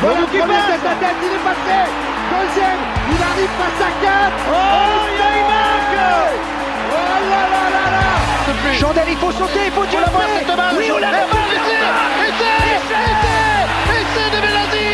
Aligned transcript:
Voilà 0.00 0.20
qui 0.30 0.38
passe 0.38 0.66
tête 0.68 0.86
à 0.86 0.94
tête, 0.94 1.18
il 1.22 1.34
est 1.34 1.42
passé 1.42 1.78
Deuxième, 2.30 2.80
il 3.10 3.20
arrive 3.22 3.52
face 3.58 3.80
à 3.82 3.90
4 4.00 4.32
Oh, 4.46 4.54
il 5.10 5.18
y 5.18 5.22
a 5.22 5.30
une 5.38 5.48
marque 5.50 5.98
Oh 6.90 7.02
là 7.30 7.42
là 7.50 7.64
là 7.74 7.84
là. 7.90 8.74
Chandel, 8.78 9.08
il 9.08 9.16
faut 9.16 9.32
sauter, 9.32 9.64
il 9.66 9.72
faut 9.72 9.86
tirer 9.86 10.04
cette 10.04 10.56
balle. 10.56 10.74
Oui, 10.78 10.90
on 10.94 10.98
l'a 10.98 11.10
balle 11.10 11.26
Essai 11.56 11.82
Essai 12.28 12.58
Essai. 13.10 14.30
De 14.34 14.40
Belazzi 14.40 14.88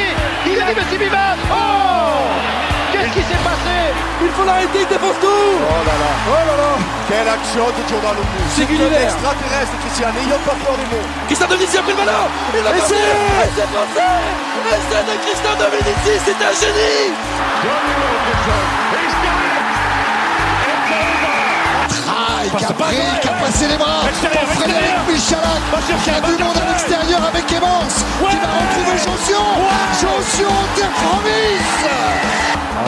Il 0.47 0.63
a 0.63 0.65
dit 0.67 0.75
Messi 0.75 0.97
Viva 0.97 1.37
Oh 1.51 1.55
qui 3.15 3.23
s'est 3.23 3.43
passé. 3.47 3.79
Il 4.23 4.31
faut 4.35 4.45
l'arrêter, 4.45 4.83
il 4.83 4.89
défonce 4.91 5.19
tout. 5.23 5.29
Oh 5.31 5.81
là 5.87 5.95
là. 6.03 6.11
Oh 6.27 6.43
là 6.51 6.55
là. 6.59 6.73
Quelle 7.07 7.29
action 7.29 7.67
de 7.71 7.83
Giordano 7.87 8.23
C'est 8.51 8.67
Gulliver 8.67 9.03
extraterrestre, 9.07 9.77
Christian, 9.81 10.11
n'ayons 10.11 10.43
pas 10.43 10.57
peur 10.65 10.75
des 10.75 10.89
mots 10.91 11.07
Christian 11.27 11.47
Dominici 11.47 11.79
a 11.79 11.83
pris 11.83 11.93
le 11.93 11.99
ballon. 11.99 12.27
Il 12.51 12.67
a 12.67 12.73
passé 12.73 12.95
C'est 13.55 13.71
passé. 13.71 14.03
Essai 14.75 15.03
de 15.07 15.15
Christian 15.23 15.55
Dominici, 15.55 16.13
c'est 16.25 16.41
un 16.43 16.55
génie 16.59 17.15
Ah, 22.45 22.59
qui 22.59 22.65
a 22.65 22.73
pris, 22.77 22.97
qui 23.23 23.29
a 23.29 23.33
passé 23.41 23.67
les 23.69 23.77
bras. 23.77 24.05
Pour 24.05 24.49
Frédéric 24.53 25.01
Michalak, 25.09 25.65
qui 26.05 26.11
a 26.11 26.21
du 26.21 26.45
monde 26.45 26.61
à 26.61 26.69
l'extérieur 26.69 27.21
avec 27.25 27.51
Evans, 27.51 27.89
qui 27.89 28.37
va 28.37 28.51
retrouver 28.53 28.97
Jonction, 29.01 29.47
Jonction, 29.97 30.53
terre 30.77 30.93
promise 31.01 31.73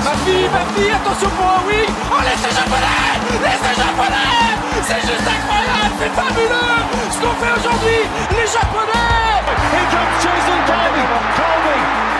Mafi, 0.04 0.44
Mafi, 0.52 0.84
attention 0.92 1.30
pour 1.40 1.46
un 1.46 1.62
oui 1.68 1.88
Oh, 2.12 2.20
l'essai 2.20 2.52
japonais 2.52 3.16
L'essai 3.40 3.72
japonais 3.80 4.60
C'est 4.84 5.00
juste 5.08 5.24
incroyable, 5.24 5.94
c'est 6.04 6.12
fabuleux. 6.12 6.76
Ce 7.10 7.16
qu'on 7.16 7.34
fait 7.40 7.52
aujourd'hui, 7.56 8.00
les 8.36 8.46
japonais. 8.46 9.40
Here 9.72 9.88
comes 9.88 10.14
Jason 10.20 10.60
Colby 10.68 11.02
Colby 11.32 11.76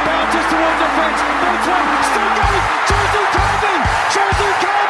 bounces 0.08 0.46
towards 0.48 0.78
the 0.80 0.88
fence. 0.96 1.20
Both 1.36 1.68
one, 1.68 1.86
still 2.00 2.30
going. 2.32 2.64
Jason 2.88 3.26
Colby 3.36 3.74
Jason 4.14 4.52
Colby 4.64 4.85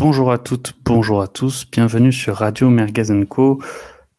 Bonjour 0.00 0.32
à 0.32 0.38
toutes, 0.38 0.78
bonjour 0.82 1.20
à 1.20 1.28
tous, 1.28 1.66
bienvenue 1.70 2.10
sur 2.10 2.36
Radio 2.36 2.70
Merguez 2.70 3.26
Co 3.28 3.60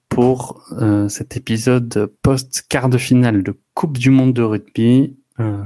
pour 0.09 0.63
euh, 0.73 1.09
cet 1.09 1.37
épisode 1.37 2.13
post 2.21 2.67
quart 2.69 2.87
de 2.87 2.99
finale 2.99 3.41
de 3.41 3.57
Coupe 3.73 3.97
du 3.97 4.11
Monde 4.11 4.31
de 4.33 4.43
rugby. 4.43 5.17
Euh, 5.39 5.63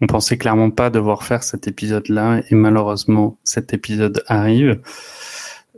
on 0.00 0.06
pensait 0.06 0.38
clairement 0.38 0.70
pas 0.70 0.88
devoir 0.88 1.24
faire 1.24 1.42
cet 1.42 1.66
épisode-là 1.66 2.42
et 2.48 2.54
malheureusement 2.54 3.36
cet 3.42 3.74
épisode 3.74 4.22
arrive. 4.28 4.80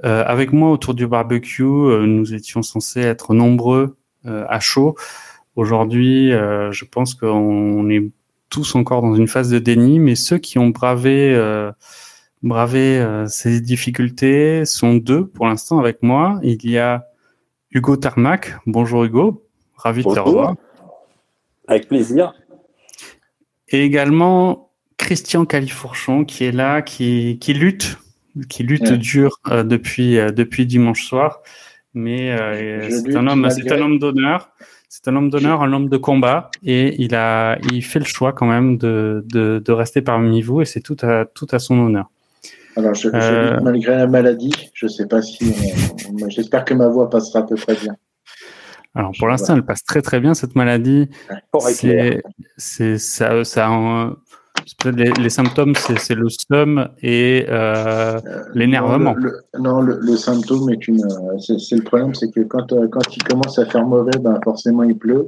Euh, 0.05 0.23
avec 0.27 0.53
moi 0.53 0.71
autour 0.71 0.93
du 0.93 1.07
barbecue, 1.07 1.63
euh, 1.63 2.05
nous 2.05 2.35
étions 2.35 2.61
censés 2.61 3.01
être 3.01 3.33
nombreux 3.33 3.97
à 4.27 4.61
chaud. 4.61 4.97
Aujourd'hui, 5.55 6.31
je 6.31 6.85
pense 6.85 7.15
qu'on 7.15 7.89
est 7.89 8.05
tous 8.51 8.75
encore 8.75 9.01
dans 9.01 9.15
une 9.15 9.29
phase 9.29 9.49
de 9.49 9.59
déni, 9.59 9.99
mais 9.99 10.15
ceux 10.15 10.37
qui 10.37 10.59
ont 10.59 10.69
bravé 10.69 11.35
bravé 12.43 13.05
ces 13.29 13.61
difficultés 13.61 14.65
sont 14.65 14.95
deux 14.95 15.27
pour 15.27 15.47
l'instant 15.47 15.79
avec 15.79 16.03
moi. 16.03 16.39
Il 16.43 16.69
y 16.69 16.79
a 16.79 17.07
Hugo 17.71 17.97
Tarmac. 17.97 18.57
Bonjour 18.67 19.05
Hugo, 19.05 19.45
ravi 19.75 20.03
de 20.05 20.13
te 20.15 20.19
revoir. 20.19 20.55
Avec 21.69 21.89
plaisir. 21.89 22.33
Et 23.69 23.83
également 23.83 24.71
Christian 24.97 25.45
Califourchon 25.45 26.25
qui 26.25 26.45
est 26.45 26.53
là, 26.53 26.83
qui, 26.83 27.39
qui 27.41 27.53
lutte, 27.53 27.99
qui 28.49 28.63
lutte 28.63 28.91
Ouais. 28.91 28.97
dur 28.99 29.41
euh, 29.49 29.65
depuis, 29.65 30.19
euh, 30.19 30.31
depuis 30.31 30.67
dimanche 30.67 31.05
soir. 31.05 31.41
Mais 31.95 32.31
euh, 32.33 32.89
c'est 32.91 33.17
un 33.17 33.27
homme, 33.27 33.41
malgré- 33.41 33.63
c'est 33.69 33.75
un 33.75 33.81
homme 33.81 33.99
d'honneur. 33.99 34.51
C'est 34.89 35.09
un 35.09 35.17
homme 35.17 35.31
d'honneur, 35.31 35.63
un 35.63 35.73
homme 35.73 35.89
de 35.89 35.97
combat, 35.97 36.51
et 36.65 36.95
il 37.03 37.15
a, 37.15 37.59
il 37.73 37.83
fait 37.83 37.99
le 37.99 38.05
choix 38.05 38.33
quand 38.33 38.47
même 38.47 38.79
de, 38.79 39.25
de, 39.27 39.61
de 39.63 39.73
rester 39.73 40.01
parmi 40.01 40.41
vous, 40.43 40.63
et 40.63 40.65
c'est 40.65 40.81
tout 40.81 40.97
à, 41.03 41.25
tout 41.27 41.47
à 41.51 41.59
son 41.59 41.79
honneur. 41.79 42.09
Alors, 42.77 42.95
je, 42.95 43.09
je 43.09 43.15
Euh. 43.17 43.61
malgré 43.63 43.97
la 43.97 44.07
maladie. 44.07 44.53
Je 44.75 44.87
sais 44.87 45.07
pas 45.07 45.23
si. 45.23 45.53
J'espère 46.29 46.65
que 46.65 46.75
ma 46.75 46.89
voix 46.89 47.09
passera 47.11 47.41
à 47.41 47.43
peu 47.43 47.55
près 47.57 47.75
bien. 47.75 47.97
Alors 48.95 49.13
pour 49.19 49.29
l'instant, 49.29 49.55
elle 49.55 49.63
passe 49.65 49.85
très 49.85 50.01
très 50.01 50.21
bien 50.21 50.33
cette 50.35 50.55
maladie. 50.57 51.09
C'est, 52.57 52.99
ça, 52.99 53.45
ça, 53.45 53.71
en- 53.71 54.13
les, 54.87 55.11
les 55.13 55.29
symptômes, 55.31 55.75
c'est, 55.75 56.15
le 56.15 56.29
seum 56.31 56.89
et 57.03 57.45
euh, 57.49 58.19
l'énervement. 58.55 59.15
Non, 59.59 59.81
le, 59.83 60.17
symptôme 60.17 60.71
est 60.71 60.89
une. 60.89 61.05
euh, 61.05 61.39
C'est 61.39 61.77
le 61.77 61.83
problème, 61.83 62.15
c'est 62.15 62.31
que 62.31 62.41
quand, 62.41 62.73
euh, 62.73 62.89
quand 62.89 63.15
il 63.17 63.23
commence 63.23 63.59
à 63.59 63.67
faire 63.67 63.85
mauvais, 63.87 64.17
ben 64.19 64.39
forcément 64.43 64.83
il 64.83 64.97
pleut. 64.97 65.27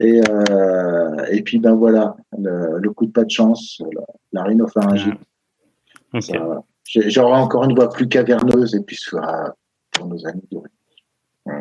Et, 0.00 0.22
euh, 0.30 1.24
et 1.30 1.42
puis 1.42 1.58
ben 1.58 1.74
voilà, 1.74 2.16
le, 2.38 2.78
le 2.78 2.90
coup 2.92 3.04
de 3.06 3.12
pas 3.12 3.24
de 3.24 3.30
chance, 3.30 3.82
la, 3.94 4.02
la 4.32 4.42
rhinopharyngite. 4.44 5.14
Voilà. 6.12 6.62
J'aurai 6.84 7.34
encore 7.38 7.64
une 7.64 7.74
voix 7.74 7.90
plus 7.90 8.08
caverneuse 8.08 8.74
et 8.74 8.80
puis 8.80 8.96
ce 8.96 9.10
sera 9.10 9.54
pour 9.92 10.06
nos 10.06 10.26
amis 10.26 10.40
rugby. 10.52 10.68
Euh, 11.48 11.52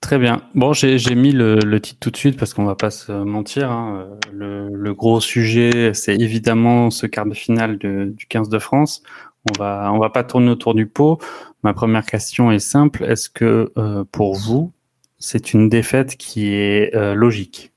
Très 0.00 0.18
bien. 0.18 0.42
Bon, 0.54 0.72
j'ai, 0.72 0.96
mis 1.16 1.32
le, 1.32 1.56
le 1.56 1.80
titre 1.80 1.98
tout 2.00 2.10
de 2.10 2.16
suite 2.16 2.38
parce 2.38 2.54
qu'on 2.54 2.64
va 2.64 2.76
pas 2.76 2.90
se 2.90 3.10
mentir. 3.12 3.70
hein. 3.72 4.16
Le, 4.32 4.68
le 4.68 4.94
gros 4.94 5.20
sujet, 5.20 5.92
c'est 5.94 6.14
évidemment 6.16 6.90
ce 6.90 7.06
quart 7.06 7.26
de 7.26 7.34
finale 7.34 7.78
de- 7.78 8.12
du 8.16 8.26
15 8.26 8.48
de 8.48 8.58
France. 8.60 9.02
On 9.50 9.58
va, 9.58 9.90
on 9.92 9.98
va 9.98 10.10
pas 10.10 10.22
tourner 10.24 10.50
autour 10.50 10.74
du 10.74 10.86
pot. 10.86 11.18
Ma 11.64 11.74
première 11.74 12.06
question 12.06 12.52
est 12.52 12.58
simple. 12.60 13.04
Est-ce 13.04 13.28
que 13.28 13.72
euh, 13.76 14.04
pour 14.12 14.34
vous, 14.36 14.72
c'est 15.18 15.52
une 15.52 15.68
défaite 15.68 16.16
qui 16.16 16.46
est 16.54 16.94
euh, 16.94 17.14
logique? 17.14 17.72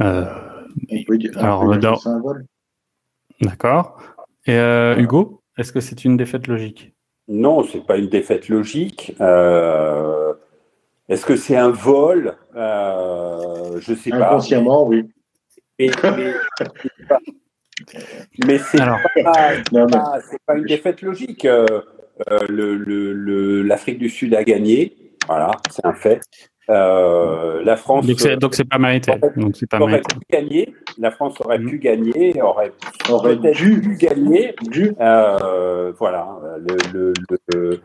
Euh, 0.00 0.26
Alors, 1.36 1.76
dans- 1.78 1.94
que 1.96 2.00
c'est 2.02 2.08
un 2.10 2.20
vol. 2.20 2.46
D'accord. 3.40 3.98
Et 4.46 4.56
euh, 4.56 4.96
Hugo, 4.96 5.42
est-ce 5.58 5.72
que 5.72 5.80
c'est 5.80 6.04
une 6.04 6.16
défaite 6.16 6.46
logique? 6.46 6.94
Non, 7.28 7.62
c'est 7.64 7.84
pas 7.86 7.96
une 7.96 8.08
défaite 8.08 8.48
logique. 8.48 9.14
Euh, 9.20 10.34
Est-ce 11.08 11.24
que 11.26 11.36
c'est 11.36 11.56
un 11.56 11.70
vol? 11.70 12.34
Euh, 12.54 13.78
Je 13.80 13.94
sais 13.94 14.10
pas. 14.10 14.28
Inconsciemment, 14.28 14.86
oui. 14.86 15.04
Mais, 15.78 15.90
mais, 16.16 16.34
mais 18.46 18.58
c'est 18.58 18.78
pas, 18.78 20.20
pas- 20.46 20.56
une 20.56 20.64
défaite 20.64 21.02
logique. 21.02 21.44
Euh, 21.44 21.66
euh, 22.30 22.38
le- 22.48 22.76
le- 22.76 23.12
le- 23.12 23.62
L'Afrique 23.62 23.98
du 23.98 24.08
Sud 24.08 24.34
a 24.34 24.44
gagné. 24.44 24.96
Voilà, 25.26 25.50
c'est 25.70 25.84
un 25.84 25.94
fait. 25.94 26.20
Euh, 26.70 27.62
la 27.62 27.76
France. 27.76 28.06
donc 28.06 28.18
c'est 28.20 28.36
donc 28.36 28.54
c'est 28.54 28.64
pas 28.68 28.78
mérité. 28.78 29.12
Donc 29.36 29.54
c'est 29.54 29.68
pas 29.68 29.78
aurait 29.80 29.92
mérité. 29.92 30.14
pu 30.16 30.26
gagner. 30.36 30.74
La 30.98 31.10
France 31.10 31.38
aurait 31.44 31.58
Mhm. 31.58 31.68
pu 31.70 31.78
gagner, 31.78 32.40
aurait 32.42 32.72
Aurait 33.10 33.36
dû, 33.36 33.80
pu 33.82 33.96
gagner. 33.96 34.54
dû. 34.70 34.92
Euh, 35.00 35.92
voilà. 35.98 36.26
Le, 36.66 36.76
le- 36.94 37.12
le- 37.52 37.80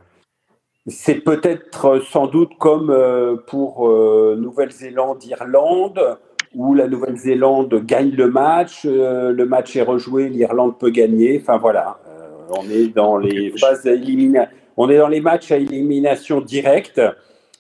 c'est 0.88 1.16
peut-être 1.24 2.02
sans 2.10 2.28
doute 2.28 2.52
comme 2.58 2.90
euh, 2.90 3.36
pour 3.48 3.90
euh, 3.90 4.38
Nouvelle-Zélande-Irlande, 4.40 6.18
où 6.56 6.74
la 6.74 6.88
Nouvelle-Zélande 6.88 7.84
gagne 7.86 8.12
le 8.12 8.30
match, 8.30 8.84
euh, 8.86 9.32
le 9.34 9.46
match 9.46 9.76
est 9.76 9.82
rejoué, 9.82 10.30
l'Irlande 10.30 10.80
peut 10.80 10.90
gagner. 10.90 11.40
Enfin 11.42 11.58
voilà, 11.58 11.98
Euh, 12.08 12.54
on 12.58 12.70
est 12.70 12.88
dans 12.96 13.18
les 13.18 13.52
phases 13.60 13.84
d'élimination. 13.84 14.56
On 14.78 14.90
est 14.90 14.98
dans 14.98 15.10
les 15.10 15.20
matchs 15.22 15.52
à 15.52 15.58
élimination 15.58 16.40
directe. 16.42 17.02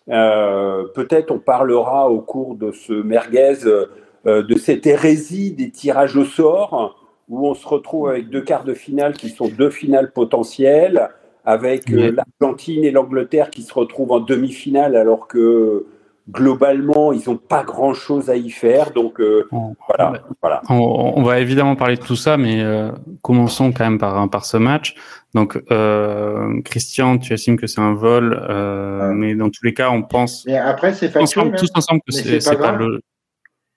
Euh, 0.09 0.85
peut-être 0.95 1.31
on 1.31 1.39
parlera 1.39 2.09
au 2.09 2.19
cours 2.19 2.55
de 2.55 2.71
ce 2.71 2.93
merguez 2.93 3.65
euh, 3.65 4.43
de 4.43 4.55
cette 4.55 4.87
hérésie 4.87 5.51
des 5.51 5.69
tirages 5.69 6.15
au 6.15 6.25
sort 6.25 6.95
où 7.29 7.47
on 7.47 7.53
se 7.53 7.67
retrouve 7.67 8.09
avec 8.09 8.29
deux 8.29 8.41
quarts 8.41 8.63
de 8.63 8.73
finale 8.73 9.13
qui 9.13 9.29
sont 9.29 9.47
deux 9.47 9.69
finales 9.69 10.11
potentielles, 10.11 11.09
avec 11.45 11.91
euh, 11.91 12.11
l'Argentine 12.11 12.83
et 12.83 12.91
l'Angleterre 12.91 13.51
qui 13.51 13.61
se 13.61 13.73
retrouvent 13.73 14.11
en 14.11 14.19
demi-finale 14.19 14.95
alors 14.95 15.27
que 15.27 15.85
globalement 16.31 17.11
ils 17.13 17.23
n'ont 17.27 17.37
pas 17.37 17.63
grand-chose 17.63 18.29
à 18.29 18.35
y 18.35 18.49
faire. 18.49 18.91
Donc 18.91 19.19
euh, 19.19 19.47
On, 19.51 19.75
voilà, 19.87 20.21
voilà. 20.41 20.61
on- 20.69 21.13
on 21.15 21.23
va 21.23 21.39
évidemment 21.39 21.75
parler 21.75 21.95
de 21.95 22.01
tout 22.01 22.15
ça, 22.15 22.37
mais 22.37 22.61
euh, 22.61 22.91
commençons 23.21 23.71
quand 23.71 23.83
même 23.83 23.97
par, 23.97 24.29
par 24.29 24.45
ce 24.45 24.57
match. 24.57 24.95
Donc, 25.35 25.61
euh, 25.71 26.59
Christian, 26.65 27.19
tu 27.19 27.33
estimes 27.33 27.57
que 27.57 27.67
c'est 27.67 27.81
un 27.81 27.93
vol, 27.93 28.33
euh, 28.49 29.09
Ouais. 29.09 29.15
mais 29.15 29.35
dans 29.35 29.49
tous 29.49 29.63
les 29.63 29.73
cas, 29.75 29.91
on 29.91 30.01
pense 30.01 30.43
Mais 30.47 30.57
après, 30.57 30.91
c'est 30.93 31.07
factuel. 31.07 31.23
ensemble, 31.23 31.51
hein. 31.53 31.57
tous 31.59 31.69
ensemble 31.75 32.01
que 32.07 32.11
c'est 32.11 32.43
pas 32.43 32.55
pas 32.55 32.71
le. 32.71 32.99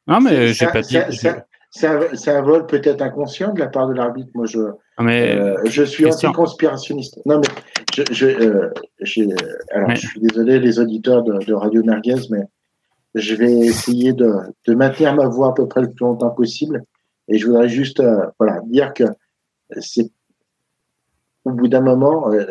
Non, 0.07 0.21
mais 0.21 0.49
j'ai 0.49 0.67
pas 0.67 0.81
dit. 0.81 0.97
C'est- 1.73 1.87
un, 1.87 2.37
un 2.37 2.43
vol 2.43 2.67
peut-être 2.67 3.03
inconscient 3.03 3.53
de 3.53 3.59
la 3.59 3.67
part 3.67 3.89
de 3.89 3.95
l'arbitre. 3.95 4.31
Moi, 4.35 4.47
je, 4.47 4.61
mais 5.01 5.35
euh, 5.35 5.57
je 5.65 5.83
suis 5.83 6.07
anti-conspirationniste. 6.07 7.19
Non, 7.27 7.41
mais 7.41 7.49
je, 7.95 8.03
je, 8.13 8.27
euh, 8.29 8.71
alors, 9.73 9.89
Mais- 9.89 9.97
je 9.97 10.07
suis 10.07 10.21
désolé, 10.21 10.61
les 10.61 10.79
auditeurs 10.79 11.25
de, 11.25 11.39
de 11.45 11.53
Radio 11.55 11.83
Merguez, 11.83 12.29
mais 12.31 12.43
je 13.15 13.35
vais 13.35 13.53
essayer 13.53 14.13
de, 14.13 14.33
de 14.67 14.75
maintenir 14.75 15.15
ma 15.15 15.27
voix 15.27 15.49
à 15.49 15.53
peu 15.55 15.67
près 15.67 15.81
le 15.81 15.89
plus 15.91 16.05
longtemps 16.05 16.31
possible. 16.31 16.85
Et 17.29 17.39
je 17.39 17.47
voudrais 17.47 17.69
juste 17.69 18.01
euh, 18.01 18.27
voilà, 18.39 18.61
dire 18.67 18.93
que 18.95 19.05
c'est 19.81 20.11
au 21.45 21.51
bout 21.51 21.69
d'un 21.69 21.81
moment, 21.81 22.31
euh, 22.33 22.45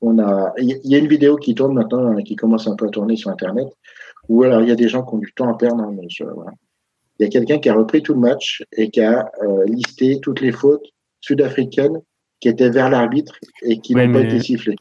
on 0.00 0.18
a, 0.18 0.52
il 0.58 0.78
y 0.84 0.94
a 0.94 0.98
une 0.98 1.08
vidéo 1.08 1.36
qui 1.36 1.54
tourne 1.54 1.74
maintenant, 1.74 2.14
qui 2.22 2.36
commence 2.36 2.68
un 2.68 2.76
peu 2.76 2.86
à 2.86 2.90
tourner 2.90 3.16
sur 3.16 3.30
Internet, 3.30 3.66
où 4.28 4.44
alors 4.44 4.60
il 4.62 4.68
y 4.68 4.72
a 4.72 4.76
des 4.76 4.88
gens 4.88 5.02
qui 5.02 5.14
ont 5.14 5.18
du 5.18 5.32
temps 5.32 5.50
à 5.50 5.56
perdre. 5.56 5.82
Hein, 5.82 5.96
il 7.18 7.24
y 7.24 7.26
a 7.26 7.30
quelqu'un 7.30 7.58
qui 7.58 7.68
a 7.68 7.74
repris 7.74 8.02
tout 8.02 8.14
le 8.14 8.20
match 8.20 8.62
et 8.72 8.90
qui 8.90 9.00
a 9.00 9.30
euh, 9.42 9.64
listé 9.66 10.20
toutes 10.20 10.40
les 10.40 10.52
fautes 10.52 10.86
sud-africaines 11.20 12.00
qui 12.40 12.48
étaient 12.48 12.70
vers 12.70 12.88
l'arbitre 12.90 13.38
et 13.62 13.80
qui 13.80 13.94
n'ont 13.94 14.12
pas 14.12 14.20
été 14.20 14.40
sifflées. 14.40 14.76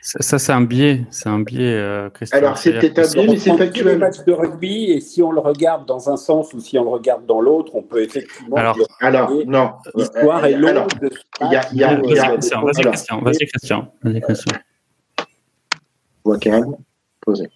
Ça, 0.00 0.38
c'est 0.38 0.52
un 0.52 0.62
biais, 0.62 1.04
c'est 1.10 1.28
un 1.28 1.40
biais, 1.40 1.74
euh, 1.74 2.08
Alors, 2.32 2.56
c'est 2.56 2.72
peut-être 2.72 2.98
un 2.98 3.12
biais, 3.12 3.26
mais 3.26 3.36
c'est 3.36 3.56
factuel. 3.56 3.86
le 3.94 3.98
match 3.98 4.24
de 4.24 4.32
rugby, 4.32 4.92
et 4.92 5.00
si 5.00 5.22
on 5.22 5.32
le 5.32 5.40
regarde 5.40 5.86
dans 5.86 6.08
un 6.08 6.16
sens 6.16 6.54
ou 6.54 6.60
si 6.60 6.78
on 6.78 6.84
le 6.84 6.90
regarde 6.90 7.26
dans 7.26 7.40
l'autre, 7.40 7.74
on 7.74 7.82
peut 7.82 8.02
effectivement. 8.02 8.56
Alors, 8.56 8.78
alors 9.00 9.30
non. 9.46 9.72
L'histoire 9.94 10.46
est 10.46 10.56
longue. 10.56 10.88
Vas-y, 11.40 12.82
Christian. 12.82 13.20
Vas-y, 13.20 13.46
Christian. 13.46 13.92
Vas-y, 14.02 14.20
Christian. 14.20 14.52
Voix 16.24 16.38
calme, 16.38 16.76
posez. 17.20 17.48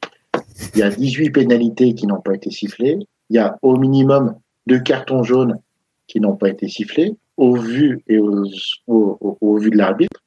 Il 0.74 0.80
y 0.80 0.82
a 0.82 0.90
18 0.90 1.30
pénalités 1.30 1.94
qui 1.94 2.06
n'ont 2.06 2.20
pas 2.20 2.34
été 2.34 2.50
sifflées. 2.50 2.98
Il 3.32 3.36
y 3.36 3.38
a 3.38 3.56
au 3.62 3.78
minimum 3.78 4.36
deux 4.66 4.80
cartons 4.80 5.22
jaunes 5.22 5.58
qui 6.06 6.20
n'ont 6.20 6.36
pas 6.36 6.50
été 6.50 6.68
sifflés, 6.68 7.16
au 7.38 7.56
vu 7.56 8.04
et 8.06 8.18
au, 8.18 8.44
au, 8.86 9.38
au 9.40 9.56
vu 9.56 9.70
de 9.70 9.78
l'arbitre, 9.78 10.20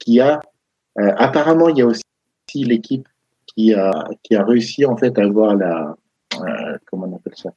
qui 0.00 0.18
a 0.18 0.40
euh, 0.98 1.12
apparemment, 1.16 1.68
il 1.68 1.78
y 1.78 1.82
a 1.82 1.86
aussi 1.86 2.02
l'équipe 2.54 3.06
qui 3.46 3.72
a, 3.72 3.92
qui 4.24 4.34
a 4.34 4.44
réussi 4.44 4.84
en 4.84 4.96
fait 4.96 5.16
à 5.16 5.22
avoir 5.22 5.54
la 5.54 5.94
euh, 6.40 6.76
comment 6.86 7.06
on 7.06 7.14
appelle 7.14 7.36
ça 7.36 7.50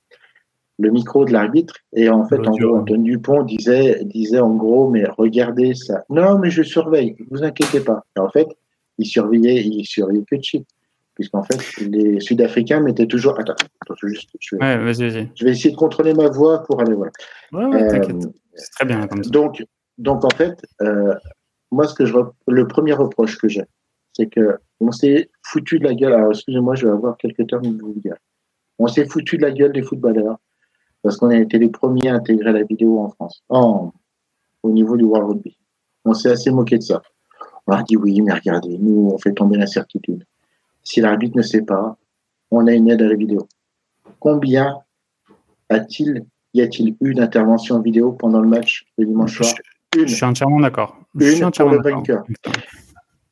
le 0.78 0.92
micro 0.92 1.26
de 1.26 1.32
l'arbitre. 1.32 1.76
Et 1.96 2.10
en 2.10 2.28
fait 2.28 2.48
en 2.48 2.52
gros 2.52 2.78
Antoine 2.78 3.04
Dupont 3.04 3.42
disait 3.42 4.04
disait 4.06 4.40
en 4.40 4.54
gros 4.54 4.92
mais 4.92 5.06
regardez 5.18 5.74
ça. 5.74 6.04
Non 6.12 6.38
mais 6.38 6.52
je 6.52 6.62
surveille. 6.62 7.16
Vous 7.32 7.44
inquiétez 7.44 7.80
pas. 7.80 8.04
En 8.16 8.30
fait 8.30 8.48
il 9.00 9.08
surveillait 9.08 9.64
il 9.64 9.86
surveillait 9.86 10.24
que 10.30 10.40
chip 10.40 10.66
puisqu'en 11.16 11.44
fait 11.44 11.60
les 11.82 12.20
Sud-Africains 12.20 12.80
mettaient 12.80 13.08
toujours 13.08 13.40
attends, 13.40 13.56
attends 13.82 13.96
juste 14.04 14.30
je 14.40 14.56
vais, 14.56 14.62
ouais, 14.62 14.94
je 14.94 15.46
vais 15.46 15.52
essayer 15.52 15.72
de 15.72 15.76
contrôler 15.76 16.14
ma 16.14 16.30
voix 16.30 16.64
pour 16.64 16.82
aller 16.82 16.94
voir 16.94 17.12
ouais, 17.52 17.66
ouais, 17.66 18.00
euh, 18.00 18.20
c'est 18.56 18.72
très 18.72 18.86
bien 18.86 19.08
comme 19.08 19.24
ça. 19.24 19.30
donc 19.30 19.64
donc 19.98 20.26
en 20.26 20.30
fait 20.30 20.60
euh, 20.82 21.14
moi, 21.74 21.88
ce 21.88 21.96
que 21.96 22.06
je 22.06 22.14
le 22.48 22.68
premier 22.68 22.94
reproche 22.94 23.38
que 23.38 23.48
j'ai, 23.48 23.66
c'est 24.14 24.28
que 24.28 24.60
on 24.80 24.92
s'est 24.92 25.30
foutu 25.42 25.80
de 25.80 25.86
la 25.86 25.96
gueule. 25.96 26.14
Alors, 26.14 26.32
excusez-moi, 26.32 26.76
je 26.76 26.86
vais 26.86 26.94
avoir 26.94 27.18
quelques 27.18 27.48
termes 27.48 27.64
de 27.64 28.00
dire. 28.00 28.16
On 28.80 28.88
s'est 28.88 29.06
foutu 29.06 29.38
de 29.38 29.42
la 29.42 29.52
gueule 29.52 29.74
des 29.74 29.82
footballeurs 29.82 30.38
parce 31.02 31.18
qu'on 31.18 31.30
a 31.30 31.38
été 31.38 31.58
les 31.58 31.70
premiers 31.70 32.10
à 32.10 32.16
intégrer 32.16 32.54
la 32.54 32.64
vidéo 32.64 33.00
en 33.00 33.10
France, 33.10 33.44
en, 33.50 33.92
au 34.62 34.72
niveau 34.72 34.96
du 34.96 35.04
World 35.04 35.30
Rugby. 35.30 35.58
On 36.06 36.14
s'est 36.14 36.30
assez 36.30 36.52
moqué 36.52 36.78
de 36.78 36.84
ça. 36.84 37.02
On 37.68 37.74
a 37.74 37.84
dit 37.84 37.98
oui, 37.98 38.22
mais 38.22 38.34
regardez, 38.34 38.78
nous, 38.78 39.10
on 39.12 39.18
fait 39.18 39.34
tomber 39.34 39.58
l'incertitude. 39.58 40.24
Si 40.84 41.02
l'arbitre 41.02 41.38
ne 41.38 41.42
sait 41.42 41.62
pas, 41.62 41.98
on 42.52 42.68
a 42.68 42.74
une 42.74 42.90
aide 42.90 43.02
à 43.02 43.08
la 43.08 43.16
vidéo. 43.16 43.48
Combien 44.20 44.78
a-t-il, 45.70 46.26
y 46.54 46.62
a-t-il 46.62 46.96
eu 47.02 47.14
d'interventions 47.14 47.80
vidéo 47.82 48.12
pendant 48.14 48.40
le 48.40 48.48
match 48.48 48.86
de 48.98 49.06
dimanche 49.06 49.38
soir 49.38 49.54
je 49.96 50.06
suis 50.06 50.26
entièrement 50.26 50.60
d'accord. 50.60 50.98
Une 51.20 51.52
pour 51.52 51.70
le 51.70 51.82
vainqueur. 51.82 52.24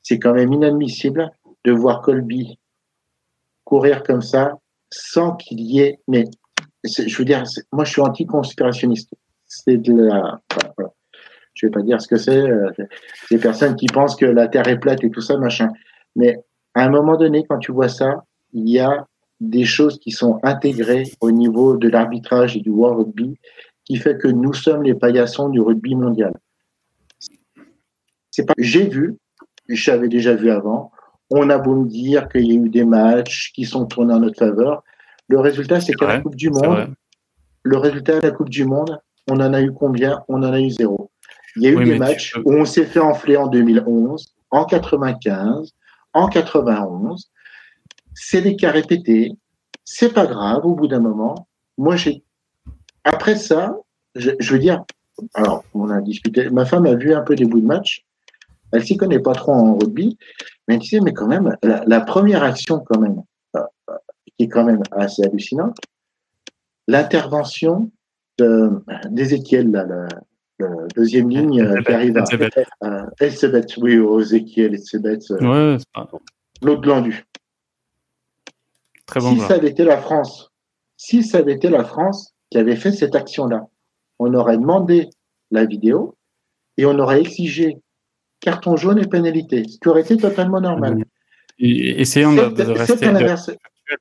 C'est 0.04 0.20
quand 0.20 0.34
même 0.34 0.52
inadmissible 0.54 1.32
de 1.64 1.72
voir 1.72 2.02
Colby 2.02 2.60
courir 3.64 4.04
comme 4.04 4.22
ça 4.22 4.54
sans 4.90 5.36
qu'il 5.36 5.62
y 5.62 5.80
ait. 5.80 6.00
Mais 6.08 6.26
je 6.84 7.18
veux 7.18 7.26
dire, 7.26 7.44
moi 7.72 7.84
je 7.86 7.92
suis 7.92 8.02
anti-conspirationniste. 8.02 9.14
C'est 9.46 9.78
de 9.78 9.94
la. 9.94 10.42
Je 11.54 11.66
vais 11.66 11.72
pas 11.72 11.82
dire 11.82 12.02
ce 12.02 12.08
que 12.08 12.18
c'est. 12.18 12.40
Euh, 12.40 12.72
des 13.30 13.38
personnes 13.38 13.76
qui 13.76 13.88
pensent 13.88 14.16
que 14.16 14.26
la 14.26 14.48
Terre 14.48 14.68
est 14.68 14.80
plate 14.80 15.04
et 15.04 15.10
tout 15.10 15.22
ça, 15.22 15.38
machin. 15.38 15.70
Mais 16.16 16.38
à 16.74 16.86
un 16.86 16.90
moment 16.90 17.18
donné, 17.18 17.46
quand 17.48 17.60
tu 17.60 17.72
vois 17.72 17.90
ça, 17.90 18.24
il 18.54 18.70
y 18.70 18.80
a 18.80 19.06
des 19.40 19.66
choses 19.66 20.00
qui 20.00 20.12
sont 20.12 20.40
intégrées 20.44 21.04
au 21.20 21.32
niveau 21.32 21.78
de 21.78 21.90
l'arbitrage 21.90 22.56
et 22.56 22.60
du 22.60 22.70
World 22.70 23.08
Rugby 23.08 23.38
qui 23.86 23.98
fait 23.98 24.18
que 24.18 24.28
nous 24.28 24.54
sommes 24.54 24.84
les 24.84 24.94
paillassons 24.94 25.50
du 25.50 25.60
rugby 25.60 25.96
mondial. 25.96 26.34
C'est 28.30 28.46
pas, 28.46 28.54
j'ai 28.58 28.88
vu, 28.88 29.18
je 29.68 29.92
l'avais 29.92 30.08
déjà 30.08 30.34
vu 30.36 30.50
avant. 30.50 30.92
On 31.30 31.50
a 31.50 31.58
beau 31.58 31.76
me 31.76 31.88
dire 31.88 32.30
qu'il 32.30 32.46
y 32.46 32.52
a 32.52 32.62
eu 32.62 32.70
des 32.70 32.86
matchs 32.86 33.52
qui 33.54 33.66
sont 33.66 33.86
tournés 33.86 34.14
en 34.14 34.20
notre 34.20 34.38
faveur. 34.38 34.84
Le 35.28 35.40
résultat, 35.40 35.82
c'est 35.82 35.94
qu'à 35.94 36.08
la 36.08 36.22
Coupe 36.22 36.36
du 36.36 36.50
Monde, 36.50 36.94
le 37.64 37.78
résultat 37.78 38.18
à 38.18 38.22
la 38.22 38.32
Coupe 38.32 38.50
du 38.50 38.66
Monde, 38.66 39.00
on 39.30 39.40
en 39.40 39.54
a 39.54 39.62
eu 39.62 39.72
combien? 39.74 40.24
On 40.28 40.44
en 40.44 40.54
a 40.54 40.60
eu 40.60 40.70
zéro. 40.70 41.10
Il 41.56 41.64
y 41.64 41.68
a 41.68 41.72
eu 41.72 41.84
des 41.84 41.98
matchs 41.98 42.36
où 42.46 42.54
on 42.54 42.66
s'est 42.66 42.86
fait 42.86 43.00
enfler 43.00 43.38
en 43.38 43.48
2011, 43.48 44.34
en 44.52 44.66
95, 44.66 45.74
en 46.14 46.28
91. 46.28 47.32
C'est 48.14 48.42
des 48.42 48.56
cas 48.56 48.72
répétés. 48.72 49.32
C'est 49.84 50.14
pas 50.14 50.26
grave 50.26 50.66
au 50.66 50.76
bout 50.76 50.88
d'un 50.88 51.00
moment. 51.00 51.48
Moi, 51.78 51.96
j'ai. 51.96 52.24
Après 53.04 53.36
ça, 53.36 53.78
je, 54.16 54.32
je, 54.40 54.54
veux 54.54 54.60
dire, 54.60 54.84
alors, 55.34 55.64
on 55.74 55.90
a 55.90 56.02
discuté. 56.02 56.50
Ma 56.50 56.66
femme 56.66 56.86
a 56.86 56.96
vu 56.96 57.14
un 57.14 57.22
peu 57.22 57.36
des 57.36 57.46
bouts 57.46 57.62
de 57.62 57.66
match. 57.66 58.06
Elle 58.72 58.86
s'y 58.86 58.96
connaît 58.96 59.20
pas 59.20 59.34
trop 59.34 59.52
en 59.52 59.78
rugby, 59.78 60.18
mais 60.68 60.76
elle 60.76 60.80
disait, 60.80 61.02
mais 61.02 61.14
quand 61.14 61.28
même, 61.28 61.58
la, 61.62 62.02
première 62.02 62.44
action, 62.44 62.80
quand 62.80 63.00
même, 63.00 63.22
euh, 63.58 63.62
euh, 63.90 63.98
qui 64.38 64.46
est 64.46 64.48
quand 64.48 64.64
même 64.64 64.82
assez 64.92 65.24
hallucinante, 65.24 65.78
l'intervention 66.88 67.92
la, 68.40 69.84
la, 69.84 70.08
deuxième 70.96 71.30
ligne 71.30 71.62
euh, 71.62 71.82
qui 71.82 71.92
arrive 71.92 72.18
à 72.18 73.06
Elsebeth, 73.20 73.78
oui, 73.78 74.00
Ezekiel, 74.20 74.76
Elsebeth, 74.76 75.30
ouais, 75.30 75.78
l'autre 76.62 76.82
glandu. 76.82 77.26
Très 79.06 79.20
bon 79.20 79.34
si 79.36 79.40
ça 79.42 79.56
avait 79.56 79.70
été 79.70 79.84
la 79.84 79.98
France, 79.98 80.52
si 80.98 81.24
ça 81.24 81.40
avait 81.40 81.54
été 81.54 81.70
la 81.70 81.84
France 81.84 82.34
qui 82.50 82.58
avait 82.58 82.76
fait 82.76 82.92
cette 82.92 83.16
action-là, 83.16 83.68
on 84.20 84.34
aurait 84.34 84.58
demandé 84.58 85.10
la 85.50 85.66
vidéo 85.66 86.16
et 86.78 86.86
on 86.86 86.98
aurait 87.00 87.22
exigé 87.22 87.78
carton 88.40 88.76
jaune 88.76 89.00
et 89.00 89.08
pénalité, 89.08 89.64
ce 89.68 89.78
qui 89.80 89.88
aurait 89.88 90.02
été 90.02 90.18
totalement 90.18 90.62
normal. 90.62 91.04
essayons 91.60 92.34
de, 92.34 92.64
rester. 92.72 93.56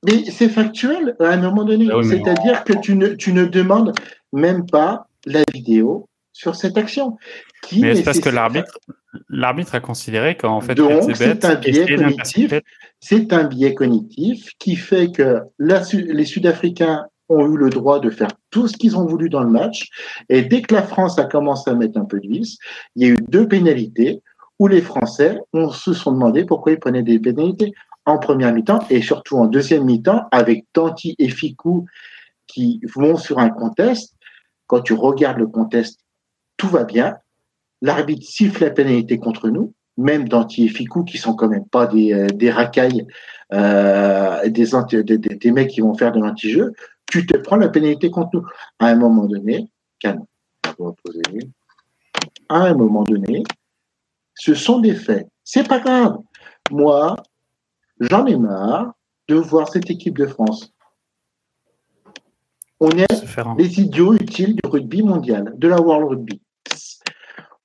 Mais 0.06 0.24
c'est 0.30 0.48
factuel 0.48 1.16
à 1.18 1.30
un 1.30 1.36
moment 1.38 1.64
donné. 1.64 1.88
Ah 1.92 2.02
C'est-à-dire 2.02 2.64
que 2.64 2.72
tu 2.74 2.96
ne, 2.96 3.08
tu 3.08 3.32
ne 3.32 3.44
demandes 3.46 3.92
même 4.32 4.66
pas 4.66 5.08
la 5.26 5.42
vidéo 5.52 6.08
sur 6.40 6.56
cette 6.56 6.78
action. 6.78 7.18
Qui 7.62 7.80
mais 7.80 7.94
c'est 7.94 8.02
parce 8.02 8.20
que 8.20 8.30
l'arbitre, 8.30 8.78
l'arbitre 9.28 9.74
a 9.74 9.80
considéré 9.80 10.36
qu'en 10.36 10.60
fait, 10.60 10.78
c'est 11.14 11.44
un 11.44 11.54
biais 11.56 11.96
cognitif. 11.96 12.54
C'est 12.98 13.32
un 13.32 13.44
biais 13.44 13.74
cognitif 13.74 14.50
qui 14.58 14.76
fait 14.76 15.12
que 15.12 15.40
les 15.58 16.24
Sud-Africains 16.24 17.06
ont 17.28 17.46
eu 17.46 17.56
le 17.56 17.70
droit 17.70 18.00
de 18.00 18.10
faire 18.10 18.30
tout 18.50 18.66
ce 18.68 18.76
qu'ils 18.76 18.96
ont 18.96 19.06
voulu 19.06 19.28
dans 19.28 19.42
le 19.42 19.50
match. 19.50 19.88
Et 20.28 20.42
dès 20.42 20.62
que 20.62 20.74
la 20.74 20.82
France 20.82 21.18
a 21.18 21.24
commencé 21.24 21.70
à 21.70 21.74
mettre 21.74 21.98
un 21.98 22.04
peu 22.04 22.18
de 22.20 22.26
vis, 22.26 22.58
il 22.96 23.06
y 23.06 23.10
a 23.10 23.12
eu 23.14 23.18
deux 23.28 23.46
pénalités 23.46 24.22
où 24.58 24.66
les 24.66 24.80
Français 24.80 25.38
on 25.52 25.70
se 25.70 25.92
sont 25.92 26.12
demandé 26.12 26.44
pourquoi 26.44 26.72
ils 26.72 26.78
prenaient 26.78 27.02
des 27.02 27.18
pénalités 27.18 27.72
en 28.06 28.18
première 28.18 28.52
mi-temps 28.52 28.80
et 28.90 29.02
surtout 29.02 29.36
en 29.36 29.46
deuxième 29.46 29.84
mi-temps 29.84 30.24
avec 30.32 30.64
Tanti 30.72 31.14
et 31.18 31.28
Ficou 31.28 31.86
qui 32.46 32.80
vont 32.94 33.16
sur 33.16 33.38
un 33.38 33.50
contest. 33.50 34.14
Quand 34.66 34.80
tu 34.80 34.94
regardes 34.94 35.38
le 35.38 35.46
contest, 35.46 36.00
tout 36.60 36.68
va 36.68 36.84
bien. 36.84 37.16
L'arbitre 37.80 38.26
siffle 38.26 38.64
la 38.64 38.70
pénalité 38.70 39.18
contre 39.18 39.48
nous, 39.48 39.72
même 39.96 40.28
Tanti 40.28 40.66
et 40.66 40.68
Ficou 40.68 41.04
qui 41.04 41.16
sont 41.16 41.34
quand 41.34 41.48
même 41.48 41.64
pas 41.64 41.86
des, 41.86 42.12
euh, 42.12 42.26
des 42.26 42.50
racailles, 42.50 43.06
euh, 43.54 44.46
des, 44.46 45.02
des, 45.02 45.18
des, 45.18 45.52
mecs 45.52 45.70
qui 45.70 45.80
vont 45.80 45.94
faire 45.94 46.12
de 46.12 46.20
l'anti-jeu. 46.20 46.74
Tu 47.06 47.24
te 47.24 47.38
prends 47.38 47.56
la 47.56 47.70
pénalité 47.70 48.10
contre 48.10 48.28
nous. 48.34 48.46
À 48.78 48.88
un 48.88 48.96
moment 48.96 49.24
donné, 49.24 49.70
calme, 50.00 50.26
à 52.50 52.58
un 52.58 52.74
moment 52.74 53.04
donné, 53.04 53.42
ce 54.34 54.52
sont 54.54 54.80
des 54.80 54.94
faits. 54.94 55.26
C'est 55.42 55.66
pas 55.66 55.80
grave. 55.80 56.18
Moi, 56.70 57.16
j'en 58.00 58.26
ai 58.26 58.36
marre 58.36 58.92
de 59.28 59.36
voir 59.36 59.72
cette 59.72 59.88
équipe 59.88 60.18
de 60.18 60.26
France. 60.26 60.74
On 62.80 62.90
est 62.90 63.06
les 63.56 63.80
idiots 63.80 64.12
utiles 64.12 64.56
du 64.56 64.68
rugby 64.68 65.02
mondial, 65.02 65.54
de 65.56 65.68
la 65.68 65.80
World 65.80 66.08
Rugby. 66.08 66.40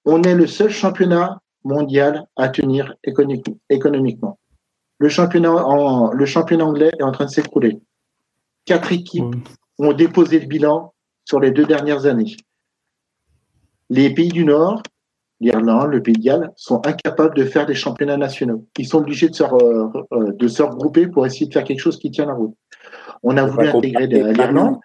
On 0.06 0.22
est 0.24 0.36
le 0.36 0.48
seul 0.48 0.70
championnat 0.70 1.40
mondial 1.64 2.26
à 2.36 2.50
tenir 2.50 2.96
économiquement. 3.70 4.40
Le 5.00 5.10
championnat, 5.10 5.52
en, 5.52 6.12
le 6.12 6.26
championnat 6.26 6.66
anglais 6.66 6.92
est 6.98 7.04
en 7.04 7.12
train 7.12 7.26
de 7.26 7.32
s'écrouler. 7.32 7.80
Quatre 8.66 8.92
équipes 8.92 9.36
ont 9.80 9.94
déposé 9.94 10.40
le 10.40 10.48
bilan 10.48 10.94
sur 11.26 11.40
les 11.40 11.52
deux 11.52 11.66
dernières 11.66 12.06
années. 12.06 12.38
Les 13.90 14.14
pays 14.14 14.30
du 14.30 14.46
Nord 14.46 14.82
l'Irlande, 15.40 15.92
le 15.92 16.02
Pays 16.02 16.16
de 16.16 16.22
Galles, 16.22 16.52
sont 16.56 16.86
incapables 16.88 17.36
de 17.36 17.44
faire 17.44 17.66
des 17.66 17.76
championnats 17.76 18.18
nationaux. 18.18 18.66
Ils 18.78 18.88
sont 18.88 19.00
obligés 19.00 19.30
de 19.30 19.36
se, 19.36 19.44
euh, 19.44 20.32
de 20.32 20.48
se 20.48 20.64
regrouper 20.64 21.08
pour 21.08 21.26
essayer 21.26 21.48
de 21.48 21.54
faire 21.54 21.64
quelque 21.64 21.80
chose 21.80 22.00
qui 22.00 22.12
tient 22.12 22.26
la 22.26 22.34
route. 22.34 22.56
On 23.24 23.36
a 23.38 23.46
voulu 23.46 23.68
intégrer 23.68 24.08
l'Irlande. 24.08 24.80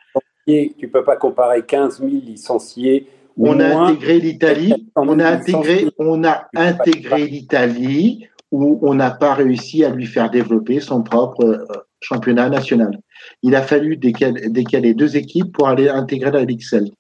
Tu 0.47 0.75
ne 0.83 0.87
peux 0.89 1.05
pas 1.05 1.17
comparer 1.17 1.65
15 1.65 2.01
000 2.01 2.11
licenciés. 2.11 3.07
On 3.37 3.61
a 3.61 3.89
intégré 3.89 4.21
l'Italie. 4.21 4.89
On 4.97 5.19
a 5.19 5.31
intégré, 5.31 5.89
on 5.99 6.25
a 6.25 6.49
intégré 6.55 7.27
l'Italie 7.27 8.29
où 8.51 8.79
on 8.83 8.95
n'a 8.95 9.11
pas 9.11 9.35
réussi 9.35 9.85
à 9.85 9.91
lui 9.91 10.07
faire 10.07 10.31
développer 10.31 10.81
son 10.81 11.03
propre 11.03 11.45
euh, 11.45 11.65
championnat 12.01 12.49
national. 12.49 12.99
Il 13.43 13.55
a 13.55 13.63
fallu 13.63 13.97
décaler, 13.97 14.95
deux 14.95 15.17
équipes 15.17 15.53
pour 15.53 15.69
aller 15.69 15.89
intégrer 15.89 16.31
la 16.31 16.45
Ligue 16.45 16.63
Celt. 16.63 16.93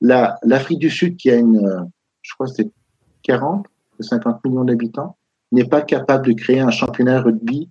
L'Afrique 0.00 0.78
du 0.78 0.90
Sud, 0.90 1.16
qui 1.16 1.30
a 1.30 1.36
une, 1.36 1.66
euh, 1.66 1.80
je 2.22 2.34
crois 2.34 2.46
c'est 2.46 2.70
40 3.22 3.66
ou 3.98 4.02
50 4.02 4.44
millions 4.44 4.64
d'habitants, 4.64 5.16
n'est 5.52 5.64
pas 5.64 5.82
capable 5.82 6.26
de 6.26 6.32
créer 6.32 6.60
un 6.60 6.70
championnat 6.70 7.20
rugby 7.20 7.70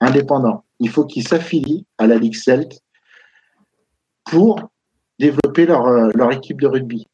indépendant. 0.00 0.64
Il 0.80 0.90
faut 0.90 1.04
qu'ils 1.04 1.26
s'affilient 1.26 1.86
à 1.98 2.06
la 2.06 2.16
Ligue 2.16 2.34
Celt 2.34 2.80
pour 4.24 4.70
développer 5.18 5.66
leur, 5.66 5.86
euh, 5.86 6.10
leur 6.14 6.32
équipe 6.32 6.60
de 6.60 6.66
rugby. 6.66 7.06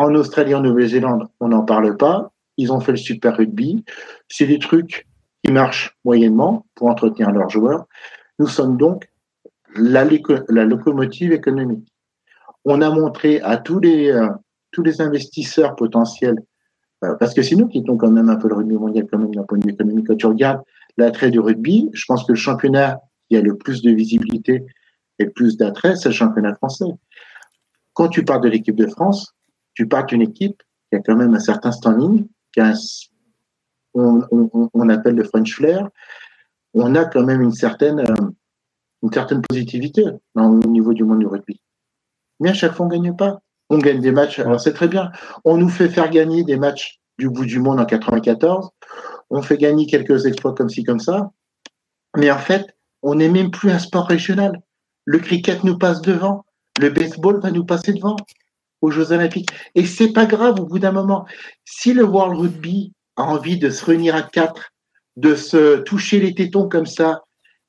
En 0.00 0.14
Australie, 0.14 0.54
en 0.54 0.62
Nouvelle-Zélande, 0.62 1.28
on 1.40 1.48
n'en 1.48 1.62
parle 1.62 1.94
pas. 1.98 2.32
Ils 2.56 2.72
ont 2.72 2.80
fait 2.80 2.92
le 2.92 2.96
super 2.96 3.36
rugby. 3.36 3.84
C'est 4.28 4.46
des 4.46 4.58
trucs 4.58 5.06
qui 5.44 5.52
marchent 5.52 5.94
moyennement 6.06 6.64
pour 6.74 6.88
entretenir 6.88 7.30
leurs 7.32 7.50
joueurs. 7.50 7.84
Nous 8.38 8.46
sommes 8.46 8.78
donc 8.78 9.10
la, 9.76 10.04
locomotive 10.64 11.32
économique. 11.32 11.86
On 12.64 12.80
a 12.80 12.88
montré 12.88 13.42
à 13.42 13.58
tous 13.58 13.78
les, 13.78 14.10
euh, 14.10 14.30
investisseurs 15.00 15.76
potentiels, 15.76 16.38
euh, 17.04 17.14
parce 17.16 17.34
que 17.34 17.42
c'est 17.42 17.56
nous 17.56 17.68
qui 17.68 17.84
quand 17.84 18.10
même 18.10 18.30
un 18.30 18.36
peu 18.36 18.48
le 18.48 18.54
rugby 18.54 18.78
mondial 18.78 19.06
quand 19.12 19.18
même 19.18 19.34
d'un 19.34 19.42
point 19.42 19.58
de 19.58 19.66
vue 19.66 19.74
économique. 19.74 20.06
Quand 20.06 20.16
tu 20.16 20.24
regardes 20.24 20.62
l'attrait 20.96 21.30
du 21.30 21.40
rugby, 21.40 21.90
je 21.92 22.06
pense 22.08 22.24
que 22.24 22.32
le 22.32 22.38
championnat 22.38 23.02
qui 23.28 23.36
a 23.36 23.42
le 23.42 23.54
plus 23.54 23.82
de 23.82 23.90
visibilité 23.90 24.64
et 25.18 25.24
le 25.24 25.30
plus 25.30 25.58
d'attrait, 25.58 25.94
c'est 25.96 26.08
le 26.08 26.14
championnat 26.14 26.54
français. 26.54 26.86
Quand 27.92 28.08
tu 28.08 28.24
parles 28.24 28.40
de 28.40 28.48
l'équipe 28.48 28.76
de 28.76 28.86
France, 28.86 29.34
tu 29.74 29.86
parles 29.86 30.06
d'une 30.06 30.22
équipe 30.22 30.62
qui 30.90 30.96
a 30.96 31.00
quand 31.00 31.16
même 31.16 31.34
un 31.34 31.40
certain 31.40 31.72
standing, 31.72 32.26
qui 32.52 32.60
a 32.60 32.74
on, 33.94 34.22
on, 34.72 34.88
appelle 34.88 35.16
le 35.16 35.24
French 35.24 35.54
flair. 35.54 35.88
On 36.74 36.94
a 36.94 37.04
quand 37.04 37.24
même 37.24 37.42
une 37.42 37.52
certaine, 37.52 38.00
euh, 38.00 38.30
une 39.02 39.12
certaine 39.12 39.42
positivité 39.42 40.04
au 40.36 40.48
niveau 40.48 40.92
du 40.92 41.02
monde 41.02 41.20
du 41.20 41.26
rugby. 41.26 41.60
Mais 42.38 42.50
à 42.50 42.54
chaque 42.54 42.72
fois, 42.72 42.86
on 42.86 42.88
ne 42.88 42.94
gagne 42.94 43.16
pas. 43.16 43.40
On 43.68 43.78
gagne 43.78 44.00
des 44.00 44.12
matchs, 44.12 44.40
alors 44.40 44.60
c'est 44.60 44.72
très 44.72 44.88
bien. 44.88 45.12
On 45.44 45.56
nous 45.56 45.68
fait 45.68 45.88
faire 45.88 46.10
gagner 46.10 46.42
des 46.42 46.56
matchs 46.56 47.00
du 47.18 47.28
bout 47.28 47.44
du 47.44 47.60
monde 47.60 47.78
en 47.78 47.84
94. 47.84 48.70
On 49.30 49.42
fait 49.42 49.58
gagner 49.58 49.86
quelques 49.86 50.26
exploits 50.26 50.54
comme 50.54 50.68
ci, 50.68 50.82
comme 50.82 50.98
ça. 50.98 51.30
Mais 52.16 52.30
en 52.30 52.38
fait, 52.38 52.66
on 53.02 53.14
n'est 53.14 53.28
même 53.28 53.50
plus 53.50 53.70
un 53.70 53.78
sport 53.78 54.06
régional. 54.06 54.60
Le 55.04 55.18
cricket 55.18 55.62
nous 55.62 55.78
passe 55.78 56.00
devant. 56.00 56.44
Le 56.80 56.90
baseball 56.90 57.40
va 57.40 57.50
nous 57.50 57.64
passer 57.64 57.92
devant 57.92 58.16
aux 58.80 58.90
Jeux 58.90 59.12
Olympiques. 59.12 59.50
Et 59.74 59.84
c'est 59.84 60.12
pas 60.12 60.26
grave 60.26 60.60
au 60.60 60.66
bout 60.66 60.78
d'un 60.78 60.92
moment. 60.92 61.26
Si 61.64 61.92
le 61.92 62.04
World 62.04 62.38
Rugby 62.38 62.92
a 63.16 63.22
envie 63.22 63.58
de 63.58 63.70
se 63.70 63.84
réunir 63.84 64.14
à 64.14 64.22
quatre, 64.22 64.72
de 65.16 65.34
se 65.34 65.78
toucher 65.78 66.20
les 66.20 66.34
tétons 66.34 66.68
comme 66.68 66.86
ça 66.86 67.22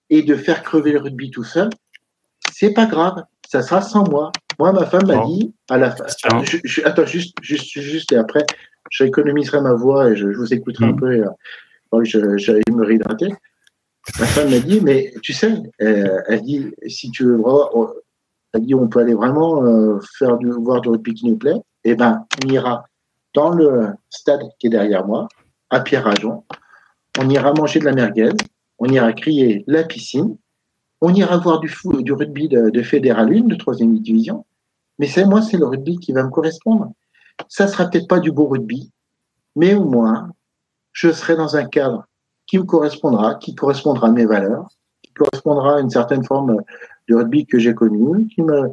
et 0.09 0.23
de 0.23 0.35
faire 0.35 0.63
crever 0.63 0.91
le 0.91 0.99
rugby 0.99 1.31
tout 1.31 1.43
seul, 1.43 1.69
c'est 2.53 2.73
pas 2.73 2.85
grave. 2.85 3.23
Ça 3.47 3.61
sera 3.61 3.81
sans 3.81 4.07
moi. 4.09 4.31
Moi, 4.59 4.71
ma 4.71 4.85
femme 4.85 5.07
m'a 5.07 5.25
dit 5.25 5.53
à 5.69 5.77
la 5.77 5.91
fin. 5.91 6.05
attends, 6.85 7.05
juste, 7.05 7.35
juste, 7.41 7.79
juste, 7.79 8.11
et 8.13 8.17
après, 8.17 8.45
j'économiserai 8.89 9.61
ma 9.61 9.73
voix 9.73 10.11
et 10.11 10.15
je, 10.15 10.27
vous 10.27 10.53
écouterai 10.53 10.85
un 10.85 10.93
mm. 10.93 10.99
peu. 10.99 11.15
Et, 11.15 11.21
euh, 11.21 12.37
j'allais 12.37 12.61
me 12.71 12.85
réhydrater. 12.85 13.29
Ma 14.19 14.25
femme 14.25 14.49
m'a 14.49 14.59
dit, 14.59 14.79
mais 14.81 15.13
tu 15.21 15.33
sais, 15.33 15.53
euh, 15.81 16.21
elle, 16.27 16.41
dit, 16.41 16.71
si 16.87 17.11
tu 17.11 17.25
veux 17.25 17.37
on 18.53 18.87
peut 18.87 18.99
aller 18.99 19.13
vraiment 19.13 19.63
euh, 19.63 19.99
faire 20.17 20.37
du, 20.37 20.49
voir 20.51 20.81
du 20.81 20.89
rugby 20.89 21.13
qui 21.13 21.27
nous 21.27 21.37
plaît. 21.37 21.59
Eh 21.83 21.95
ben, 21.95 22.25
on 22.43 22.49
ira 22.49 22.85
dans 23.33 23.49
le 23.49 23.87
stade 24.09 24.41
qui 24.59 24.67
est 24.67 24.69
derrière 24.69 25.05
moi, 25.05 25.27
à 25.69 25.79
Pierre-Ajon. 25.79 26.43
On 27.19 27.29
ira 27.29 27.53
manger 27.53 27.79
de 27.79 27.85
la 27.85 27.93
merguez. 27.93 28.31
On 28.79 28.85
ira 28.85 29.13
crier 29.13 29.63
la 29.67 29.83
piscine. 29.83 30.37
On 31.01 31.13
ira 31.13 31.37
voir 31.37 31.59
du 31.59 31.71
rugby 32.13 32.47
de, 32.47 32.69
de 32.69 32.83
Fédéral 32.83 33.33
1, 33.33 33.41
de 33.47 33.55
troisième 33.55 33.97
division. 33.99 34.45
Mais 34.99 35.07
c'est 35.07 35.25
moi, 35.25 35.41
c'est 35.41 35.57
le 35.57 35.65
rugby 35.65 35.97
qui 35.97 36.11
va 36.11 36.23
me 36.23 36.29
correspondre. 36.29 36.91
Ça 37.47 37.67
sera 37.67 37.85
peut-être 37.89 38.07
pas 38.07 38.19
du 38.19 38.31
beau 38.31 38.47
rugby, 38.47 38.91
mais 39.55 39.73
au 39.73 39.85
moins, 39.85 40.29
je 40.91 41.11
serai 41.11 41.35
dans 41.35 41.55
un 41.55 41.65
cadre 41.65 42.05
qui 42.45 42.59
me 42.59 42.63
correspondra, 42.63 43.35
qui 43.35 43.55
correspondra 43.55 44.07
à 44.07 44.11
mes 44.11 44.25
valeurs, 44.25 44.67
qui 45.01 45.11
correspondra 45.13 45.77
à 45.77 45.79
une 45.79 45.89
certaine 45.89 46.23
forme 46.23 46.57
de 47.11 47.15
rugby 47.15 47.45
que 47.45 47.59
j'ai 47.59 47.73
connu, 47.73 48.27
qui 48.27 48.41
me 48.41 48.69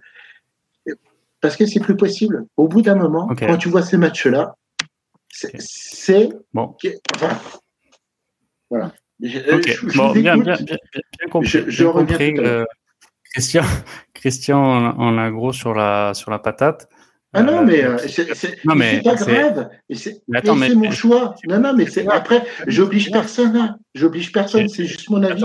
parce 1.41 1.57
que 1.57 1.67
c'est 1.67 1.81
plus 1.81 1.97
possible. 1.97 2.47
Au 2.57 2.69
bout 2.69 2.83
d'un 2.83 2.97
moment, 2.97 3.29
quand 3.39 3.57
tu 3.57 3.69
vois 3.69 3.83
ces 3.83 3.97
matchs-là, 3.97 4.57
c'est 5.31 6.31
bon. 6.53 6.75
voilà. 8.71 8.93
bon, 9.95 10.13
bien, 10.13 10.37
bien, 10.37 10.57
bien, 10.57 10.77
compris. 11.31 11.65
Je, 11.69 11.85
compris 11.85 12.35
euh, 12.39 12.65
Christian, 13.33 13.63
Christian, 14.15 14.95
on 14.99 15.19
a 15.19 15.31
gros 15.31 15.53
sur 15.53 15.75
la 15.75 16.13
sur 16.15 16.31
la 16.31 16.39
patate. 16.39 16.89
Ah 17.35 17.43
non, 17.43 17.63
mais 17.63 17.85
euh, 17.85 17.99
c'est 17.99 18.63
pas 18.65 19.15
grave. 19.15 19.69
C'est 19.93 20.23
mon 20.75 20.91
choix. 20.91 21.35
Non, 21.47 21.61
non, 21.61 21.75
mais 21.75 21.87
après, 22.09 22.43
j'oblige 22.67 23.11
personne. 23.11 23.55
Hein. 23.55 23.77
J'oblige 23.95 24.33
personne, 24.33 24.69
c'est 24.69 24.87
juste 24.87 25.11
mon 25.11 25.23
avis. 25.23 25.43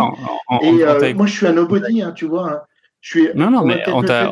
et 0.61 0.83
euh, 0.83 1.13
moi, 1.13 1.25
je 1.25 1.33
suis 1.33 1.45
un 1.45 1.53
nobody, 1.53 2.01
hein, 2.01 2.13
tu 2.13 2.25
vois. 2.25 2.51
Hein. 2.51 2.61
Je 3.03 3.09
suis, 3.09 3.29
non, 3.35 3.51
non, 3.51 3.65
mais 3.65 3.83
on 3.89 4.01
t'a. 4.01 4.31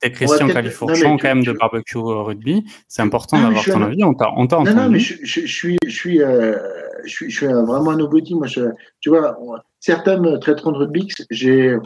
T'es 0.00 0.12
Christian 0.12 0.48
Califourchon, 0.48 1.16
quand 1.16 1.28
même, 1.28 1.42
de 1.42 1.52
barbecue 1.52 1.96
rugby. 1.96 2.64
C'est 2.86 3.00
important 3.00 3.38
ah, 3.40 3.44
d'avoir 3.44 3.64
ton 3.64 3.82
avis. 3.82 4.04
On 4.04 4.12
t'a 4.12 4.28
entendu. 4.28 4.70
Non, 4.70 4.82
non, 4.82 4.90
mais 4.90 4.98
je, 4.98 5.14
je, 5.22 5.46
suis, 5.46 5.78
je, 5.86 5.90
suis, 5.90 6.22
euh, 6.22 6.58
je, 7.04 7.08
suis, 7.08 7.30
je 7.30 7.36
suis 7.36 7.46
vraiment 7.46 7.92
un 7.92 7.96
nobody. 7.96 8.34
Moi, 8.34 8.46
je, 8.46 8.60
tu 9.00 9.08
vois, 9.08 9.38
certains 9.80 10.18
me 10.18 10.36
traiteront 10.36 10.72
de 10.72 10.76
rugby. 10.76 11.08
J'ai 11.30 11.76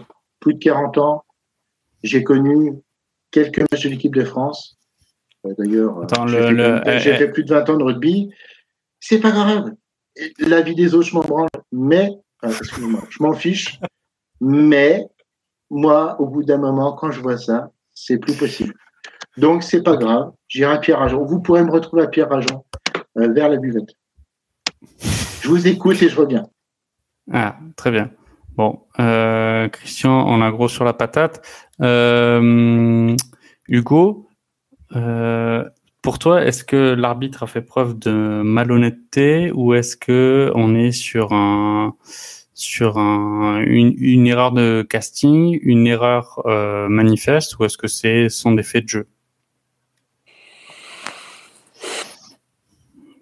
plus 0.41 0.55
de 0.55 0.59
40 0.59 0.99
ans. 0.99 1.25
J'ai 2.03 2.25
connu 2.25 2.73
quelques 3.31 3.61
matchs 3.61 3.85
de 3.85 3.91
l'équipe 3.91 4.15
de 4.15 4.25
France. 4.25 4.77
Euh, 5.47 5.55
d'ailleurs, 5.57 6.01
euh, 6.01 6.99
j'ai 6.99 7.15
fait, 7.15 7.29
plus 7.29 7.45
de 7.45 7.55
20 7.55 7.71
ans 7.71 7.77
de 7.77 7.85
rugby. 7.85 8.33
C'est 8.99 9.21
pas 9.21 9.31
grave. 9.31 9.73
La 10.41 10.63
vie 10.63 10.75
des 10.75 10.95
autres, 10.97 11.07
je 11.07 11.15
m'en 11.15 11.23
branle. 11.23 11.49
Mais, 11.71 12.11
excuse-moi, 12.43 13.05
je 13.09 13.23
m'en 13.23 13.35
fiche. 13.35 13.79
Mais, 14.41 15.07
moi, 15.71 16.21
au 16.21 16.27
bout 16.27 16.43
d'un 16.43 16.59
moment, 16.59 16.93
quand 16.93 17.11
je 17.11 17.21
vois 17.21 17.39
ça, 17.39 17.71
c'est 17.95 18.19
plus 18.19 18.37
possible. 18.37 18.75
Donc, 19.37 19.63
c'est 19.63 19.83
pas 19.83 19.97
grave. 19.97 20.33
J'irai 20.49 20.75
à 20.75 20.79
Pierre 20.79 21.01
Agen. 21.01 21.25
Vous 21.25 21.41
pourrez 21.41 21.65
me 21.65 21.71
retrouver 21.71 22.03
à 22.03 22.09
Pierre 22.09 22.33
Agen, 22.33 22.61
euh, 23.19 23.33
vers 23.33 23.49
la 23.49 23.57
buvette. 23.57 23.95
Je 25.43 25.49
vous 25.49 25.67
écoute 25.67 26.03
et 26.03 26.09
je 26.09 26.17
reviens. 26.17 26.47
Ah, 27.33 27.57
très 27.77 27.91
bien. 27.91 28.11
Bon, 28.57 28.81
Christian, 29.73 30.27
on 30.27 30.43
a 30.43 30.51
gros 30.51 30.69
sur 30.69 30.85
la 30.85 30.93
patate. 30.93 31.41
Euh, 31.81 33.17
Hugo, 33.69 34.29
euh, 34.97 35.65
pour 36.03 36.19
toi, 36.19 36.45
est-ce 36.45 36.65
que 36.65 36.95
l'arbitre 36.95 37.45
a 37.45 37.47
fait 37.47 37.63
preuve 37.63 37.99
de 37.99 38.43
malhonnêteté 38.43 39.53
ou 39.53 39.75
est-ce 39.75 39.97
que 39.97 40.51
on 40.55 40.75
est 40.75 40.93
sur 40.93 41.33
un 41.33 41.95
sur 42.61 42.99
un, 42.99 43.63
une, 43.63 44.27
erreur 44.27 44.53
de 44.53 44.87
casting, 44.89 45.59
une 45.63 45.87
erreur 45.87 46.43
euh, 46.47 46.89
manifeste 46.89 47.59
ou 47.59 47.65
est-ce 47.65 47.79
que 47.79 47.89
c'est 47.89 48.29
sont 48.29 48.53
des 48.53 48.63
faits 48.63 48.85
de 48.85 48.89
jeu? 48.89 49.07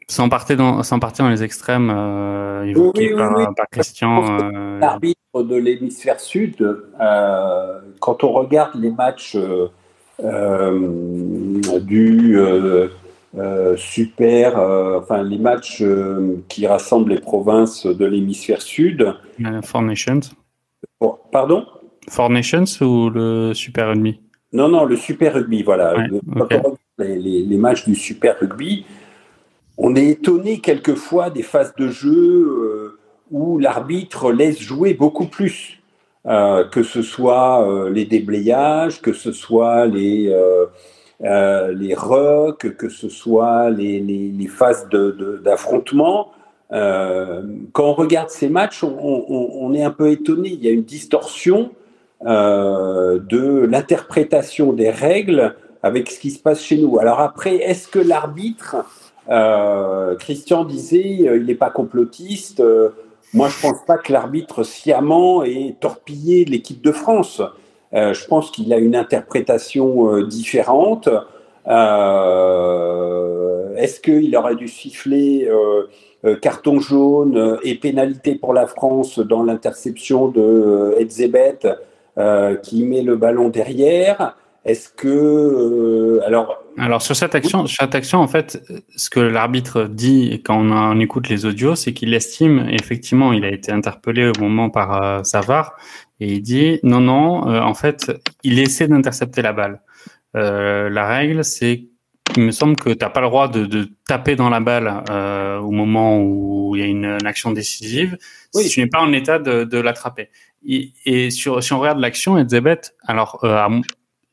Sans 0.08 0.28
partir 0.28 0.56
dans, 0.56 0.82
sans 0.82 0.98
partir 0.98 1.24
dans 1.24 1.30
les 1.30 1.42
extrêmes 1.42 1.90
euh, 1.90 2.64
évoqués 2.64 3.14
par, 3.14 3.66
Christian. 3.70 4.40
Euh... 4.40 4.78
L'arbitre 4.80 5.42
de 5.42 5.56
l'hémisphère 5.56 6.18
sud, 6.18 6.56
quand 8.00 8.24
on 8.24 8.32
regarde 8.32 8.74
les 8.74 8.90
matchs 8.90 9.36
euh, 10.24 11.60
euh, 13.36 13.76
super, 13.76 14.56
enfin 14.56 15.22
les 15.22 15.38
matchs 15.38 15.82
qui 16.48 16.66
rassemblent 16.66 17.10
les 17.10 17.20
provinces 17.20 17.86
de 17.86 18.04
l'hémisphère 18.06 18.62
sud. 18.62 19.14
Four 19.64 19.82
Nations. 19.82 20.20
pardon? 21.30 21.66
Four 22.08 22.30
Nations 22.30 22.64
ou 22.80 23.10
le 23.10 23.52
Super 23.54 23.88
Rugby? 23.88 24.20
Non, 24.52 24.68
non, 24.68 24.84
le 24.84 24.96
Super 24.96 25.34
Rugby, 25.34 25.62
voilà. 25.62 25.94
les, 26.98 27.42
les 27.42 27.56
matchs 27.58 27.84
du 27.84 27.94
Super 27.94 28.38
Rugby, 28.40 28.86
on 29.78 29.94
est 29.94 30.08
étonné 30.08 30.58
quelquefois 30.58 31.30
des 31.30 31.44
phases 31.44 31.72
de 31.78 31.88
jeu 31.88 32.12
euh, 32.12 32.98
où 33.30 33.58
l'arbitre 33.58 34.32
laisse 34.32 34.60
jouer 34.60 34.92
beaucoup 34.92 35.26
plus, 35.26 35.80
euh, 36.26 36.64
que 36.64 36.82
ce 36.82 37.00
soit 37.00 37.64
euh, 37.64 37.88
les 37.88 38.04
déblayages, 38.04 39.00
que 39.00 39.12
ce 39.12 39.30
soit 39.30 39.86
les, 39.86 40.34
les 41.20 41.94
rucks, 41.94 42.76
que 42.76 42.88
ce 42.88 43.08
soit 43.08 43.70
les, 43.70 44.48
phases 44.48 44.88
d'affrontement. 45.42 46.32
quand 46.70 47.84
on 47.84 47.94
regarde 47.94 48.30
ces 48.30 48.48
matchs, 48.48 48.84
on, 48.84 49.72
est 49.74 49.82
un 49.82 49.90
peu 49.90 50.10
étonné. 50.10 50.50
Il 50.50 50.64
y 50.64 50.68
a 50.68 50.72
une 50.72 50.84
distorsion 50.84 51.72
de 52.22 53.66
l'interprétation 53.66 54.72
des 54.72 54.90
règles 54.90 55.56
avec 55.82 56.10
ce 56.10 56.18
qui 56.18 56.30
se 56.30 56.40
passe 56.40 56.62
chez 56.62 56.78
nous. 56.78 56.98
Alors 56.98 57.20
après, 57.20 57.56
est-ce 57.56 57.88
que 57.88 57.98
l'arbitre 57.98 58.76
Christian 60.18 60.64
disait, 60.64 61.18
il 61.36 61.44
n'est 61.46 61.54
pas 61.54 61.70
complotiste. 61.70 62.62
moi, 63.34 63.48
je 63.48 63.60
pense 63.60 63.84
pas 63.86 63.98
que 63.98 64.12
l'arbitre 64.12 64.62
sciemment 64.62 65.42
ait 65.42 65.76
torpillé 65.80 66.44
l'équipe 66.44 66.82
de 66.82 66.92
France. 66.92 67.42
Je 67.92 68.26
pense 68.26 68.50
qu'il 68.50 68.72
a 68.72 68.78
une 68.78 68.96
interprétation 68.96 70.22
différente. 70.22 71.10
Est-ce 71.66 71.76
qu'il 74.00 74.34
aurait 74.36 74.56
dû 74.56 74.68
siffler 74.68 75.48
euh, 76.24 76.34
carton 76.34 76.80
jaune 76.80 77.36
euh, 77.36 77.58
et 77.62 77.76
pénalité 77.76 78.34
pour 78.34 78.52
la 78.52 78.66
France 78.66 79.20
dans 79.20 79.44
l'interception 79.44 80.26
de 80.26 80.40
euh, 80.40 81.00
Edzebet 81.00 81.60
qui 82.64 82.84
met 82.84 83.02
le 83.02 83.14
ballon 83.14 83.48
derrière? 83.48 84.36
Est-ce 84.68 84.90
que 84.90 86.20
alors 86.24 86.62
alors 86.76 87.02
sur 87.02 87.16
cette 87.16 87.34
action, 87.34 87.66
sur 87.66 87.82
cette 87.82 87.96
action 87.96 88.20
en 88.20 88.28
fait, 88.28 88.62
ce 88.94 89.10
que 89.10 89.18
l'arbitre 89.18 89.84
dit 89.84 90.40
quand 90.44 90.60
on, 90.60 91.00
écoute 91.00 91.28
les 91.28 91.44
audios, 91.44 91.74
c'est 91.74 91.92
qu'il 91.92 92.14
estime 92.14 92.68
effectivement, 92.70 93.32
il 93.32 93.44
a 93.44 93.50
été 93.50 93.72
interpellé 93.72 94.28
au 94.28 94.40
moment 94.40 94.70
par 94.70 95.26
Savard 95.26 95.74
et 96.20 96.34
il 96.34 96.42
dit 96.42 96.78
non 96.84 97.00
non, 97.00 97.48
en 97.48 97.74
fait, 97.74 98.12
il 98.44 98.60
essaie 98.60 98.86
d'intercepter 98.86 99.42
la 99.42 99.52
balle. 99.52 99.80
la 100.34 101.06
règle, 101.08 101.42
c'est 101.42 101.88
il 102.36 102.44
me 102.44 102.50
semble 102.50 102.76
que 102.76 102.90
tu 102.90 102.98
n'as 103.00 103.10
pas 103.10 103.20
le 103.20 103.26
droit 103.26 103.48
de, 103.48 103.66
de, 103.66 103.88
taper 104.06 104.36
dans 104.36 104.50
la 104.50 104.60
balle 104.60 105.02
euh, 105.10 105.58
au 105.58 105.70
moment 105.70 106.20
où 106.20 106.76
il 106.76 106.80
y 106.80 106.84
a 106.84 106.86
une, 106.86 107.18
action 107.26 107.50
décisive 107.50 108.16
oui. 108.54 108.64
si 108.64 108.70
tu 108.70 108.80
n'es 108.80 108.86
pas 108.86 109.00
en 109.00 109.12
état 109.12 109.38
de, 109.38 109.64
de 109.64 109.78
l'attraper. 109.78 110.30
Et, 110.66 110.92
et 111.04 111.30
sur, 111.30 111.62
si 111.62 111.72
on 111.72 111.80
regarde 111.80 111.98
l'action, 111.98 112.38
Edzebet, 112.38 112.80
alors 113.06 113.40
euh, 113.44 113.80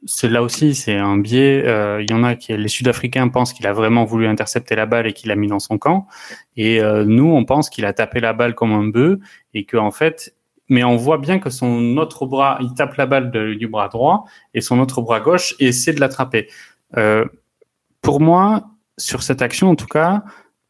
c'est 0.05 0.29
là 0.29 0.41
aussi 0.41 0.75
c'est 0.75 0.95
un 0.95 1.17
biais. 1.17 1.63
Euh, 1.65 2.01
il 2.01 2.09
y 2.09 2.13
en 2.13 2.23
a 2.23 2.35
qui 2.35 2.55
les 2.55 2.67
Sud-Africains 2.67 3.27
pensent 3.29 3.53
qu'il 3.53 3.67
a 3.67 3.73
vraiment 3.73 4.05
voulu 4.05 4.27
intercepter 4.27 4.75
la 4.75 4.85
balle 4.85 5.07
et 5.07 5.13
qu'il 5.13 5.29
l'a 5.29 5.35
mis 5.35 5.47
dans 5.47 5.59
son 5.59 5.77
camp, 5.77 6.07
et 6.57 6.81
euh, 6.81 7.05
nous 7.05 7.31
on 7.31 7.45
pense 7.45 7.69
qu'il 7.69 7.85
a 7.85 7.93
tapé 7.93 8.19
la 8.19 8.33
balle 8.33 8.55
comme 8.55 8.71
un 8.73 8.87
bœuf 8.87 9.19
et 9.53 9.65
que 9.65 9.77
en 9.77 9.91
fait 9.91 10.35
mais 10.69 10.83
on 10.83 10.95
voit 10.95 11.17
bien 11.17 11.39
que 11.39 11.49
son 11.49 11.97
autre 11.97 12.25
bras, 12.25 12.57
il 12.61 12.73
tape 12.73 12.95
la 12.95 13.05
balle 13.05 13.31
du 13.31 13.67
bras 13.67 13.87
droit 13.87 14.25
et 14.53 14.61
son 14.61 14.79
autre 14.79 15.01
bras 15.01 15.19
gauche 15.19 15.55
essaie 15.59 15.93
de 15.93 15.99
l'attraper. 15.99 16.49
Euh, 16.97 17.25
pour 18.01 18.19
moi, 18.19 18.65
sur 18.97 19.23
cette 19.23 19.41
action, 19.41 19.69
en 19.69 19.75
tout 19.75 19.87
cas, 19.87 20.23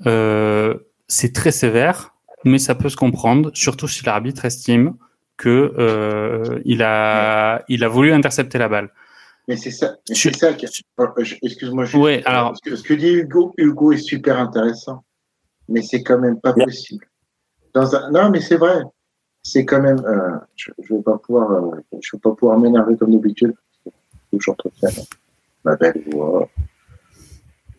euh, 0.06 0.76
c'est 1.08 1.34
très 1.34 1.52
sévère, 1.52 2.14
mais 2.44 2.58
ça 2.58 2.76
peut 2.76 2.90
se 2.90 2.98
comprendre, 2.98 3.52
surtout 3.54 3.88
si 3.88 4.06
l'arbitre 4.06 4.46
estime 4.46 4.96
que 5.38 5.74
euh, 5.78 6.62
il 6.66 6.82
a 6.82 7.64
il 7.68 7.84
a 7.84 7.88
voulu 7.88 8.14
intercepter 8.14 8.58
la 8.58 8.70
balle. 8.70 8.90
Mais 9.48 9.58
c'est 9.58 9.72
ça, 9.72 9.98
c'est 10.06 10.36
ça. 10.36 10.52
Oh, 10.98 11.06
excuse-moi. 11.18 11.86
Oui, 11.94 12.22
alors. 12.26 12.56
Ce 12.64 12.82
que, 12.82 12.94
dit 12.94 13.14
Hugo, 13.14 13.54
Hugo 13.58 13.92
est 13.92 13.98
super 13.98 14.40
intéressant, 14.40 15.04
mais 15.70 15.82
c'est 15.82 16.02
quand 16.02 16.20
même 16.20 16.40
pas 16.40 16.54
possible. 16.54 17.06
Dans 17.74 17.96
un... 17.96 18.10
Non, 18.10 18.30
mais 18.30 18.42
c'est 18.42 18.58
vrai. 18.58 18.82
C'est 19.44 19.66
quand 19.66 19.82
même. 19.82 20.00
Euh, 20.06 20.40
je, 20.56 20.72
ne 20.90 20.98
vais 20.98 21.04
pas 21.04 21.18
pouvoir, 21.20 21.52
euh, 21.52 21.82
je 22.02 22.16
vais 22.16 22.20
pas 22.22 22.34
pouvoir 22.34 22.58
m'énerver 22.58 22.98
comme 22.98 23.12
d'habitude. 23.12 23.54
Toujours 24.32 24.58
trop 24.58 24.72
ma 25.64 25.76
belle 25.76 26.04
voix 26.12 26.50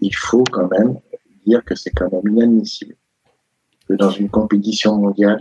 il 0.01 0.15
faut 0.15 0.45
quand 0.45 0.69
même 0.71 1.01
dire 1.47 1.65
que 1.65 1.75
c'est 1.75 1.91
quand 1.91 2.11
même 2.13 2.27
inadmissible 2.29 2.97
que 3.89 3.95
dans 3.95 4.11
une 4.11 4.29
compétition 4.29 4.97
mondiale, 4.97 5.41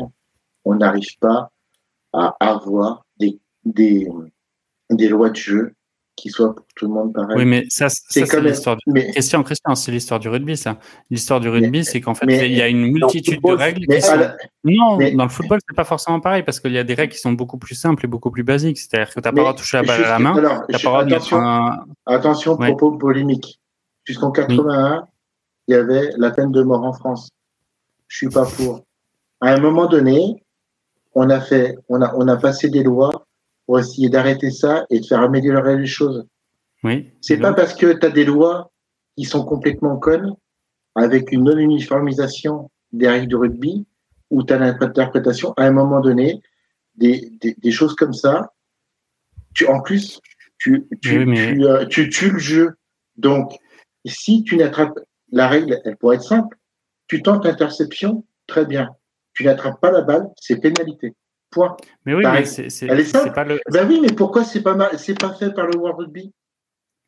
on 0.66 0.76
n'arrive 0.76 1.18
pas 1.20 1.52
à 2.14 2.36
avoir 2.40 3.06
des, 3.18 3.40
des, 3.64 4.08
des 4.90 5.08
lois 5.08 5.30
de 5.30 5.36
jeu 5.36 5.75
qui 6.16 6.30
soient 6.30 6.56
pour 6.56 6.66
tout 6.76 6.86
le 6.86 6.94
monde 6.94 7.14
pareil. 7.14 7.38
Oui, 7.38 7.46
mais 7.46 7.66
ça, 7.70 7.88
c'est 7.90 8.22
l'histoire. 8.42 8.78
Du... 8.86 9.02
Christian, 9.12 9.44
Christian, 9.44 9.76
c'est 9.76 9.92
l'histoire 9.92 10.20
du 10.20 10.30
rugby, 10.30 10.56
ça. 10.56 10.78
L'histoire 11.10 11.40
du 11.40 11.50
rugby, 11.50 11.84
c'est 11.84 12.00
qu'en 12.02 12.16
fait, 12.16 12.26
il 12.28 12.54
y 12.54 12.62
a 12.62 12.68
une 12.68 12.92
multitude 12.92 13.42
de 13.42 13.52
règles. 13.52 13.86
Qui 13.86 14.02
sont... 14.02 14.18
Non, 14.64 14.98
dans 14.98 15.24
le 15.24 15.30
football, 15.30 15.60
c'est 15.68 15.76
pas 15.76 15.84
forcément 15.84 16.20
pareil 16.20 16.44
parce 16.44 16.60
qu'il 16.60 16.72
y 16.72 16.78
a 16.78 16.84
des 16.84 16.94
règles 16.94 17.14
qui 17.14 17.20
sont 17.20 17.34
beaucoup 17.34 17.58
plus 17.58 17.76
simples 17.76 18.06
et 18.06 18.08
beaucoup 18.08 18.32
plus 18.32 18.44
basiques. 18.44 18.78
C'est-à-dire 18.78 19.14
que 19.14 19.20
tu 19.20 19.28
n'as 19.28 19.32
pas 19.32 19.36
le 19.36 19.42
droit 19.42 19.54
de 19.54 19.58
toucher 19.58 19.78
la 19.78 19.84
balle 19.84 20.04
à 20.06 20.10
la 20.10 20.20
main. 20.20 20.38
Alors, 20.38 20.66
pas 20.68 20.78
droit 20.78 21.02
attention, 21.02 21.38
un... 21.38 21.86
attention, 22.06 22.58
propos 22.58 22.92
polémiques. 22.92 23.60
Jusqu'en 24.06 24.32
81, 24.32 25.08
il 25.68 25.72
y 25.72 25.76
avait 25.76 26.12
la 26.18 26.32
peine 26.32 26.52
de 26.52 26.64
mort 26.64 26.84
en 26.84 26.94
France. 26.94 27.30
Je 28.08 28.18
suis 28.18 28.30
pas 28.30 28.46
pour. 28.46 28.84
À 29.42 29.50
un 29.50 29.60
moment 29.60 29.88
donné, 29.88 30.44
on 31.14 31.30
a 31.30 31.42
fait, 31.42 31.76
on 31.90 32.02
a, 32.02 32.14
on 32.16 32.28
a 32.28 32.38
passé 32.38 32.70
des 32.70 32.84
lois 32.84 33.15
pour 33.66 33.80
essayer 33.80 34.10
d'arrêter 34.10 34.52
ça 34.52 34.86
et 34.90 35.00
de 35.00 35.06
faire 35.06 35.22
améliorer 35.22 35.78
les 35.78 35.88
choses. 35.88 36.26
Oui. 36.84 37.12
C'est 37.22 37.38
pas 37.38 37.54
parce 37.54 37.74
que 37.74 37.94
tu 37.94 38.06
as 38.06 38.10
des 38.10 38.26
lois 38.26 38.72
qui 39.18 39.24
sont 39.24 39.44
complètement 39.44 39.98
connes, 39.98 40.34
avec 40.94 41.32
une 41.32 41.44
non-uniformisation 41.44 42.70
des 42.92 43.08
règles 43.08 43.28
du 43.28 43.36
rugby, 43.36 43.86
où 44.30 44.44
tu 44.44 44.54
as 44.54 44.58
l'interprétation, 44.58 45.54
à 45.58 45.66
un 45.66 45.72
moment 45.72 46.00
donné, 46.00 46.42
des, 46.96 47.30
des, 47.42 47.56
des, 47.56 47.72
choses 47.72 47.96
comme 47.96 48.14
ça, 48.14 48.54
tu, 49.54 49.68
en 49.68 49.82
plus, 49.82 50.22
tu, 50.58 50.88
tu, 51.02 51.26
tu, 51.26 51.66
euh, 51.66 51.86
tu 51.86 52.10
tues 52.10 52.32
le 52.32 52.40
jeu. 52.40 52.76
Donc, 53.18 53.54
si 54.06 54.44
tu 54.44 54.56
n'attrapes, 54.56 55.00
la 55.32 55.48
règle, 55.48 55.82
elle 55.84 55.98
pourrait 55.98 56.18
être 56.18 56.24
simple. 56.24 56.58
Tu 57.08 57.22
tentes 57.22 57.46
l'interception, 57.46 58.26
très 58.48 58.66
bien. 58.66 58.96
Tu 59.34 59.44
n'attrapes 59.44 59.82
pas 59.82 59.92
la 59.92 60.02
balle, 60.02 60.30
c'est 60.40 60.58
pénalité. 60.58 61.14
Point. 61.56 61.78
Mais 62.06 62.14
oui, 62.14 62.24
mais 62.26 62.44
c'est. 62.44 62.88
Pas 63.34 63.46
le... 63.46 63.60
Ben 63.72 63.88
oui, 63.88 64.00
mais 64.02 64.14
pourquoi 64.14 64.44
c'est 64.44 64.62
pas 64.62 64.76
mal, 64.76 64.90
c'est 65.00 65.18
pas 65.18 65.34
fait 65.34 65.54
par 65.54 65.66
le 65.68 65.78
World 65.78 66.00
Rugby? 66.00 66.34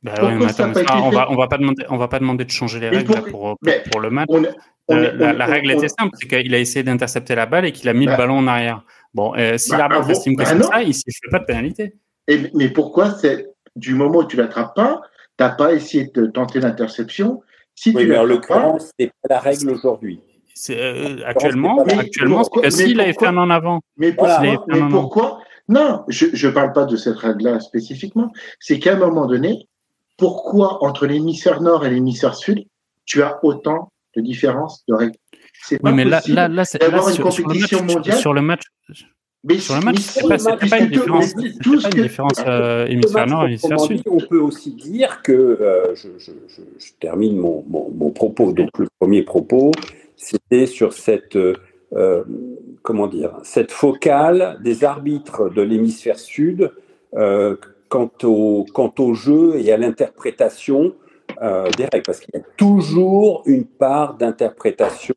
Bah 0.01 0.13
oui, 0.23 0.35
mais 0.35 0.45
attends, 0.45 0.71
mais 0.73 0.85
on 0.89 1.09
va, 1.09 1.29
on 1.29 1.35
va 1.35 1.47
pas 1.47 1.57
demander, 1.57 1.83
on 1.89 1.97
va 1.97 2.07
pas 2.07 2.19
demander 2.19 2.45
de 2.45 2.49
changer 2.49 2.79
les 2.79 2.89
règles 2.89 3.13
pour, 3.13 3.57
pour, 3.57 3.57
pour, 3.91 3.99
le 3.99 4.09
match. 4.09 4.27
On, 4.29 4.43
on, 4.87 4.95
euh, 4.95 5.33
la, 5.33 5.45
règle 5.45 5.71
était 5.71 5.89
simple, 5.89 6.15
c'est 6.17 6.27
qu'il 6.27 6.55
a 6.55 6.59
essayé 6.59 6.83
d'intercepter 6.83 7.35
la 7.35 7.45
balle 7.45 7.65
et 7.65 7.73
qu'il 7.73 7.89
a 7.89 7.93
mis 7.93 8.05
le 8.05 8.11
bah. 8.11 8.17
ballon 8.17 8.37
en 8.37 8.47
arrière. 8.47 8.85
Bon, 9.13 9.35
euh, 9.35 9.57
si 9.57 9.71
bah, 9.71 9.79
l'arbitre 9.79 10.11
estime 10.11 10.37
que 10.37 10.43
bah 10.43 10.49
c'est 10.49 10.63
ça, 10.63 10.81
il 10.81 10.89
ne 10.89 10.93
fait 10.93 11.31
pas 11.31 11.39
de 11.39 11.45
pénalité. 11.45 11.93
Et, 12.29 12.49
mais 12.53 12.69
pourquoi 12.69 13.11
c'est 13.11 13.49
du 13.75 13.95
moment 13.95 14.19
où 14.19 14.25
tu 14.25 14.37
l'attrapes 14.37 14.75
pas, 14.75 15.01
tu 15.37 15.43
n'as 15.43 15.49
pas 15.49 15.73
essayé 15.73 16.09
de 16.13 16.27
tenter 16.27 16.61
l'interception. 16.61 17.41
Si 17.75 17.89
oui, 17.89 18.03
tu 18.03 18.09
mais 18.09 18.17
en 18.17 18.23
l'occurrence, 18.23 18.85
ce 18.85 19.05
n'est 19.05 19.11
pas 19.23 19.35
la 19.35 19.39
règle 19.39 19.71
aujourd'hui. 19.71 20.21
Euh, 20.69 21.19
actuellement, 21.25 21.83
actuellement 21.83 22.43
s'il 22.69 22.99
avait 22.99 23.13
fait 23.13 23.27
un 23.27 23.37
en 23.37 23.49
avant. 23.49 23.81
Mais, 23.97 24.13
pourquoi, 24.13 25.39
Non, 25.67 26.03
je 26.07 26.47
ne 26.47 26.51
parle 26.51 26.73
pas 26.73 26.85
de 26.85 26.95
cette 26.95 27.17
règle-là 27.17 27.59
spécifiquement. 27.59 28.31
C'est 28.59 28.79
qu'à 28.79 28.93
un 28.93 28.97
moment 28.97 29.25
donné, 29.25 29.67
pourquoi 30.17 30.83
entre 30.83 31.05
l'hémisphère 31.05 31.61
nord 31.61 31.85
et 31.85 31.89
l'hémisphère 31.89 32.35
sud, 32.35 32.65
tu 33.05 33.21
as 33.21 33.39
autant 33.43 33.91
de 34.15 34.21
différences 34.21 34.83
de 34.87 34.95
règles? 34.95 35.17
C'est 35.63 35.79
pas 35.79 35.89
oui, 35.89 35.95
mais 35.95 36.09
possible 36.09 36.35
là, 36.35 36.47
là, 36.47 36.63
là, 36.71 36.79
d'avoir 36.79 37.09
une 37.09 37.17
compétition 37.17 37.83
mondiale. 37.83 38.17
Sur 38.17 38.33
le 38.33 38.41
match, 38.41 38.63
mais 39.43 39.59
sur 39.59 39.75
le 39.75 39.81
match, 39.81 39.97
c'est 39.99 40.27
pas, 40.27 40.37
pas, 40.37 40.79
une 40.79 40.89
différence, 40.89 41.33
pas 41.33 41.41
une 41.95 42.01
différence 42.03 42.43
euh, 42.45 42.85
hémisphère 42.87 43.27
nord 43.27 43.43
et 43.43 43.47
hémisphère 43.47 43.79
sud. 43.79 44.01
On 44.05 44.19
peut 44.19 44.39
aussi 44.39 44.71
dire 44.71 45.21
que, 45.21 45.31
euh, 45.31 45.95
je, 45.95 46.09
je, 46.17 46.31
je, 46.47 46.61
je, 46.77 46.91
termine 46.99 47.37
mon, 47.37 47.63
mon, 47.67 47.89
mon, 47.91 48.09
propos, 48.11 48.51
donc 48.51 48.69
le 48.77 48.87
premier 48.99 49.21
propos, 49.21 49.71
c'était 50.17 50.65
sur 50.65 50.91
cette, 50.93 51.37
euh, 51.37 52.23
comment 52.81 53.07
dire, 53.07 53.37
cette 53.43 53.71
focale 53.71 54.59
des 54.63 54.83
arbitres 54.83 55.49
de 55.49 55.61
l'hémisphère 55.61 56.19
sud 56.19 56.71
euh, 57.15 57.55
quant, 57.87 58.11
au, 58.23 58.65
quant 58.73 58.93
au 58.99 59.13
jeu 59.13 59.55
et 59.55 59.71
à 59.71 59.77
l'interprétation 59.77 60.93
euh, 61.41 61.69
des 61.77 61.85
règles, 61.85 62.03
parce 62.05 62.19
qu'il 62.19 62.33
y 62.33 62.37
a 62.37 62.45
toujours 62.57 63.43
une 63.45 63.65
part 63.65 64.15
d'interprétation 64.15 65.15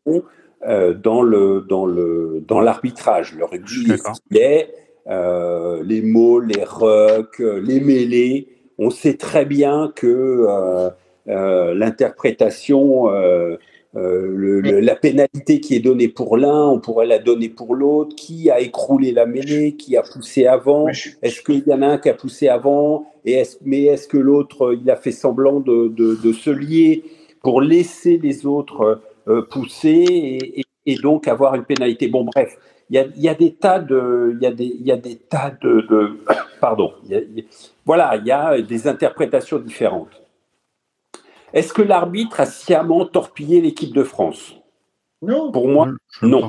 euh, 0.67 0.93
dans 0.93 1.23
le 1.23 1.65
dans 1.67 1.87
le 1.87 2.45
dans 2.47 2.61
l'arbitrage. 2.61 3.35
Le 3.35 3.45
rugby 3.45 3.93
est 4.35 4.69
euh, 5.09 5.83
les 5.83 6.03
mots, 6.03 6.41
les 6.41 6.63
rucks, 6.65 7.39
les 7.39 7.81
mêlées. 7.81 8.49
On 8.79 8.91
sait 8.91 9.17
très 9.17 9.47
bien 9.47 9.93
que 9.97 10.07
euh, 10.07 10.91
euh 11.29 11.75
l'interprétation, 11.75 13.09
euh, 13.97 14.33
le, 14.37 14.61
la 14.61 14.95
pénalité 14.95 15.59
qui 15.61 15.75
est 15.75 15.81
donnée 15.81 16.09
pour 16.09 16.37
l'un, 16.37 16.69
on 16.69 16.79
pourrait 16.79 17.07
la 17.07 17.19
donner 17.19 17.49
pour 17.49 17.75
l'autre. 17.75 18.15
Qui 18.15 18.51
a 18.51 18.61
écroulé 18.61 19.13
la 19.13 19.27
mêlée? 19.27 19.75
Qui 19.75 19.97
a 19.97 20.03
poussé 20.03 20.47
avant? 20.47 20.87
Est-ce 20.89 21.43
qu'il 21.43 21.65
y 21.67 21.73
en 21.73 21.83
a 21.83 21.87
un 21.87 21.99
qui 21.99 22.09
a 22.09 22.15
poussé 22.15 22.49
avant? 22.49 23.07
Et 23.25 23.33
est 23.33 23.59
mais 23.65 23.85
est-ce 23.85 24.07
que 24.07 24.17
l'autre 24.17 24.77
il 24.81 24.89
a 24.91 24.97
fait 24.97 25.13
semblant 25.13 25.61
de, 25.61 25.89
de, 25.89 26.15
de 26.15 26.33
se 26.33 26.51
lier 26.51 27.03
pour 27.43 27.61
laisser 27.61 28.19
les 28.23 28.47
autres 28.47 29.01
euh, 29.29 29.43
pousser 29.43 30.65
et, 30.87 30.95
donc 30.97 31.27
avoir 31.27 31.57
une 31.57 31.65
pénalité? 31.65 32.09
Bon, 32.09 32.25
bref, 32.25 32.57
il 32.91 33.13
y 33.17 33.29
a, 33.29 33.35
des 33.35 33.53
tas 33.55 33.79
de, 33.79 34.37
il 34.37 34.43
y 34.43 34.47
a 34.47 34.53
des, 34.53 34.65
il 34.65 34.87
y 34.87 34.93
a 34.93 34.97
des 34.97 35.17
tas 35.17 35.53
de, 35.63 36.19
pardon, 36.61 36.93
voilà, 37.85 38.17
il 38.17 38.27
y 38.27 38.33
a 38.33 38.61
des 38.61 38.89
interprétations 38.89 39.59
différentes. 39.59 40.20
Est-ce 41.53 41.73
que 41.73 41.83
l'arbitre 41.83 42.41
a 42.41 42.47
sciemment 42.47 43.05
torpillé 43.07 43.61
l'équipe 43.61 43.95
de 43.95 44.05
France? 44.05 44.55
Non. 45.23 45.53
Pour 45.53 45.69
moi, 45.69 45.89
non. 46.23 46.47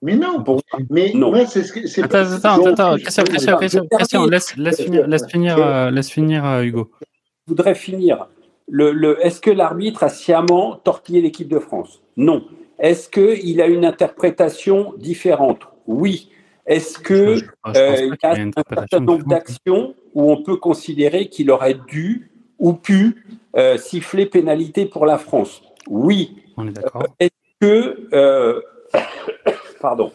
Mais 0.00 0.14
non. 0.14 0.42
Pour 0.42 0.60
mais 0.90 1.12
non. 1.14 1.32
c'est 1.46 2.02
attends, 2.04 2.18
attends, 2.18 2.66
attends, 2.66 2.96
Christian, 2.96 4.26
laisse, 4.26 4.56
laisse, 4.56 4.80
finir, 4.80 5.08
laisse 5.08 5.26
finir, 5.26 5.56
euh, 5.58 5.90
laisse 5.90 6.10
finir, 6.10 6.60
Hugo. 6.60 6.90
Je 7.00 7.50
voudrais 7.50 7.74
finir 7.74 8.28
le, 8.68 9.18
est-ce 9.24 9.40
que 9.40 9.50
l'arbitre 9.50 10.02
a 10.04 10.08
sciemment 10.08 10.76
torpillé 10.76 11.20
l'équipe 11.20 11.48
de 11.48 11.58
France? 11.58 12.00
Non. 12.16 12.44
Est-ce 12.78 13.08
qu'il 13.08 13.60
a 13.60 13.66
une 13.66 13.84
interprétation 13.84 14.94
différente? 14.98 15.60
Oui. 15.86 16.30
Est-ce 16.66 16.98
que 16.98 17.38
euh, 17.66 18.16
y 18.22 18.26
a 18.26 18.30
un 18.30 18.50
certain 18.52 19.00
nombre 19.00 19.24
d'actions 19.26 19.94
où 20.14 20.30
on 20.30 20.42
peut 20.42 20.56
considérer 20.56 21.28
qu'il 21.28 21.50
aurait 21.50 21.76
dû 21.88 22.30
ou 22.58 22.72
pu 22.72 23.24
euh, 23.56 23.76
siffler 23.76 24.26
pénalité 24.26 24.86
pour 24.86 25.06
la 25.06 25.18
France 25.18 25.62
Oui. 25.88 26.36
On 26.56 26.66
est 26.68 26.72
d'accord. 26.72 27.06
est-ce 27.18 27.30
que 27.60 28.62
pardon 29.80 30.12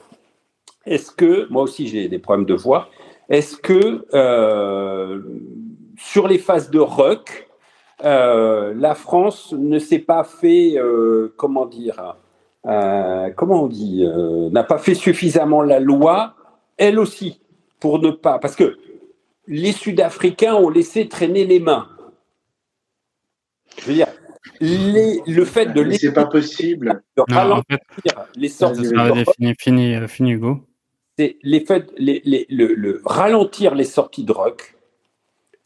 Est-ce 0.85 1.11
que 1.11 1.47
moi 1.49 1.63
aussi 1.63 1.87
j'ai 1.87 2.07
des 2.07 2.19
problèmes 2.19 2.45
de 2.45 2.53
voix 2.53 2.89
Est-ce 3.29 3.57
que 3.57 4.05
sur 5.97 6.27
les 6.27 6.37
phases 6.37 6.69
de 6.69 6.79
ruck 6.79 7.47
euh, 8.03 8.73
la 8.75 8.93
France 8.93 9.53
ne 9.53 9.79
s'est 9.79 9.99
pas 9.99 10.23
fait, 10.23 10.73
euh, 10.77 11.33
comment 11.35 11.65
dire, 11.65 12.15
euh, 12.67 13.29
comment 13.35 13.63
on 13.63 13.67
dit, 13.67 14.05
n'a 14.51 14.63
pas 14.63 14.77
fait 14.77 14.93
suffisamment 14.93 15.61
la 15.61 15.79
loi, 15.79 16.35
elle 16.77 16.99
aussi, 16.99 17.41
pour 17.79 17.99
ne 17.99 18.11
pas, 18.11 18.39
parce 18.39 18.55
que 18.55 18.77
les 19.47 19.71
Sud-Africains 19.71 20.55
ont 20.55 20.69
laissé 20.69 21.07
traîner 21.07 21.45
les 21.45 21.59
mains. 21.59 21.87
Je 23.87 23.93
veux 23.93 23.97
dire, 23.97 24.07
le 25.27 25.45
fait 25.45 25.67
de 25.67 25.81
laisser. 25.81 26.07
C'est 26.07 26.13
pas 26.13 26.25
possible. 26.25 27.01
ralentir 27.29 27.77
les 28.35 28.49
sorties. 28.49 28.87
Fini, 29.37 29.53
fini, 29.57 30.07
fini, 30.07 30.31
Hugo. 30.33 30.59
C'est 31.17 31.37
les 31.41 31.61
faits, 31.61 31.91
le, 31.97 33.01
ralentir 33.05 33.73
les 33.73 33.85
sorties 33.85 34.23
de 34.23 34.31
rock 34.31 34.75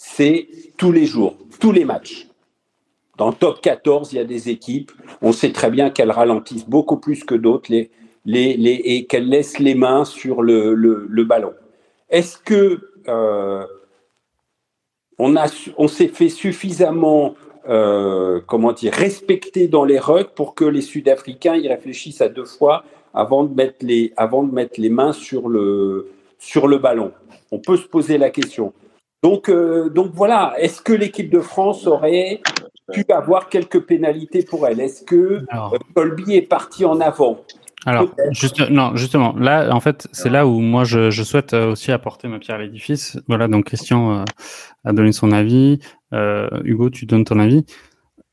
c'est 0.04 0.48
tous 0.78 0.92
les 0.92 1.06
jours, 1.06 1.38
tous 1.60 1.72
les 1.72 1.86
matchs. 1.86 2.28
Dans 3.18 3.30
le 3.30 3.36
top 3.36 3.62
14, 3.62 4.14
il 4.14 4.16
y 4.16 4.20
a 4.20 4.24
des 4.24 4.50
équipes, 4.50 4.92
on 5.22 5.32
sait 5.32 5.52
très 5.52 5.70
bien 5.70 5.92
qu'elles 5.92 6.10
ralentissent 6.10 6.68
beaucoup 6.68 6.98
plus 6.98 7.24
que 7.24 7.36
d'autres 7.36 7.72
les, 7.72 7.92
les, 8.26 8.58
les, 8.58 8.82
et 8.84 9.06
qu'elles 9.06 9.30
laissent 9.30 9.60
les 9.60 9.76
mains 9.76 10.04
sur 10.04 10.42
le, 10.42 10.74
le, 10.74 11.24
ballon. 11.24 11.54
Est-ce 12.10 12.40
que 12.40 12.94
euh, 13.08 13.68
on, 15.20 15.36
a, 15.36 15.54
on 15.78 15.88
s'est 15.88 16.08
fait 16.08 16.30
suffisamment 16.30 17.36
euh, 17.70 18.42
comment 18.48 18.74
dire, 18.74 18.94
respecter 18.94 19.68
dans 19.68 19.86
les 19.86 20.00
rucks 20.00 20.34
pour 20.34 20.56
que 20.56 20.66
les 20.66 20.82
Sud-Africains 20.82 21.56
y 21.56 21.68
réfléchissent 21.68 22.22
à 22.22 22.30
deux 22.30 22.46
fois 22.46 22.84
avant 23.14 23.44
de 23.44 23.54
mettre 23.54 23.78
les, 23.82 24.14
avant 24.18 24.44
de 24.44 24.52
mettre 24.52 24.80
les 24.80 24.90
mains 24.90 25.14
sur 25.14 25.48
le, 25.48 26.10
sur 26.40 26.68
le 26.68 26.80
ballon 26.80 27.12
On 27.52 27.60
peut 27.60 27.78
se 27.78 27.88
poser 27.88 28.18
la 28.18 28.32
question. 28.32 28.74
Donc, 29.22 29.48
euh, 29.50 29.90
donc 29.90 30.12
voilà, 30.16 30.56
est-ce 30.58 30.82
que 30.82 30.94
l'équipe 30.94 31.30
de 31.30 31.40
France 31.40 31.86
aurait 31.86 32.42
pu 32.92 33.06
avoir 33.10 33.48
quelques 33.50 33.82
pénalités 33.82 34.42
pour 34.42 34.66
elle? 34.66 34.80
Est-ce 34.80 35.04
que 35.04 35.16
euh, 35.16 35.78
Colby 35.94 36.34
est 36.34 36.42
parti 36.42 36.84
en 36.84 37.00
avant? 37.00 37.42
Alors, 37.86 38.08
juste, 38.32 38.60
non, 38.70 38.96
justement, 38.96 39.36
là, 39.38 39.70
en 39.72 39.80
fait, 39.80 40.08
c'est 40.12 40.30
là 40.30 40.48
où 40.48 40.60
moi 40.60 40.84
je, 40.84 41.10
je, 41.10 41.24
souhaite 41.24 41.54
aussi 41.54 41.92
apporter 41.92 42.28
ma 42.28 42.38
pierre 42.38 42.58
à 42.58 42.60
l'édifice. 42.60 43.20
Voilà, 43.28 43.48
donc 43.48 43.66
Christian 43.66 44.24
a 44.84 44.94
donné 44.94 45.12
son 45.12 45.32
avis. 45.32 45.80
Hugo, 46.12 46.90
tu 46.90 47.06
donnes 47.06 47.26
ton 47.26 47.40
avis. 47.40 47.66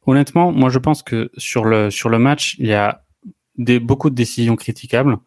Honnêtement, 0.06 0.52
moi 0.52 0.70
je 0.70 0.78
pense 0.78 1.02
que 1.02 1.30
sur 1.36 1.64
le 1.64 1.90
sur 1.90 2.08
le 2.08 2.18
match, 2.18 2.56
il 2.58 2.66
y 2.66 2.74
a 2.74 3.04
des 3.56 3.80
beaucoup 3.80 4.10
de 4.10 4.14
décisions 4.14 4.56
critiquables 4.56 5.18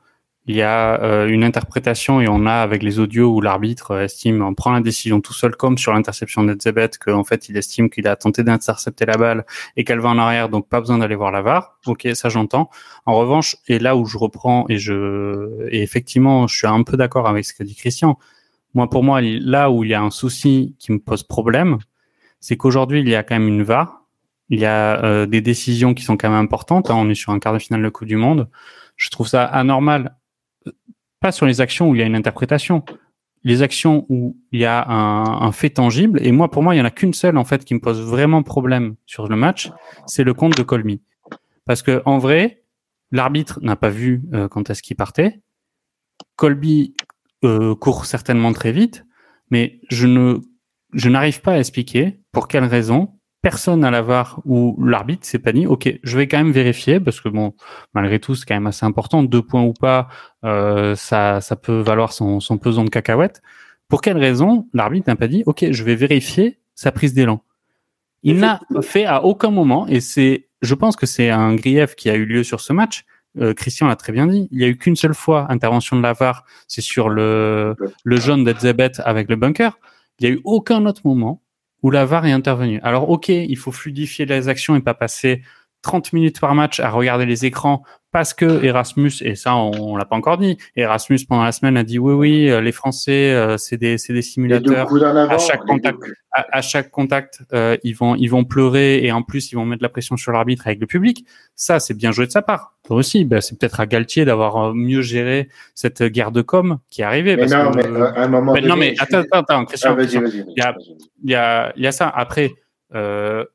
il 0.47 0.55
y 0.55 0.61
a 0.63 0.99
euh, 1.03 1.27
une 1.27 1.43
interprétation 1.43 2.19
et 2.19 2.27
on 2.27 2.47
a 2.47 2.53
avec 2.53 2.81
les 2.81 2.97
audios 2.99 3.31
où 3.31 3.41
l'arbitre 3.41 3.91
euh, 3.91 4.05
estime, 4.05 4.41
on 4.41 4.55
prend 4.55 4.71
la 4.71 4.81
décision 4.81 5.21
tout 5.21 5.33
seul 5.33 5.55
comme 5.55 5.77
sur 5.77 5.93
l'interception 5.93 6.43
d'Edzebet, 6.43 6.89
qu'en 6.99 7.23
fait 7.23 7.47
il 7.47 7.57
estime 7.57 7.89
qu'il 7.91 8.07
a 8.07 8.15
tenté 8.15 8.43
d'intercepter 8.43 9.05
la 9.05 9.17
balle 9.17 9.45
et 9.77 9.83
qu'elle 9.83 9.99
va 9.99 10.09
en 10.09 10.17
arrière, 10.17 10.49
donc 10.49 10.67
pas 10.67 10.79
besoin 10.79 10.97
d'aller 10.97 11.15
voir 11.15 11.31
la 11.31 11.43
VAR. 11.43 11.77
Ok, 11.85 12.07
ça 12.15 12.29
j'entends. 12.29 12.69
En 13.05 13.15
revanche, 13.15 13.55
et 13.67 13.77
là 13.77 13.95
où 13.95 14.05
je 14.05 14.17
reprends 14.17 14.65
et 14.67 14.77
je 14.77 15.67
et 15.69 15.83
effectivement 15.83 16.47
je 16.47 16.57
suis 16.57 16.67
un 16.67 16.81
peu 16.83 16.97
d'accord 16.97 17.27
avec 17.27 17.45
ce 17.45 17.53
que 17.53 17.63
dit 17.63 17.75
Christian. 17.75 18.17
Moi 18.73 18.89
pour 18.89 19.03
moi 19.03 19.21
là 19.21 19.69
où 19.69 19.83
il 19.83 19.91
y 19.91 19.93
a 19.93 20.01
un 20.01 20.11
souci 20.11 20.75
qui 20.79 20.91
me 20.91 20.99
pose 20.99 21.23
problème, 21.23 21.77
c'est 22.41 22.57
qu'aujourd'hui 22.57 22.99
il 22.99 23.07
y 23.07 23.15
a 23.15 23.23
quand 23.23 23.35
même 23.35 23.47
une 23.47 23.63
VAR, 23.63 24.01
il 24.49 24.59
y 24.59 24.65
a 24.65 25.01
euh, 25.03 25.25
des 25.25 25.39
décisions 25.39 25.93
qui 25.93 26.03
sont 26.03 26.17
quand 26.17 26.29
même 26.29 26.43
importantes. 26.43 26.91
Hein, 26.91 26.95
on 26.97 27.09
est 27.09 27.15
sur 27.15 27.31
un 27.31 27.39
quart 27.39 27.53
de 27.53 27.59
finale 27.59 27.81
de 27.81 27.89
Coupe 27.89 28.07
du 28.07 28.17
Monde. 28.17 28.49
Je 28.97 29.09
trouve 29.09 29.27
ça 29.27 29.45
anormal 29.45 30.17
pas 31.21 31.31
sur 31.31 31.45
les 31.45 31.61
actions 31.61 31.89
où 31.89 31.95
il 31.95 31.99
y 31.99 32.01
a 32.01 32.05
une 32.05 32.15
interprétation. 32.15 32.83
Les 33.43 33.61
actions 33.61 34.05
où 34.09 34.37
il 34.51 34.59
y 34.59 34.65
a 34.65 34.87
un, 34.87 35.51
fait 35.51 35.69
tangible, 35.69 36.19
et 36.21 36.31
moi, 36.31 36.51
pour 36.51 36.61
moi, 36.61 36.75
il 36.75 36.79
y 36.79 36.81
en 36.81 36.85
a 36.85 36.91
qu'une 36.91 37.13
seule 37.13 37.37
en 37.37 37.45
fait 37.45 37.63
qui 37.63 37.73
me 37.73 37.79
pose 37.79 38.01
vraiment 38.01 38.43
problème 38.43 38.95
sur 39.05 39.27
le 39.27 39.35
match, 39.35 39.71
c'est 40.05 40.23
le 40.23 40.33
compte 40.33 40.57
de 40.57 40.63
Colmy. 40.63 41.01
Parce 41.65 41.81
que 41.81 42.01
en 42.05 42.17
vrai, 42.17 42.63
l'arbitre 43.11 43.59
n'a 43.61 43.75
pas 43.75 43.89
vu 43.89 44.23
euh, 44.33 44.47
quand 44.47 44.69
est-ce 44.69 44.83
qu'il 44.83 44.97
partait. 44.97 45.41
Colby 46.35 46.95
euh, 47.43 47.73
court 47.73 48.05
certainement 48.05 48.51
très 48.51 48.71
vite, 48.71 49.05
mais 49.49 49.79
je 49.89 50.07
ne 50.07 50.39
je 50.93 51.09
n'arrive 51.09 51.41
pas 51.41 51.53
à 51.53 51.59
expliquer 51.59 52.19
pour 52.31 52.47
quelle 52.47 52.65
raison 52.65 53.09
personne 53.41 53.83
à 53.83 53.91
la 53.91 54.01
VAR 54.01 54.39
ou 54.45 54.77
l'arbitre 54.83 55.25
s'est 55.25 55.39
pas 55.39 55.51
dit, 55.51 55.65
ok, 55.65 55.99
je 56.03 56.17
vais 56.17 56.27
quand 56.27 56.37
même 56.37 56.51
vérifier 56.51 56.99
parce 56.99 57.19
que 57.21 57.29
bon, 57.29 57.55
malgré 57.93 58.19
tout, 58.19 58.35
c'est 58.35 58.45
quand 58.45 58.53
même 58.53 58.67
assez 58.67 58.85
important, 58.85 59.23
deux 59.23 59.41
points 59.41 59.63
ou 59.63 59.73
pas, 59.73 60.07
euh, 60.45 60.95
ça, 60.95 61.41
ça 61.41 61.55
peut 61.55 61.79
valoir 61.79 62.13
son, 62.13 62.39
son 62.39 62.57
pesant 62.57 62.83
de 62.83 62.89
cacahuètes. 62.89 63.41
Pour 63.87 64.01
quelle 64.01 64.17
raison 64.17 64.67
l'arbitre 64.73 65.09
n'a 65.09 65.15
pas 65.15 65.27
dit, 65.27 65.43
ok, 65.45 65.65
je 65.71 65.83
vais 65.83 65.95
vérifier 65.95 66.59
sa 66.75 66.91
prise 66.91 67.13
d'élan? 67.13 67.43
Il 68.23 68.37
n'a 68.37 68.59
fait 68.81 69.05
à 69.05 69.23
aucun 69.23 69.49
moment, 69.49 69.87
et 69.87 69.99
c'est, 69.99 70.49
je 70.61 70.75
pense 70.75 70.95
que 70.95 71.07
c'est 71.07 71.31
un 71.31 71.55
grief 71.55 71.95
qui 71.95 72.09
a 72.11 72.15
eu 72.15 72.25
lieu 72.25 72.43
sur 72.43 72.61
ce 72.61 72.71
match. 72.71 73.03
Euh, 73.39 73.53
Christian 73.53 73.87
l'a 73.87 73.95
très 73.95 74.13
bien 74.13 74.27
dit. 74.27 74.47
Il 74.51 74.61
y 74.61 74.63
a 74.63 74.67
eu 74.67 74.77
qu'une 74.77 74.95
seule 74.95 75.15
fois 75.15 75.47
intervention 75.49 75.97
de 75.97 76.03
la 76.03 76.13
VAR, 76.13 76.45
c'est 76.67 76.81
sur 76.81 77.09
le, 77.09 77.75
le 78.03 78.15
jaune 78.17 78.43
d'Edzebet 78.43 78.91
avec 79.03 79.27
le 79.29 79.37
bunker. 79.37 79.79
Il 80.21 80.25
y 80.25 80.27
a 80.27 80.35
eu 80.35 80.41
aucun 80.43 80.85
autre 80.85 81.01
moment 81.03 81.41
où 81.81 81.89
la 81.89 82.05
VAR 82.05 82.27
est 82.27 82.31
intervenue. 82.31 82.79
Alors 82.83 83.09
ok, 83.09 83.29
il 83.29 83.57
faut 83.57 83.71
fluidifier 83.71 84.25
les 84.25 84.49
actions 84.49 84.75
et 84.75 84.79
pas 84.79 84.93
passer 84.93 85.41
30 85.81 86.13
minutes 86.13 86.39
par 86.39 86.53
match 86.53 86.79
à 86.79 86.91
regarder 86.91 87.25
les 87.25 87.43
écrans 87.45 87.81
parce 88.11 88.33
que 88.33 88.63
Erasmus, 88.63 89.11
et 89.21 89.35
ça 89.35 89.55
on, 89.55 89.95
l'a 89.95 90.05
pas 90.05 90.15
encore 90.15 90.37
dit, 90.37 90.57
Erasmus 90.75 91.19
pendant 91.27 91.43
la 91.43 91.51
semaine 91.51 91.77
a 91.77 91.83
dit 91.83 91.97
oui 91.97 92.13
oui, 92.13 92.49
euh, 92.49 92.61
les 92.61 92.71
Français 92.71 93.31
euh, 93.31 93.57
c'est 93.57 93.77
des 93.77 93.97
c'est 93.97 94.13
des 94.13 94.21
simulateurs. 94.21 94.87
à 95.29 95.37
chaque 95.37 95.61
contact, 95.65 95.99
à, 96.31 96.61
chaque 96.61 96.91
contact, 96.91 97.41
euh, 97.53 97.77
ils 97.83 97.95
vont 97.95 98.15
ils 98.15 98.27
vont 98.27 98.43
pleurer 98.43 99.03
et 99.05 99.11
en 99.11 99.21
plus 99.21 99.51
ils 99.51 99.55
vont 99.55 99.65
mettre 99.65 99.83
la 99.83 99.89
pression 99.89 100.17
sur 100.17 100.31
l'arbitre 100.33 100.67
avec 100.67 100.79
le 100.79 100.87
public. 100.87 101.25
Ça 101.55 101.79
c'est 101.79 101.93
bien 101.93 102.11
joué 102.11 102.25
de 102.25 102.31
sa 102.31 102.41
part. 102.41 102.75
Aussi, 102.89 103.23
ben, 103.23 103.39
c'est 103.39 103.57
peut-être 103.57 103.79
à 103.79 103.85
Galtier 103.85 104.25
d'avoir 104.25 104.73
mieux 104.73 105.01
géré 105.01 105.47
cette 105.75 106.03
guerre 106.03 106.31
de 106.31 106.41
com 106.41 106.79
qui 106.89 107.01
est 107.01 107.05
arrivée. 107.05 107.37
Mais 107.37 107.45
non, 107.45 107.71
mais 107.71 107.85
à 107.85 108.23
un 108.23 108.27
moment 108.27 108.53
ben, 108.53 108.65
Non 108.65 108.75
mais 108.75 108.95
attends 108.99 109.19
attends, 109.19 109.39
attends 109.39 109.65
Christian, 109.65 109.95
ah, 109.97 110.03
il 110.03 110.53
y 110.57 110.61
a 110.61 110.75
il 111.23 111.31
y 111.31 111.35
a 111.35 111.73
il 111.77 111.83
y 111.83 111.87
a 111.87 111.91
ça 111.91 112.09
après. 112.09 112.51
Euh, 112.93 113.45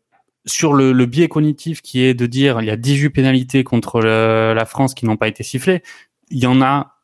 sur 0.46 0.74
le, 0.74 0.92
le, 0.92 1.06
biais 1.06 1.28
cognitif 1.28 1.82
qui 1.82 2.02
est 2.02 2.14
de 2.14 2.26
dire 2.26 2.60
il 2.60 2.66
y 2.66 2.70
a 2.70 2.76
18 2.76 3.10
pénalités 3.10 3.64
contre 3.64 4.00
la 4.00 4.64
France 4.64 4.94
qui 4.94 5.06
n'ont 5.06 5.16
pas 5.16 5.28
été 5.28 5.42
sifflées, 5.42 5.82
il 6.30 6.38
y 6.38 6.46
en 6.46 6.62
a, 6.62 6.96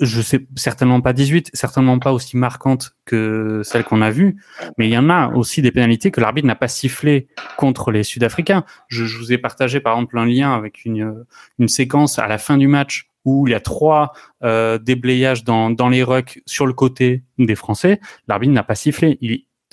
je 0.00 0.20
sais 0.20 0.46
certainement 0.56 1.00
pas 1.00 1.12
18, 1.12 1.50
certainement 1.52 1.98
pas 1.98 2.12
aussi 2.12 2.36
marquantes 2.36 2.96
que 3.04 3.62
celles 3.64 3.84
qu'on 3.84 4.02
a 4.02 4.10
vues, 4.10 4.36
mais 4.78 4.88
il 4.88 4.92
y 4.92 4.98
en 4.98 5.10
a 5.10 5.28
aussi 5.34 5.62
des 5.62 5.72
pénalités 5.72 6.10
que 6.10 6.20
l'arbitre 6.20 6.46
n'a 6.46 6.54
pas 6.54 6.68
sifflées 6.68 7.28
contre 7.56 7.90
les 7.90 8.02
Sud-Africains. 8.02 8.64
Je, 8.88 9.04
je, 9.04 9.18
vous 9.18 9.32
ai 9.32 9.38
partagé 9.38 9.80
par 9.80 9.94
exemple 9.94 10.18
un 10.18 10.26
lien 10.26 10.54
avec 10.54 10.84
une, 10.84 11.24
une 11.58 11.68
séquence 11.68 12.18
à 12.18 12.26
la 12.26 12.38
fin 12.38 12.56
du 12.56 12.68
match 12.68 13.10
où 13.24 13.46
il 13.46 13.50
y 13.50 13.54
a 13.54 13.60
trois 13.60 14.12
euh, 14.42 14.78
déblayages 14.78 15.44
dans, 15.44 15.70
dans 15.70 15.88
les 15.88 16.02
rucks 16.02 16.40
sur 16.46 16.66
le 16.66 16.72
côté 16.72 17.22
des 17.38 17.54
Français. 17.54 18.00
L'arbitre 18.28 18.52
n'a 18.52 18.62
pas 18.62 18.74
sifflé. 18.74 19.18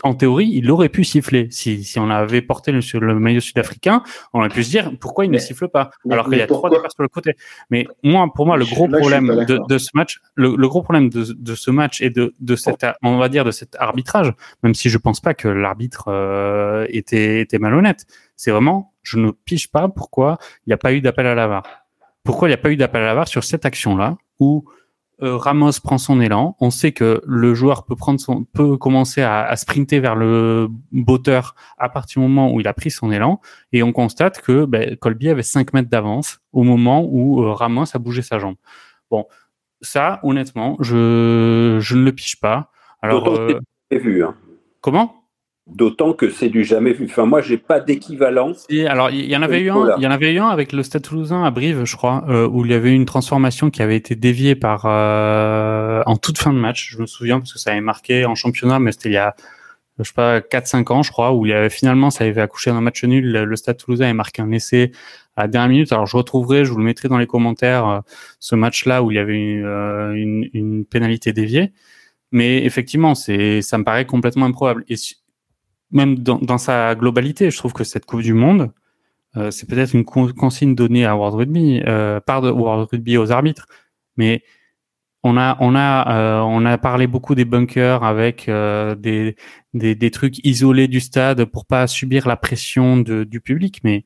En 0.04 0.14
théorie, 0.14 0.50
il 0.54 0.70
aurait 0.70 0.90
pu 0.90 1.04
siffler. 1.04 1.48
Si, 1.52 1.84
si 1.84 2.00
on 2.00 2.10
avait 2.10 2.42
porté 2.42 2.72
le, 2.72 2.82
le 3.00 3.20
maillot 3.20 3.40
sud-africain, 3.40 4.04
on 4.34 4.40
aurait 4.40 4.50
pu 4.50 4.64
se 4.64 4.70
dire 4.70 4.92
pourquoi 5.00 5.26
il 5.26 5.32
ne 5.32 5.38
siffle 5.38 5.68
pas, 5.68 5.90
alors 6.10 6.30
qu'il 6.30 6.38
y 6.38 6.42
a 6.42 6.48
trois 6.48 6.70
départs 6.70 6.92
sur 6.92 7.02
le 7.02 7.10
côté. 7.10 7.34
Mais 7.70 7.88
moi, 8.04 8.28
pour 8.34 8.46
moi, 8.46 8.58
le 8.58 8.66
gros 8.66 8.88
problème 8.88 9.46
de, 9.46 9.60
de, 9.68 9.78
ce 9.78 9.90
match, 9.94 10.20
le, 10.36 10.56
le 10.56 10.68
gros 10.68 10.84
problème 10.84 11.10
de, 11.10 11.24
de, 11.34 11.56
ce 11.56 11.72
match 11.72 12.02
et 12.02 12.10
de, 12.10 12.34
de 12.40 12.56
cet, 12.56 12.86
on 13.02 13.18
va 13.18 13.30
dire, 13.30 13.44
de 13.44 13.52
cet 13.52 13.76
arbitrage, 13.80 14.32
même 14.64 14.76
si 14.76 14.90
je 14.90 14.98
pense 14.98 15.20
pas 15.20 15.34
que 15.34 15.48
l'arbitre 15.48 16.06
euh, 16.10 16.86
était, 16.90 17.42
était 17.42 17.60
malhonnête, 17.60 18.06
c'est 18.36 18.52
vraiment, 18.52 18.94
je 19.02 19.18
ne 19.18 19.32
pige 19.32 19.72
pas 19.72 19.90
pourquoi 19.90 20.38
il 20.66 20.70
n'y 20.70 20.74
a 20.74 20.78
pas 20.78 20.94
eu 20.94 21.02
d'appel 21.02 21.26
à 21.26 21.34
la 21.34 21.48
VAR. 21.48 21.64
Pourquoi 22.24 22.48
il 22.48 22.52
n'y 22.52 22.56
a 22.56 22.60
pas 22.60 22.70
eu 22.70 22.78
d'appel 22.78 23.02
à 23.02 23.06
la 23.08 23.16
VAR 23.16 23.28
sur 23.28 23.44
cette 23.44 23.66
action-là 23.66 24.18
où 24.40 24.66
euh, 25.24 25.36
Ramos 25.36 25.72
prend 25.84 25.98
son 25.98 26.22
élan. 26.22 26.56
On 26.60 26.70
sait 26.70 26.92
que 26.92 27.22
le 27.26 27.56
joueur 27.56 27.86
peut 27.86 27.96
prendre 27.96 28.20
son, 28.20 28.44
peut 28.44 28.78
commencer 28.78 29.22
à, 29.22 29.44
à, 29.44 29.56
sprinter 29.56 30.00
vers 30.00 30.16
le 30.16 30.68
botteur 30.92 31.56
à 31.78 31.90
partir 31.90 32.22
du 32.22 32.28
moment 32.28 32.54
où 32.54 32.60
il 32.60 32.68
a 32.68 32.74
pris 32.74 32.92
son 32.92 33.12
élan. 33.12 33.42
Et 33.72 33.82
on 33.82 33.92
constate 33.92 34.42
que 34.42 34.66
ben, 34.66 34.96
Colby 34.98 35.30
avait 35.30 35.44
5 35.44 35.74
mètres 35.74 35.90
d'avance 35.90 36.40
au 36.54 36.64
moment 36.64 37.04
où 37.04 37.44
euh, 37.44 37.52
Ramos 37.52 37.86
a 37.94 38.00
bougé 38.00 38.22
sa 38.22 38.38
jambe. 38.38 38.56
Bon, 39.10 39.26
ça, 39.82 40.20
honnêtement, 40.24 40.78
je, 40.80 41.78
je 41.80 41.96
ne 41.96 42.04
le 42.04 42.12
piche 42.12 42.40
pas. 42.40 42.72
Alors, 43.02 43.28
euh, 43.28 43.60
hein. 43.92 44.36
comment? 44.82 45.27
D'autant 45.70 46.14
que 46.14 46.30
c'est 46.30 46.48
du 46.48 46.64
jamais 46.64 46.94
vu. 46.94 47.08
Enfin, 47.10 47.26
moi, 47.26 47.42
j'ai 47.42 47.58
pas 47.58 47.82
d'équivalent. 47.82 48.54
alors, 48.88 49.10
il 49.10 49.26
y 49.26 49.36
en 49.36 49.42
avait 49.42 49.60
eu 49.60 49.70
un. 49.70 49.98
Il 49.98 50.04
y 50.04 50.08
en 50.08 50.12
avait 50.12 50.34
eu 50.34 50.40
un 50.40 50.48
avec 50.48 50.72
le 50.72 50.82
Stade 50.82 51.02
Toulousain 51.02 51.44
à 51.44 51.52
Brive, 51.52 51.84
je 51.84 51.96
crois, 51.98 52.24
euh, 52.30 52.48
où 52.48 52.64
il 52.64 52.72
y 52.72 52.74
avait 52.74 52.92
eu 52.92 52.94
une 52.94 53.06
transformation 53.06 53.70
qui 53.70 53.82
avait 53.82 53.98
été 53.98 54.16
déviée 54.16 54.56
par 54.56 54.86
euh, 54.86 56.04
en 56.06 56.16
toute 56.16 56.38
fin 56.38 56.54
de 56.54 56.58
match. 56.58 56.92
Je 56.92 57.02
me 57.02 57.06
souviens 57.06 57.40
parce 57.40 57.52
que 57.52 57.60
ça 57.60 57.72
avait 57.72 57.82
marqué 57.82 58.26
en 58.26 58.34
championnat, 58.34 58.80
mais 58.80 58.94
c'était 58.94 59.10
il 59.10 59.14
y 59.14 59.18
a 59.18 59.36
je 60.00 60.04
sais 60.04 60.14
pas 60.14 60.40
4-5 60.40 60.94
ans, 60.94 61.04
je 61.04 61.12
crois, 61.12 61.34
où 61.34 61.46
il 61.46 61.50
y 61.50 61.54
avait 61.54 61.70
finalement 61.70 62.12
ça 62.12 62.24
avait 62.24 62.40
accouché 62.40 62.72
d'un 62.72 62.82
match 62.82 63.04
nul. 63.04 63.30
Le 63.30 63.56
Stade 63.58 63.78
Toulousain 63.78 64.06
avait 64.06 64.14
marqué 64.14 64.42
un 64.42 64.52
essai 64.52 64.92
à 65.36 65.44
la 65.44 65.48
dernière 65.50 65.70
minute. 65.70 65.92
Alors, 65.92 66.06
je 66.06 66.16
retrouverai, 66.16 66.64
je 66.64 66.72
vous 66.72 66.78
le 66.78 66.86
mettrai 66.86 67.10
dans 67.10 67.18
les 67.18 67.28
commentaires, 67.28 67.88
euh, 67.88 68.00
ce 68.40 68.56
match-là 68.56 69.04
où 69.04 69.12
il 69.12 69.16
y 69.16 69.20
avait 69.20 69.38
une, 69.38 69.66
une, 70.16 70.50
une 70.54 70.86
pénalité 70.86 71.34
déviée. 71.34 71.74
Mais 72.32 72.64
effectivement, 72.64 73.16
c'est, 73.16 73.62
ça 73.62 73.78
me 73.78 73.84
paraît 73.84 74.06
complètement 74.06 74.46
improbable. 74.46 74.84
Et 74.90 74.96
même 75.92 76.20
dans, 76.20 76.40
dans, 76.40 76.58
sa 76.58 76.96
globalité, 76.96 77.52
je 77.52 77.58
trouve 77.58 77.74
que 77.74 77.84
cette 77.84 78.06
Coupe 78.06 78.22
du 78.22 78.34
Monde, 78.34 78.72
euh, 79.36 79.52
c'est 79.52 79.68
peut-être 79.68 79.94
une 79.94 80.06
consigne 80.06 80.76
donnée 80.76 81.06
à 81.06 81.16
World 81.16 81.36
Rugby, 81.36 81.82
euh, 81.86 82.20
par 82.20 82.42
de 82.42 82.50
World 82.50 82.90
Rugby 82.92 83.18
aux 83.18 83.32
arbitres, 83.32 83.68
mais 84.18 84.44
on 85.24 85.38
a, 85.38 85.58
on 85.60 85.76
a, 85.76 86.16
euh, 86.16 86.42
on 86.42 86.66
a 86.66 86.78
parlé 86.78 87.08
beaucoup 87.08 87.36
des 87.36 87.46
bunkers 87.46 88.04
avec 88.04 88.48
euh, 88.50 88.96
des, 88.96 89.36
des, 89.74 89.96
des, 89.96 90.12
trucs 90.12 90.46
isolés 90.46 90.88
du 90.88 91.00
stade 91.00 91.46
pour 91.46 91.66
pas 91.66 91.88
subir 91.88 92.28
la 92.28 92.38
pression 92.38 92.98
de, 92.98 93.24
du 93.24 93.42
public, 93.42 93.82
mais 93.84 94.06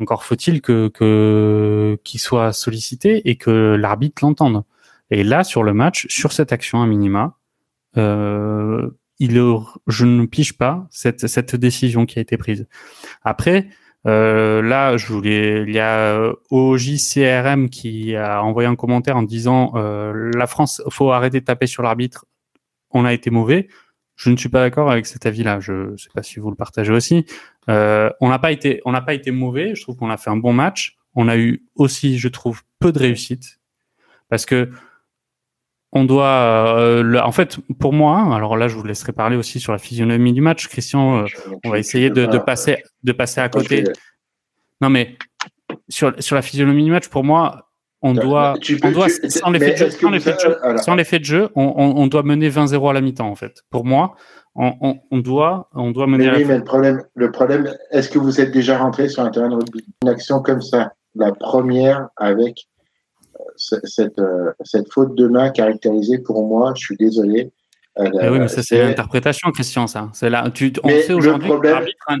encore 0.00 0.24
faut-il 0.24 0.60
que, 0.60 1.98
qu'il 2.04 2.20
soit 2.20 2.52
sollicité 2.52 3.28
et 3.28 3.36
que 3.36 3.76
l'arbitre 3.78 4.24
l'entende. 4.24 4.64
Et 5.10 5.22
là, 5.22 5.44
sur 5.44 5.62
le 5.62 5.74
match, 5.74 6.06
sur 6.08 6.32
cette 6.32 6.52
action 6.52 6.82
à 6.82 6.86
minima, 6.86 7.36
euh, 7.96 8.90
il, 9.24 9.42
je 9.86 10.04
ne 10.04 10.26
pige 10.26 10.56
pas 10.56 10.86
cette, 10.90 11.26
cette 11.26 11.56
décision 11.56 12.06
qui 12.06 12.18
a 12.18 12.22
été 12.22 12.36
prise. 12.36 12.66
Après, 13.22 13.68
euh, 14.06 14.62
là, 14.62 14.96
je 14.96 15.06
voulais, 15.12 15.62
il 15.66 15.72
y 15.72 15.78
a 15.78 16.14
euh, 16.14 16.34
OJCRM 16.50 17.70
qui 17.70 18.14
a 18.16 18.42
envoyé 18.42 18.68
un 18.68 18.76
commentaire 18.76 19.16
en 19.16 19.22
disant 19.22 19.72
euh, 19.76 20.30
la 20.34 20.46
France, 20.46 20.82
faut 20.90 21.10
arrêter 21.12 21.40
de 21.40 21.44
taper 21.44 21.66
sur 21.66 21.82
l'arbitre. 21.82 22.26
On 22.90 23.04
a 23.04 23.12
été 23.12 23.30
mauvais. 23.30 23.68
Je 24.16 24.30
ne 24.30 24.36
suis 24.36 24.48
pas 24.48 24.60
d'accord 24.60 24.90
avec 24.90 25.06
cet 25.06 25.26
avis-là. 25.26 25.58
Je 25.60 25.90
ne 25.92 25.96
sais 25.96 26.10
pas 26.14 26.22
si 26.22 26.38
vous 26.38 26.50
le 26.50 26.56
partagez 26.56 26.92
aussi. 26.92 27.26
Euh, 27.68 28.10
on 28.20 28.28
n'a 28.28 28.38
pas 28.38 28.52
été, 28.52 28.80
on 28.84 28.92
n'a 28.92 29.00
pas 29.00 29.14
été 29.14 29.30
mauvais. 29.30 29.74
Je 29.74 29.82
trouve 29.82 29.96
qu'on 29.96 30.10
a 30.10 30.16
fait 30.16 30.30
un 30.30 30.36
bon 30.36 30.52
match. 30.52 30.96
On 31.14 31.28
a 31.28 31.36
eu 31.36 31.64
aussi, 31.74 32.18
je 32.18 32.28
trouve, 32.28 32.62
peu 32.78 32.92
de 32.92 32.98
réussite 32.98 33.60
parce 34.28 34.46
que 34.46 34.70
on 35.94 36.04
doit, 36.04 36.76
euh, 36.76 37.20
en 37.20 37.30
fait, 37.30 37.58
pour 37.78 37.92
moi, 37.92 38.34
alors 38.34 38.56
là, 38.56 38.66
je 38.66 38.74
vous 38.74 38.82
laisserai 38.82 39.12
parler 39.12 39.36
aussi 39.36 39.60
sur 39.60 39.70
la 39.70 39.78
physionomie 39.78 40.32
du 40.32 40.40
match. 40.40 40.66
Christian, 40.66 41.20
euh, 41.20 41.26
on 41.64 41.70
va 41.70 41.78
essayer 41.78 42.10
de, 42.10 42.26
passer, 42.38 42.82
de 43.04 43.12
passer 43.12 43.40
à 43.40 43.48
côté. 43.48 43.84
Non, 44.80 44.90
mais 44.90 45.16
sur, 45.88 46.12
sur 46.18 46.34
la 46.34 46.42
physionomie 46.42 46.84
du 46.84 46.90
match, 46.90 47.08
pour 47.08 47.22
moi, 47.22 47.70
on 48.02 48.12
doit, 48.12 48.54
on 48.82 48.90
doit 48.90 49.08
sans 49.08 49.50
l'effet 49.50 49.72
de 49.72 49.76
jeu, 49.76 49.90
sans 50.78 50.94
l'effet 50.96 51.20
de 51.20 51.24
jeu, 51.24 51.48
on, 51.54 51.72
on, 51.96 52.06
doit 52.08 52.24
mener 52.24 52.50
20-0 52.50 52.90
à 52.90 52.92
la 52.92 53.00
mi-temps, 53.00 53.30
en 53.30 53.36
fait. 53.36 53.62
Pour 53.70 53.84
moi, 53.84 54.16
on, 54.56 54.98
on, 55.10 55.18
doit, 55.18 55.70
on 55.74 55.92
doit 55.92 56.08
mener. 56.08 56.30
Mais 56.30 56.36
oui, 56.38 56.44
mais 56.44 56.58
le 56.58 56.64
problème, 56.64 57.02
le 57.14 57.30
problème, 57.30 57.72
est-ce 57.92 58.10
que 58.10 58.18
vous 58.18 58.40
êtes 58.40 58.50
déjà 58.50 58.78
rentré 58.78 59.08
sur 59.08 59.22
un 59.22 59.30
terrain 59.30 59.48
de 59.48 59.54
rugby? 59.54 59.86
Une 60.02 60.08
action 60.08 60.42
comme 60.42 60.60
ça, 60.60 60.92
la 61.14 61.32
première 61.32 62.08
avec 62.16 62.66
cette, 63.56 64.18
euh, 64.18 64.52
cette 64.64 64.92
faute 64.92 65.14
de 65.14 65.26
main 65.28 65.50
caractérisée 65.50 66.18
pour 66.18 66.46
moi, 66.46 66.72
je 66.76 66.84
suis 66.84 66.96
désolé. 66.96 67.52
Euh, 67.98 68.10
eh 68.20 68.28
oui, 68.28 68.40
mais 68.40 68.48
ça, 68.48 68.62
c'est 68.62 68.82
l'interprétation, 68.82 69.50
Christian, 69.52 69.86
ça. 69.86 70.10
C'est 70.14 70.28
là, 70.28 70.50
tu, 70.52 70.72
on 70.82 70.88
mais 70.88 71.02
sait 71.02 71.12
aujourd'hui. 71.12 71.50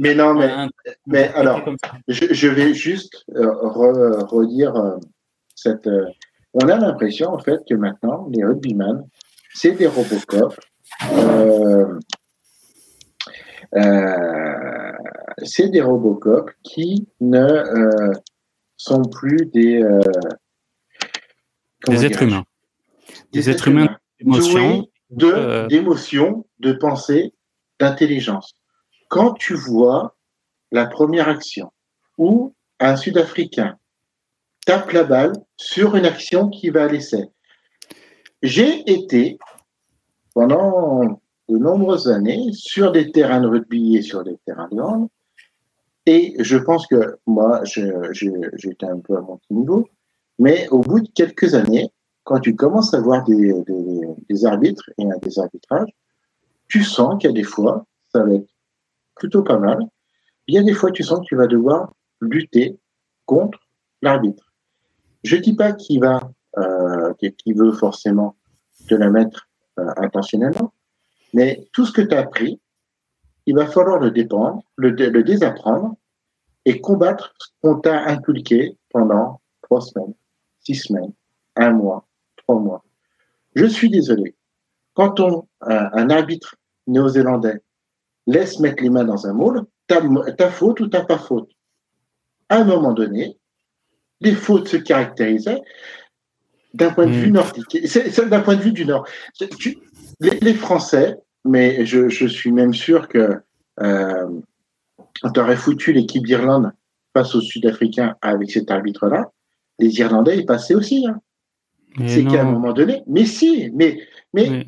Mais 0.00 0.14
non, 0.14 0.34
mais, 0.34 0.68
mais 1.06 1.32
alors, 1.34 1.62
je, 2.06 2.26
je, 2.30 2.48
vais 2.48 2.74
juste 2.74 3.24
euh, 3.34 3.50
redire 3.52 4.98
cette. 5.56 5.88
on 6.52 6.68
a 6.68 6.76
l'impression, 6.76 7.30
en 7.30 7.40
fait, 7.40 7.58
que 7.68 7.74
maintenant, 7.74 8.28
les 8.30 8.44
rugbyman, 8.44 9.04
c'est 9.52 9.72
des 9.72 9.88
Robocop. 9.88 10.54
C'est 15.42 15.68
des 15.70 15.82
Robocop 15.82 16.52
qui 16.62 17.08
ne 17.20 18.12
sont 18.76 19.02
plus 19.02 19.46
des 19.46 19.82
des 21.88 22.04
êtres 22.04 22.22
humains. 22.22 22.44
Des, 23.32 23.50
êtres 23.50 23.68
humains 23.68 23.96
d'émotion, 24.18 24.86
de, 25.10 25.26
euh, 25.26 25.66
d'émotion, 25.66 26.46
de 26.60 26.72
pensée, 26.72 27.34
d'intelligence. 27.78 28.54
Quand 29.08 29.34
tu 29.34 29.54
vois 29.54 30.16
la 30.72 30.86
première 30.86 31.28
action 31.28 31.72
où 32.18 32.54
un 32.80 32.96
Sud-Africain 32.96 33.78
tape 34.66 34.92
la 34.92 35.04
balle 35.04 35.32
sur 35.56 35.96
une 35.96 36.06
action 36.06 36.48
qui 36.48 36.70
va 36.70 36.84
à 36.84 36.88
l'essai. 36.88 37.28
J'ai 38.42 38.90
été 38.90 39.38
pendant 40.34 41.20
de 41.48 41.58
nombreuses 41.58 42.08
années 42.08 42.50
sur 42.52 42.92
des 42.92 43.10
terrains 43.12 43.40
de 43.40 43.46
rugby 43.46 43.96
et 43.96 44.02
sur 44.02 44.24
des 44.24 44.36
terrains 44.46 44.68
de 44.72 44.80
hand. 44.80 45.08
Et 46.06 46.34
je 46.38 46.56
pense 46.56 46.86
que 46.86 47.18
moi, 47.26 47.62
j'étais 47.64 48.86
un 48.86 48.98
peu 48.98 49.16
à 49.16 49.20
mon 49.20 49.38
petit 49.38 49.54
niveau. 49.54 49.88
Mais 50.38 50.68
au 50.68 50.80
bout 50.80 51.00
de 51.00 51.08
quelques 51.14 51.54
années, 51.54 51.92
quand 52.24 52.40
tu 52.40 52.56
commences 52.56 52.94
à 52.94 53.00
voir 53.00 53.24
des, 53.24 53.52
des, 53.64 54.00
des 54.28 54.46
arbitres 54.46 54.90
et 54.98 55.04
des 55.22 55.38
arbitrages, 55.38 55.90
tu 56.68 56.82
sens 56.82 57.18
qu'il 57.18 57.30
y 57.30 57.32
a 57.32 57.36
des 57.36 57.44
fois, 57.44 57.86
ça 58.12 58.24
va 58.24 58.34
être 58.34 58.48
plutôt 59.14 59.42
pas 59.42 59.58
mal. 59.58 59.78
Il 60.46 60.54
y 60.54 60.58
a 60.58 60.62
des 60.62 60.74
fois, 60.74 60.90
tu 60.90 61.02
sens 61.02 61.20
que 61.20 61.26
tu 61.26 61.36
vas 61.36 61.46
devoir 61.46 61.92
lutter 62.20 62.78
contre 63.26 63.58
l'arbitre. 64.02 64.52
Je 65.22 65.36
dis 65.36 65.54
pas 65.54 65.72
qu'il 65.72 66.00
va, 66.00 66.20
euh, 66.58 67.12
qu'il 67.14 67.56
veut 67.56 67.72
forcément 67.72 68.36
te 68.88 68.94
la 68.94 69.10
mettre 69.10 69.48
euh, 69.78 69.90
intentionnellement, 69.96 70.72
mais 71.32 71.68
tout 71.72 71.86
ce 71.86 71.92
que 71.92 72.02
tu 72.02 72.14
as 72.14 72.20
appris, 72.20 72.60
il 73.46 73.54
va 73.54 73.66
falloir 73.66 73.98
le 73.98 74.10
dépendre, 74.10 74.62
le, 74.76 74.90
le 74.90 75.22
désapprendre 75.22 75.96
et 76.64 76.80
combattre 76.80 77.34
ce 77.38 77.48
qu'on 77.62 77.80
t'a 77.80 78.04
inculqué 78.04 78.78
pendant 78.90 79.40
trois 79.62 79.80
semaines 79.80 80.14
six 80.64 80.74
semaines, 80.76 81.12
un 81.56 81.70
mois, 81.70 82.06
trois 82.36 82.58
mois. 82.58 82.84
Je 83.54 83.66
suis 83.66 83.90
désolé. 83.90 84.34
Quand 84.94 85.20
on, 85.20 85.46
un, 85.60 86.10
arbitre 86.10 86.56
néo-zélandais 86.86 87.60
laisse 88.26 88.60
mettre 88.60 88.82
les 88.82 88.90
mains 88.90 89.04
dans 89.04 89.26
un 89.26 89.32
moule, 89.32 89.64
t'as 89.86 90.50
faute 90.50 90.80
ou 90.80 90.88
t'as 90.88 91.04
pas 91.04 91.18
faute? 91.18 91.50
À 92.48 92.58
un 92.58 92.64
moment 92.64 92.92
donné, 92.92 93.38
les 94.20 94.34
fautes 94.34 94.68
se 94.68 94.76
caractérisaient 94.76 95.60
d'un 96.72 96.90
point 96.92 97.06
de 97.06 97.12
vue 97.12 97.30
hmm. 97.30 97.34
nordique. 97.34 97.78
C'est 97.86 98.28
d'un 98.28 98.40
point 98.40 98.56
de 98.56 98.62
vue 98.62 98.72
du 98.72 98.84
Nord. 98.84 99.06
les, 100.20 100.54
Français, 100.54 101.16
mais 101.44 101.84
je, 101.86 102.08
je, 102.08 102.26
suis 102.26 102.52
même 102.52 102.74
sûr 102.74 103.08
que 103.08 103.40
euh, 103.80 104.40
on 105.22 105.38
aurait 105.38 105.56
foutu 105.56 105.92
l'équipe 105.92 106.24
d'Irlande 106.26 106.72
face 107.12 107.34
aux 107.34 107.40
Sud-Africains 107.40 108.16
avec 108.20 108.50
cet 108.50 108.70
arbitre-là, 108.70 109.30
les 109.78 109.98
Irlandais 109.98 110.38
y 110.38 110.44
passaient 110.44 110.74
aussi. 110.74 111.06
Hein. 111.06 111.20
C'est 112.06 112.24
qu'à 112.24 112.42
un 112.42 112.50
moment 112.50 112.72
donné, 112.72 113.02
mais 113.06 113.24
si, 113.24 113.70
mais 113.72 113.98
mais 114.32 114.66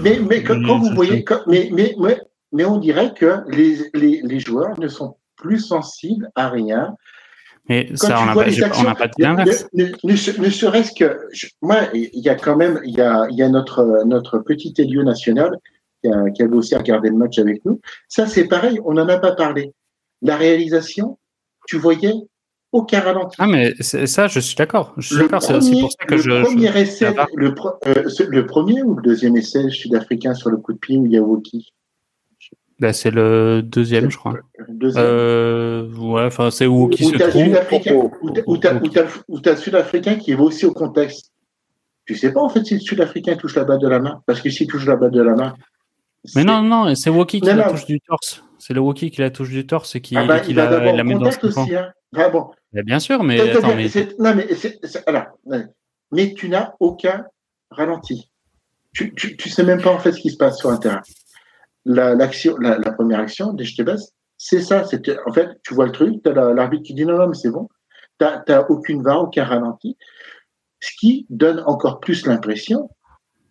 mais, 0.00 0.20
mais, 0.20 0.44
quand, 0.44 0.78
vous 0.78 0.94
voyez, 0.94 1.24
mais, 1.48 1.70
mais, 1.72 1.96
mais 2.52 2.64
on 2.64 2.78
dirait 2.78 3.12
que 3.14 3.42
les, 3.48 3.78
les, 3.94 4.22
les, 4.22 4.40
joueurs 4.40 4.78
ne 4.78 4.86
sont 4.86 5.16
plus 5.36 5.58
sensibles 5.58 6.30
à 6.36 6.48
rien. 6.48 6.96
Mais 7.68 7.90
ça, 7.96 8.20
on 8.22 8.26
n'a 8.26 8.34
pas, 8.34 8.44
pas, 8.94 9.08
de 9.08 9.12
l'inverse. 9.22 9.66
Ne, 9.74 9.86
ne, 10.04 10.50
serait-ce 10.50 10.92
que, 10.92 11.18
moi, 11.60 11.80
il 11.92 12.10
y 12.14 12.28
a 12.28 12.36
quand 12.36 12.56
même, 12.56 12.80
il 12.84 12.96
y 12.96 13.00
a, 13.00 13.26
il 13.28 13.36
y 13.36 13.42
a 13.42 13.48
notre 13.48 14.04
notre 14.06 14.38
petit 14.38 14.72
élieu 14.78 15.02
national 15.02 15.58
qui, 16.02 16.10
a, 16.10 16.30
qui 16.30 16.42
avait 16.42 16.54
aussi 16.54 16.76
regardé 16.76 17.08
le 17.08 17.16
match 17.16 17.38
avec 17.38 17.64
nous. 17.64 17.80
Ça, 18.06 18.26
c'est 18.26 18.46
pareil, 18.46 18.78
on 18.84 18.94
n'en 18.94 19.08
a 19.08 19.18
pas 19.18 19.32
parlé. 19.32 19.74
La 20.22 20.36
réalisation, 20.36 21.18
tu 21.66 21.76
voyais 21.76 22.14
aucun 22.72 23.00
ralenti. 23.00 23.36
Ah, 23.38 23.46
mais 23.46 23.74
ça, 23.80 24.28
je 24.28 24.40
suis 24.40 24.54
d'accord. 24.54 24.94
Je 24.98 25.08
suis 25.08 25.16
d'accord. 25.16 25.42
C'est 25.42 25.54
aussi 25.54 25.80
pour 25.80 25.90
ça 25.92 26.04
que 26.04 26.14
le 26.14 26.20
je. 26.20 26.42
Premier 26.42 26.78
essai, 26.78 27.14
le, 27.34 27.54
euh, 27.86 28.04
le, 28.28 28.46
premier 28.46 28.82
ou 28.82 28.94
le 28.94 29.02
deuxième 29.02 29.36
essai 29.36 29.70
sud-africain 29.70 30.34
sur 30.34 30.50
le 30.50 30.58
coup 30.58 30.72
de 30.72 30.78
pied 30.78 30.96
où 30.96 31.06
il 31.06 31.12
y 31.12 31.16
a 31.16 31.22
Woki 31.22 31.72
bah, 32.78 32.92
C'est 32.92 33.10
le 33.10 33.62
deuxième, 33.62 34.10
je 34.10 34.18
crois. 34.18 34.34
Deuxième. 34.68 35.04
Euh, 35.04 35.88
ouais, 35.94 36.24
enfin, 36.24 36.50
c'est 36.50 36.66
où 36.66 36.88
qui 36.88 37.04
se 37.04 37.16
trouve. 37.16 38.44
Ou 38.46 38.58
tu 38.58 39.48
as 39.48 39.52
le 39.52 39.56
Sud-Africain 39.56 40.16
qui 40.16 40.34
va 40.34 40.42
aussi 40.42 40.66
au 40.66 40.72
contexte. 40.72 41.32
Tu 42.04 42.16
sais 42.16 42.32
pas, 42.32 42.40
en 42.40 42.48
fait, 42.48 42.64
si 42.64 42.74
le 42.74 42.80
Sud-Africain 42.80 43.36
touche 43.36 43.56
la 43.56 43.64
balle 43.64 43.80
de 43.80 43.88
la 43.88 43.98
main. 43.98 44.22
Parce 44.26 44.40
que 44.40 44.50
s'il 44.50 44.66
touche 44.66 44.86
la 44.86 44.96
balle 44.96 45.10
de 45.10 45.22
la 45.22 45.34
main. 45.34 45.54
Mais 46.34 46.44
non, 46.44 46.62
non, 46.62 46.94
c'est 46.94 47.10
Woki 47.10 47.40
qui 47.40 47.46
la 47.46 47.70
touche 47.70 47.86
du 47.86 48.00
torse. 48.00 48.42
C'est 48.58 48.74
le 48.74 48.80
Woki 48.80 49.10
qui 49.10 49.20
la 49.20 49.30
touche 49.30 49.50
du 49.50 49.66
torse 49.66 49.94
et 49.94 50.00
qui, 50.00 50.16
ah 50.16 50.24
bah, 50.24 50.40
qui 50.40 50.52
la, 50.52 50.68
la 50.92 51.04
met 51.04 51.14
dans 51.14 51.30
son 51.30 51.46
aussi, 51.46 51.76
hein. 51.76 51.92
Ah 52.16 52.28
bon. 52.28 52.50
bien 52.72 52.98
sûr, 52.98 53.22
mais. 53.22 53.36
Non, 54.18 54.34
mais, 54.34 54.48
alors, 55.06 55.26
mais 56.12 56.34
tu 56.34 56.48
n'as 56.48 56.74
aucun 56.80 57.26
ralenti. 57.70 58.30
Tu, 58.94 59.14
tu, 59.14 59.36
tu 59.36 59.48
sais 59.48 59.64
même 59.64 59.82
pas 59.82 59.92
en 59.92 59.98
fait 59.98 60.12
ce 60.12 60.20
qui 60.20 60.30
se 60.30 60.36
passe 60.36 60.58
sur 60.58 60.70
un 60.70 60.78
terrain. 60.78 61.02
l'action, 61.84 62.56
la, 62.58 62.78
première 62.92 63.20
action 63.20 63.52
des 63.52 63.66
baisse, 63.84 64.12
c'est 64.38 64.62
ça. 64.62 64.84
C'était, 64.84 65.16
en 65.26 65.32
fait, 65.32 65.48
tu 65.62 65.74
vois 65.74 65.86
le 65.86 65.92
truc, 65.92 66.22
tu 66.22 66.30
as 66.30 66.32
l'arbitre 66.32 66.84
qui 66.84 66.94
dit 66.94 67.04
non, 67.04 67.18
non, 67.18 67.28
mais 67.28 67.34
c'est 67.34 67.50
bon. 67.50 67.68
Tu 68.18 68.26
n'as 68.26 68.66
aucune 68.68 69.02
VAR, 69.02 69.22
aucun 69.22 69.44
ralenti. 69.44 69.96
Ce 70.80 70.90
qui 70.98 71.26
donne 71.28 71.60
encore 71.66 72.00
plus 72.00 72.26
l'impression 72.26 72.88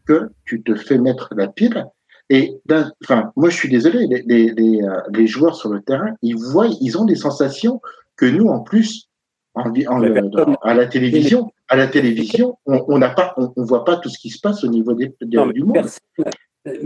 que 0.08 0.30
tu 0.46 0.64
te 0.64 0.76
fais 0.76 0.98
mettre 0.98 1.34
la 1.36 1.48
pile. 1.48 1.86
Et 2.30 2.60
enfin, 3.04 3.32
moi, 3.36 3.50
je 3.50 3.56
suis 3.56 3.70
désolé, 3.70 4.06
les, 4.08 4.24
les, 4.24 4.52
les, 4.52 4.82
euh, 4.82 5.02
les, 5.14 5.28
joueurs 5.28 5.56
sur 5.56 5.70
le 5.70 5.82
terrain, 5.82 6.14
ils 6.22 6.36
voient, 6.36 6.68
ils 6.82 6.98
ont 6.98 7.06
des 7.06 7.16
sensations 7.16 7.82
que 8.18 8.26
nous, 8.26 8.48
en 8.48 8.60
plus, 8.60 9.10
en, 9.54 9.72
en, 9.72 10.54
à 10.62 10.74
la 10.74 10.86
télévision, 10.88 11.52
à 11.68 11.76
la 11.76 11.88
télévision, 11.88 12.58
on 12.66 12.98
n'a 12.98 13.10
pas, 13.10 13.34
on, 13.38 13.64
voit 13.64 13.86
pas 13.86 13.98
tout 13.98 14.10
ce 14.10 14.20
qui 14.20 14.30
se 14.30 14.40
passe 14.40 14.64
au 14.64 14.68
niveau 14.68 14.94
des, 14.94 15.14
du 15.22 15.64
monde 15.64 15.88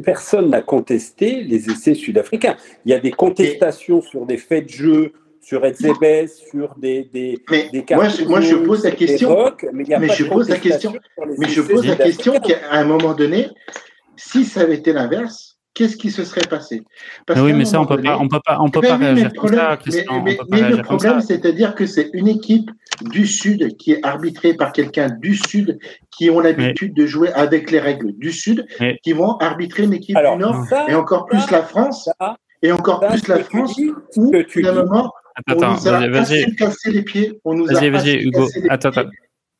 personne 0.03 0.49
n'a 0.49 0.61
contesté 0.61 1.43
les 1.43 1.69
essais 1.69 1.93
sud-africains. 1.93 2.55
Il 2.85 2.91
y 2.91 2.93
a 2.93 2.99
des 2.99 3.11
contestations 3.11 4.01
sur 4.01 4.25
des 4.25 4.37
faits 4.37 4.65
de 4.65 4.69
jeu, 4.69 5.13
sur 5.41 5.65
Edzebes, 5.65 6.27
sur 6.27 6.75
des, 6.77 7.09
des, 7.11 7.37
mais 7.49 7.71
moi, 7.91 8.09
je, 8.09 8.23
moi, 8.25 8.41
je 8.41 8.55
pose 8.55 8.83
la 8.83 8.91
question. 8.91 9.51
mais, 9.73 9.85
je 10.09 10.23
pose 10.25 10.49
la 10.49 10.59
question. 10.59 10.93
Mais 11.37 11.47
je 11.49 11.61
pose 11.61 11.87
la 11.87 11.95
question 11.95 12.39
qu'à 12.39 12.71
un 12.71 12.85
moment 12.85 13.13
donné, 13.13 13.47
si 14.15 14.45
ça 14.45 14.61
avait 14.61 14.75
été 14.75 14.93
l'inverse, 14.93 15.50
qu'est-ce 15.73 15.97
qui 15.97 16.11
se 16.11 16.23
serait 16.23 16.47
passé? 16.49 16.83
Oui, 17.35 17.53
mais 17.53 17.65
ça, 17.65 17.79
on 17.81 17.85
peut 17.85 18.01
pas, 18.01 18.17
on 18.19 18.27
peut 18.27 18.41
pas, 18.45 18.57
on 18.59 18.69
peut 18.69 18.81
pas 18.81 18.97
réagir 18.97 19.31
comme 19.33 19.53
ça, 19.53 19.77
Mais, 20.49 20.61
le 20.69 20.81
problème, 20.81 21.21
c'est-à-dire 21.21 21.75
que 21.75 21.85
c'est 21.85 22.09
une 22.13 22.27
équipe 22.27 22.69
du 23.01 23.25
Sud 23.25 23.77
qui 23.77 23.93
est 23.93 24.05
arbitrée 24.05 24.53
par 24.53 24.71
quelqu'un 24.71 25.09
du 25.09 25.35
Sud 25.35 25.79
qui 26.11 26.29
ont 26.29 26.39
l'habitude 26.39 26.93
de 26.93 27.05
jouer 27.05 27.31
avec 27.33 27.71
les 27.71 27.79
règles 27.79 28.13
du 28.17 28.31
Sud, 28.31 28.67
qui 29.03 29.13
vont 29.13 29.37
arbitrer 29.37 29.83
une 29.83 29.93
équipe 29.93 30.17
du 30.17 30.37
Nord, 30.37 30.65
et 30.87 30.95
encore 30.95 31.25
plus 31.25 31.49
la 31.51 31.63
France, 31.63 32.09
et 32.61 32.71
encore 32.71 32.99
plus 33.07 33.27
la 33.27 33.39
France, 33.43 33.79
où 34.17 34.31
finalement, 34.47 35.11
on 35.47 35.55
nous 35.55 35.87
a 35.87 35.97
assez 36.19 36.45
cassé 36.57 36.91
les 36.91 37.03
pieds. 37.03 37.39
On 37.45 37.55
nous 37.55 37.69
a 37.69 37.73
vas-y, 37.73 37.89
vas-y, 37.89 38.15
Hugo. 38.23 38.47
Attends, 38.69 38.89
attends. 38.89 39.09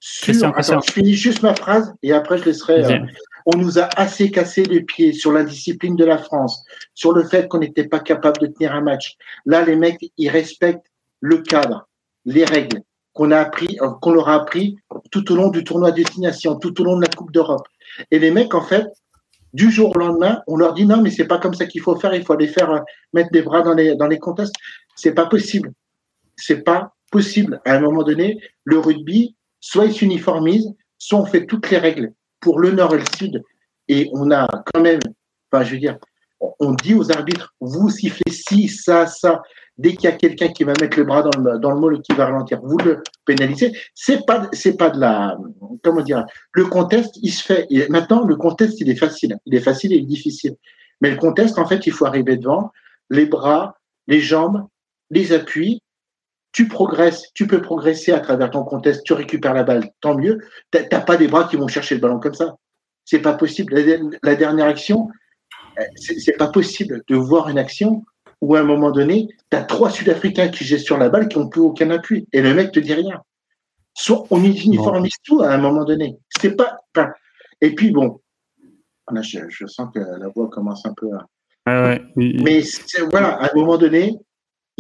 je 0.02 0.92
finis 0.92 1.14
juste 1.14 1.42
ma 1.42 1.56
phrase 1.56 1.94
et 2.04 2.12
après 2.12 2.38
je 2.38 2.46
laisserai. 2.46 2.84
Euh, 2.84 3.00
on 3.46 3.58
nous 3.58 3.80
a 3.80 3.90
assez 4.00 4.32
cassé 4.32 4.64
les 4.64 4.82
pieds 4.82 5.14
sur 5.14 5.32
l'indiscipline 5.32 5.96
de 5.96 6.06
la 6.06 6.18
France, 6.18 6.64
sur 6.94 7.14
le 7.14 7.24
fait 7.24 7.48
qu'on 7.48 7.60
n'était 7.60 7.88
pas 7.88 8.00
capable 8.00 8.40
de 8.40 8.48
tenir 8.48 8.74
un 8.74 8.82
match. 8.82 9.16
Là, 9.46 9.64
les 9.64 9.76
mecs, 9.76 10.12
ils 10.18 10.30
respectent 10.30 10.92
le 11.20 11.40
cadre, 11.40 11.88
les 12.26 12.46
règles 12.46 12.82
qu'on 13.14 13.32
a 13.32 13.40
appris, 13.40 13.78
euh, 13.82 13.90
qu'on 14.02 14.14
leur 14.14 14.30
a 14.30 14.36
appris 14.36 14.78
tout 15.12 15.32
au 15.32 15.36
long 15.36 15.50
du 15.50 15.64
tournoi 15.64 15.92
de 15.92 15.98
destination, 15.98 16.56
tout 16.56 16.80
au 16.82 16.84
long 16.84 16.96
de 16.98 17.02
la 17.02 17.10
Coupe 17.10 17.32
d'Europe. 17.32 17.68
Et 18.10 18.20
les 18.20 18.32
mecs, 18.32 18.54
en 18.54 18.62
fait, 18.62 18.88
du 19.54 19.70
jour 19.70 19.94
au 19.96 20.00
lendemain, 20.00 20.42
on 20.48 20.56
leur 20.56 20.74
dit 20.74 20.86
non, 20.86 21.02
mais 21.02 21.12
c'est 21.12 21.28
pas 21.28 21.38
comme 21.38 21.54
ça 21.54 21.66
qu'il 21.66 21.82
faut 21.82 21.96
faire. 21.98 22.14
Il 22.16 22.24
faut 22.24 22.34
aller 22.34 22.48
faire 22.48 22.72
euh, 22.72 22.80
mettre 23.14 23.32
des 23.32 23.42
bras 23.42 23.62
dans 23.62 23.74
les 23.74 23.96
dans 23.96 24.08
les 24.08 24.20
contests. 24.20 24.56
C'est 24.96 25.14
pas 25.14 25.26
possible. 25.26 25.74
C'est 26.38 26.64
pas 26.64 26.94
possible. 27.12 27.62
À 27.66 27.74
un 27.74 27.80
moment 27.82 28.04
donné, 28.04 28.40
le 28.64 28.80
rugby, 28.80 29.36
soit 29.60 29.86
il 29.86 29.94
s'uniformise, 29.94 30.74
soit 30.98 31.20
on 31.20 31.26
fait 31.26 31.46
toutes 31.46 31.70
les 31.70 31.78
règles 31.78 32.14
pour 32.42 32.60
le 32.60 32.72
Nord 32.72 32.94
et 32.96 33.00
le 33.00 33.06
Sud. 33.18 33.44
Et 33.88 34.10
on 34.14 34.32
a 34.32 34.48
quand 34.74 34.82
même, 34.82 35.00
enfin, 35.52 35.64
je 35.64 35.74
veux 35.74 35.80
dire, 35.80 35.98
on 36.60 36.74
dit 36.74 36.94
aux 36.94 37.12
arbitres, 37.12 37.54
vous 37.60 37.90
sifflez 37.90 38.32
ci, 38.32 38.68
ça, 38.68 39.06
ça. 39.06 39.42
Dès 39.78 39.96
qu'il 39.96 40.10
y 40.10 40.14
a 40.14 40.16
quelqu'un 40.16 40.50
qui 40.50 40.64
va 40.64 40.74
mettre 40.80 40.98
le 40.98 41.06
bras 41.06 41.24
dans 41.24 41.40
le, 41.40 41.58
dans 41.60 41.72
le 41.72 41.80
moule 41.80 42.02
qui 42.02 42.14
va 42.14 42.26
ralentir, 42.26 42.60
vous 42.62 42.78
le 42.78 43.02
pénalisez. 43.26 43.72
C'est 43.96 44.26
pas, 44.26 44.48
c'est 44.52 44.78
pas 44.78 44.90
de 44.90 45.00
la, 45.00 45.38
comment 45.84 46.02
dire, 46.02 46.26
le 46.52 46.66
contest, 46.66 47.18
il 47.22 47.32
se 47.32 47.44
fait. 47.44 47.68
Maintenant, 47.90 48.24
le 48.24 48.36
contest, 48.36 48.80
il 48.80 48.90
est 48.90 48.96
facile. 48.96 49.38
Il 49.46 49.56
est 49.56 49.62
facile 49.62 49.94
et 49.94 50.02
difficile. 50.02 50.56
Mais 51.00 51.12
le 51.12 51.18
contest, 51.18 51.58
en 51.58 51.66
fait, 51.66 51.88
il 51.88 51.94
faut 51.94 52.06
arriver 52.06 52.38
devant, 52.38 52.72
les 53.10 53.26
bras, 53.26 53.76
les 54.08 54.20
jambes, 54.20 54.68
les 55.10 55.34
appuis. 55.34 55.82
Tu 56.52 56.68
progresses, 56.68 57.32
tu 57.34 57.48
peux 57.48 57.62
progresser 57.62 58.12
à 58.12 58.20
travers 58.20 58.52
ton 58.52 58.64
contest, 58.64 59.04
tu 59.04 59.14
récupères 59.14 59.54
la 59.54 59.64
balle, 59.64 59.90
tant 60.02 60.16
mieux. 60.16 60.40
T'as 60.72 61.02
pas 61.02 61.18
des 61.18 61.28
bras 61.28 61.46
qui 61.46 61.56
vont 61.56 61.68
chercher 61.68 61.96
le 61.96 62.02
ballon 62.02 62.20
comme 62.20 62.34
ça. 62.34 62.56
C'est 63.06 63.20
pas 63.20 63.34
possible. 63.34 63.74
La, 64.22 64.36
dernière 64.36 64.68
action, 64.68 65.10
euh, 65.80 65.84
c'est 65.96 66.38
pas 66.38 66.50
possible 66.50 67.04
de 67.08 67.16
voir 67.16 67.50
une 67.50 67.58
action 67.58 68.04
où 68.42 68.56
à 68.56 68.60
un 68.60 68.64
moment 68.64 68.92
donné, 68.92 69.28
tu 69.50 69.58
as 69.58 69.64
trois 69.64 69.90
Sud-Africains 69.90 70.50
qui 70.50 70.66
gestent 70.66 70.92
la 70.92 71.10
balle 71.10 71.28
qui 71.28 71.40
n'ont 71.40 71.48
plus 71.48 71.62
aucun 71.62 71.90
appui. 71.90 72.28
Et 72.34 72.42
le 72.42 72.54
mec 72.54 72.72
te 72.72 72.80
dit 72.80 72.94
rien. 72.94 73.22
Soit 73.94 74.26
on 74.30 74.44
uniformise 74.44 75.16
tout 75.24 75.42
à 75.42 75.52
un 75.52 75.58
moment 75.58 75.84
donné. 75.84 76.18
C'est 76.30 76.56
pas. 76.56 76.78
et 77.62 77.76
puis 77.76 77.92
bon, 77.92 78.20
je, 79.22 79.68
sens 79.68 79.90
que 79.94 80.00
la 80.00 80.28
voix 80.30 80.50
commence 80.50 80.86
un 80.86 80.94
peu 80.94 81.10
à. 81.14 82.00
Mais 82.16 82.64
voilà, 83.10 83.36
à 83.36 83.52
un 83.52 83.56
moment 83.56 83.78
donné, 83.78 84.18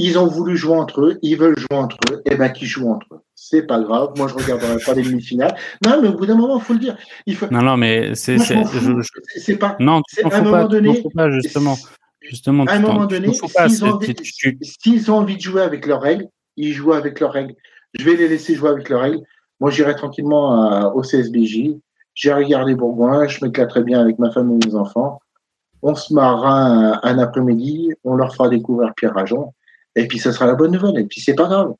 ils 0.03 0.17
ont 0.17 0.25
voulu 0.25 0.57
jouer 0.57 0.75
entre 0.75 1.01
eux, 1.01 1.19
ils 1.21 1.37
veulent 1.37 1.57
jouer 1.57 1.77
entre 1.77 1.97
eux, 2.11 2.21
et 2.25 2.31
eh 2.33 2.35
ben 2.35 2.49
qu'ils 2.49 2.67
jouent 2.67 2.89
entre 2.89 3.05
eux. 3.13 3.19
C'est 3.35 3.63
pas 3.63 3.79
grave, 3.79 4.13
moi 4.17 4.27
je 4.27 4.33
regarderai 4.33 4.77
pas 4.83 4.93
les 4.93 5.03
demi-finales. 5.03 5.55
Non, 5.85 6.01
mais 6.01 6.07
au 6.07 6.13
bout 6.13 6.25
d'un 6.25 6.35
moment, 6.35 6.57
il 6.57 6.63
faut 6.63 6.73
le 6.73 6.79
dire. 6.79 6.97
Il 7.27 7.35
faut... 7.35 7.45
Non, 7.51 7.61
non, 7.61 7.77
mais 7.77 8.15
c'est 8.15 8.37
c'est 8.39 9.57
pas. 9.57 9.75
Non, 9.79 10.01
à 10.23 10.37
un 10.37 10.41
moment 10.41 10.67
donné, 10.67 11.03
pas, 11.13 11.29
justement. 11.29 11.77
Justement, 12.19 12.65
à 12.65 12.73
un 12.73 12.79
moment 12.79 13.05
donné, 13.05 13.29
s'ils 13.33 15.11
ont, 15.11 15.15
ont, 15.15 15.17
envie 15.17 15.35
de 15.35 15.41
jouer 15.41 15.61
avec 15.63 15.85
leurs 15.85 16.01
règles, 16.01 16.27
ils 16.55 16.71
jouent 16.71 16.93
avec 16.93 17.19
leurs 17.19 17.33
règles. 17.33 17.55
Je 17.93 18.05
vais 18.05 18.15
les 18.15 18.27
laisser 18.27 18.55
jouer 18.55 18.69
avec 18.69 18.89
leurs 18.89 19.01
règles. 19.01 19.19
Moi, 19.59 19.69
j'irai 19.69 19.95
tranquillement 19.95 20.93
au 20.95 21.01
CSBJ. 21.01 21.75
J'ai 22.13 22.33
regardé 22.33 22.75
Bourgoin, 22.75 23.27
je 23.27 23.43
m'éclaterai 23.43 23.83
bien 23.83 23.99
avec 23.99 24.19
ma 24.19 24.31
femme 24.31 24.51
et 24.51 24.67
mes 24.67 24.75
enfants. 24.75 25.19
On 25.81 25.95
se 25.95 26.13
marrera 26.13 26.53
un, 26.53 26.99
un 27.01 27.19
après-midi, 27.19 27.91
on 28.03 28.15
leur 28.15 28.33
fera 28.35 28.49
découvrir 28.49 28.93
Pierre 28.95 29.13
Rajon 29.13 29.53
et 29.95 30.07
puis, 30.07 30.19
ça 30.19 30.31
sera 30.31 30.45
la 30.45 30.55
bonne 30.55 30.71
nouvelle. 30.71 30.99
Et 30.99 31.05
puis, 31.05 31.21
c'est 31.21 31.35
pas 31.35 31.47
grave. 31.47 31.73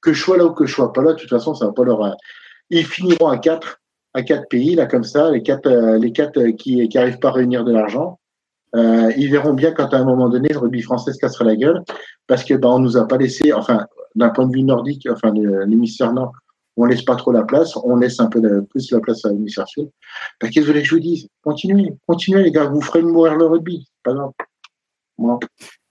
Que 0.00 0.12
je 0.12 0.22
sois 0.22 0.38
là 0.38 0.46
ou 0.46 0.52
que 0.52 0.66
je 0.66 0.74
sois 0.74 0.92
pas 0.92 1.02
là, 1.02 1.12
de 1.12 1.18
toute 1.18 1.28
façon, 1.28 1.54
ça 1.54 1.66
va 1.66 1.72
pas 1.72 1.84
leur. 1.84 2.16
Ils 2.70 2.86
finiront 2.86 3.28
à 3.28 3.38
quatre, 3.38 3.80
à 4.14 4.22
quatre 4.22 4.48
pays, 4.48 4.74
là, 4.74 4.86
comme 4.86 5.04
ça, 5.04 5.30
les 5.30 5.42
quatre, 5.42 5.66
euh, 5.66 5.98
les 5.98 6.12
quatre 6.12 6.38
euh, 6.38 6.52
qui, 6.52 6.88
qui 6.88 6.98
arrivent 6.98 7.18
pas 7.18 7.28
à 7.28 7.32
réunir 7.32 7.64
de 7.64 7.72
l'argent. 7.72 8.18
Euh, 8.76 9.12
ils 9.16 9.30
verront 9.30 9.52
bien 9.52 9.72
quand 9.72 9.92
à 9.92 9.98
un 9.98 10.04
moment 10.04 10.28
donné, 10.28 10.48
le 10.48 10.58
rugby 10.58 10.80
français 10.80 11.12
se 11.12 11.18
cassera 11.18 11.44
la 11.44 11.56
gueule, 11.56 11.82
parce 12.26 12.44
que, 12.44 12.54
bah, 12.54 12.68
on 12.68 12.78
nous 12.78 12.96
a 12.96 13.06
pas 13.06 13.16
laissé, 13.16 13.52
enfin, 13.52 13.86
d'un 14.14 14.30
point 14.30 14.46
de 14.46 14.52
vue 14.52 14.62
nordique, 14.62 15.06
enfin, 15.10 15.32
l'hémisphère 15.32 16.12
nord, 16.12 16.32
on 16.76 16.84
laisse 16.84 17.02
pas 17.02 17.16
trop 17.16 17.32
la 17.32 17.42
place, 17.42 17.76
on 17.76 17.96
laisse 17.96 18.20
un 18.20 18.26
peu 18.26 18.64
plus 18.66 18.90
la 18.92 19.00
place 19.00 19.24
à 19.24 19.30
l'hémisphère 19.30 19.68
sud. 19.68 19.90
Bah, 20.40 20.48
qu'est-ce 20.48 20.54
que 20.54 20.60
vous 20.60 20.66
voulez 20.68 20.82
que 20.82 20.88
je 20.88 20.94
vous 20.94 21.00
dise? 21.00 21.28
Continuez, 21.42 21.92
continuez, 22.06 22.42
les 22.44 22.52
gars, 22.52 22.64
vous 22.64 22.80
ferez 22.80 23.02
mourir 23.02 23.36
le 23.36 23.46
rugby. 23.46 23.86
Pas 24.02 24.14
grave. 24.14 24.30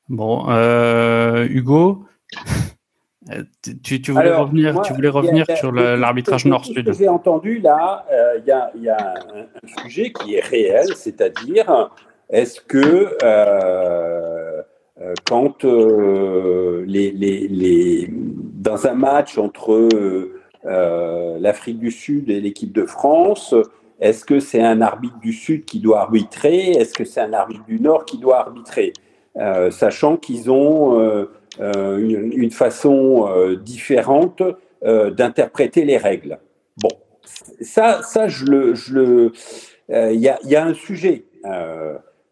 Bon, 0.09 0.49
euh, 0.49 1.47
Hugo, 1.47 2.05
tu, 3.83 4.01
tu, 4.01 4.11
voulais 4.11 4.33
revenir, 4.33 4.81
tu 4.81 4.93
voulais 4.93 5.09
revenir 5.09 5.45
sur 5.55 5.71
l'arbitrage 5.71 6.45
nord-sud. 6.45 6.91
J'ai 6.97 7.07
entendu 7.07 7.59
là, 7.59 8.05
euh, 8.11 8.39
il 8.39 8.83
y, 8.83 8.89
a, 8.89 8.97
un, 8.97 9.83
sujet 9.83 10.11
qui 10.11 10.35
est 10.35 10.43
réel, 10.43 10.87
c'est-à-dire 10.95 11.91
est-ce 12.31 12.59
que 12.59 13.17
euh, 13.21 14.63
quand 15.27 15.63
les, 15.63 17.11
les, 17.11 17.47
les, 17.47 18.09
dans 18.11 18.87
un 18.87 18.95
match 18.95 19.37
entre 19.37 19.87
l'Afrique 21.39 21.77
du 21.77 21.91
Sud 21.91 22.31
et 22.31 22.41
l'équipe 22.41 22.73
de 22.73 22.85
France, 22.85 23.53
est-ce 23.99 24.25
que 24.25 24.39
c'est 24.39 24.63
un 24.63 24.81
arbitre 24.81 25.19
du 25.19 25.33
Sud 25.33 25.65
qui 25.65 25.79
doit 25.79 26.01
arbitrer? 26.01 26.71
Est-ce 26.71 26.95
que 26.95 27.05
c'est 27.05 27.21
un 27.21 27.33
arbitre 27.33 27.65
du 27.65 27.79
Nord 27.79 28.05
qui 28.05 28.17
doit 28.17 28.39
arbitrer? 28.39 28.93
Euh, 29.39 29.71
sachant 29.71 30.17
qu'ils 30.17 30.51
ont 30.51 30.99
euh, 30.99 31.25
euh, 31.61 31.97
une, 31.97 32.51
façon 32.51 33.29
différente 33.61 34.41
d'interpréter 34.81 35.83
les 35.85 35.97
règles. 35.97 36.39
Bon, 36.81 36.89
ça, 37.61 38.01
ça 38.03 38.27
je 38.27 38.45
le, 38.45 38.75
je 38.75 38.93
le, 38.93 39.31
il 39.89 40.19
y, 40.19 40.29
a, 40.29 40.39
y, 40.43 40.55
a, 40.55 40.65
un 40.65 40.73
sujet. 40.73 41.25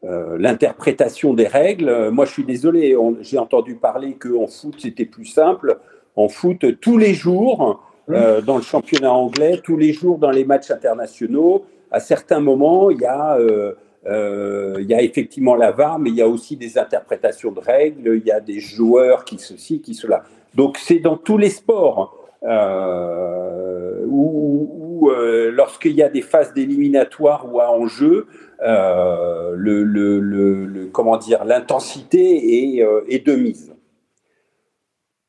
l'interprétation 0.04 1.34
des 1.34 1.48
règles. 1.48 2.10
Moi, 2.10 2.26
je 2.26 2.32
suis 2.32 2.46
désolé, 2.46 2.96
j'ai 3.22 3.38
entendu 3.38 3.76
parler 3.76 4.14
qu'en 4.14 4.48
foot, 4.48 4.76
c'était 4.80 5.06
plus 5.06 5.26
simple. 5.26 5.80
En 6.16 6.30
foot, 6.30 6.80
tous 6.80 6.98
les 6.98 7.14
jours, 7.14 7.84
dans 8.08 8.56
le 8.56 8.64
championnat 8.64 9.12
anglais, 9.12 9.60
tous 9.64 9.78
les 9.78 9.92
jours 9.92 10.18
dans 10.18 10.32
les 10.32 10.46
matchs 10.46 10.72
internationaux, 10.72 11.66
à 11.92 12.00
certains 12.00 12.40
moments, 12.40 12.90
il 12.90 13.00
y 13.00 13.06
a 13.06 13.38
euh, 13.38 13.74
il 14.10 14.86
y 14.88 14.94
a 14.94 15.02
effectivement 15.02 15.56
la 15.56 15.72
VAR, 15.72 16.00
mais 16.00 16.10
il 16.10 16.16
y 16.16 16.22
a 16.22 16.28
aussi 16.28 16.56
des 16.56 16.78
interprétations 16.78 17.52
de 17.52 17.60
règles, 17.60 18.16
il 18.16 18.26
y 18.26 18.32
a 18.32 18.40
des 18.40 18.60
joueurs 18.60 19.26
qui 19.26 19.38
ceci, 19.38 19.82
qui 19.82 19.94
cela. 19.94 20.24
Donc 20.56 20.78
c'est 20.78 21.00
dans 21.00 21.18
tous 21.18 21.38
les 21.38 21.50
sports 21.50 22.18
euh, 22.44 24.06
où, 24.08 25.10
euh, 25.12 25.52
lorsqu'il 25.52 25.94
y 25.94 26.04
a 26.04 26.10
des 26.10 26.22
phases 26.22 26.54
d'éliminatoire 26.54 27.52
ou 27.52 27.60
à 27.60 27.72
enjeu, 27.72 28.28
euh, 28.62 29.54
le, 29.56 30.90
comment 30.92 31.18
dire, 31.18 31.46
l'intensité 31.46 32.76
est, 32.76 32.84
euh, 32.84 33.02
est, 33.08 33.26
de 33.26 33.36
mise. 33.36 33.76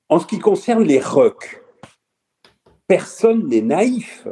En 0.08 0.18
ce 0.18 0.26
qui 0.26 0.38
concerne 0.38 0.82
les 0.82 1.00
rucks, 1.00 1.62
personne 2.86 3.48
n'est 3.48 3.60
naïf 3.60 4.26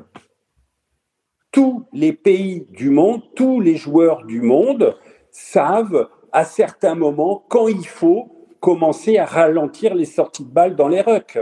tous 1.56 1.86
les 1.94 2.12
pays 2.12 2.66
du 2.68 2.90
monde, 2.90 3.22
tous 3.34 3.62
les 3.62 3.76
joueurs 3.76 4.26
du 4.26 4.42
monde 4.42 4.94
savent 5.30 6.10
à 6.30 6.44
certains 6.44 6.94
moments, 6.94 7.46
quand 7.48 7.66
il 7.66 7.86
faut, 7.86 8.46
commencer 8.60 9.16
à 9.16 9.24
ralentir 9.24 9.94
les 9.94 10.04
sorties 10.04 10.44
de 10.44 10.50
balles 10.50 10.76
dans 10.76 10.88
les 10.88 11.00
rucks. 11.00 11.38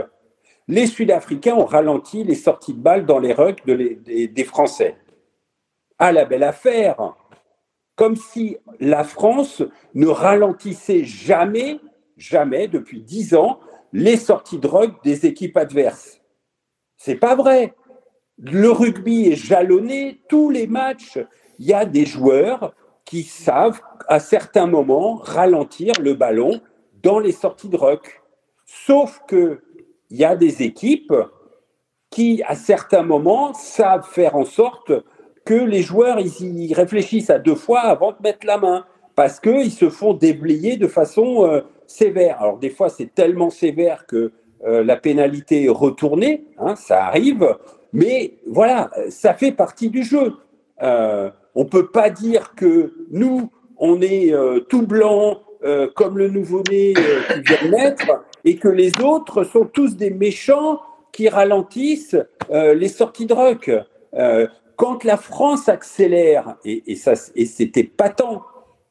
Les 0.69 0.87
Sud-Africains 0.87 1.55
ont 1.55 1.65
ralenti 1.65 2.23
les 2.23 2.35
sorties 2.35 2.73
de 2.73 2.79
balles 2.79 3.05
dans 3.05 3.19
les 3.19 3.33
rucks 3.33 3.65
des 3.65 4.43
Français. 4.45 4.95
À 5.99 6.13
la 6.13 6.23
belle 6.23 6.43
affaire. 6.43 7.13
Comme 7.97 8.15
si 8.15 8.55
la 8.79 9.03
France 9.03 9.63
ne 9.95 10.07
ralentissait 10.07 11.03
jamais, 11.03 11.81
jamais, 12.15 12.69
depuis 12.69 13.01
dix 13.01 13.35
ans, 13.35 13.59
les 13.91 14.15
sorties 14.15 14.59
de 14.59 14.67
ruck 14.67 15.03
des 15.03 15.25
équipes 15.25 15.57
adverses. 15.57 16.21
C'est 16.95 17.17
pas 17.17 17.35
vrai. 17.35 17.75
Le 18.37 18.69
rugby 18.69 19.27
est 19.27 19.35
jalonné, 19.35 20.19
tous 20.27 20.49
les 20.49 20.67
matchs, 20.67 21.19
il 21.59 21.67
y 21.67 21.73
a 21.73 21.85
des 21.85 22.05
joueurs 22.05 22.73
qui 23.05 23.23
savent 23.23 23.79
à 24.07 24.19
certains 24.19 24.67
moments 24.67 25.15
ralentir 25.15 25.93
le 26.01 26.15
ballon 26.15 26.59
dans 27.01 27.19
les 27.19 27.31
sorties 27.31 27.69
de 27.69 27.77
ruck. 27.77 28.21
Sauf 28.65 29.21
que 29.27 29.61
il 30.09 30.17
y 30.17 30.25
a 30.25 30.35
des 30.35 30.63
équipes 30.63 31.13
qui, 32.09 32.43
à 32.45 32.55
certains 32.55 33.03
moments, 33.03 33.53
savent 33.53 34.07
faire 34.07 34.35
en 34.35 34.45
sorte 34.45 34.91
que 35.45 35.53
les 35.53 35.81
joueurs 35.81 36.19
ils 36.19 36.59
y 36.59 36.73
réfléchissent 36.73 37.29
à 37.29 37.39
deux 37.39 37.55
fois 37.55 37.81
avant 37.81 38.11
de 38.11 38.17
mettre 38.21 38.45
la 38.45 38.57
main, 38.57 38.85
parce 39.15 39.39
qu'ils 39.39 39.71
se 39.71 39.89
font 39.89 40.13
déblayer 40.13 40.77
de 40.77 40.87
façon 40.87 41.45
euh, 41.45 41.61
sévère. 41.87 42.41
Alors 42.41 42.57
des 42.57 42.69
fois, 42.69 42.89
c'est 42.89 43.13
tellement 43.13 43.49
sévère 43.49 44.05
que 44.07 44.33
euh, 44.65 44.83
la 44.83 44.97
pénalité 44.97 45.65
est 45.65 45.69
retournée, 45.69 46.45
hein, 46.57 46.75
ça 46.75 47.05
arrive, 47.05 47.55
mais 47.95 48.33
voilà, 48.47 48.91
ça 49.09 49.33
fait 49.33 49.51
partie 49.51 49.89
du 49.89 50.03
jeu. 50.03 50.33
Euh, 50.83 51.29
on 51.55 51.63
ne 51.63 51.69
peut 51.69 51.87
pas 51.87 52.09
dire 52.09 52.53
que 52.55 52.93
nous, 53.09 53.49
on 53.77 54.01
est 54.01 54.33
tout 54.69 54.85
blanc, 54.85 55.41
comme 55.95 56.17
le 56.17 56.29
nouveau-né 56.29 56.93
qui 56.93 57.41
vient 57.41 57.69
naître, 57.69 58.23
et 58.43 58.57
que 58.57 58.67
les 58.67 58.91
autres 59.01 59.43
sont 59.43 59.65
tous 59.65 59.95
des 59.95 60.11
méchants 60.11 60.79
qui 61.15 61.29
ralentissent 61.29 62.17
euh, 62.51 62.73
les 62.73 62.89
sorties 62.89 63.25
de 63.25 63.33
rock. 63.33 63.71
Euh, 64.13 64.47
quand 64.75 65.05
la 65.05 65.15
France 65.15 65.69
accélère, 65.69 66.57
et, 66.65 66.83
et 66.91 67.45
c'était 67.45 67.83
patent, 67.83 68.43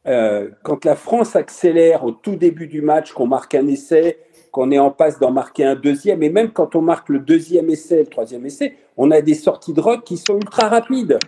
euh, 0.06 0.48
quand 0.62 0.86
la 0.86 0.96
France 0.96 1.36
accélère 1.36 2.04
au 2.04 2.12
tout 2.12 2.36
début 2.36 2.66
du 2.66 2.80
match, 2.80 3.12
qu'on 3.12 3.26
marque 3.26 3.54
un 3.54 3.66
essai, 3.68 4.18
qu'on 4.54 4.70
est 4.70 4.78
en 4.78 4.92
passe 4.92 5.18
d'en 5.18 5.32
marquer 5.32 5.64
un 5.64 5.74
deuxième, 5.74 6.22
et 6.22 6.30
même 6.30 6.52
quand 6.52 6.76
on 6.76 6.80
marque 6.80 7.08
le 7.08 7.18
deuxième 7.18 7.68
essai, 7.70 7.98
le 7.98 8.06
troisième 8.06 8.46
essai, 8.46 8.76
on 8.96 9.10
a 9.10 9.20
des 9.20 9.34
sorties 9.34 9.72
de 9.72 9.80
rock 9.80 10.04
qui 10.04 10.16
sont 10.16 10.36
ultra 10.36 10.68
rapides. 10.68 11.18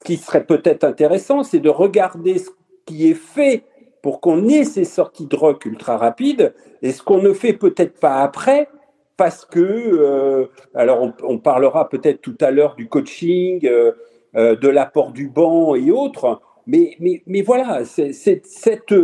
Ce 0.00 0.06
qui 0.06 0.16
serait 0.16 0.44
peut-être 0.44 0.82
intéressant, 0.82 1.42
c'est 1.42 1.60
de 1.60 1.68
regarder 1.68 2.38
ce 2.38 2.48
qui 2.86 3.10
est 3.10 3.14
fait 3.14 3.64
pour 4.02 4.22
qu'on 4.22 4.48
ait 4.48 4.64
ces 4.64 4.84
sorties 4.84 5.26
de 5.26 5.36
rock 5.36 5.66
ultra 5.66 5.98
rapides 5.98 6.54
et 6.80 6.92
ce 6.92 7.02
qu'on 7.02 7.20
ne 7.20 7.34
fait 7.34 7.52
peut-être 7.52 8.00
pas 8.00 8.22
après 8.22 8.68
parce 9.18 9.44
que, 9.44 9.60
euh, 9.60 10.46
alors 10.74 11.12
on, 11.22 11.38
parlera 11.38 11.90
peut-être 11.90 12.22
tout 12.22 12.38
à 12.40 12.50
l'heure 12.50 12.74
du 12.74 12.88
coaching, 12.88 13.66
euh, 13.66 13.92
euh, 14.34 14.56
de 14.56 14.68
l'apport 14.68 15.12
du 15.12 15.28
banc 15.28 15.74
et 15.74 15.90
autres, 15.90 16.40
mais, 16.66 16.96
mais, 17.00 17.22
mais 17.26 17.42
voilà, 17.42 17.84
cette 17.84 18.94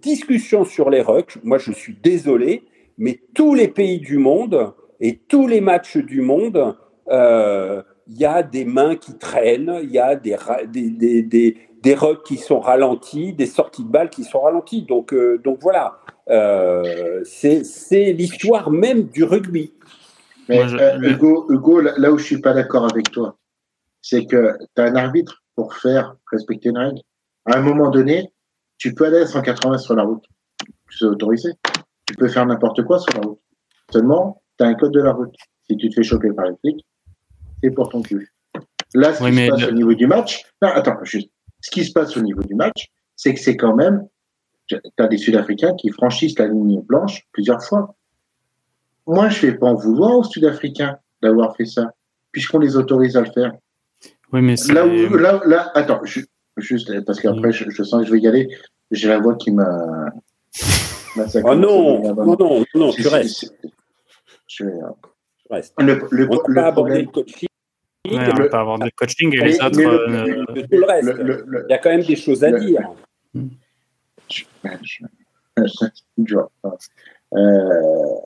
discussion 0.00 0.64
sur 0.64 0.90
les 0.90 1.02
rucks, 1.02 1.38
moi 1.42 1.58
je 1.58 1.72
suis 1.72 1.96
désolé, 2.00 2.64
mais 3.00 3.20
tous 3.34 3.54
les 3.54 3.66
pays 3.66 3.98
du 3.98 4.18
monde 4.18 4.72
et 5.00 5.18
tous 5.18 5.48
les 5.48 5.60
matchs 5.60 5.96
du 5.96 6.20
monde, 6.20 6.76
il 7.08 8.18
y 8.18 8.24
a 8.24 8.42
des 8.42 8.64
mains 8.64 8.96
qui 8.96 9.18
traînent, 9.18 9.80
il 9.82 9.90
y 9.90 9.98
a 9.98 10.14
des, 10.14 10.36
des, 10.68 11.22
des, 11.22 11.56
des 11.82 11.94
rucks 11.94 12.24
qui 12.24 12.36
sont 12.36 12.60
ralentis, 12.60 13.32
des 13.32 13.46
sorties 13.46 13.84
de 13.84 13.88
balles 13.88 14.10
qui 14.10 14.24
sont 14.24 14.40
ralenties. 14.40 14.82
Donc, 14.82 15.12
euh, 15.12 15.38
donc 15.42 15.58
voilà, 15.62 15.98
euh, 16.28 17.22
c'est 17.24 18.12
l'histoire 18.12 18.70
même 18.70 19.04
du 19.04 19.24
rugby. 19.24 19.72
Mais 20.48 20.60
euh, 20.60 20.98
Hugo, 21.00 21.46
Hugo, 21.50 21.80
là 21.80 22.10
où 22.10 22.18
je 22.18 22.24
suis 22.24 22.40
pas 22.40 22.52
d'accord 22.52 22.84
avec 22.90 23.10
toi, 23.10 23.36
c'est 24.02 24.26
que 24.26 24.56
tu 24.74 24.82
as 24.82 24.86
un 24.86 24.96
arbitre 24.96 25.42
pour 25.54 25.74
faire 25.74 26.16
respecter 26.30 26.70
une 26.70 26.78
règle. 26.78 27.00
À 27.46 27.58
un 27.58 27.62
moment 27.62 27.90
donné, 27.90 28.32
tu 28.78 28.94
peux 28.94 29.06
aller 29.06 29.18
à 29.18 29.26
180 29.26 29.78
sur 29.78 29.94
la 29.94 30.02
route. 30.02 30.24
Tu 30.90 31.04
es 31.04 31.06
autorisé. 31.06 31.50
Tu 32.10 32.16
peux 32.16 32.28
faire 32.28 32.44
n'importe 32.44 32.82
quoi 32.82 32.98
sur 32.98 33.12
la 33.14 33.20
route. 33.20 33.38
Seulement, 33.92 34.42
tu 34.58 34.64
as 34.64 34.68
un 34.68 34.74
code 34.74 34.90
de 34.92 35.00
la 35.00 35.12
route. 35.12 35.32
Si 35.68 35.76
tu 35.76 35.88
te 35.88 35.94
fais 35.94 36.02
choper 36.02 36.32
par 36.32 36.46
les 36.46 36.56
flics, 36.56 36.84
c'est 37.62 37.70
pour 37.70 37.88
ton 37.88 38.02
cul. 38.02 38.32
Là, 38.94 39.14
ce 39.14 39.22
qui 39.22 39.36
se 39.36 39.48
passe 39.48 39.68
au 39.68 39.70
niveau 39.70 39.94
du 39.94 40.06
match, 40.08 40.44
non, 40.60 40.70
attends, 40.70 40.96
juste, 41.04 41.30
ce 41.60 41.70
qui 41.70 41.84
se 41.84 41.92
passe 41.92 42.16
au 42.16 42.20
niveau 42.20 42.42
du 42.42 42.56
match, 42.56 42.88
c'est 43.14 43.32
que 43.32 43.38
c'est 43.38 43.56
quand 43.56 43.76
même, 43.76 44.08
tu 44.66 44.76
as 44.98 45.06
des 45.06 45.18
Sud-Africains 45.18 45.74
qui 45.74 45.90
franchissent 45.90 46.36
la 46.36 46.48
ligne 46.48 46.80
blanche 46.80 47.22
plusieurs 47.30 47.62
fois. 47.62 47.94
Moi, 49.06 49.28
je 49.28 49.46
ne 49.46 49.52
vais 49.52 49.58
pas 49.58 49.68
en 49.68 49.74
vouloir 49.74 50.18
aux 50.18 50.24
Sud-Africains 50.24 50.98
d'avoir 51.22 51.54
fait 51.54 51.64
ça, 51.64 51.92
puisqu'on 52.32 52.58
les 52.58 52.76
autorise 52.76 53.16
à 53.16 53.20
le 53.20 53.30
faire. 53.30 53.52
Oui, 54.32 54.42
mais 54.42 54.56
là, 54.72 54.84
où, 54.84 55.16
là, 55.16 55.40
là, 55.46 55.70
attends, 55.76 56.00
juste 56.56 57.04
parce 57.04 57.20
qu'après, 57.20 57.52
je, 57.52 57.82
sens 57.84 58.02
que 58.02 58.06
je 58.08 58.12
vais 58.12 58.20
y 58.20 58.26
aller. 58.26 58.48
J'ai 58.90 59.08
la 59.08 59.20
voix 59.20 59.36
qui 59.36 59.52
m'a. 59.52 60.10
Oh 61.44 61.54
non, 61.54 62.14
non, 62.14 62.36
non, 62.36 62.64
non, 62.74 62.90
tu 62.92 63.08
restes. 63.08 63.54
Je, 64.46 64.64
vais, 64.64 64.72
reste. 65.50 65.74
Le, 65.78 66.06
le, 66.10 66.28
on 66.30 66.48
le, 66.48 66.54
le 66.54 66.72
problème, 66.72 67.08
on 68.04 68.42
ne 68.42 68.48
pas 68.48 68.60
avoir 68.60 68.78
de 68.78 68.90
coaching 68.96 69.34
et 69.34 69.44
les 69.44 69.60
autres. 69.60 69.80
Euh, 69.80 70.44
tout 70.54 70.76
le 70.76 70.84
reste. 70.84 71.12
Il 71.18 71.70
y 71.70 71.72
a 71.72 71.78
quand 71.78 71.90
même 71.90 72.02
des 72.02 72.16
choses 72.16 72.44
à 72.44 72.52
dire. 72.52 72.82
Euh, 77.32 78.16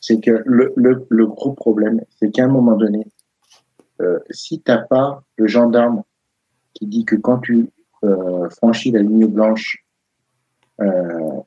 c'est 0.00 0.20
que 0.20 0.42
le, 0.44 0.72
le, 0.74 1.06
le, 1.08 1.26
gros 1.28 1.52
problème, 1.52 2.00
c'est 2.18 2.32
qu'à 2.32 2.44
un 2.44 2.48
moment 2.48 2.74
donné, 2.74 3.06
euh, 4.02 4.18
si 4.30 4.60
tu 4.60 4.72
n'as 4.72 4.78
pas 4.78 5.22
le 5.36 5.46
gendarme 5.46 6.02
qui 6.72 6.86
dit 6.86 7.04
que 7.04 7.14
quand 7.14 7.38
tu 7.38 7.70
euh, 8.02 8.50
franchis 8.50 8.90
la 8.90 9.00
ligne 9.00 9.26
blanche, 9.26 9.84
euh, 10.80 11.40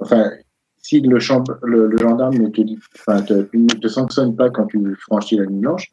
enfin, 0.00 0.30
si 0.78 1.00
le, 1.00 1.18
le, 1.62 1.86
le, 1.86 1.98
gendarme 1.98 2.38
ne 2.38 2.48
te, 2.48 2.60
dit, 2.62 2.78
enfin, 2.94 3.22
te, 3.22 3.46
ne 3.52 3.74
te 3.74 3.88
sanctionne 3.88 4.34
pas 4.34 4.50
quand 4.50 4.66
tu 4.66 4.96
franchis 4.96 5.36
la 5.36 5.44
ligne 5.44 5.60
blanche, 5.60 5.88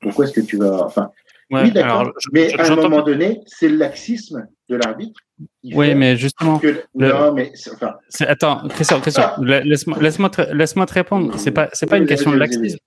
pourquoi 0.00 0.24
est-ce 0.24 0.32
que 0.32 0.40
tu 0.40 0.56
vas. 0.56 0.84
Enfin, 0.84 1.10
oui, 1.50 1.72
d'accord. 1.72 2.12
Mais 2.32 2.54
à 2.58 2.72
un 2.72 2.76
moment 2.76 3.02
donné, 3.02 3.40
c'est 3.46 3.68
le 3.68 3.76
laxisme 3.76 4.46
de 4.68 4.76
l'arbitre. 4.76 5.20
Oui, 5.64 5.94
mais 5.94 6.16
justement. 6.16 6.60
Non, 6.94 7.32
mais. 7.32 7.52
Enfin... 7.72 7.94
Attends, 8.20 8.68
Christian, 8.68 9.00
Christian 9.00 9.32
ah. 9.36 9.60
laisse-moi 9.64 9.98
laisse 10.00 10.74
te 10.74 10.92
répondre. 10.92 11.34
C'est 11.38 11.50
pas, 11.50 11.68
pas 11.88 11.96
une 11.96 12.06
question 12.06 12.30
de 12.30 12.36
laxisme. 12.36 12.78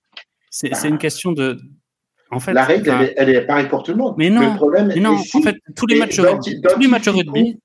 C'est 0.49 0.87
une 0.87 0.97
question 0.97 1.33
de. 1.33 1.59
En 2.31 2.39
fait, 2.39 2.53
la 2.53 2.63
règle, 2.63 2.89
elle, 3.15 3.29
est, 3.29 3.45
pareille 3.45 3.67
pour 3.67 3.83
tout 3.83 3.91
le 3.91 3.97
monde. 3.97 4.15
Mais 4.17 4.31
non, 4.31 4.53
le 4.53 4.55
problème, 4.55 4.87
mais 4.87 4.99
non 4.99 5.17
en 5.17 5.41
fait, 5.41 5.55
tous 5.75 5.85
les 5.85 5.99
matchs, 5.99 6.19
rugby, 6.19 6.61
tous 6.61 6.79
les 6.79 6.87
matchs 6.87 7.07
rugby. 7.07 7.59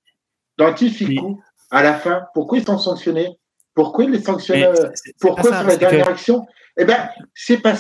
Dans 0.59 0.75
Tificou, 0.75 1.41
à 1.71 1.83
la 1.83 1.95
fin, 1.95 2.23
pourquoi 2.35 2.59
ils 2.59 2.65
sont 2.65 2.79
sanctionnés? 2.79 3.39
Pourquoi 3.75 4.05
ils 4.05 4.11
les 4.11 4.23
sanctionnent 4.23 4.75
Pourquoi 5.21 5.57
sur 5.57 5.67
la 5.67 5.77
dernière 5.77 6.09
action? 6.09 6.47
Eh 6.77 6.85
bien, 6.85 7.09
c'est 7.35 7.59
pas 7.59 7.75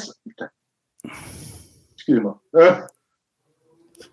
excusez-moi. 2.09 2.41
Euh, 2.57 2.73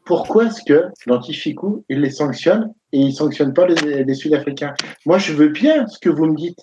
pourquoi 0.05 0.45
est-ce 0.45 0.63
que 0.63 0.89
l'antificou, 1.05 1.85
il 1.89 2.01
les 2.01 2.09
sanctionne 2.09 2.73
et 2.91 2.99
il 2.99 3.07
ne 3.07 3.11
sanctionne 3.11 3.53
pas 3.53 3.67
les, 3.67 4.13
Sud-Africains? 4.13 4.73
Moi, 5.05 5.17
je 5.17 5.33
veux 5.33 5.49
bien 5.49 5.87
ce 5.87 5.99
que 5.99 6.09
vous 6.09 6.25
me 6.25 6.35
dites. 6.35 6.59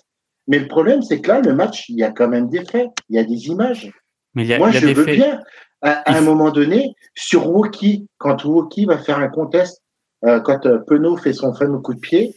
Mais 0.47 0.59
le 0.59 0.67
problème, 0.67 1.01
c'est 1.01 1.21
que 1.21 1.29
là, 1.29 1.41
le 1.41 1.53
match, 1.53 1.89
il 1.89 1.97
y 1.97 2.03
a 2.03 2.11
quand 2.11 2.27
même 2.27 2.49
des 2.49 2.65
faits, 2.65 2.89
il 3.09 3.15
y 3.15 3.19
a 3.19 3.23
des 3.23 3.47
images. 3.47 3.91
Moi, 4.35 4.71
je 4.71 4.87
veux 4.87 5.05
bien, 5.05 5.39
à, 5.81 6.17
un 6.17 6.21
moment 6.21 6.51
donné, 6.51 6.95
sur 7.15 7.49
Woki, 7.49 8.07
quand 8.17 8.43
Woki 8.43 8.85
va 8.85 8.97
faire 8.97 9.19
un 9.19 9.29
contest, 9.29 9.81
euh, 10.25 10.39
quand 10.39 10.65
euh, 10.65 10.79
Penaud 10.79 11.17
fait 11.17 11.33
son 11.33 11.53
fameux 11.53 11.79
coup 11.79 11.93
de 11.93 11.99
pied, 11.99 12.35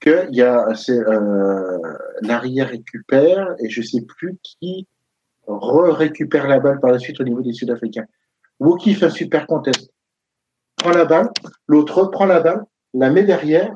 que 0.00 0.28
y 0.30 0.42
a 0.42 0.68
euh, 0.90 1.78
l'arrière 2.22 2.68
récupère 2.68 3.54
et 3.58 3.68
je 3.68 3.82
sais 3.82 4.02
plus 4.02 4.38
qui 4.42 4.86
récupère 5.48 6.46
la 6.46 6.60
balle 6.60 6.80
par 6.80 6.90
la 6.90 6.98
suite 6.98 7.20
au 7.20 7.24
niveau 7.24 7.40
des 7.40 7.52
Sud-Africains. 7.52 8.04
Wookie 8.60 8.94
fait 8.94 9.06
un 9.06 9.10
super 9.10 9.46
contest. 9.46 9.90
Prend 10.76 10.90
la 10.90 11.04
balle, 11.04 11.30
l'autre 11.66 12.04
prend 12.06 12.26
la 12.26 12.40
balle, 12.40 12.62
la 12.94 13.10
met 13.10 13.24
derrière, 13.24 13.74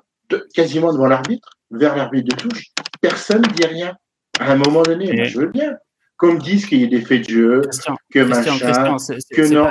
quasiment 0.54 0.92
devant 0.92 1.06
l'arbitre, 1.06 1.50
vers 1.70 1.96
l'arbitre 1.96 2.36
de 2.36 2.42
touche. 2.42 2.66
Personne 3.00 3.42
ne 3.42 3.52
dit 3.52 3.66
rien. 3.66 3.96
À 4.38 4.52
un 4.52 4.56
moment 4.56 4.82
donné, 4.82 5.24
je 5.24 5.40
veux 5.40 5.48
bien. 5.48 5.76
Comme 6.16 6.38
disent 6.38 6.66
qu'il 6.66 6.80
y 6.80 6.84
a 6.84 6.86
des 6.86 7.00
faits 7.00 7.26
de 7.26 7.30
jeu, 7.30 7.62
que 8.12 8.20
machin, 8.20 8.56
que 9.34 9.52
non. 9.52 9.66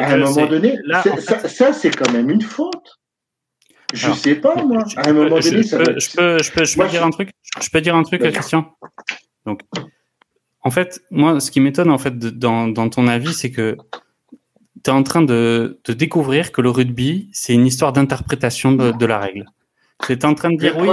à 0.00 0.12
un 0.12 0.16
moment 0.16 0.46
donné, 0.46 0.78
ça, 1.46 1.72
c'est 1.72 1.90
quand 1.90 2.10
même 2.12 2.30
une 2.30 2.40
faute. 2.40 2.98
Je 3.92 4.08
ne 4.08 4.14
sais 4.14 4.34
pas, 4.34 4.54
moi. 4.64 4.84
À 4.96 5.08
un 5.08 5.12
moment 5.12 5.38
donné, 5.38 5.62
ça 5.62 5.78
je, 5.78 5.84
peux, 5.84 5.96
je 5.98 6.52
peux, 6.52 6.64
je 6.64 6.76
peux, 6.76 6.88
dire 6.88 7.04
un 7.04 7.10
truc? 7.10 7.30
Je 7.60 7.70
peux 7.70 7.80
dire 7.80 7.94
un 7.94 8.02
truc, 8.02 8.22
Christian? 8.22 8.74
Donc, 9.46 9.60
en 10.62 10.70
fait, 10.70 11.02
moi, 11.10 11.40
ce 11.40 11.50
qui 11.50 11.60
m'étonne 11.60 11.90
en 11.90 11.98
fait 11.98 12.18
dans, 12.18 12.68
dans 12.68 12.88
ton 12.88 13.06
avis, 13.08 13.34
c'est 13.34 13.50
que 13.50 13.76
tu 14.84 14.90
es 14.90 14.92
en 14.92 15.02
train 15.02 15.22
de, 15.22 15.80
de, 15.84 15.92
découvrir 15.92 16.52
que 16.52 16.60
le 16.60 16.70
rugby, 16.70 17.28
c'est 17.32 17.54
une 17.54 17.66
histoire 17.66 17.92
d'interprétation 17.92 18.72
de, 18.72 18.92
de, 18.92 19.06
la 19.06 19.18
règle. 19.18 19.46
J'étais 20.08 20.24
en 20.24 20.34
train 20.34 20.50
de 20.50 20.56
dire 20.56 20.76
oui. 20.76 20.88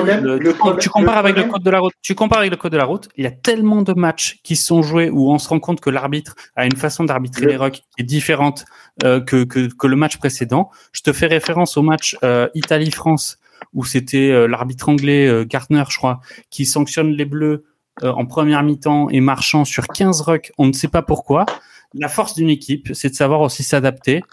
tu, 0.80 0.89
compares 0.89 1.18
avec 1.18 1.36
le 1.36 1.43
code 1.45 1.64
de 1.64 1.70
la 1.70 1.80
route. 1.80 1.93
Tu 2.01 2.16
compares 2.16 2.39
avec 2.39 2.51
le 2.51 2.57
code 2.57 2.72
de 2.72 2.78
la 2.78 2.86
route. 2.86 3.10
Il 3.18 3.24
y 3.24 3.28
a 3.28 3.32
tellement 3.32 3.82
de 3.82 3.93
matchs 3.93 4.39
qui 4.43 4.55
sont 4.55 4.82
joués 4.82 5.10
où 5.10 5.32
on 5.32 5.39
se 5.39 5.49
rend 5.49 5.60
compte 5.60 5.82
que 5.82 5.89
l'arbitre 5.89 6.36
a 6.55 6.66
une 6.66 6.76
façon 6.76 7.03
d'arbitrer 7.03 7.47
les 7.47 7.57
rocks 7.57 7.74
qui 7.74 8.01
est 8.01 8.03
différente 8.03 8.66
euh, 9.03 9.20
que, 9.20 9.43
que, 9.43 9.68
que, 9.74 9.88
le 9.88 9.95
match 9.95 10.18
précédent. 10.18 10.70
Je 10.91 11.01
te 11.01 11.12
fais 11.12 11.26
référence 11.26 11.78
au 11.78 11.82
match 11.82 12.18
euh, 12.24 12.47
Italie-France 12.53 13.39
où 13.74 13.84
c'était 13.84 14.32
euh, 14.32 14.47
l'arbitre 14.47 14.89
anglais 14.89 15.45
Gartner, 15.45 15.84
je 15.89 15.97
crois, 15.97 16.22
qui 16.49 16.66
sanctionne 16.66 17.12
les 17.12 17.26
Bleus 17.26 17.66
en 18.01 18.26
première 18.26 18.64
mi-temps 18.64 19.10
et 19.10 19.20
marchant 19.20 19.66
sur 19.66 19.88
15 19.88 20.22
rucks. 20.22 20.51
On 20.57 20.68
ne 20.68 20.74
sait 20.74 20.88
pas 20.88 21.01
pourquoi. 21.01 21.45
La 21.93 22.07
force 22.07 22.36
d'une 22.36 22.49
équipe, 22.49 22.91
c'est 22.93 23.10
de 23.10 23.16
savoir 23.16 23.41
aussi 23.41 23.64
s'adapter 23.64 24.24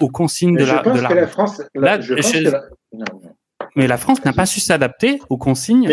aux 0.00 0.08
consignes 0.08 0.56
de 0.56 0.64
la. 0.64 0.82
de 0.82 1.14
la 1.14 1.26
France. 1.28 1.62
Là, 1.74 2.00
je 2.00 2.14
pense 2.14 2.32
que 2.32 2.38
la... 2.38 2.62
Mais 3.78 3.86
la 3.86 3.96
France 3.96 4.24
n'a 4.24 4.32
pas 4.32 4.44
su 4.44 4.58
s'adapter 4.58 5.20
aux 5.30 5.36
consignes. 5.36 5.86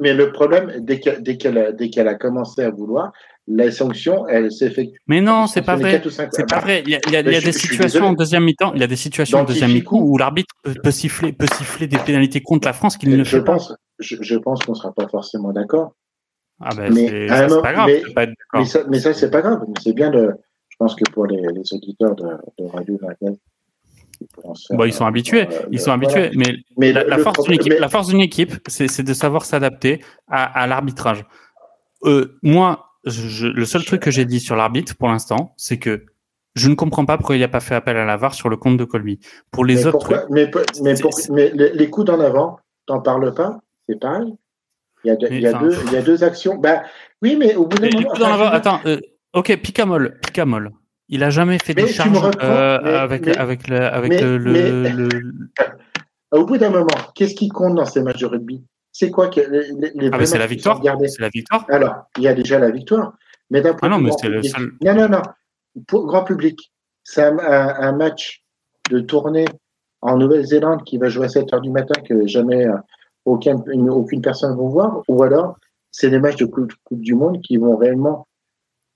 Mais, 0.00 0.12
le 0.12 0.32
problème, 0.32 0.72
dès 0.80 0.98
qu'elle 0.98 1.56
a, 1.56 2.10
a, 2.10 2.14
commencé 2.16 2.62
à 2.62 2.70
vouloir, 2.70 3.12
la 3.46 3.70
sanction, 3.70 4.26
elle 4.26 4.50
s'effectue. 4.50 4.98
Mais 5.06 5.20
non, 5.20 5.46
c'est 5.46 5.62
pas 5.62 5.76
vrai. 5.76 6.02
C'est 6.32 6.48
pas 6.48 6.58
vrai. 6.58 6.82
Il 6.84 6.90
y 6.90 7.16
a, 7.16 7.22
des 7.22 7.52
situations 7.52 8.06
en 8.06 8.12
deuxième 8.12 8.42
mi-temps. 8.42 8.72
Il 8.74 8.80
y 8.80 8.82
a 8.82 8.88
des 8.88 8.96
situations 8.96 9.38
en 9.38 9.44
deuxième 9.44 9.72
mi-temps 9.72 10.00
où 10.00 10.18
l'arbitre 10.18 10.52
peut, 10.82 10.90
siffler, 10.90 11.32
peut 11.32 11.46
siffler 11.54 11.86
des 11.86 11.98
pénalités 11.98 12.40
contre 12.40 12.66
la 12.66 12.72
France 12.72 12.96
qu'il 12.96 13.16
ne 13.16 13.22
je 13.22 13.36
fait 13.38 13.44
pense, 13.44 13.68
pas. 13.68 13.76
Je, 14.00 14.36
pense 14.38 14.64
qu'on 14.64 14.74
sera 14.74 14.92
pas 14.92 15.06
forcément 15.06 15.52
d'accord. 15.52 15.94
Ah 16.60 16.70
ben, 16.76 16.92
c'est 16.92 17.28
pas 17.62 17.72
grave. 17.72 17.90
Mais, 18.54 18.64
ça, 18.64 18.80
mais 18.88 18.98
ça 18.98 19.14
c'est 19.14 19.30
pas 19.30 19.42
grave. 19.42 19.60
C'est 19.80 19.92
bien 19.94 20.10
de. 20.10 20.32
Je 20.68 20.76
pense 20.76 20.96
que 20.96 21.08
pour 21.12 21.26
les, 21.26 21.40
les 21.40 21.72
auditeurs 21.72 22.16
de, 22.16 22.26
de 22.58 22.66
Radio 22.66 22.98
Magazine, 23.00 23.38
Bon, 24.70 24.84
ils 24.84 24.92
sont 24.92 25.06
habitués, 25.06 25.46
euh, 25.46 25.66
ils 25.70 25.80
sont 25.80 25.92
habitués, 25.92 26.30
mais, 26.76 26.92
la, 26.92 27.18
force 27.18 27.42
d'une 27.44 27.54
équipe, 27.54 27.74
la 27.78 27.88
force 27.88 28.08
d'une 28.08 28.20
équipe, 28.20 28.54
c'est 28.66 29.02
de 29.02 29.14
savoir 29.14 29.44
s'adapter 29.44 30.02
à, 30.28 30.66
l'arbitrage. 30.66 31.24
Euh, 32.04 32.38
moi, 32.42 32.90
le 33.04 33.64
seul 33.64 33.84
truc 33.84 34.02
que 34.02 34.10
j'ai 34.10 34.24
dit 34.24 34.40
sur 34.40 34.56
l'arbitre 34.56 34.96
pour 34.96 35.08
l'instant, 35.08 35.54
c'est 35.56 35.78
que 35.78 36.06
je 36.54 36.68
ne 36.68 36.74
comprends 36.74 37.04
pas 37.04 37.16
pourquoi 37.16 37.36
il 37.36 37.40
n'a 37.40 37.48
pas 37.48 37.60
fait 37.60 37.74
appel 37.74 37.96
à 37.96 38.04
la 38.04 38.16
VAR 38.16 38.34
sur 38.34 38.48
le 38.48 38.56
compte 38.56 38.76
de 38.76 38.84
Colby. 38.84 39.20
Pour 39.50 39.64
les 39.64 39.86
autres, 39.86 40.26
mais, 40.30 40.50
mais, 40.82 41.50
les, 41.54 41.90
coups 41.90 42.10
en 42.10 42.20
avant, 42.20 42.58
t'en 42.86 43.00
parles 43.00 43.32
pas, 43.34 43.60
c'est 43.88 43.98
pareil. 43.98 44.34
Il 45.04 45.08
y 45.08 45.10
a, 45.10 45.16
il 45.30 45.40
y 45.40 45.46
a 45.46 45.52
deux, 45.54 45.74
il 45.86 45.92
y 45.92 45.96
a 45.96 46.02
deux 46.02 46.24
actions. 46.24 46.56
Bah, 46.56 46.82
oui, 47.22 47.36
mais 47.36 47.54
au 47.54 47.66
bout 47.66 47.78
d'un 47.78 47.88
moment. 47.88 48.12
Attends, 48.50 48.80
euh, 48.84 48.98
ok, 49.32 49.56
Picamol, 49.62 50.18
Picamol 50.20 50.72
il 51.10 51.24
a 51.24 51.30
jamais 51.30 51.58
fait 51.58 51.74
des 51.74 51.88
charges 51.88 52.30
euh, 52.40 52.78
avec, 52.98 53.26
avec, 53.36 53.68
le, 53.68 53.82
avec 53.82 54.20
le, 54.20 54.38
le, 54.38 55.08
Au 56.30 56.44
bout 56.44 56.56
d'un 56.56 56.70
moment, 56.70 56.86
qu'est-ce 57.14 57.34
qui 57.34 57.48
compte 57.48 57.74
dans 57.74 57.84
ces 57.84 58.00
matchs 58.00 58.20
de 58.20 58.26
rugby? 58.26 58.64
C'est 58.92 59.10
quoi 59.10 59.28
que 59.28 59.40
les, 59.40 59.92
les 59.94 60.10
ah, 60.12 60.24
c'est 60.24 60.38
la 60.38 60.46
victoire. 60.46 60.80
C'est 61.06 61.20
la 61.20 61.28
victoire. 61.28 61.66
Alors, 61.68 62.04
il 62.16 62.22
y 62.22 62.28
a 62.28 62.34
déjà 62.34 62.58
la 62.58 62.70
victoire, 62.70 63.12
mais 63.50 63.60
d'un 63.60 63.74
point 63.74 63.88
ah 63.90 63.96
non, 63.96 63.98
mais 63.98 64.10
c'est 64.20 64.28
le 64.28 64.42
seul. 64.42 64.72
Non, 64.82 64.94
non, 64.94 65.08
non. 65.08 65.22
Pour 65.86 66.06
grand 66.06 66.24
public, 66.24 66.72
c'est 67.02 67.24
un, 67.24 67.38
un, 67.38 67.92
match 67.92 68.44
de 68.90 69.00
tournée 69.00 69.46
en 70.02 70.16
Nouvelle-Zélande 70.16 70.84
qui 70.84 70.96
va 70.96 71.08
jouer 71.08 71.26
à 71.26 71.28
7 71.28 71.52
heures 71.52 71.60
du 71.60 71.70
matin 71.70 72.00
que 72.08 72.26
jamais 72.26 72.66
euh, 72.66 72.76
aucun, 73.24 73.62
aucune 73.90 74.22
personne 74.22 74.56
va 74.56 74.62
voir, 74.62 75.02
ou 75.08 75.22
alors 75.22 75.56
c'est 75.90 76.10
des 76.10 76.20
matchs 76.20 76.36
de 76.36 76.46
coupe, 76.46 76.72
coupe 76.84 77.00
du 77.00 77.14
Monde 77.14 77.40
qui 77.42 77.56
vont 77.56 77.76
réellement 77.76 78.26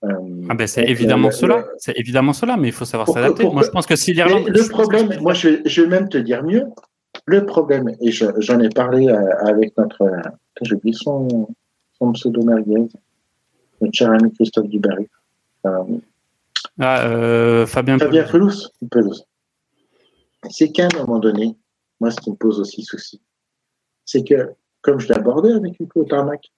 ah 0.03 0.53
ben 0.53 0.67
c'est 0.67 0.87
évidemment 0.87 1.31
cela, 1.31 1.65
c'est 1.77 1.97
évidemment 1.97 2.33
cela, 2.33 2.57
mais 2.57 2.67
il 2.67 2.73
faut 2.73 2.85
savoir 2.85 3.09
s'adapter. 3.09 3.49
Moi, 3.49 3.63
je 3.63 3.69
pense 3.69 3.85
que 3.85 3.95
si 3.95 4.13
l'Irlande. 4.13 4.47
Le 4.47 4.69
problème, 4.69 5.09
moi, 5.21 5.33
je, 5.33 5.61
je, 5.65 5.81
vais 5.81 5.87
même 5.87 6.09
te 6.09 6.17
dire 6.17 6.43
mieux. 6.43 6.65
Le 7.25 7.45
problème, 7.45 7.89
et 8.01 8.11
j'en 8.11 8.59
ai 8.59 8.69
parlé 8.69 9.07
euh, 9.07 9.47
avec 9.47 9.75
notre, 9.77 10.03
euh, 10.03 10.29
j'ai 10.61 10.75
oublié 10.75 10.93
son, 10.93 11.47
son 11.97 12.11
pseudo 12.11 12.43
merguez, 12.43 12.87
notre 13.81 13.93
cher 13.93 14.11
ami 14.11 14.31
Christophe 14.33 14.67
Dubarry. 14.67 15.07
Euh, 15.65 15.83
ah, 16.79 17.07
euh, 17.07 17.65
Fabien, 17.65 17.97
Fabien 17.97 18.25
Pelouse. 18.25 18.71
C'est 20.49 20.71
qu'à 20.71 20.85
un 20.85 20.99
moment 20.99 21.19
donné, 21.19 21.55
moi, 21.99 22.11
ce 22.11 22.17
qui 22.17 22.29
me 22.29 22.35
pose 22.35 22.59
aussi 22.59 22.83
souci, 22.83 23.21
c'est 24.03 24.23
que, 24.23 24.51
comme 24.81 24.99
je 24.99 25.07
l'ai 25.07 25.15
abordé 25.15 25.51
avec 25.51 25.79
Hugo 25.79 26.03
Tarmac, 26.03 26.51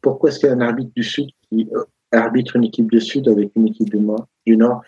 pourquoi 0.00 0.30
est-ce 0.30 0.38
qu'il 0.38 0.48
y 0.48 0.52
a 0.52 0.54
un 0.54 0.60
arbitre 0.60 0.92
du 0.94 1.02
Sud 1.02 1.30
qui 1.48 1.68
arbitre 2.12 2.56
une 2.56 2.64
équipe 2.64 2.90
du 2.90 3.00
Sud 3.00 3.28
avec 3.28 3.50
une 3.56 3.68
équipe 3.68 3.90
du 3.90 3.98
Nord, 3.98 4.26
du 4.46 4.56
Nord 4.56 4.82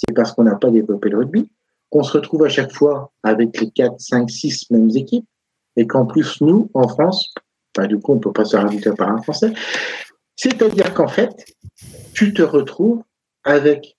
c'est 0.00 0.14
parce 0.14 0.32
qu'on 0.32 0.44
n'a 0.44 0.56
pas 0.56 0.70
développé 0.70 1.10
le 1.10 1.18
rugby, 1.18 1.50
qu'on 1.90 2.02
se 2.02 2.12
retrouve 2.12 2.44
à 2.44 2.48
chaque 2.48 2.72
fois 2.72 3.12
avec 3.22 3.60
les 3.60 3.70
4, 3.70 4.00
5, 4.00 4.30
6 4.30 4.70
mêmes 4.70 4.90
équipes, 4.94 5.26
et 5.76 5.86
qu'en 5.86 6.06
plus, 6.06 6.40
nous, 6.40 6.70
en 6.74 6.88
France, 6.88 7.34
bah, 7.76 7.86
du 7.86 7.98
coup, 7.98 8.12
on 8.12 8.16
ne 8.16 8.20
peut 8.20 8.32
pas 8.32 8.44
se 8.44 8.56
arbitrer 8.56 8.94
par 8.94 9.10
un 9.10 9.22
Français. 9.22 9.52
C'est-à-dire 10.36 10.94
qu'en 10.94 11.08
fait, 11.08 11.54
tu 12.14 12.32
te 12.32 12.42
retrouves 12.42 13.02
avec 13.44 13.96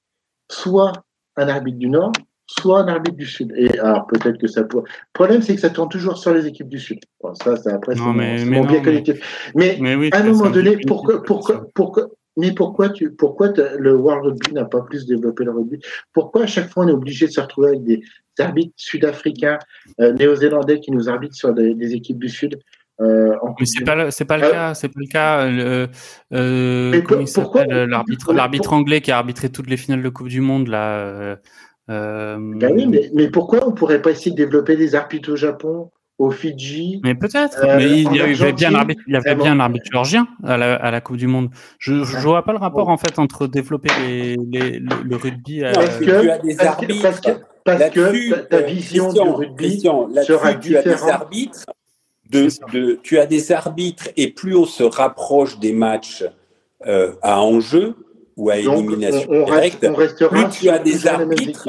soit 0.49 0.91
un 1.38 1.47
arbitre 1.47 1.77
du 1.77 1.89
Nord, 1.89 2.11
soit 2.47 2.82
un 2.82 2.88
arbitre 2.88 3.17
du 3.17 3.27
Sud. 3.27 3.53
Et 3.55 3.79
alors, 3.79 4.07
peut-être 4.07 4.38
que 4.38 4.47
ça 4.47 4.63
pourrait. 4.63 4.89
Le 4.89 5.13
problème, 5.13 5.41
c'est 5.41 5.55
que 5.55 5.61
ça 5.61 5.69
tourne 5.69 5.89
toujours 5.89 6.17
sur 6.17 6.34
les 6.34 6.47
équipes 6.47 6.67
du 6.67 6.79
Sud. 6.79 6.99
ça, 7.43 7.55
c'est 7.55 7.71
après, 7.71 7.95
c'est 7.95 8.01
mon, 8.01 8.13
mais, 8.13 8.43
mon 8.43 8.65
bien 8.65 8.82
collectif. 8.82 9.51
Mais, 9.55 9.79
à 10.11 10.19
un 10.19 10.23
moment 10.23 10.49
donné, 10.49 10.77
pourquoi, 10.86 11.23
pourquoi, 11.23 11.67
pourquoi, 11.73 12.09
mais 12.38 12.53
pourquoi, 12.53 12.89
tu, 12.89 13.11
pourquoi 13.11 13.49
le 13.77 13.95
World 13.95 14.25
Rugby 14.25 14.53
n'a 14.53 14.65
pas 14.65 14.82
plus 14.82 15.05
développé 15.05 15.43
le 15.43 15.51
rugby? 15.51 15.79
Pourquoi 16.13 16.43
à 16.43 16.47
chaque 16.47 16.69
fois 16.69 16.86
on 16.86 16.88
est 16.88 16.93
obligé 16.93 17.27
de 17.27 17.32
se 17.32 17.41
retrouver 17.41 17.69
avec 17.69 17.84
des 17.84 18.01
arbitres 18.39 18.73
sud-africains, 18.77 19.59
euh, 19.99 20.13
néo-zélandais 20.13 20.79
qui 20.79 20.91
nous 20.91 21.09
arbitrent 21.09 21.36
sur 21.36 21.53
des, 21.53 21.93
équipes 21.93 22.19
du 22.19 22.29
Sud 22.29 22.59
euh, 23.01 23.36
mais 23.59 23.65
c'est 23.65 23.84
pas 23.84 24.11
c'est 24.11 24.25
pas 24.25 24.38
le 24.38 24.43
euh, 24.43 24.51
cas 24.51 24.73
c'est 24.75 24.88
pas 24.89 24.99
le 24.99 25.07
cas 25.07 25.45
euh, 25.47 25.88
euh 26.34 27.01
comment 27.01 27.21
il 27.21 27.27
s'appelle 27.27 27.86
l'arbitre 27.89 28.32
l'arbitre 28.32 28.73
anglais 28.73 29.01
qui 29.01 29.11
a 29.11 29.17
arbitré 29.17 29.49
toutes 29.49 29.69
les 29.69 29.77
finales 29.77 30.03
de 30.03 30.09
Coupe 30.09 30.27
du 30.27 30.39
Monde 30.39 30.67
là 30.67 31.38
ben 31.88 32.71
oui 32.75 32.86
mais, 32.88 33.09
mais 33.15 33.29
pourquoi 33.29 33.67
on 33.67 33.71
pourrait 33.71 34.03
pas 34.03 34.11
essayer 34.11 34.32
de 34.32 34.36
développer 34.36 34.75
des 34.75 34.93
arbitres 34.93 35.32
au 35.32 35.36
Japon? 35.36 35.89
Au 36.22 36.32
Fidji. 36.32 37.01
Mais 37.03 37.15
peut-être. 37.15 37.63
Euh, 37.63 37.78
mais 37.78 38.01
il 38.01 38.15
y 38.15 38.22
avait 38.22 38.53
bien 38.53 38.72
l'arbitre, 38.72 39.01
il 39.07 39.13
y 39.13 39.17
avait 39.17 39.36
bien 39.36 39.55
l'arbitre 39.55 39.86
géorgien 39.91 40.28
à 40.43 40.57
la, 40.57 40.76
à 40.76 40.91
la, 40.91 41.01
Coupe 41.01 41.17
du 41.17 41.28
Monde. 41.28 41.49
Je 41.80 41.93
ne 41.93 42.22
vois 42.22 42.43
pas 42.43 42.51
le 42.51 42.59
rapport 42.59 42.89
en 42.89 42.97
fait 42.97 43.17
entre 43.17 43.47
développer 43.47 43.89
les, 44.05 44.36
les, 44.51 44.80
le, 44.80 45.15
rugby. 45.15 45.63
À... 45.63 45.72
Parce, 45.72 45.97
que, 45.97 46.03
tu 46.03 46.30
as 46.30 46.38
des 46.38 46.59
arbitres. 46.59 47.01
Parce 47.01 47.19
que, 47.19 47.32
parce 47.63 47.89
que 47.89 48.36
ta 48.41 48.61
vision 48.61 49.11
du 49.11 49.19
rugby 49.19 49.82
sera 49.82 50.53
tu 50.55 50.78
as 50.78 50.84
des 50.84 51.03
arbitres. 51.03 51.65
De, 52.30 52.47
de, 52.72 52.97
tu 53.03 53.19
as 53.19 53.26
des 53.26 53.51
arbitres 53.51 54.07
et 54.15 54.30
plus 54.32 54.55
on 54.55 54.65
se 54.65 54.84
rapproche 54.84 55.59
des 55.59 55.74
matchs 55.74 56.24
euh, 56.88 57.11
à 57.22 57.41
enjeu 57.41 57.95
ou 58.38 58.49
à 58.49 58.57
élimination 58.57 59.30
on, 59.30 59.43
directe, 59.43 59.86
plus 60.30 60.49
tu 60.49 60.69
as 60.69 60.80
des 60.80 61.07
arbitres 61.07 61.67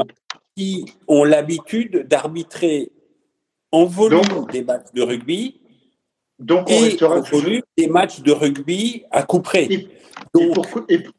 qui 0.57 0.87
ont 1.09 1.25
l'habitude 1.25 2.07
d'arbitrer 2.09 2.93
en 3.73 3.87
volume 3.87 4.47
des 4.53 4.63
matchs 4.63 4.93
de 4.95 5.03
rugby 5.03 5.61
donc 6.39 6.71
et 6.71 7.03
en 7.03 7.21
volume 7.21 7.63
des 7.77 7.87
matchs 7.89 8.21
de 8.21 8.33
rugby 8.33 9.05
à 9.11 9.23
coup 9.23 9.41
près. 9.41 9.69
donc, 10.35 10.57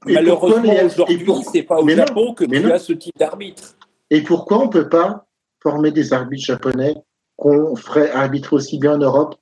malheureusement, 0.06 0.74
aujourd'hui, 0.86 1.26
ce 1.46 1.58
n'est 1.58 1.64
pas 1.64 1.80
au 1.80 1.90
Japon 1.90 2.34
que 2.34 2.46
tu 2.46 2.72
as 2.72 2.80
ce 2.80 2.94
type 2.94 3.18
d'arbitre. 3.18 3.76
Et 4.10 4.22
pourquoi 4.22 4.60
on 4.60 4.66
ne 4.66 4.72
peut 4.72 4.90
pas 4.90 5.26
former 5.62 5.92
des 5.92 6.14
arbitres 6.14 6.46
japonais 6.46 6.96
qu'on 7.38 7.76
ferait 7.76 8.12
arbitrer 8.12 8.56
aussi 8.56 8.78
bien 8.78 8.94
en 8.94 8.98
Europe 8.98 9.36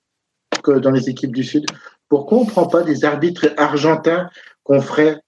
que 0.64 0.72
dans 0.72 0.92
les 0.92 1.10
équipes 1.10 1.36
du 1.36 1.44
Sud? 1.44 1.66
Pourquoi 2.08 2.40
on 2.40 2.46
ne 2.46 2.50
prend 2.50 2.68
pas 2.68 2.84
des 2.84 3.04
arbitres 3.04 3.48
argentins 3.58 4.30
qu'on 4.64 4.82
ferait 4.82 5.20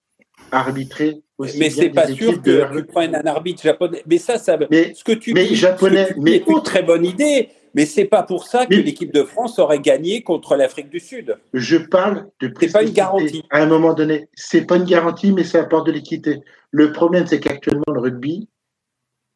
arbitrer 0.51 1.23
aussi 1.37 1.57
mais 1.57 1.69
c'est 1.71 1.89
pas 1.89 2.07
sûr 2.07 2.41
que 2.41 2.77
tu 2.77 2.85
prennes 2.85 3.15
un 3.15 3.25
arbitre 3.25 3.63
japonais. 3.63 4.03
Mais 4.05 4.19
ça, 4.19 4.37
ça, 4.37 4.57
mais, 4.69 4.93
ce 4.93 5.03
que 5.03 5.13
tu 5.13 5.33
mais 5.33 5.47
dis, 5.47 5.55
japonais, 5.55 6.13
mais 6.17 6.43
une 6.47 6.61
très 6.61 6.83
bonne 6.83 7.05
idée. 7.05 7.49
Mais 7.73 7.85
c'est 7.85 8.05
pas 8.05 8.23
pour 8.23 8.45
ça 8.45 8.65
que 8.65 8.75
l'équipe 8.75 9.13
de 9.13 9.23
France 9.23 9.57
aurait 9.57 9.79
gagné 9.79 10.21
contre 10.21 10.55
l'Afrique 10.55 10.89
du 10.89 10.99
Sud. 10.99 11.37
Je 11.53 11.77
parle 11.77 12.27
de 12.39 12.53
C'est 12.59 12.71
pas 12.71 12.83
une 12.83 12.91
garantie. 12.91 13.43
À 13.49 13.63
un 13.63 13.65
moment 13.65 13.93
donné, 13.93 14.29
c'est 14.35 14.65
pas 14.65 14.77
une 14.77 14.85
garantie, 14.85 15.31
mais 15.31 15.43
ça 15.43 15.61
apporte 15.61 15.87
de 15.87 15.91
l'équité. 15.91 16.41
Le 16.71 16.91
problème, 16.91 17.25
c'est 17.25 17.39
qu'actuellement, 17.39 17.83
le 17.87 17.99
rugby 17.99 18.47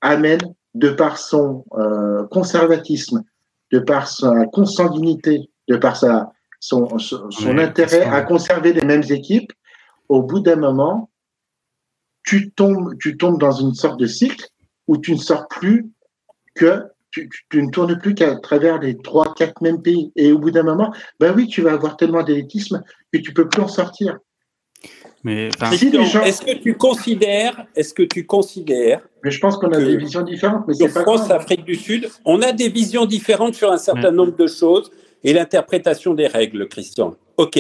amène, 0.02 0.54
de 0.76 0.90
par 0.90 1.18
son 1.18 1.66
euh, 1.74 2.28
conservatisme, 2.28 3.24
de 3.72 3.80
par 3.80 4.08
sa 4.08 4.46
consanguinité, 4.46 5.50
de 5.68 5.76
par 5.76 5.96
sa, 5.96 6.32
son, 6.60 7.00
son, 7.00 7.58
intérêt 7.58 8.04
à 8.04 8.22
conserver 8.22 8.74
les 8.74 8.86
mêmes 8.86 9.04
équipes, 9.10 9.52
au 10.08 10.22
bout 10.22 10.40
d'un 10.40 10.56
moment, 10.56 11.10
tu 12.24 12.52
tombes, 12.52 12.96
tu 13.00 13.18
tombes 13.18 13.40
dans 13.40 13.52
une 13.52 13.74
sorte 13.74 14.00
de 14.00 14.06
cycle 14.06 14.48
où 14.88 14.98
tu 14.98 15.14
ne 15.14 15.18
sors 15.18 15.48
plus 15.48 15.90
que 16.56 16.84
tu, 17.50 17.64
ne 17.64 17.70
tournes 17.70 17.98
plus 18.00 18.16
qu'à 18.16 18.36
travers 18.36 18.80
les 18.80 18.98
trois, 18.98 19.34
quatre 19.36 19.62
mêmes 19.62 19.82
pays. 19.82 20.12
Et 20.16 20.32
au 20.32 20.40
bout 20.40 20.52
d'un 20.52 20.64
moment, 20.64 20.94
ben 21.20 21.34
oui, 21.36 21.48
tu 21.48 21.62
vas 21.62 21.74
avoir 21.74 21.98
tellement 21.98 22.24
d'élitisme 22.24 22.84
que 23.12 23.20
tu 23.20 23.34
peux 23.34 23.48
plus 23.48 23.62
en 23.62 23.68
sortir. 23.68 24.18
Mais 25.24 25.48
est-ce 25.48 26.42
que 26.42 26.58
tu 26.58 26.76
considères, 26.76 27.66
est-ce 27.76 27.94
que 27.94 28.04
tu 28.04 28.26
considères 28.26 29.02
Mais 29.24 29.32
je 29.32 29.40
pense 29.40 29.58
qu'on 29.58 29.72
a 29.72 29.78
des 29.78 29.98
visions 29.98 30.22
différentes. 30.22 30.64
Mais 30.68 30.74
sur 30.74 30.90
France, 30.90 31.30
Afrique 31.32 31.66
du 31.66 31.76
Sud, 31.76 32.10
on 32.24 32.42
a 32.42 32.52
des 32.52 32.70
visions 32.70 33.06
différentes 33.06 33.56
sur 33.56 33.72
un 33.72 33.78
certain 33.78 34.12
nombre 34.12 34.36
de 34.36 34.48
choses 34.48 34.92
et 35.24 35.34
l'interprétation 35.34 36.14
des 36.14 36.28
règles, 36.28 36.68
Christian. 36.68 37.16
Ok. 37.38 37.60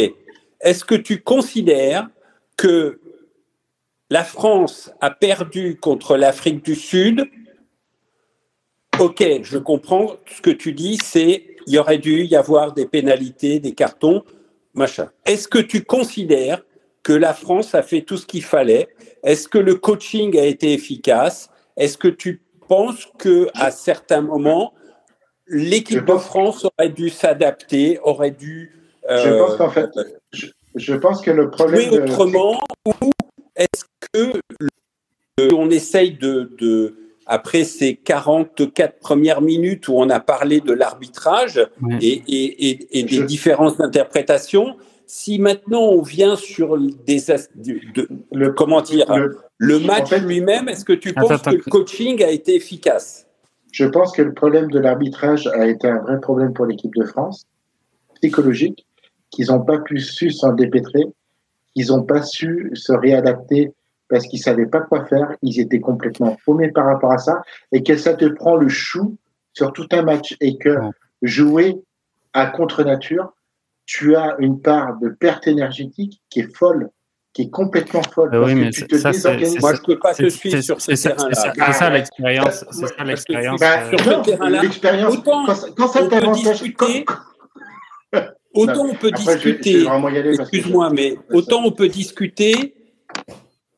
Est-ce 0.61 0.85
que 0.85 0.95
tu 0.95 1.21
considères 1.21 2.07
que 2.55 2.99
la 4.09 4.23
France 4.23 4.91
a 5.01 5.11
perdu 5.11 5.77
contre 5.79 6.15
l'Afrique 6.15 6.63
du 6.63 6.75
Sud 6.75 7.25
Ok, 8.99 9.23
je 9.43 9.57
comprends. 9.57 10.15
Ce 10.25 10.41
que 10.41 10.49
tu 10.49 10.73
dis, 10.73 10.97
c'est 11.03 11.43
il 11.67 11.73
y 11.73 11.77
aurait 11.77 11.97
dû 11.97 12.23
y 12.23 12.35
avoir 12.35 12.73
des 12.73 12.85
pénalités, 12.85 13.59
des 13.59 13.73
cartons, 13.73 14.23
machin. 14.73 15.09
Est-ce 15.25 15.47
que 15.47 15.59
tu 15.59 15.83
considères 15.83 16.63
que 17.03 17.13
la 17.13 17.33
France 17.33 17.75
a 17.75 17.83
fait 17.83 18.01
tout 18.01 18.17
ce 18.17 18.25
qu'il 18.25 18.43
fallait? 18.43 18.87
Est-ce 19.23 19.47
que 19.47 19.57
le 19.57 19.75
coaching 19.75 20.37
a 20.39 20.45
été 20.45 20.73
efficace? 20.73 21.49
Est-ce 21.75 21.97
que 21.97 22.07
tu 22.07 22.41
penses 22.67 23.07
que 23.17 23.49
à 23.53 23.71
certains 23.71 24.21
moments, 24.21 24.73
l'équipe 25.47 26.05
de 26.05 26.17
France 26.17 26.65
aurait 26.65 26.89
dû 26.89 27.09
s'adapter, 27.09 27.99
aurait 28.01 28.31
dû 28.31 28.71
Je 29.09 29.37
pense 29.37 29.57
qu'en 29.57 29.69
fait, 29.69 29.89
je, 30.75 30.93
pense 30.95 31.21
que 31.21 31.31
le 31.31 31.49
problème 31.49 31.89
jouer 31.89 31.99
autrement 31.99 32.61
ou 32.85 33.11
est-ce 33.55 33.83
que 34.13 35.53
on 35.53 35.69
essaye 35.69 36.13
de, 36.13 36.51
de 36.59 37.06
après 37.27 37.63
ces 37.65 37.95
44 37.95 38.99
premières 38.99 39.41
minutes 39.41 39.87
où 39.87 39.93
on 39.95 40.09
a 40.09 40.19
parlé 40.19 40.61
de 40.61 40.71
l'arbitrage 40.73 41.65
et, 42.01 42.23
et, 42.27 42.99
et, 42.99 43.03
des 43.03 43.23
différences 43.23 43.77
d'interprétation, 43.77 44.77
si 45.05 45.37
maintenant 45.37 45.81
on 45.81 46.01
vient 46.01 46.35
sur 46.35 46.77
des 46.77 47.19
de, 47.55 48.07
le, 48.31 48.51
comment 48.51 48.81
dire 48.81 49.07
le, 49.57 49.79
match 49.79 50.11
lui-même, 50.13 50.69
est-ce 50.69 50.85
que 50.85 50.93
tu 50.93 51.13
penses 51.13 51.41
que 51.41 51.51
le 51.51 51.69
coaching 51.69 52.23
a 52.23 52.29
été 52.29 52.55
efficace? 52.55 53.27
Je 53.71 53.85
pense 53.85 54.15
que 54.15 54.21
le 54.21 54.33
problème 54.33 54.71
de 54.71 54.79
l'arbitrage 54.79 55.47
a 55.47 55.67
été 55.67 55.87
un 55.87 55.99
vrai 55.99 56.19
problème 56.19 56.53
pour 56.53 56.65
l'équipe 56.65 56.95
de 56.95 57.05
France, 57.05 57.45
psychologique, 58.15 58.85
qu'ils 59.29 59.47
n'ont 59.47 59.63
pas 59.63 59.79
pu 59.79 59.99
su 59.99 60.31
s'en 60.31 60.53
dépêtrer, 60.53 61.03
qu'ils 61.75 61.87
n'ont 61.87 62.03
pas 62.03 62.21
su 62.21 62.71
se 62.73 62.93
réadapter 62.93 63.73
parce 64.09 64.25
qu'ils 64.25 64.39
savaient 64.39 64.65
pas 64.65 64.81
quoi 64.81 65.05
faire, 65.05 65.35
ils 65.41 65.59
étaient 65.59 65.79
complètement 65.79 66.37
paumés 66.45 66.71
par 66.71 66.85
rapport 66.85 67.11
à 67.11 67.17
ça, 67.17 67.41
et 67.71 67.83
que 67.83 67.97
ça 67.97 68.13
te 68.13 68.25
prend 68.25 68.55
le 68.55 68.69
chou 68.69 69.17
sur 69.53 69.73
tout 69.73 69.87
un 69.91 70.03
match, 70.03 70.35
et 70.39 70.57
que 70.57 70.77
jouer 71.21 71.77
à 72.33 72.47
contre-nature, 72.47 73.33
tu 73.85 74.15
as 74.15 74.35
une 74.39 74.61
part 74.61 74.99
de 74.99 75.09
perte 75.09 75.47
énergétique 75.47 76.21
qui 76.29 76.41
est 76.41 76.55
folle, 76.55 76.89
qui 77.33 77.43
est 77.43 77.49
complètement 77.49 78.01
folle. 78.03 78.35
oui, 78.35 78.55
mais 78.55 78.69
tu 78.69 78.85
te 78.85 78.97
ça, 78.97 79.11
Moi, 79.59 79.75
je 79.75 79.81
peux 79.81 79.97
pas 79.97 80.13
te 80.13 80.29
suivre 80.29 80.61
sur 80.61 80.81
ce 80.81 80.91
terrain-là. 80.91 81.53
C'est 81.53 81.73
ça 81.73 81.89
l'expérience. 81.89 82.65
C'est 82.71 82.87
ça 82.87 83.03
l'expérience. 83.03 83.59
Bah, 83.59 83.89
sur 83.89 83.99
ce 83.99 84.29
terrain-là, 84.29 84.61
autant 85.09 85.45
quand, 85.45 85.87
ça 85.87 86.03
on 86.03 86.09
peut 86.09 86.31
discuter. 86.33 87.05
Autant 88.53 88.85
on 88.85 88.95
peut 88.95 89.11
discuter, 89.11 89.85
excuse-moi, 90.39 90.89
mais 90.91 91.17
autant 91.31 91.63
on 91.63 91.71
peut 91.71 91.89
discucuter, 91.89 92.73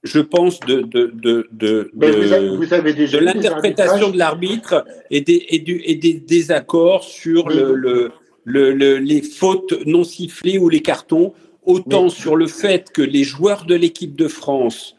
je 0.04 0.20
pense, 0.20 0.60
de, 0.62 0.82
de, 0.82 1.12
de, 1.14 1.50
de, 1.52 1.92
de 1.94 3.18
l'interprétation 3.18 4.10
de 4.10 4.18
l'arbitre 4.18 4.86
et 5.12 5.22
des, 5.22 5.46
et, 5.50 5.60
du, 5.60 5.82
et 5.86 5.96
des 5.96 6.14
désaccords 6.14 7.04
sur 7.04 7.50
le, 7.50 7.76
le 7.76 8.12
le, 8.50 8.98
les 8.98 9.22
fautes 9.22 9.74
non 9.86 10.04
sifflées 10.04 10.58
ou 10.58 10.70
les 10.70 10.82
cartons, 10.82 11.34
autant 11.64 12.10
sur 12.10 12.36
le 12.36 12.48
fait 12.48 12.92
que 12.92 13.02
les 13.02 13.24
joueurs 13.24 13.66
de 13.66 13.76
l'équipe 13.76 14.16
de 14.16 14.28
France 14.28 14.96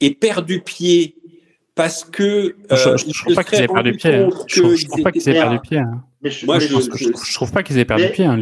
aient 0.00 0.10
perdu 0.10 0.60
pied 0.60 1.16
parce 1.74 2.04
que 2.04 2.56
je, 2.70 2.88
ne 3.06 3.12
trouve 3.12 3.34
pas 3.34 3.44
qu'ils 3.44 3.62
aient 3.62 3.68
perdu 3.68 3.92
pied. 3.92 4.26
Je, 4.46 4.86
trouve 4.86 5.02
pas 5.02 5.12
qu'ils 5.12 5.28
aient 5.28 5.32
perdu 5.34 5.58
pied. 5.60 5.82
Moi, 6.44 6.58
je, 6.58 6.66
je, 6.66 7.34
trouve 7.34 7.52
pas 7.52 7.62
qu'ils 7.62 7.78
aient 7.78 7.84
perdu 7.84 8.08
pied. 8.10 8.24
Hein, 8.24 8.40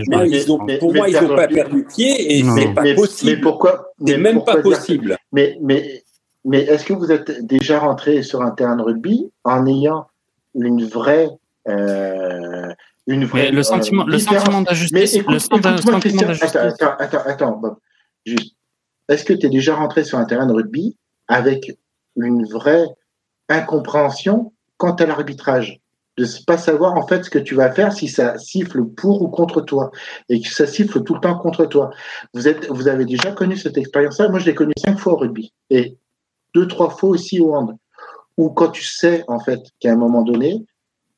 pour 0.78 0.94
moi, 0.94 1.08
ils 1.08 1.20
n'ont 1.20 1.36
pas 1.36 1.48
perdu 1.48 1.84
pied 1.84 2.38
et 2.38 2.44
c'est 2.44 2.74
pas 2.74 2.94
possible. 2.94 3.32
Mais 3.32 3.40
pourquoi 3.40 3.92
C'est 4.06 4.18
même 4.18 4.44
pas 4.44 4.56
possible. 4.56 5.16
Mais 5.32 5.58
mais 5.62 6.02
mais 6.44 6.60
est-ce 6.60 6.84
que 6.84 6.92
vous 6.92 7.10
êtes 7.10 7.44
déjà 7.46 7.78
rentré 7.78 8.22
sur 8.22 8.42
un 8.42 8.50
terrain 8.50 8.76
de 8.76 8.82
rugby 8.82 9.30
en 9.44 9.66
ayant 9.66 10.06
une 10.54 10.84
vraie 10.84 11.28
euh, 11.68 12.72
une 13.06 13.24
vraie. 13.24 13.50
le 13.50 13.62
sentiment, 13.62 14.04
le 14.04 14.18
sentiment 14.18 14.62
d'injustice. 14.62 15.18
Le 15.26 15.38
sentiment 15.38 15.98
d'injustice. 15.98 16.56
Attends, 16.56 16.94
attends, 16.98 17.22
attends, 17.24 17.56
Bob. 17.56 17.76
Juste. 18.24 18.54
Est-ce 19.08 19.24
que 19.24 19.34
tu 19.34 19.46
es 19.46 19.50
déjà 19.50 19.74
rentré 19.74 20.04
sur 20.04 20.18
un 20.18 20.24
terrain 20.24 20.46
de 20.46 20.52
rugby 20.52 20.96
avec 21.28 21.72
une 22.16 22.46
vraie 22.46 22.86
incompréhension 23.48 24.52
quant 24.78 24.94
à 24.94 25.06
l'arbitrage? 25.06 25.80
De 26.16 26.24
ne 26.24 26.44
pas 26.46 26.58
savoir 26.58 26.94
en 26.94 27.06
fait 27.06 27.24
ce 27.24 27.30
que 27.30 27.38
tu 27.38 27.54
vas 27.54 27.72
faire 27.72 27.92
si 27.92 28.08
ça 28.08 28.38
siffle 28.38 28.84
pour 28.84 29.22
ou 29.22 29.28
contre 29.28 29.60
toi 29.60 29.90
et 30.28 30.40
que 30.40 30.48
ça 30.48 30.66
siffle 30.66 31.02
tout 31.02 31.14
le 31.14 31.20
temps 31.20 31.38
contre 31.38 31.66
toi. 31.66 31.90
Vous 32.34 32.46
êtes, 32.46 32.68
vous 32.68 32.88
avez 32.88 33.04
déjà 33.04 33.32
connu 33.32 33.56
cette 33.56 33.76
expérience-là. 33.76 34.28
Moi, 34.28 34.38
je 34.38 34.46
l'ai 34.46 34.54
connue 34.54 34.74
cinq 34.78 34.98
fois 34.98 35.14
au 35.14 35.16
rugby 35.16 35.52
et 35.70 35.96
deux, 36.54 36.68
trois 36.68 36.90
fois 36.90 37.10
aussi 37.10 37.40
au 37.40 37.54
hand. 37.54 37.76
Ou 38.36 38.50
quand 38.50 38.68
tu 38.68 38.84
sais 38.84 39.24
en 39.28 39.40
fait 39.40 39.60
qu'à 39.80 39.92
un 39.92 39.96
moment 39.96 40.22
donné, 40.22 40.64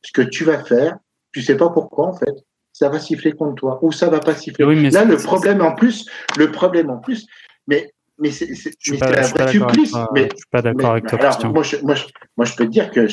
ce 0.02 0.12
que 0.12 0.22
tu 0.22 0.44
vas 0.44 0.62
faire, 0.62 0.96
tu 1.32 1.42
sais 1.42 1.56
pas 1.56 1.68
pourquoi 1.68 2.06
en 2.06 2.14
fait, 2.14 2.34
ça 2.72 2.88
va 2.88 2.98
siffler 2.98 3.32
contre 3.32 3.54
toi 3.56 3.78
ou 3.82 3.92
ça 3.92 4.08
va 4.08 4.20
pas 4.20 4.34
siffler. 4.34 4.90
Là, 4.90 5.04
le 5.04 5.16
problème 5.16 5.60
en 5.62 5.74
plus, 5.74 6.06
le 6.38 6.50
problème 6.50 6.90
en 6.90 6.98
plus, 6.98 7.26
mais 7.66 7.92
mais 8.18 8.30
c'est 8.30 8.48
un 8.92 8.96
vrai 8.96 9.22
supplice. 9.50 9.94
Mais 10.14 10.28
je 10.30 10.36
suis 10.36 10.46
pas 10.50 10.62
d'accord 10.62 10.92
avec 10.92 11.06
toi. 11.06 11.18
Moi 11.50 11.62
je, 11.62 11.76
moi, 11.78 11.94
je, 11.94 12.06
moi, 12.36 12.46
je 12.46 12.54
peux 12.54 12.64
te 12.64 12.70
dire 12.70 12.90
que 12.90 13.06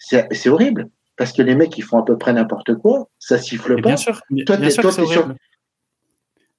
c'est 0.00 0.48
horrible 0.48 0.88
parce 1.16 1.32
que 1.32 1.42
les 1.42 1.54
mecs 1.54 1.76
ils 1.76 1.82
font 1.82 1.98
à 1.98 2.04
peu 2.04 2.16
près 2.16 2.32
n'importe 2.32 2.74
quoi, 2.76 3.08
ça 3.18 3.38
siffle 3.38 3.76
pas. 3.76 3.88
Bien 3.88 3.96
sûr, 3.96 4.20
toi, 4.46 4.56
bien 4.56 4.70
sûr 4.70 4.92
c'est 4.92 5.02
horrible. 5.02 5.36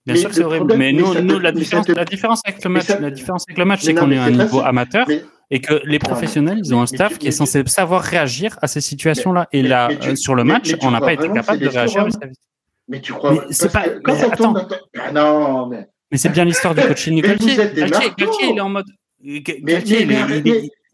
Bien 0.06 0.16
sûr, 0.16 0.34
c'est 0.34 0.44
horrible. 0.44 0.76
Mais 0.78 0.92
nous, 0.94 1.14
nous 1.22 1.40
la, 1.40 1.52
différence, 1.52 1.88
la 1.88 2.06
différence 2.06 2.42
avec 2.46 2.64
le 2.64 2.70
match, 2.72 2.90
la 2.90 3.12
différence 3.12 3.46
avec 3.48 3.58
le 3.58 3.66
match, 3.66 3.82
c'est 3.84 3.94
qu'on 3.94 4.12
est 4.12 4.18
à 4.18 4.24
un 4.24 4.32
niveau 4.32 4.62
amateur 4.62 5.08
et 5.52 5.60
que 5.60 5.82
les 5.86 6.00
professionnels, 6.00 6.60
ils 6.64 6.74
ont 6.74 6.82
un 6.82 6.86
staff 6.86 7.18
qui 7.18 7.28
est 7.28 7.32
censé 7.32 7.62
savoir 7.68 8.02
réagir 8.02 8.58
à 8.62 8.68
ces 8.68 8.82
situations-là. 8.82 9.48
Et 9.52 9.62
là, 9.62 9.90
euh, 9.92 10.16
sur 10.16 10.34
le 10.34 10.44
match, 10.44 10.74
on 10.82 10.92
n'a 10.92 11.02
pas 11.02 11.14
été 11.14 11.30
capable 11.30 11.60
de 11.60 11.68
réagir. 11.68 12.08
Mais 12.88 13.00
tu 13.00 13.14
crois 13.14 13.46
c'est 13.52 13.72
pas. 13.72 13.86
Quand 14.04 14.16
ça 14.16 14.30
tombe, 14.32 14.68
ah 15.00 15.12
non, 15.12 15.68
mais. 15.68 15.88
Mais 16.12 16.18
c'est 16.18 16.30
bien 16.30 16.46
l'histoire 16.46 16.76
du 16.76 16.82
coaching. 16.88 17.22
Galtier, 17.22 17.56
Galtier, 17.56 18.50
il 18.50 18.58
est 18.58 18.62
en 18.62 18.70
mode. 18.70 18.88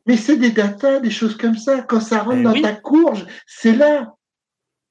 Mais 0.08 0.18
c'est 0.18 0.38
des 0.38 0.52
datas, 0.52 1.00
des 1.00 1.12
choses 1.12 1.36
comme 1.36 1.58
ça. 1.58 1.82
Quand 1.82 2.00
ça 2.00 2.24
rentre 2.24 2.42
dans 2.42 2.62
ta 2.62 2.74
courge, 2.74 3.26
c'est 3.46 3.76
là. 3.76 4.14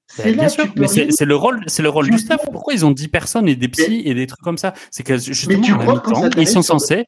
C'est 0.08 0.32
bien 0.32 0.48
sûr, 0.48 0.66
mais 0.76 0.86
c'est 0.86 1.24
le 1.24 1.34
rôle, 1.34 1.64
c'est 1.66 1.82
le 1.82 1.88
rôle 1.88 2.08
du 2.08 2.18
staff. 2.18 2.40
Pourquoi 2.52 2.74
ils 2.74 2.86
ont 2.86 2.92
10 2.92 3.08
personnes 3.08 3.48
et 3.48 3.56
des 3.56 3.68
psys 3.68 4.02
et 4.04 4.14
des 4.14 4.26
trucs 4.26 4.42
comme 4.42 4.58
ça? 4.58 4.72
C'est 4.90 5.02
que 5.02 5.18
justement 5.18 5.64
à 5.66 5.84
la 5.84 5.94
mi-temps, 5.94 6.30
ils 6.38 6.46
sont 6.46 6.62
censés, 6.62 7.06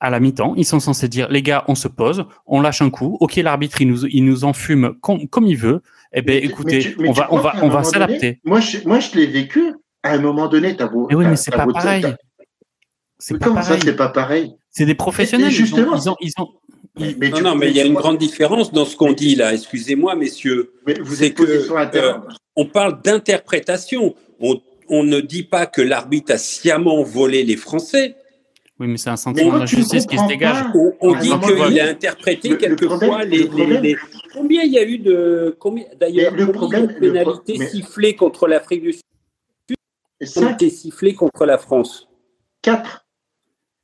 à 0.00 0.10
la 0.10 0.20
mi-temps, 0.20 0.54
ils 0.56 0.64
sont 0.64 0.80
censés 0.80 1.08
dire 1.08 1.28
les 1.28 1.42
gars, 1.42 1.64
on 1.68 1.74
se 1.74 1.88
pose, 1.88 2.24
on 2.46 2.62
lâche 2.62 2.80
un 2.80 2.88
coup. 2.88 3.18
Ok, 3.20 3.36
l'arbitre 3.36 3.80
il 3.82 3.88
nous, 3.88 4.06
il 4.06 4.24
nous 4.24 4.44
enfume 4.44 4.94
comme, 5.02 5.28
comme 5.28 5.46
il 5.46 5.56
veut. 5.56 5.82
Eh 6.14 6.22
ben, 6.22 6.42
écoutez, 6.42 6.94
on 7.00 7.12
va, 7.12 7.28
on 7.30 7.38
va, 7.38 7.56
on 7.62 7.68
va 7.68 7.84
s'adapter. 7.84 8.40
Moi, 8.44 8.60
je, 8.60 8.78
moi, 8.86 9.00
je 9.00 9.14
l'ai 9.16 9.26
vécu. 9.26 9.74
À 10.02 10.12
un 10.12 10.18
moment 10.18 10.48
donné, 10.48 10.76
t'as 10.76 10.86
beau. 10.86 11.06
Mais 11.08 11.16
oui, 11.16 11.24
mais 11.26 11.36
c'est 11.36 11.50
pas 11.50 11.66
pareil. 11.66 12.04
C'est 13.18 13.38
pas 13.38 13.46
pareil. 13.54 13.64
ça, 13.64 13.78
c'est 13.82 13.96
pas 13.96 14.08
pareil? 14.10 14.54
C'est 14.70 14.84
des 14.84 14.94
professionnels. 14.94 15.50
Justement, 15.50 15.96
ils 15.96 16.10
ont, 16.10 16.16
ils 16.20 16.32
ont, 16.38 16.48
mais 16.96 17.30
non, 17.30 17.40
non, 17.40 17.54
mais 17.56 17.70
il 17.70 17.76
y 17.76 17.80
a 17.80 17.84
une 17.84 17.94
grande 17.94 18.18
différence 18.18 18.72
dans 18.72 18.84
ce 18.84 18.96
qu'on 18.96 19.12
dit 19.12 19.34
là. 19.34 19.52
Excusez-moi, 19.52 20.14
messieurs. 20.14 20.72
C'est 21.12 21.32
que 21.32 21.42
euh, 21.42 22.14
on 22.54 22.66
parle 22.66 23.02
d'interprétation. 23.02 24.14
On, 24.38 24.60
on, 24.88 25.02
ne 25.02 25.20
dit 25.20 25.42
pas 25.42 25.66
que 25.66 25.82
l'arbitre 25.82 26.32
a 26.32 26.38
sciemment 26.38 27.02
volé 27.02 27.42
les 27.42 27.56
Français. 27.56 28.14
Oui, 28.78 28.86
mais 28.88 28.96
c'est 28.96 29.10
un 29.10 29.16
sentiment 29.16 29.58
d'injustice 29.58 30.06
qui 30.06 30.18
se 30.18 30.26
dégage. 30.26 30.66
On, 31.00 31.18
dit 31.18 31.30
qu'il 31.40 31.80
a 31.80 31.88
interprété 31.88 32.56
quelquefois 32.56 33.24
les, 33.24 33.48
les, 33.80 33.96
Combien 34.32 34.62
il 34.62 34.72
y 34.72 34.78
a 34.78 34.84
eu 34.84 34.98
de. 34.98 35.56
D'ailleurs, 35.98 36.32
combien 36.58 36.82
de 36.82 36.92
pénalités 36.92 37.66
sifflées 37.66 38.14
contre 38.14 38.46
l'Afrique 38.46 38.82
du 38.82 38.92
Sud 38.92 39.02
ont 40.36 40.50
été 40.50 40.70
sifflées 40.70 41.14
contre 41.14 41.44
la 41.44 41.58
France? 41.58 42.08
Quatre. 42.62 43.06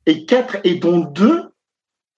Et 0.05 0.25
quatre, 0.25 0.57
et 0.63 0.75
dont 0.75 0.99
deux 0.99 1.50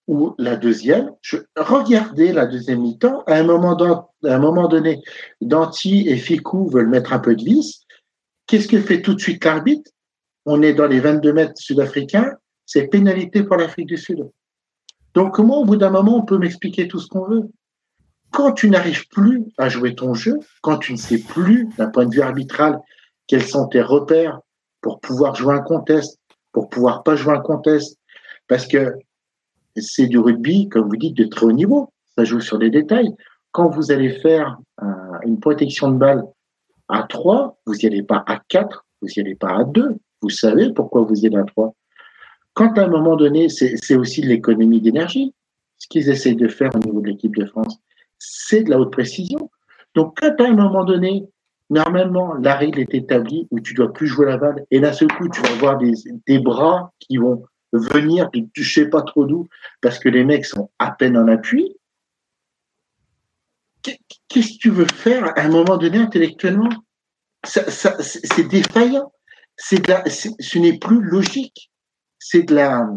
ou 0.08 0.36
la 0.38 0.56
deuxième, 0.56 1.12
je, 1.22 1.38
regardez 1.56 2.34
la 2.34 2.46
deuxième 2.46 2.82
mi-temps, 2.82 3.24
à 3.26 3.36
un 3.36 3.44
moment, 3.44 3.78
à 3.78 4.36
un 4.36 4.40
moment 4.40 4.68
donné, 4.68 5.02
Danti 5.42 6.08
et 6.08 6.18
Ficou 6.18 6.70
veulent 6.70 6.90
mettre 6.90 7.14
un 7.14 7.20
peu 7.20 7.36
de 7.36 7.44
vis. 7.44 7.86
Qu'est-ce 8.48 8.68
que 8.68 8.80
fait 8.80 9.02
tout 9.02 9.14
de 9.14 9.22
suite 9.22 9.44
l'arbitre? 9.46 9.92
On 10.46 10.62
est 10.62 10.74
dans 10.74 10.88
les 10.88 11.00
22 11.00 11.32
mètres 11.32 11.54
sud-africains, 11.56 12.34
c'est 12.66 12.88
pénalité 12.88 13.44
pour 13.44 13.56
l'Afrique 13.56 13.88
du 13.88 13.98
Sud. 13.98 14.30
Donc 15.14 15.36
comment, 15.36 15.62
au 15.62 15.66
bout 15.66 15.78
d'un 15.78 15.90
moment, 15.90 16.18
on 16.18 16.26
peut 16.26 16.38
m'expliquer 16.38 16.88
tout 16.88 17.00
ce 17.00 17.08
qu'on 17.08 17.26
veut 17.26 17.50
Quand 18.32 18.52
tu 18.52 18.70
n'arrives 18.70 19.08
plus 19.08 19.44
à 19.58 19.70
jouer 19.70 19.96
ton 19.96 20.14
jeu, 20.14 20.40
quand 20.62 20.78
tu 20.78 20.92
ne 20.92 20.98
sais 20.98 21.20
plus, 21.20 21.70
d'un 21.78 21.90
point 21.90 22.06
de 22.06 22.14
vue 22.14 22.22
arbitral, 22.22 22.80
quels 23.28 23.46
sont 23.46 23.68
tes 23.68 23.82
repères 23.82 24.40
pour 24.82 25.00
pouvoir 25.00 25.36
jouer 25.36 25.56
un 25.56 25.62
contest, 25.62 26.20
pour 26.52 26.70
pouvoir 26.70 27.04
pas 27.04 27.16
jouer 27.16 27.34
un 27.34 27.40
contest. 27.42 27.98
Parce 28.48 28.68
que 28.68 28.94
c'est 29.76 30.08
du 30.08 30.20
rugby, 30.20 30.70
comme 30.70 30.88
vous 30.88 30.98
dites, 30.98 31.18
de 31.18 31.26
très 31.26 31.46
haut 31.46 31.52
niveau. 31.52 31.90
Ça 32.18 32.24
joue 32.24 32.40
sur 32.40 32.60
des 32.60 32.70
détails. 32.70 33.14
Quand 33.52 33.70
vous 33.70 33.92
allez 33.92 34.10
faire 34.10 34.58
une 35.24 35.40
protection 35.40 35.92
de 35.92 35.98
balle 35.98 36.24
à 36.90 37.04
3, 37.04 37.58
vous 37.66 37.74
n'y 37.76 37.86
allez 37.86 38.04
pas 38.04 38.24
à 38.28 38.40
4, 38.50 38.86
vous 39.02 39.08
n'y 39.16 39.22
allez 39.22 39.36
pas 39.36 39.58
à 39.58 39.64
2. 39.64 39.96
Vous 40.22 40.30
savez 40.30 40.72
pourquoi 40.74 41.02
vous 41.02 41.16
y 41.16 41.28
allez 41.28 41.38
à 41.38 41.44
3. 41.44 41.74
Quand 42.54 42.78
à 42.78 42.84
un 42.84 42.88
moment 42.88 43.16
donné, 43.16 43.50
c'est 43.50 43.96
aussi 43.96 44.22
de 44.22 44.28
l'économie 44.28 44.80
d'énergie, 44.80 45.34
ce 45.78 45.88
qu'ils 45.88 46.10
essayent 46.10 46.36
de 46.36 46.48
faire 46.48 46.70
au 46.76 46.80
niveau 46.80 47.02
de 47.02 47.08
l'équipe 47.08 47.36
de 47.36 47.46
France, 47.46 47.80
c'est 48.20 48.64
de 48.64 48.70
la 48.70 48.80
haute 48.80 48.92
précision. 48.92 49.50
Donc 49.96 50.20
quand 50.20 50.40
à 50.40 50.48
un 50.48 50.54
moment 50.54 50.84
donné, 50.84 51.26
normalement, 51.70 52.36
la 52.36 52.56
règle 52.56 52.80
est 52.80 52.94
établie 52.94 53.48
où 53.50 53.60
tu 53.60 53.74
dois 53.74 53.92
plus 53.92 54.08
jouer 54.08 54.28
la 54.28 54.38
balle, 54.38 54.66
et 54.70 54.80
d'un 54.80 54.94
seul 54.94 55.12
coup, 55.14 55.28
tu 55.30 55.42
vas 55.42 55.52
avoir 55.52 55.78
des 55.80 56.40
bras 56.40 56.94
qui 57.00 57.18
vont 57.18 57.44
venir, 57.78 58.30
tu 58.32 58.50
ne 58.58 58.64
sais 58.64 58.88
pas 58.90 59.02
trop 59.02 59.26
d'où, 59.26 59.48
parce 59.82 60.00
que 60.00 60.10
les 60.10 60.24
mecs 60.24 60.46
sont 60.46 60.70
à 60.80 60.92
peine 60.92 61.18
en 61.18 61.28
appui. 61.28 61.76
Qu'est-ce 63.82 64.54
que 64.54 64.58
tu 64.60 64.70
veux 64.70 64.88
faire 64.88 65.38
à 65.38 65.42
un 65.42 65.50
moment 65.50 65.78
donné 65.78 65.98
intellectuellement? 65.98 66.70
C'est 67.44 68.48
défaillant. 68.48 69.12
ce 69.58 70.58
n'est 70.58 70.78
plus 70.78 71.02
logique. 71.02 71.72
C'est 72.20 72.44
de 72.44 72.56
la. 72.56 72.88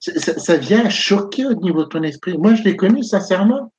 Ça, 0.00 0.56
vient 0.56 0.88
choquer 0.88 1.44
au 1.44 1.54
niveau 1.54 1.82
de 1.84 1.88
ton 1.88 2.02
esprit. 2.02 2.38
Moi, 2.38 2.54
je 2.54 2.62
l'ai 2.62 2.76
connu 2.76 3.02
sincèrement. 3.02 3.72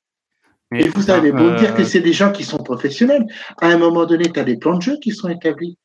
Et 0.72 0.88
vous 0.88 1.10
avez 1.10 1.32
beau 1.32 1.56
dire 1.56 1.74
que 1.74 1.82
euh, 1.82 1.84
c'est 1.84 2.00
des 2.00 2.12
gens 2.12 2.30
qui 2.30 2.44
sont 2.44 2.58
professionnels. 2.58 3.26
À 3.60 3.66
un 3.66 3.78
moment 3.78 4.06
donné, 4.06 4.30
tu 4.30 4.38
as 4.38 4.44
des 4.44 4.56
plans 4.56 4.76
de 4.76 4.82
jeu 4.82 4.98
qui 5.02 5.10
sont 5.10 5.28
établis. 5.28 5.76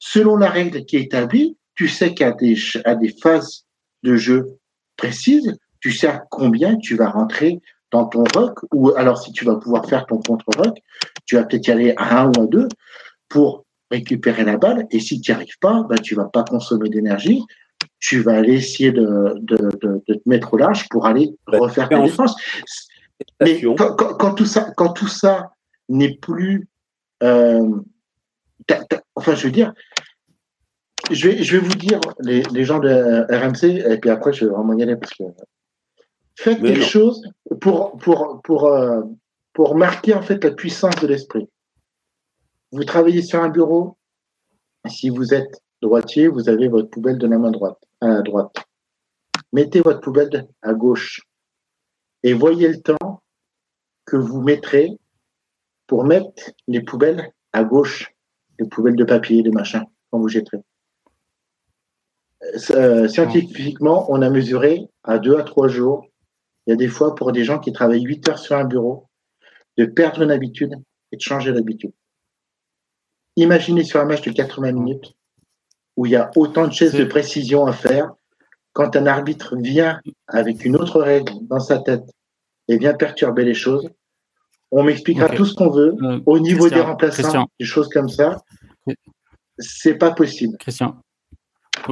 Selon 0.00 0.34
la 0.34 0.50
règle 0.50 0.84
qui 0.84 0.96
est 0.96 1.02
établie, 1.02 1.56
tu 1.76 1.86
sais 1.86 2.12
qu'à 2.12 2.32
des, 2.32 2.56
à 2.84 2.96
des 2.96 3.14
phases 3.22 3.66
de 4.02 4.16
jeu 4.16 4.58
précises, 4.96 5.56
tu 5.80 5.92
sais 5.92 6.08
à 6.08 6.22
combien 6.30 6.76
tu 6.76 6.96
vas 6.96 7.10
rentrer 7.10 7.60
dans 7.90 8.06
ton 8.06 8.24
rock, 8.34 8.60
ou 8.72 8.90
alors 8.96 9.18
si 9.18 9.32
tu 9.32 9.44
vas 9.44 9.56
pouvoir 9.56 9.86
faire 9.86 10.06
ton 10.06 10.18
contre-rock, 10.18 10.78
tu 11.26 11.36
vas 11.36 11.44
peut-être 11.44 11.68
y 11.68 11.70
aller 11.70 11.94
à 11.96 12.22
un 12.22 12.32
ou 12.32 12.42
à 12.42 12.46
deux 12.46 12.68
pour 13.28 13.64
récupérer 13.90 14.44
la 14.44 14.56
balle, 14.56 14.86
et 14.90 15.00
si 15.00 15.20
tu 15.20 15.30
n'y 15.30 15.36
arrives 15.36 15.58
pas, 15.60 15.84
bah, 15.88 15.96
tu 15.98 16.14
vas 16.14 16.24
pas 16.24 16.44
consommer 16.44 16.88
d'énergie, 16.88 17.42
tu 18.00 18.20
vas 18.20 18.36
aller 18.36 18.54
essayer 18.54 18.90
de, 18.90 19.34
de, 19.40 19.56
de, 19.56 20.02
de, 20.08 20.14
te 20.14 20.28
mettre 20.28 20.54
au 20.54 20.56
large 20.56 20.88
pour 20.88 21.06
aller 21.06 21.30
bah, 21.46 21.58
refaire 21.58 21.88
ta 21.88 22.00
défense. 22.00 22.34
Mais 23.40 23.60
quand, 23.60 23.94
quand, 23.94 24.34
tout 24.34 24.46
ça, 24.46 24.72
quand 24.76 24.92
tout 24.92 25.08
ça 25.08 25.50
n'est 25.88 26.16
plus, 26.16 26.68
euh, 27.22 27.68
enfin, 29.14 29.34
je 29.34 29.44
veux 29.44 29.52
dire, 29.52 29.72
je 31.14 31.28
vais, 31.28 31.42
je 31.42 31.56
vais 31.56 31.66
vous 31.66 31.74
dire, 31.74 32.00
les, 32.20 32.42
les 32.52 32.64
gens 32.64 32.78
de 32.78 33.26
RMC, 33.30 33.92
et 33.92 33.98
puis 33.98 34.10
après, 34.10 34.32
je 34.32 34.44
vais 34.44 34.52
vraiment 34.52 34.74
y 34.74 34.82
aller 34.82 34.96
parce 34.96 35.14
que 35.14 35.24
faites 36.34 36.60
quelque 36.60 36.82
chose 36.82 37.22
pour, 37.60 37.96
pour, 37.98 38.40
pour, 38.42 38.66
euh, 38.66 39.02
pour 39.52 39.74
marquer 39.76 40.14
en 40.14 40.22
fait 40.22 40.42
la 40.42 40.50
puissance 40.50 40.96
de 40.96 41.06
l'esprit. 41.06 41.48
Vous 42.72 42.84
travaillez 42.84 43.22
sur 43.22 43.42
un 43.42 43.48
bureau, 43.48 43.96
si 44.88 45.10
vous 45.10 45.34
êtes 45.34 45.62
droitier, 45.82 46.28
vous 46.28 46.48
avez 46.48 46.68
votre 46.68 46.88
poubelle 46.90 47.18
de 47.18 47.26
la 47.26 47.38
main 47.38 47.50
droite, 47.50 47.78
à 48.00 48.22
droite. 48.22 48.54
Mettez 49.52 49.80
votre 49.80 50.00
poubelle 50.00 50.48
à 50.62 50.72
gauche 50.72 51.20
et 52.22 52.32
voyez 52.32 52.68
le 52.68 52.80
temps 52.80 53.22
que 54.06 54.16
vous 54.16 54.40
mettrez 54.40 54.98
pour 55.86 56.04
mettre 56.04 56.52
les 56.68 56.80
poubelles 56.80 57.32
à 57.52 57.64
gauche, 57.64 58.14
les 58.58 58.66
poubelles 58.66 58.96
de 58.96 59.04
papier, 59.04 59.42
de 59.42 59.50
machin, 59.50 59.84
quand 60.10 60.18
vous 60.18 60.28
jetterez. 60.28 60.62
Euh, 62.70 63.08
scientifiquement, 63.08 64.06
on 64.10 64.20
a 64.22 64.30
mesuré 64.30 64.88
à 65.04 65.18
deux 65.18 65.36
à 65.36 65.42
trois 65.42 65.68
jours. 65.68 66.06
Il 66.66 66.70
y 66.70 66.72
a 66.72 66.76
des 66.76 66.88
fois 66.88 67.14
pour 67.14 67.32
des 67.32 67.44
gens 67.44 67.58
qui 67.58 67.72
travaillent 67.72 68.02
huit 68.02 68.28
heures 68.28 68.38
sur 68.38 68.56
un 68.56 68.64
bureau, 68.64 69.08
de 69.78 69.84
perdre 69.84 70.22
une 70.22 70.30
habitude 70.30 70.74
et 71.12 71.16
de 71.16 71.20
changer 71.20 71.52
d'habitude. 71.52 71.92
Imaginez 73.36 73.84
sur 73.84 74.00
un 74.00 74.04
match 74.04 74.22
de 74.22 74.30
80 74.30 74.72
minutes 74.72 75.14
où 75.96 76.06
il 76.06 76.12
y 76.12 76.16
a 76.16 76.30
autant 76.36 76.66
de 76.66 76.72
chaises 76.72 76.94
de 76.94 77.04
précision 77.04 77.66
à 77.66 77.72
faire. 77.72 78.12
Quand 78.72 78.96
un 78.96 79.06
arbitre 79.06 79.56
vient 79.56 80.00
avec 80.26 80.64
une 80.64 80.76
autre 80.76 81.00
règle 81.00 81.32
dans 81.42 81.60
sa 81.60 81.78
tête 81.78 82.04
et 82.68 82.78
vient 82.78 82.94
perturber 82.94 83.44
les 83.44 83.54
choses, 83.54 83.88
on 84.70 84.82
m'expliquera 84.82 85.28
tout 85.28 85.44
ce 85.44 85.54
qu'on 85.54 85.68
veut 85.68 85.94
euh, 86.02 86.20
au 86.24 86.38
niveau 86.38 86.68
des 86.70 86.80
remplaçants, 86.80 87.46
des 87.60 87.66
choses 87.66 87.88
comme 87.90 88.08
ça. 88.08 88.38
C'est 89.58 89.96
pas 89.96 90.12
possible. 90.12 90.56
Christian, 90.58 90.96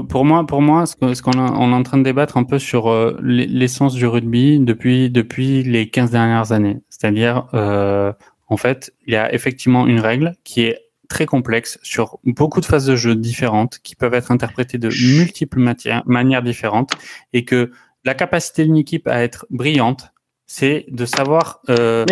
pour 0.09 0.25
moi, 0.25 0.47
pour 0.47 0.63
moi, 0.63 0.87
ce 0.87 0.95
qu'on 0.97 1.33
est 1.33 1.39
en 1.39 1.83
train 1.83 1.99
de 1.99 2.03
débattre 2.03 2.37
un 2.37 2.45
peu 2.45 2.59
sur 2.59 2.91
euh, 2.91 3.19
l'essence 3.23 3.95
du 3.95 4.07
rugby 4.07 4.59
depuis 4.59 5.11
depuis 5.11 5.63
les 5.63 5.91
15 5.91 6.11
dernières 6.11 6.53
années. 6.53 6.81
C'est-à-dire, 6.89 7.49
euh, 7.55 8.13
en 8.49 8.57
fait, 8.57 8.93
il 9.07 9.15
y 9.15 9.17
a 9.17 9.33
effectivement 9.35 9.87
une 9.87 10.01
règle 10.01 10.35
qui 10.45 10.63
est 10.63 10.91
très 11.09 11.27
complexe 11.27 11.79
sur 11.83 12.19
beaucoup 12.25 12.61
de 12.61 12.67
phases 12.67 12.87
de 12.87 12.97
jeu 12.97 13.15
différentes 13.15 13.81
qui 13.83 13.97
peuvent 13.97 14.15
être 14.15 14.31
interprétées 14.31 14.79
de 14.79 14.89
multiples 14.89 15.61
manières 16.07 16.43
différentes 16.43 16.93
et 17.33 17.45
que 17.45 17.73
la 18.05 18.15
capacité 18.15 18.65
d'une 18.65 18.77
équipe 18.77 19.09
à 19.09 19.23
être 19.23 19.45
brillante, 19.51 20.13
c'est 20.47 20.87
de 20.89 21.05
savoir 21.05 21.61
euh, 21.69 22.07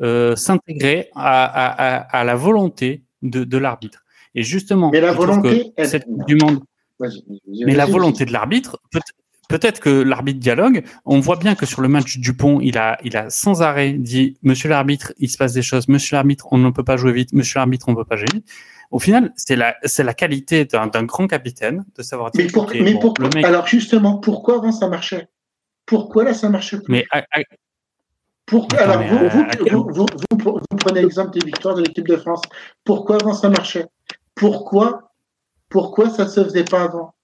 euh, 0.00 0.36
s'intégrer 0.36 1.10
à, 1.14 1.44
à, 1.44 1.96
à, 1.96 2.24
la 2.24 2.34
volonté 2.34 3.04
de, 3.22 3.44
de 3.44 3.58
l'arbitre. 3.58 4.04
Et 4.34 4.42
justement, 4.42 4.90
mais 4.90 5.00
la 5.00 5.12
volonté, 5.12 5.72
cette 5.84 6.06
du 6.26 6.36
monde 6.36 6.60
mais 7.00 7.74
la 7.74 7.86
volonté 7.86 8.24
de 8.24 8.32
l'arbitre, 8.32 8.78
peut-être 9.48 9.80
que 9.80 9.90
l'arbitre 9.90 10.40
dialogue. 10.40 10.84
On 11.04 11.20
voit 11.20 11.36
bien 11.36 11.54
que 11.54 11.66
sur 11.66 11.80
le 11.80 11.88
match 11.88 12.18
Dupont, 12.18 12.60
il 12.60 12.78
a, 12.78 12.98
il 13.04 13.16
a 13.16 13.30
sans 13.30 13.62
arrêt 13.62 13.92
dit 13.92 14.36
Monsieur 14.42 14.68
l'arbitre, 14.68 15.12
il 15.18 15.28
se 15.28 15.36
passe 15.36 15.52
des 15.52 15.62
choses. 15.62 15.88
Monsieur 15.88 16.16
l'arbitre, 16.16 16.48
on 16.50 16.58
ne 16.58 16.70
peut 16.70 16.84
pas 16.84 16.96
jouer 16.96 17.12
vite. 17.12 17.32
Monsieur 17.32 17.58
l'arbitre, 17.58 17.88
on 17.88 17.92
ne 17.92 17.96
peut 17.96 18.04
pas 18.04 18.16
gérer. 18.16 18.42
Au 18.90 18.98
final, 18.98 19.32
c'est 19.36 19.56
la, 19.56 19.76
c'est 19.84 20.04
la 20.04 20.14
qualité 20.14 20.64
d'un, 20.64 20.88
grand 21.04 21.26
capitaine 21.26 21.84
de 21.96 22.02
savoir. 22.02 22.30
Mais, 22.34 22.46
pour, 22.46 22.70
mais 22.72 22.98
pourquoi 23.00 23.28
Alors 23.42 23.66
justement, 23.66 24.18
pourquoi 24.18 24.56
avant 24.56 24.72
ça 24.72 24.88
marchait? 24.88 25.28
Pourquoi 25.86 26.24
là 26.24 26.34
ça 26.34 26.48
marche 26.48 26.76
plus? 26.76 26.84
Mais 26.88 27.04
pourquoi, 28.46 28.80
alors, 28.80 29.02
vous, 29.02 29.86
vous, 29.94 30.06
vous, 30.30 30.76
prenez 30.78 31.00
l'exemple 31.00 31.30
des 31.38 31.44
victoires 31.44 31.74
de 31.76 31.82
l'équipe 31.82 32.06
de 32.06 32.16
France. 32.16 32.42
Pourquoi 32.84 33.16
avant 33.16 33.32
ça 33.32 33.48
marchait? 33.48 33.86
Pourquoi 34.34 35.13
pourquoi 35.74 36.08
ça 36.08 36.22
ne 36.22 36.28
se 36.28 36.44
faisait 36.44 36.62
pas 36.62 36.84
avant? 36.84 37.16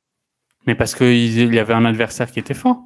Mais 0.66 0.74
parce 0.74 0.96
qu'il 0.96 1.54
y 1.54 1.58
avait 1.60 1.72
un 1.72 1.84
adversaire 1.84 2.28
qui 2.32 2.40
était 2.40 2.52
fort. 2.52 2.82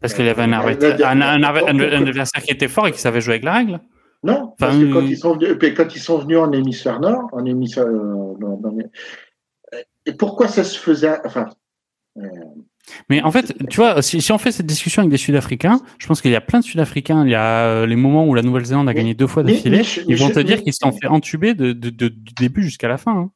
Parce 0.00 0.14
qu'il 0.14 0.24
y 0.24 0.28
avait 0.28 0.42
un, 0.42 0.52
adversaire 0.52 2.42
qui 2.42 2.50
était 2.50 2.66
fort 2.66 2.88
et 2.88 2.90
qui 2.90 2.98
savait 2.98 3.20
jouer 3.20 3.34
avec 3.34 3.44
la 3.44 3.52
règle. 3.52 3.80
Non, 4.24 4.52
parce 4.58 4.76
que 4.76 4.92
quand 4.92 5.02
ils, 5.02 5.16
sont 5.16 5.34
venus, 5.34 5.56
quand 5.76 5.94
ils 5.94 6.00
sont 6.00 6.18
venus 6.18 6.38
en 6.38 6.50
hémisphère 6.50 6.98
nord, 6.98 7.28
en 7.30 7.44
hémisphère, 7.44 7.86
euh, 7.86 8.82
et 10.06 10.12
pourquoi 10.14 10.48
ça 10.48 10.64
se 10.64 10.76
faisait 10.76 11.24
enfin, 11.24 11.46
euh, 12.18 12.26
mais 13.08 13.22
en 13.22 13.30
fait, 13.30 13.54
tu 13.70 13.76
vois, 13.76 14.02
si, 14.02 14.20
si, 14.20 14.32
on 14.32 14.38
fait 14.38 14.50
cette 14.50 14.66
discussion 14.66 15.02
avec 15.02 15.12
des 15.12 15.18
Sud-Africains, 15.18 15.80
je 15.98 16.06
pense 16.08 16.20
qu'il 16.20 16.32
y 16.32 16.36
a 16.36 16.40
plein 16.40 16.58
de 16.58 16.64
Sud-Africains. 16.64 17.24
Il 17.24 17.30
y 17.30 17.36
a 17.36 17.66
euh, 17.66 17.86
les 17.86 17.94
moments 17.94 18.26
où 18.26 18.34
la 18.34 18.42
Nouvelle-Zélande 18.42 18.88
a 18.88 18.94
gagné 18.94 19.14
deux 19.14 19.28
fois 19.28 19.44
d'affilée. 19.44 19.82
Ils 20.08 20.16
vont 20.16 20.30
te 20.30 20.40
dire 20.40 20.60
qu'ils 20.62 20.72
se 20.72 20.80
sont 20.82 20.90
fait 20.90 21.06
entuber 21.06 21.54
de, 21.54 21.72
de, 21.72 21.90
de, 21.90 22.08
du 22.08 22.32
début 22.34 22.64
jusqu'à 22.64 22.88
la 22.88 22.98
fin. 22.98 23.16
Hein. 23.16 23.30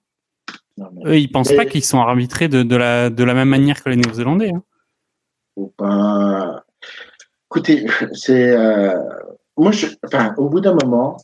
Eux, 1.04 1.18
ils 1.18 1.28
pensent 1.28 1.52
pas 1.52 1.64
qu'ils 1.64 1.84
sont 1.84 2.00
arbitrés 2.00 2.48
de, 2.48 2.62
de, 2.62 2.76
la, 2.76 3.10
de 3.10 3.24
la 3.24 3.34
même 3.34 3.48
manière 3.48 3.82
que 3.82 3.88
les 3.88 3.96
Néo-Zélandais. 3.96 4.52
Hein. 5.80 6.60
Écoutez, 7.50 7.86
c'est. 8.12 8.50
Euh, 8.50 8.98
moi, 9.56 9.72
je, 9.72 9.86
enfin, 10.04 10.34
au 10.36 10.48
bout 10.48 10.60
d'un 10.60 10.74
moment, 10.74 11.16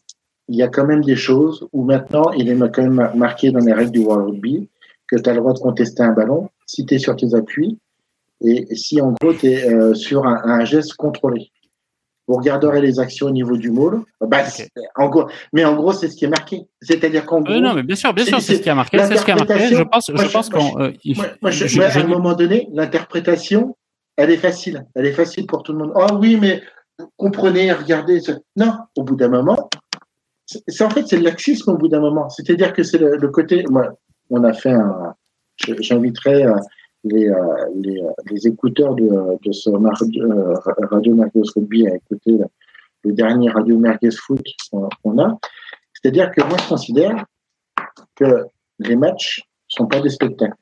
il 0.49 0.57
y 0.57 0.63
a 0.63 0.69
quand 0.69 0.87
même 0.87 1.03
des 1.03 1.17
choses 1.17 1.69
où 1.73 1.85
maintenant, 1.85 2.31
il 2.33 2.49
est 2.49 2.59
quand 2.73 2.83
même 2.83 3.11
marqué 3.15 3.51
dans 3.51 3.61
les 3.61 3.73
règles 3.73 3.91
du 3.91 4.01
World 4.01 4.27
Rugby 4.27 4.69
que 5.09 5.17
tu 5.17 5.29
as 5.29 5.35
le 5.35 5.41
droit 5.41 5.53
de 5.53 5.59
contester 5.59 6.03
un 6.03 6.13
ballon 6.13 6.49
si 6.67 6.87
tu 6.87 6.95
es 6.95 6.99
sur 6.99 7.15
tes 7.17 7.35
appuis 7.35 7.79
et 8.41 8.75
si 8.75 9.01
en 9.01 9.13
gros 9.13 9.35
tu 9.35 9.47
es 9.47 9.71
euh, 9.71 9.95
sur 9.95 10.27
un, 10.27 10.41
un, 10.45 10.65
geste 10.65 10.95
contrôlé. 10.95 11.51
Vous 12.29 12.37
regarderez 12.37 12.81
les 12.81 13.01
actions 13.01 13.27
au 13.27 13.31
niveau 13.31 13.57
du 13.57 13.70
môle. 13.70 14.05
Bah, 14.20 14.45
en 14.97 15.09
gros, 15.09 15.29
mais 15.53 15.64
en 15.64 15.75
gros, 15.75 15.93
c'est 15.93 16.09
ce 16.09 16.16
qui 16.16 16.25
est 16.25 16.29
marqué. 16.29 16.62
C'est-à-dire 16.81 17.27
qu'en 17.27 17.41
gros. 17.41 17.59
non, 17.59 17.75
mais 17.75 17.83
bien 17.83 17.97
sûr, 17.97 18.14
bien 18.14 18.25
sûr, 18.25 18.41
c'est 18.41 18.57
ce 18.57 18.62
qui 18.62 18.70
a 18.70 18.75
marqué. 18.75 18.99
C'est 18.99 19.16
ce 19.16 19.25
qui 19.25 19.33
a 19.33 19.37
marqué. 19.37 19.59
Je 19.59 19.83
pense, 19.83 20.11
je, 20.14 20.33
pense 20.33 20.49
qu'à 20.49 20.59
euh, 20.59 22.03
un 22.03 22.07
moment 22.07 22.35
donné, 22.35 22.68
l'interprétation, 22.73 23.77
elle 24.16 24.31
est 24.31 24.37
facile. 24.37 24.87
Elle 24.95 25.07
est 25.07 25.12
facile 25.12 25.47
pour 25.47 25.62
tout 25.64 25.73
le 25.73 25.79
monde. 25.79 25.93
Oh 25.97 26.18
oui, 26.20 26.39
mais 26.41 26.62
comprenez, 27.16 27.73
regardez. 27.73 28.20
Non, 28.57 28.75
au 28.97 29.03
bout 29.03 29.16
d'un 29.16 29.29
moment, 29.29 29.68
c'est 30.47 30.85
en 30.85 30.91
fait 30.91 31.07
c'est 31.07 31.16
le 31.16 31.25
laxisme 31.25 31.73
au 31.73 31.77
bout 31.77 31.89
d'un 31.89 32.01
moment. 32.01 32.29
C'est-à-dire 32.29 32.73
que 32.73 32.85
c'est 32.85 32.99
le, 32.99 33.29
côté. 33.29 33.64
Moi, 33.68 33.89
on 34.31 34.45
a 34.45 34.53
fait 34.53 34.73
un. 34.73 35.14
J'inviterai 35.59 36.45
euh, 36.45 36.55
les, 37.05 37.29
euh, 37.29 38.05
les, 38.31 38.47
écouteurs 38.47 38.95
de, 38.95 39.53
ce 39.53 39.71
Radio 39.71 41.15
Merguez 41.15 41.43
Rugby 41.55 41.89
à 41.89 41.97
écouter 41.97 42.39
le 43.05 43.13
dernier 43.13 43.51
Radio 43.51 43.79
Merguez 43.79 44.11
Foot 44.13 44.47
qu'on 44.71 45.19
a. 45.19 45.39
C'est-à-dire 45.95 46.31
que 46.31 46.41
moi, 46.43 46.57
je 46.59 46.69
considère 46.69 47.25
que 48.17 48.47
les 48.79 48.97
matchs 48.97 49.43
sont 49.69 49.87
pas 49.87 50.01
des 50.01 50.11
spectacles. 50.11 50.57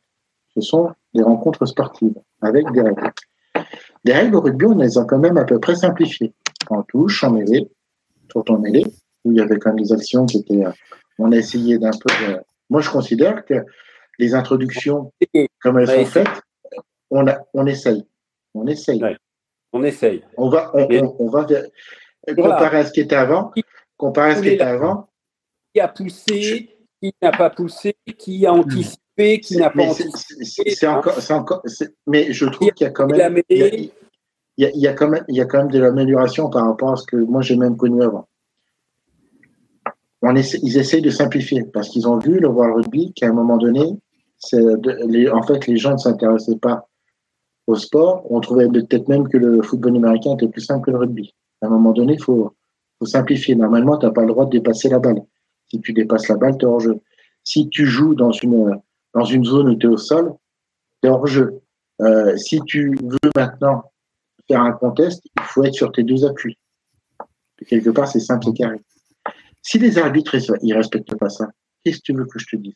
Ce 0.55 0.61
sont 0.61 0.91
des 1.15 1.23
rencontres 1.23 1.67
sportives 1.67 2.19
avec 2.41 2.71
des 2.73 2.83
règles. 2.83 3.13
Les 4.05 4.13
règles 4.13 4.37
au 4.37 4.41
rugby, 4.41 4.67
on 4.67 4.79
les 4.79 4.99
a 4.99 5.05
quand 5.05 5.19
même 5.19 5.37
à 5.37 5.45
peu 5.45 5.59
près 5.59 5.77
simplifiées. 5.77 6.33
En 6.69 6.83
touche, 6.83 7.25
en 7.25 7.33
mêlée, 7.33 7.71
sur 8.31 8.45
ton 8.45 8.59
mêlée, 8.59 8.87
où 9.25 9.33
il 9.33 9.39
y 9.39 9.41
avait 9.41 9.59
quand 9.59 9.71
même 9.71 9.85
des 9.85 9.93
actions 9.93 10.27
qui 10.27 10.39
étaient. 10.39 10.65
Euh, 10.65 10.73
on 11.19 11.33
a 11.33 11.37
essayé 11.37 11.79
d'un 11.79 11.91
peu. 11.91 12.41
moi, 12.71 12.81
je 12.81 12.91
considère 12.91 13.45
que 13.45 13.55
les 14.21 14.35
introductions, 14.35 15.13
comme 15.61 15.79
elles 15.79 15.89
sont 15.89 16.05
faites, 16.05 16.43
on, 17.11 17.27
a, 17.27 17.39
on 17.55 17.67
essaye. 17.67 18.05
On 18.55 18.67
essaye. 18.67 19.03
On 19.73 19.83
essaye. 19.83 20.23
On 20.37 20.49
va, 20.49 20.71
on, 20.75 21.29
va 21.29 21.47
comparer 22.37 22.79
à 22.79 22.85
ce 22.85 22.93
qui 22.93 23.01
était 23.01 23.17
avant. 23.17 23.53
Comparer 23.97 24.33
à 24.33 24.37
ce 24.37 24.43
qui 24.43 24.49
était 24.49 24.63
avant. 24.63 25.09
Qui 25.75 25.81
a 25.81 25.89
poussé, 25.89 26.77
qui 27.01 27.15
n'a 27.23 27.31
pas 27.31 27.51
poussé, 27.51 27.97
qui 28.19 28.45
a 28.47 28.53
anticipé, 28.53 29.41
qui 29.41 29.57
n'a 29.57 29.71
pas 29.71 29.85
anticipé. 29.85 30.71
C'est 30.71 30.87
encore, 30.87 31.19
encore 31.31 31.63
mais 32.07 32.33
je 32.33 32.47
trouve 32.47 32.71
qu'il 32.73 32.85
y 32.85 32.89
a 32.89 32.93
quand 32.93 33.07
même. 33.07 33.41
Il 33.49 33.91
y 34.57 34.87
a, 34.87 34.93
quand 34.93 35.09
même, 35.09 35.25
il 35.29 35.37
y 35.37 35.41
a 35.41 35.47
quand 35.47 35.59
même 35.59 35.71
de 35.71 35.79
l'amélioration 35.79 36.51
par 36.51 36.67
rapport 36.67 36.93
à 36.93 36.97
ce 36.97 37.07
que 37.07 37.17
moi 37.17 37.41
j'ai 37.41 37.57
même 37.57 37.79
connu 37.79 38.03
avant. 38.03 38.29
On 40.23 40.37
essaie, 40.37 40.59
ils 40.63 40.77
essayent 40.77 41.01
de 41.01 41.11
simplifier 41.11 41.65
parce 41.65 41.89
qu'ils 41.89 42.07
ont 42.07 42.19
vu 42.19 42.39
le 42.39 42.49
World 42.49 42.75
Rugby 42.77 43.15
qu'à 43.15 43.29
un 43.29 43.33
moment 43.33 43.57
donné, 43.57 43.97
en 44.43 45.43
fait, 45.43 45.67
les 45.67 45.77
gens 45.77 45.93
ne 45.93 45.99
s'intéressaient 45.99 46.59
pas 46.59 46.89
au 47.67 47.75
sport. 47.77 48.27
On 48.31 48.41
trouvait 48.41 48.69
peut-être 48.69 49.09
même 49.09 49.29
que 49.29 49.37
le 49.37 49.63
football 49.63 49.97
américain 49.97 50.35
était 50.35 50.49
plus 50.49 50.63
simple 50.63 50.87
que 50.87 50.91
le 50.91 50.99
rugby. 50.99 51.35
À 51.63 51.67
un 51.67 51.71
moment 51.71 51.93
donné, 51.93 52.15
il 52.15 52.23
faut, 52.23 52.55
faut 52.99 53.07
simplifier. 53.07 53.55
Normalement, 53.55 53.99
tu 53.99 54.07
n'as 54.07 54.13
pas 54.13 54.23
le 54.23 54.29
droit 54.29 54.47
de 54.47 54.51
dépasser 54.51 54.89
la 54.89 54.99
balle. 54.99 55.23
Si 55.71 55.81
tu 55.81 55.93
dépasses 55.93 56.29
la 56.29 56.37
balle, 56.37 56.57
tu 56.59 56.65
es 56.65 56.69
hors 56.69 56.81
jeu. 56.81 57.01
Si 57.45 57.69
tu 57.69 57.87
joues 57.87 58.15
dans 58.15 58.33
une, 58.33 58.81
dans 59.15 59.25
une 59.25 59.45
zone 59.45 59.69
où 59.69 59.75
tu 59.75 59.87
es 59.87 59.91
au 59.91 59.97
sol, 59.97 60.35
tu 61.03 61.09
es 61.09 61.11
hors 61.11 61.27
jeu. 61.27 61.61
Euh, 62.01 62.37
si 62.37 62.61
tu 62.63 62.97
veux 63.03 63.31
maintenant 63.37 63.85
faire 64.49 64.63
un 64.63 64.73
contest, 64.73 65.23
il 65.25 65.43
faut 65.43 65.65
être 65.65 65.75
sur 65.75 65.93
tes 65.93 66.03
deux 66.03 66.25
appuis. 66.25 66.59
quelque 67.69 67.91
part, 67.91 68.09
c'est 68.09 68.21
simple 68.21 68.49
et 68.49 68.55
carré. 68.55 68.81
Si 69.63 69.79
les 69.79 69.99
arbitres 69.99 70.37
ils 70.63 70.75
respectent 70.75 71.17
pas 71.17 71.29
ça, 71.29 71.49
qu'est-ce 71.85 71.99
que 71.99 72.05
tu 72.05 72.15
veux 72.15 72.25
que 72.25 72.39
je 72.39 72.47
te 72.47 72.57
dise? 72.57 72.75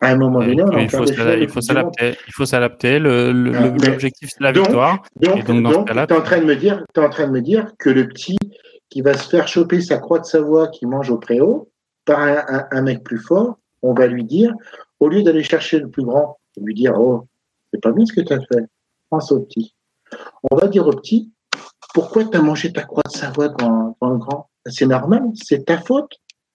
À 0.00 0.08
un 0.08 0.16
moment 0.16 0.40
donné, 0.40 0.62
on 0.62 0.78
il, 0.78 0.90
faut 0.90 1.04
il 1.04 1.48
faut 1.48 1.60
s'adapter. 1.60 2.14
Il 2.26 2.32
faut 2.32 2.44
s'adapter. 2.44 2.98
L'objectif, 2.98 4.30
c'est 4.32 4.42
la 4.42 4.52
victoire. 4.52 5.02
Donc, 5.16 5.44
tu 5.44 5.52
es 5.52 6.12
en 6.12 6.22
train 6.22 6.38
de 6.38 6.44
me 6.44 6.56
dire, 6.56 6.84
es 6.94 7.00
en 7.00 7.08
train 7.08 7.26
de 7.26 7.32
me 7.32 7.40
dire 7.40 7.72
que 7.78 7.90
le 7.90 8.06
petit 8.08 8.36
qui 8.90 9.00
va 9.00 9.14
se 9.14 9.28
faire 9.28 9.48
choper 9.48 9.80
sa 9.80 9.98
croix 9.98 10.18
de 10.18 10.24
Savoie 10.24 10.68
qui 10.68 10.86
mange 10.86 11.10
au 11.10 11.18
préau 11.18 11.70
par 12.04 12.20
un, 12.20 12.82
mec 12.82 13.02
plus 13.02 13.18
fort, 13.18 13.58
on 13.82 13.94
va 13.94 14.06
lui 14.06 14.24
dire, 14.24 14.54
au 15.00 15.08
lieu 15.08 15.22
d'aller 15.22 15.42
chercher 15.42 15.80
le 15.80 15.88
plus 15.88 16.04
grand, 16.04 16.38
lui 16.56 16.74
dire, 16.74 16.94
oh, 16.96 17.26
c'est 17.72 17.80
pas 17.80 17.90
bien 17.90 18.06
ce 18.06 18.12
que 18.12 18.20
tu 18.20 18.32
as 18.32 18.38
fait, 18.38 18.64
pense 19.10 19.32
au 19.32 19.40
petit. 19.40 19.74
On 20.50 20.56
va 20.56 20.68
dire 20.68 20.86
au 20.86 20.92
petit, 20.92 21.32
pourquoi 21.94 22.24
tu 22.24 22.36
as 22.36 22.42
mangé 22.42 22.72
ta 22.72 22.82
croix 22.82 23.02
de 23.04 23.10
Savoie 23.10 23.48
dans, 23.48 23.96
dans 24.00 24.10
le 24.10 24.18
grand? 24.18 24.50
C'est 24.66 24.86
normal, 24.86 25.22
c'est 25.34 25.64
ta 25.64 25.78
faute. 25.78 26.12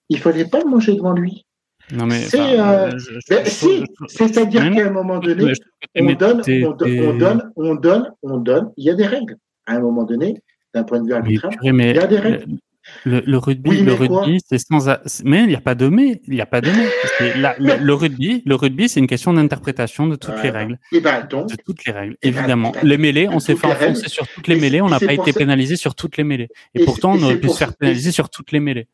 Il 0.08 0.18
fallait 0.18 0.46
pas 0.46 0.60
le 0.60 0.70
manger 0.70 0.94
devant 0.94 1.12
lui. 1.12 1.44
Non 1.92 2.06
mais 2.06 2.22
c'est 2.22 2.40
euh, 2.40 2.90
ben, 3.28 3.44
si, 3.44 3.84
c'est-à-dire 4.08 4.70
qu'à 4.72 4.86
un 4.86 4.90
moment 4.90 5.18
donné, 5.18 5.52
on 5.94 6.12
donne, 6.14 6.42
on, 6.48 6.72
donne, 6.72 7.52
on 7.56 7.74
donne, 7.74 8.12
on 8.22 8.36
donne, 8.38 8.70
Il 8.76 8.84
y 8.84 8.90
a 8.90 8.94
des 8.94 9.06
règles. 9.06 9.36
À 9.66 9.74
un 9.74 9.80
moment 9.80 10.04
donné, 10.04 10.42
d'un 10.74 10.82
point 10.84 11.00
de 11.00 11.06
vue 11.06 11.12
arbitraire, 11.12 11.50
il 11.62 11.74
y 11.74 11.98
a 11.98 12.06
des 12.06 12.18
règles. 12.18 12.58
Le, 13.04 13.36
rugby, 13.36 13.82
le 13.82 13.92
rugby, 13.92 14.40
c'est 14.44 14.58
sans. 14.58 14.88
Mais 15.24 15.42
il 15.42 15.48
n'y 15.48 15.54
a 15.54 15.60
pas 15.60 15.74
de 15.74 15.86
mais. 15.86 16.20
Il 16.26 16.34
n'y 16.34 16.40
a 16.40 16.46
pas 16.46 16.60
de 16.60 16.68
mais. 16.70 17.54
le, 17.80 17.92
rugby, 17.92 18.42
le 18.44 18.54
rugby, 18.54 18.88
c'est 18.88 18.98
une 18.98 19.06
question 19.06 19.32
d'interprétation 19.32 20.08
de 20.08 20.16
toutes 20.16 20.42
les 20.42 20.50
règles. 20.50 20.78
Et 20.90 21.00
ben 21.00 21.24
donc, 21.28 21.48
de 21.48 21.56
toutes 21.64 21.84
les 21.84 21.92
règles, 21.92 22.16
ben, 22.22 22.28
évidemment. 22.28 22.72
les 22.82 22.98
mêlées, 22.98 23.28
on 23.28 23.38
s'est 23.38 23.54
fait 23.54 23.68
enfoncer 23.68 24.08
sur 24.08 24.26
toutes 24.26 24.48
les 24.48 24.56
mêlées. 24.56 24.80
On 24.80 24.88
n'a 24.88 24.98
pas 24.98 25.12
été 25.12 25.32
pénalisé 25.32 25.76
sur 25.76 25.94
toutes 25.94 26.16
les 26.16 26.24
mêlées. 26.24 26.48
Et, 26.74 26.84
pourtant, 26.84 27.12
on 27.12 27.22
aurait 27.22 27.38
pu 27.38 27.48
se 27.48 27.56
faire 27.56 27.76
pénaliser 27.76 28.10
sur 28.10 28.30
toutes 28.30 28.50
les 28.50 28.60
mêlées. 28.60 28.88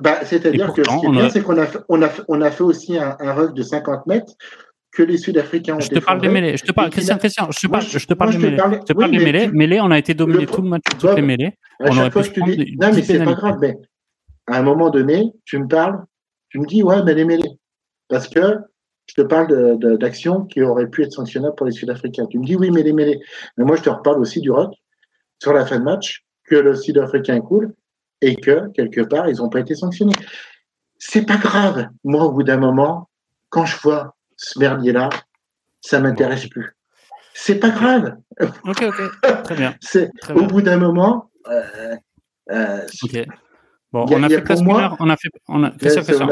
Bah, 0.00 0.24
C'est-à-dire 0.24 0.72
que 0.72 0.82
ce 0.82 1.00
qui 1.00 1.06
est 1.06 1.10
bien, 1.10 1.30
c'est 1.30 1.42
qu'on 1.42 1.60
a, 1.60 1.66
on 1.88 2.02
a, 2.02 2.10
on 2.28 2.40
a 2.40 2.50
fait 2.50 2.64
aussi 2.64 2.98
un, 2.98 3.16
un 3.20 3.32
rug 3.32 3.54
de 3.54 3.62
50 3.62 4.06
mètres 4.06 4.34
que 4.94 5.02
les 5.02 5.18
Sud-Africains 5.18 5.76
ont 5.76 5.80
Je 5.80 5.88
te 5.88 5.98
parle 5.98 6.20
des 6.20 6.28
mêlées. 6.28 6.56
Je 6.56 6.64
te 6.64 6.72
parle, 6.72 6.90
Christian, 6.90 7.18
Christian, 7.18 7.48
je 7.50 7.60
te 7.60 7.66
parle, 7.66 7.82
je 7.82 8.06
te 8.06 8.14
parle 8.14 8.32
des 8.32 8.38
mêlées. 8.38 8.56
Je 8.56 8.84
te 8.84 8.92
parle 8.92 9.10
des 9.10 9.18
mêlées. 9.18 9.48
Mêlées, 9.48 9.80
on 9.80 9.90
a 9.90 9.98
été 9.98 10.14
dominé 10.14 10.46
tout 10.46 10.62
le 10.62 10.68
match 10.68 10.82
toutes 10.98 11.14
les 11.14 11.22
mêlées. 11.22 11.58
On 11.80 11.96
aurait 11.98 12.10
pu 12.10 12.40
non, 12.40 12.90
mais 12.94 13.02
c'est 13.02 13.24
pas 13.24 13.34
grave, 13.34 13.58
mais 13.60 13.76
à 14.46 14.58
un 14.58 14.62
moment 14.62 14.90
donné, 14.90 15.32
tu 15.44 15.58
me 15.58 15.66
parles, 15.66 16.04
tu 16.48 16.58
me 16.60 16.66
dis, 16.66 16.82
ouais, 16.82 17.02
mais 17.02 17.14
les 17.14 17.24
mêlées. 17.24 17.58
Parce 18.08 18.28
que 18.28 18.58
je 19.06 19.14
te 19.14 19.22
parle 19.22 19.78
d'actions 19.98 20.44
qui 20.44 20.62
auraient 20.62 20.88
pu 20.88 21.02
être 21.02 21.12
sanctionnables 21.12 21.56
pour 21.56 21.66
les 21.66 21.72
Sud-Africains. 21.72 22.26
Tu 22.26 22.38
me 22.38 22.44
dis, 22.44 22.56
oui, 22.56 22.70
mais 22.70 22.82
les 22.82 22.92
mêlées. 22.92 23.20
Mais 23.56 23.64
moi, 23.64 23.76
je 23.76 23.82
te 23.82 23.90
reparle 23.90 24.20
aussi 24.20 24.40
du 24.40 24.50
rock 24.50 24.72
sur 25.42 25.52
la 25.52 25.66
fin 25.66 25.78
de 25.78 25.84
match, 25.84 26.24
que 26.44 26.54
le 26.54 26.74
Sud-Africain 26.74 27.40
coule 27.40 27.74
et 28.24 28.36
que, 28.36 28.68
quelque 28.72 29.02
part, 29.02 29.28
ils 29.28 29.36
n'ont 29.36 29.50
pas 29.50 29.60
été 29.60 29.74
sanctionnés. 29.74 30.14
C'est 30.98 31.26
pas 31.26 31.36
grave. 31.36 31.88
Moi, 32.02 32.24
au 32.24 32.32
bout 32.32 32.42
d'un 32.42 32.56
moment, 32.56 33.08
quand 33.50 33.66
je 33.66 33.76
vois 33.80 34.16
ce 34.36 34.58
merdier-là, 34.58 35.10
ça 35.80 36.00
m'intéresse 36.00 36.46
plus. 36.46 36.74
C'est 37.34 37.56
pas 37.56 37.70
grave. 37.70 38.16
Ok, 38.40 38.82
ok. 38.82 39.42
Très 39.44 39.56
bien. 39.56 39.74
Au 40.34 40.46
bout 40.46 40.62
d'un 40.62 40.78
moment, 40.78 41.30
euh, 41.48 41.96
euh, 42.50 42.86
ok. 43.02 43.26
Bon, 43.92 44.06
on 44.10 44.22
a, 44.24 44.28
fait 44.28 44.40
presque 44.40 44.64
une 44.64 44.72
heure. 44.72 44.96
On 44.98 45.08
a 45.08 45.16
fait, 45.16 45.28
on 45.46 45.62
a, 45.62 45.70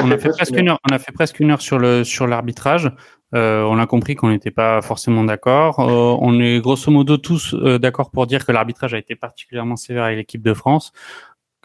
on 0.00 0.10
a 0.10 0.18
fait 0.18 0.30
presque 0.30 0.56
une 0.56 0.68
heure. 0.68 0.80
On 0.90 0.94
a 0.94 0.98
fait 0.98 1.12
presque 1.12 1.38
une 1.38 1.50
heure 1.52 1.60
sur 1.60 1.78
le 1.78 2.02
sur 2.02 2.26
l'arbitrage. 2.26 2.90
Euh, 3.34 3.62
on 3.62 3.78
a 3.78 3.86
compris 3.86 4.14
qu'on 4.14 4.30
n'était 4.30 4.50
pas 4.50 4.82
forcément 4.82 5.24
d'accord. 5.24 5.80
Euh, 5.80 6.16
on 6.20 6.40
est 6.40 6.60
grosso 6.60 6.90
modo 6.90 7.16
tous 7.16 7.54
euh, 7.54 7.78
d'accord 7.78 8.10
pour 8.10 8.26
dire 8.26 8.44
que 8.44 8.52
l'arbitrage 8.52 8.94
a 8.94 8.98
été 8.98 9.14
particulièrement 9.14 9.76
sévère 9.76 10.04
avec 10.04 10.18
l'équipe 10.18 10.42
de 10.42 10.54
France. 10.54 10.92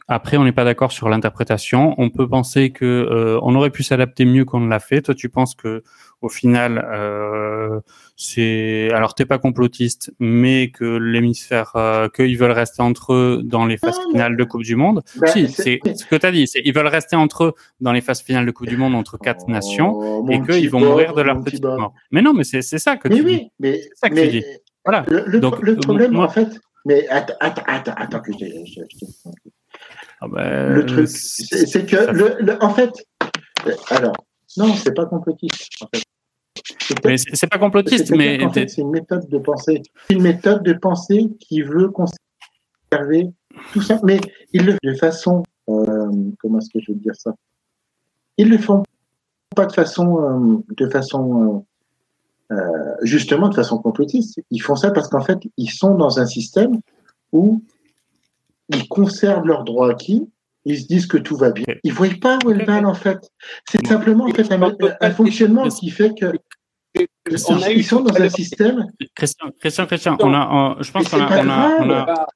Après, 0.10 0.38
on 0.38 0.46
n'est 0.46 0.54
pas 0.54 0.64
d'accord 0.64 0.94
sur 0.94 1.10
l'interprétation. 1.10 1.94
On 1.98 2.10
peut 2.10 2.28
penser 2.30 2.72
que 2.72 2.86
euh, 2.86 3.40
on 3.42 3.56
aurait 3.56 3.72
pu 3.72 3.84
s'adapter 3.84 4.24
mieux 4.24 4.46
qu'on 4.46 4.62
ne 4.62 4.70
l'a 4.70 4.80
fait. 4.80 5.02
Toi, 5.02 5.14
tu 5.14 5.28
penses 5.28 5.54
que 5.54 5.84
au 6.22 6.30
final, 6.30 6.84
euh, 6.94 7.82
c'est 8.16 8.90
alors 8.94 9.16
t'es 9.16 9.26
pas 9.26 9.38
complotiste, 9.38 10.14
mais 10.20 10.72
que 10.72 10.86
l'hémisphère, 10.86 11.74
euh, 11.76 12.08
qu'ils 12.08 12.38
veulent 12.38 12.52
rester 12.52 12.82
entre 12.82 13.14
eux 13.14 13.42
dans 13.44 13.66
les 13.66 13.76
phases 13.76 14.00
finales 14.10 14.38
de 14.38 14.44
Coupe 14.46 14.64
du 14.64 14.78
Monde. 14.78 15.04
Bah, 15.18 15.28
si, 15.28 15.50
c'est 15.50 15.82
ce 15.84 16.06
que 16.06 16.16
tu 16.16 16.26
as 16.26 16.32
dit. 16.32 16.48
C'est 16.48 16.62
ils 16.64 16.74
veulent 16.74 16.88
rester 16.88 17.18
entre 17.18 17.44
eux 17.44 17.54
dans 17.82 17.92
les 17.92 18.02
phases 18.02 18.22
finales 18.22 18.46
de 18.46 18.52
Coupe 18.52 18.68
du 18.68 18.78
Monde 18.78 18.96
entre 18.96 19.18
quatre 19.18 19.44
oh, 19.48 19.52
nations 19.52 20.28
et 20.30 20.42
qu'ils 20.42 20.70
vont 20.70 20.80
mourir 20.80 21.16
de 21.16 21.22
leur 21.22 21.42
petite 21.42 21.64
mort. 21.64 21.94
Mais 22.12 22.22
non, 22.22 22.34
mais 22.34 22.46
c'est 22.46 22.62
ça 22.62 22.96
que 22.96 23.10
tu 23.10 23.22
oui, 23.22 23.50
Mais, 23.60 23.82
ça 23.96 24.10
que 24.10 24.16
tu 24.16 24.28
dis. 24.30 24.44
Voilà. 24.86 25.04
Le, 25.10 25.42
Donc, 25.42 25.62
le 25.62 25.76
problème, 25.76 26.16
en 26.18 26.30
fait, 26.30 26.48
mais 26.86 27.06
attends, 27.10 27.34
attends, 27.42 27.64
attends, 27.68 27.94
attends 27.98 28.20
que 28.22 28.32
je, 28.32 28.46
je, 28.46 28.82
je, 28.90 29.50
ah 30.20 30.28
ben, 30.28 30.74
le 30.74 30.86
truc, 30.86 31.08
c'est 31.08 31.86
que, 31.86 32.12
le, 32.12 32.64
en 32.64 32.72
fait, 32.72 32.92
alors, 33.90 34.16
non, 34.58 34.74
c'est 34.74 34.94
pas 34.94 35.06
complotiste. 35.06 35.70
En 35.82 35.88
fait. 35.94 37.18
c'est 37.18 37.50
pas 37.50 37.60
complotiste, 37.60 38.12
mais 38.12 38.40
c'est 38.54 38.78
une 38.78 38.92
méthode 38.92 39.28
de 39.30 39.38
pensée, 39.38 39.82
une 40.10 40.24
méthode 40.24 40.64
de 40.64 40.74
pensée 40.74 41.30
qui 41.40 41.62
veut 41.62 41.90
conserver 41.90 43.30
tout 43.74 43.82
ça, 43.82 44.00
mais 44.04 44.20
ils 44.54 44.66
le 44.66 44.72
font 44.74 44.78
de 44.84 44.94
façon, 44.96 45.44
euh, 45.70 46.12
comment 46.40 46.60
est-ce 46.60 46.70
que 46.70 46.80
je 46.80 46.92
veux 46.92 46.98
dire 46.98 47.16
ça? 47.16 47.34
Ils 48.38 48.50
le 48.50 48.58
font 48.58 48.84
pas 49.56 49.66
de 49.66 49.74
façon, 49.74 50.22
euh, 50.22 50.64
de 50.76 50.90
façon, 50.90 51.66
euh, 52.52 52.56
justement 53.02 53.50
de 53.50 53.56
façon 53.56 53.80
complotiste. 53.80 54.40
Ils 54.52 54.62
font 54.62 54.76
ça 54.76 54.92
parce 54.92 55.10
qu'en 55.10 55.22
fait, 55.22 55.40
ils 55.58 55.72
sont 55.72 55.96
dans 55.96 56.20
un 56.20 56.26
système 56.26 56.80
où 57.32 57.62
ils 58.70 58.88
conservent 58.88 59.46
leurs 59.46 59.64
droits 59.64 59.92
acquis, 59.92 60.28
ils 60.66 60.80
se 60.80 60.88
disent 60.88 61.08
que 61.08 61.18
tout 61.18 61.38
va 61.38 61.52
bien. 61.52 61.66
Ils 61.84 61.92
ne 61.92 61.96
voient 61.96 62.08
pas 62.22 62.38
où 62.44 62.52
est 62.52 62.56
le 62.56 62.66
mal, 62.66 62.86
en 62.86 62.94
fait. 62.94 63.18
C'est 63.70 63.86
simplement 63.88 64.26
en 64.26 64.34
fait, 64.34 64.52
un, 64.52 65.12
fonctionnement 65.12 65.68
qui 65.70 65.90
fait 65.90 66.14
que 66.20 66.34
ils 67.30 67.84
sont 67.84 68.02
dans 68.02 68.22
un 68.22 68.30
système. 68.30 68.88
Christian, 69.16 69.48
Christian, 69.60 69.86
Christian 69.86 70.18
on 70.20 70.34
a, 70.34 70.78
je 70.82 70.92
pense 70.92 71.08
qu'on 71.10 71.22
a, 71.22 71.42
on 71.42 71.50
a, 71.50 71.78
on 71.80 71.90
a, 71.92 72.28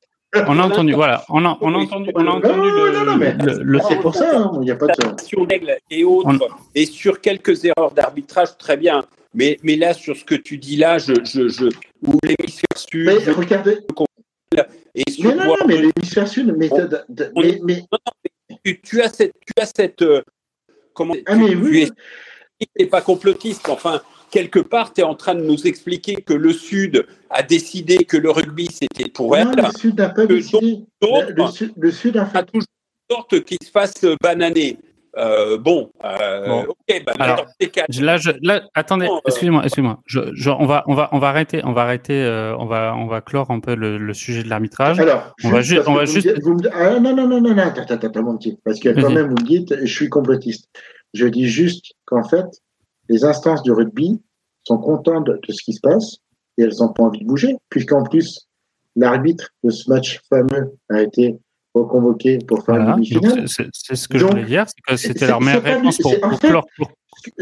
on 0.47 0.59
a 0.59 0.63
entendu, 0.63 0.93
voilà, 0.93 1.23
on 1.29 1.43
a, 1.45 1.57
on 1.61 1.73
a 1.73 1.77
entendu, 1.77 2.11
on 2.15 2.25
a 2.27 2.29
entendu 2.29 2.69
le, 2.69 3.63
le, 3.63 3.79
c'est 3.87 3.99
pour 3.99 4.15
ça, 4.15 4.37
hein, 4.37 4.51
il 4.55 4.61
n'y 4.61 4.71
a 4.71 4.75
pas 4.75 4.87
de 4.87 5.49
règles 5.49 5.77
et 5.89 6.03
autres, 6.03 6.47
et 6.75 6.85
sur 6.85 7.19
quelques 7.19 7.65
erreurs 7.65 7.91
d'arbitrage, 7.91 8.57
très 8.57 8.77
bien. 8.77 9.03
Mais, 9.33 9.57
mais 9.63 9.77
là, 9.77 9.93
sur 9.93 10.15
ce 10.15 10.25
que 10.25 10.35
tu 10.35 10.57
dis 10.57 10.75
là, 10.75 10.97
je, 10.97 11.13
je, 11.23 11.47
je 11.47 11.65
ou 12.05 12.17
l'hémisphère 12.23 12.65
sud, 12.75 13.05
mais 13.05 13.31
regardez, 13.31 13.79
et 14.95 15.03
non, 15.23 15.35
non, 15.35 15.45
non, 15.45 15.55
mais 15.67 15.77
l'hémisphère 15.77 16.27
sud, 16.27 16.53
mais, 16.57 16.69
mais... 17.63 17.83
Tu, 18.83 19.01
as 19.01 19.09
cette. 19.09 19.33
Tu 19.39 19.53
as 19.61 19.71
cette 19.73 20.01
euh, 20.01 20.21
comment 20.93 21.15
ah, 21.25 21.35
mais 21.35 21.55
oui. 21.55 21.89
Tu 22.59 22.67
n'es 22.77 22.85
pas 22.85 23.01
complotiste. 23.01 23.69
Enfin, 23.69 24.01
quelque 24.29 24.59
part, 24.59 24.93
tu 24.93 25.01
es 25.01 25.03
en 25.03 25.15
train 25.15 25.35
de 25.35 25.41
nous 25.41 25.67
expliquer 25.67 26.15
que 26.15 26.33
le 26.33 26.53
Sud 26.53 27.07
a 27.29 27.41
décidé 27.43 27.99
que 28.05 28.17
le 28.17 28.29
rugby, 28.29 28.67
c'était 28.67 29.09
pour 29.09 29.35
elle. 29.37 29.47
Le 29.47 29.79
Sud 29.79 29.97
n'a 29.97 30.09
pas 30.09 30.25
décidé. 30.25 30.83
Le, 31.01 31.33
le, 31.75 31.91
Sud 31.91 32.17
a 32.17 32.25
fait. 32.25 32.45
toujours 32.45 32.65
sorte 33.09 33.43
qu'il 33.43 33.57
se 33.63 33.71
fasse 33.71 34.05
bananer. 34.21 34.77
Euh, 35.17 35.57
bon, 35.57 35.91
euh, 36.05 36.63
ok, 36.63 37.03
bah, 37.05 37.13
Alors, 37.19 37.45
là, 37.99 38.17
je, 38.17 38.31
là, 38.41 38.63
attendez, 38.73 39.07
euh, 39.07 39.19
excusez-moi, 39.27 39.61
excusez-moi. 39.63 39.99
Je, 40.05 40.49
on 40.49 40.65
va, 40.65 40.83
on 40.87 40.93
va, 40.93 41.09
on 41.11 41.19
va 41.19 41.27
arrêter, 41.29 41.61
on 41.65 41.73
va 41.73 41.81
arrêter, 41.81 42.25
on 42.57 42.65
va, 42.65 42.95
on 42.95 43.07
va 43.07 43.21
clore 43.21 43.51
un 43.51 43.59
peu 43.59 43.75
le, 43.75 44.13
sujet 44.13 44.43
de 44.43 44.49
l'arbitrage. 44.49 44.99
Alors, 44.99 45.33
on 45.43 45.49
va 45.49 45.61
juste, 45.61 45.83
on 45.87 45.93
va 45.93 46.05
juste. 46.05 46.29
ah, 46.73 46.99
non, 46.99 47.15
non, 47.15 47.27
non, 47.27 47.41
non, 47.41 47.53
non, 47.53 47.57
attends, 47.57 47.81
attends, 47.81 48.07
attends, 48.07 48.23
mon 48.23 48.37
petit, 48.37 48.57
parce 48.63 48.79
que 48.79 48.89
quand 48.89 49.11
même 49.11 49.27
vous 49.27 49.41
me 49.41 49.47
dites, 49.47 49.75
je 49.81 49.93
suis 49.93 50.09
complotiste. 50.09 50.69
Je 51.13 51.27
dis 51.27 51.47
juste 51.47 51.93
qu'en 52.05 52.23
fait, 52.23 52.45
les 53.09 53.25
instances 53.25 53.63
du 53.63 53.71
rugby 53.71 54.21
sont 54.63 54.77
contentes 54.77 55.25
de, 55.25 55.39
ce 55.49 55.63
qui 55.63 55.73
se 55.73 55.81
passe 55.81 56.17
et 56.57 56.63
elles 56.63 56.75
n'ont 56.79 56.93
pas 56.93 57.03
envie 57.03 57.19
de 57.19 57.25
bouger, 57.25 57.57
puisqu'en 57.69 58.03
plus, 58.03 58.47
l'arbitre 58.95 59.49
de 59.63 59.71
ce 59.71 59.89
match 59.89 60.21
fameux 60.29 60.77
a 60.89 61.01
été 61.01 61.37
reconvoqué 61.73 62.39
pour 62.39 62.63
faire 62.65 62.75
une 62.75 62.95
demi-finale. 62.95 63.45
C'est 63.47 63.95
ce 63.95 64.07
que 64.07 64.17
je 64.17 64.25
voulais 64.25 64.45
dire, 64.45 64.65
c'est 64.67 64.81
que 64.81 64.97
c'était 64.97 65.27
leur 65.27 65.41
meilleure 65.41 65.63
réponse 65.63 65.97
pour, 65.97 66.19
pour, 66.19 66.39
pour, 66.39 66.91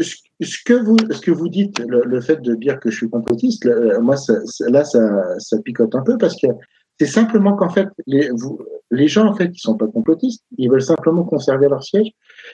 Ce 0.00 0.64
que 0.64 0.74
vous, 0.74 0.96
ce 1.10 1.20
que 1.20 1.30
vous 1.30 1.48
dites, 1.48 1.78
le, 1.86 2.20
fait 2.20 2.40
de 2.42 2.54
dire 2.54 2.78
que 2.80 2.90
je 2.90 2.96
suis 2.96 3.10
complotiste, 3.10 3.68
moi, 4.00 4.16
ça, 4.16 4.34
là, 4.68 4.84
ça, 4.84 5.00
ça 5.38 5.58
picote 5.62 5.94
un 5.94 6.02
peu 6.02 6.18
parce 6.18 6.40
que 6.40 6.48
c'est 7.00 7.06
simplement 7.06 7.56
qu'en 7.56 7.70
fait, 7.70 7.88
les, 8.06 8.28
vous, 8.30 8.58
les 8.90 9.08
gens, 9.08 9.26
en 9.26 9.34
fait, 9.34 9.50
qui 9.50 9.60
sont 9.60 9.76
pas 9.76 9.86
complotistes, 9.86 10.44
ils 10.58 10.70
veulent 10.70 10.82
simplement 10.82 11.24
conserver 11.24 11.66
leur 11.66 11.82
siège. 11.82 12.10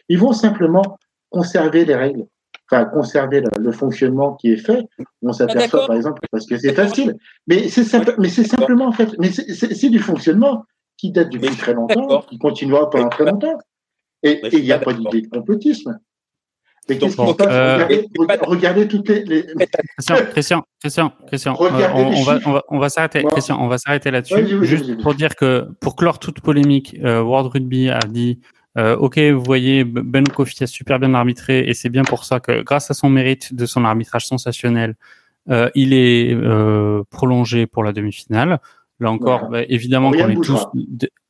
Ils 0.08 0.20
vont 0.20 0.32
simplement 0.32 0.98
conserver 1.30 1.84
les 1.84 1.96
règles, 1.96 2.26
enfin, 2.70 2.84
conserver 2.84 3.42
le, 3.58 3.72
fonctionnement 3.72 4.34
qui 4.34 4.52
est 4.52 4.56
fait. 4.56 4.84
On 5.22 5.32
s'aperçoit, 5.32 5.88
par 5.88 5.96
exemple, 5.96 6.20
parce 6.30 6.46
que 6.46 6.56
c'est 6.58 6.74
facile. 6.74 7.16
Mais 7.48 7.68
c'est 7.68 7.82
simple, 7.82 8.14
mais 8.18 8.28
c'est 8.28 8.44
simplement, 8.44 8.86
en 8.86 8.92
fait, 8.92 9.10
mais 9.18 9.32
c'est 9.32 9.90
du 9.90 9.98
fonctionnement 9.98 10.64
qui 10.96 11.10
date 11.10 11.30
depuis 11.30 11.54
très 11.56 11.74
longtemps, 11.74 12.22
qui 12.22 12.38
continuera 12.38 12.90
pendant 12.90 13.08
très 13.08 13.24
longtemps. 13.24 13.58
Et 14.22 14.40
il 14.52 14.62
n'y 14.62 14.72
a 14.72 14.78
pas 14.78 14.92
d'idée 14.92 15.22
de 15.22 15.28
complotisme. 15.28 15.98
Mais 16.88 16.98
qu'est-ce 16.98 17.16
qui 17.16 17.26
se 17.26 17.32
passe 17.32 17.48
euh, 17.50 17.88
regardez, 18.42 18.86
toutes 18.86 19.08
les. 19.08 19.44
Christian, 20.30 20.62
Christian, 20.80 21.12
Christian, 21.26 21.56
euh, 21.60 21.68
on, 21.92 22.22
va, 22.22 22.38
on, 22.44 22.52
va, 22.52 22.62
on 22.68 22.78
va 22.78 22.88
s'arrêter. 22.88 23.24
Christian, 23.24 23.60
on 23.60 23.66
va 23.66 23.78
s'arrêter 23.78 24.10
là-dessus. 24.10 24.64
juste 24.64 25.02
pour 25.02 25.14
dire 25.14 25.34
que, 25.34 25.68
pour 25.80 25.96
clore 25.96 26.18
toute 26.18 26.40
polémique, 26.40 26.96
euh, 27.02 27.22
World 27.22 27.52
Rugby 27.52 27.90
a 27.90 28.00
dit 28.00 28.40
Ok, 28.76 29.18
vous 29.18 29.42
voyez, 29.42 29.84
Ben 29.84 30.26
Kofi 30.28 30.62
a 30.62 30.66
super 30.66 30.98
bien 30.98 31.14
arbitré 31.14 31.66
et 31.66 31.74
c'est 31.74 31.88
bien 31.88 32.04
pour 32.04 32.24
ça 32.24 32.40
que, 32.40 32.62
grâce 32.62 32.90
à 32.90 32.94
son 32.94 33.08
mérite 33.08 33.54
de 33.54 33.66
son 33.66 33.84
arbitrage 33.84 34.26
sensationnel, 34.26 34.94
il 35.74 35.92
est 35.92 36.36
prolongé 37.10 37.66
pour 37.66 37.82
la 37.82 37.92
demi-finale. 37.92 38.60
Là 39.00 39.10
encore, 39.10 39.48
bah, 39.50 39.62
évidemment 39.68 40.10
qu'on 40.10 40.28
est 40.28 40.40
tous, 40.42 40.66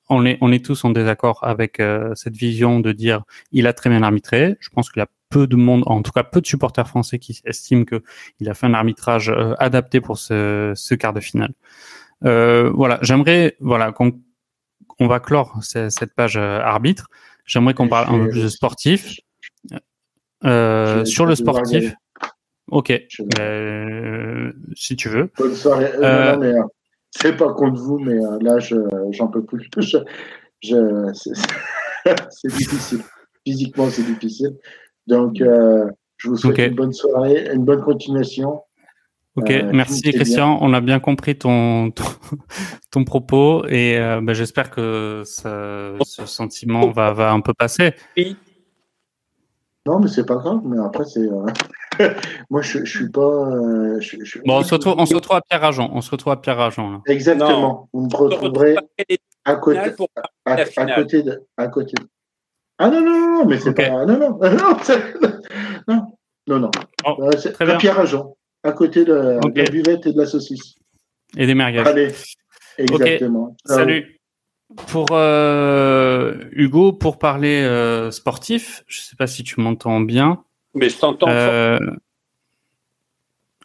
on 0.08 0.24
est, 0.24 0.38
on 0.40 0.52
est 0.52 0.64
tous 0.64 0.84
en 0.84 0.90
désaccord 0.90 1.40
avec 1.42 1.80
euh, 1.80 2.14
cette 2.14 2.36
vision 2.36 2.80
de 2.80 2.92
dire 2.92 3.24
il 3.52 3.66
a 3.66 3.72
très 3.72 3.90
bien 3.90 4.02
arbitré. 4.02 4.56
Je 4.60 4.68
pense 4.70 4.90
qu'il 4.90 5.00
y 5.00 5.02
a 5.02 5.08
peu 5.30 5.46
de 5.46 5.56
monde, 5.56 5.82
en 5.86 6.02
tout 6.02 6.12
cas 6.12 6.22
peu 6.22 6.40
de 6.40 6.46
supporters 6.46 6.86
français 6.88 7.18
qui 7.18 7.40
estiment 7.44 7.84
que 7.84 8.02
il 8.40 8.48
a 8.48 8.54
fait 8.54 8.66
un 8.66 8.74
arbitrage 8.74 9.30
euh, 9.30 9.54
adapté 9.58 10.00
pour 10.00 10.18
ce, 10.18 10.72
ce, 10.74 10.94
quart 10.94 11.12
de 11.12 11.20
finale. 11.20 11.52
Euh, 12.24 12.70
voilà, 12.70 12.98
j'aimerais, 13.02 13.56
voilà, 13.60 13.92
qu'on 13.92 14.12
on 14.98 15.08
va 15.08 15.20
clore 15.20 15.58
cette 15.60 16.14
page 16.14 16.36
euh, 16.36 16.60
arbitre. 16.60 17.08
J'aimerais 17.44 17.74
qu'on 17.74 17.88
parle 17.88 18.14
un 18.14 18.24
peu 18.24 18.30
plus 18.30 18.44
de 18.44 18.48
sportif. 18.48 19.20
sur 20.42 21.26
le 21.26 21.34
sportif. 21.34 21.94
Ok, 22.68 22.92
si 24.74 24.96
tu 24.96 25.08
veux. 25.08 25.30
Bonne 25.38 25.54
soirée. 25.54 25.92
Non, 26.00 26.38
mais, 26.38 26.52
c'est 27.20 27.36
pas 27.36 27.52
contre 27.52 27.80
vous, 27.80 27.98
mais 27.98 28.14
euh, 28.14 28.38
là, 28.40 28.58
j'en 29.10 29.28
peux 29.28 29.44
plus. 29.44 29.68
Je, 30.62 31.12
c'est 32.30 32.48
difficile. 32.48 33.00
Physiquement, 33.46 33.90
c'est 33.90 34.02
difficile. 34.02 34.56
Donc, 35.06 35.40
euh, 35.40 35.86
je 36.16 36.30
vous 36.30 36.36
souhaite 36.36 36.58
une 36.58 36.74
bonne 36.74 36.94
soirée, 36.94 37.52
une 37.52 37.64
bonne 37.64 37.82
continuation. 37.82 38.62
Ok, 39.36 39.50
euh, 39.50 39.70
merci 39.74 40.12
Christian. 40.12 40.58
On 40.62 40.72
a 40.72 40.80
bien 40.80 40.98
compris 40.98 41.36
ton 41.36 41.90
ton, 42.90 43.04
propos 43.04 43.66
et 43.68 43.98
ben, 43.98 44.32
j'espère 44.32 44.70
que 44.70 45.22
ce 45.26 46.24
sentiment 46.24 46.90
va, 46.90 47.12
va 47.12 47.32
un 47.32 47.42
peu 47.42 47.52
passer. 47.52 47.92
Non, 49.84 50.00
mais 50.00 50.08
c'est 50.08 50.26
pas 50.26 50.36
grave. 50.36 50.62
Mais 50.64 50.78
après, 50.82 51.04
c'est 51.04 51.28
Moi, 52.50 52.62
je, 52.62 52.84
je 52.84 52.98
suis 52.98 53.08
pas. 53.10 53.20
Euh, 53.20 54.00
bon, 54.44 54.58
on 54.58 54.62
se, 54.62 54.74
retrouve, 54.74 54.94
on 54.98 55.06
se 55.06 55.14
retrouve 55.14 55.36
à 55.36 55.40
Pierre 55.40 55.64
Argent. 55.64 55.90
On 55.92 56.00
se 56.00 56.10
retrouve 56.10 56.32
à 56.32 56.36
Pierre 56.36 56.60
Argent. 56.60 57.02
Exactement. 57.06 57.88
Vous 57.92 58.06
me 58.06 58.16
retrouverez 58.16 58.76
à 59.44 59.56
côté, 59.56 59.78
à, 60.44 60.56
côté 60.94 61.22
de, 61.22 61.42
à 61.56 61.68
côté. 61.68 61.94
Ah 62.78 62.90
non 62.90 63.00
non 63.00 63.38
non, 63.38 63.46
mais 63.46 63.58
c'est 63.58 63.72
pas. 63.72 64.04
Non 64.04 64.18
non 64.18 64.38
non 64.40 64.76
non 65.88 66.06
non 66.46 66.60
non. 66.60 66.70
Oh, 67.04 67.16
euh, 67.20 67.30
c'est 67.38 67.60
à 67.60 67.76
Pierre 67.76 67.98
Argent, 67.98 68.36
à 68.62 68.72
côté 68.72 69.04
de, 69.04 69.38
la 69.54 69.64
buvette 69.70 70.06
et 70.06 70.12
de 70.12 70.18
la 70.18 70.26
saucisse. 70.26 70.74
Et 71.36 71.46
des 71.46 71.54
merguez. 71.54 71.78
Allez. 71.80 72.12
Exactement. 72.78 73.56
Salut. 73.64 74.20
Pour 74.88 75.06
euh, 75.12 76.34
Hugo, 76.50 76.92
pour 76.92 77.18
parler 77.18 77.62
euh, 77.62 78.10
sportif, 78.10 78.82
je 78.88 79.00
ne 79.00 79.04
sais 79.04 79.16
pas 79.16 79.28
si 79.28 79.44
tu 79.44 79.60
m'entends 79.60 80.00
bien. 80.00 80.42
Mais 80.76 80.90
je 80.90 80.98
t'entends. 80.98 81.26
Euh, 81.28 81.78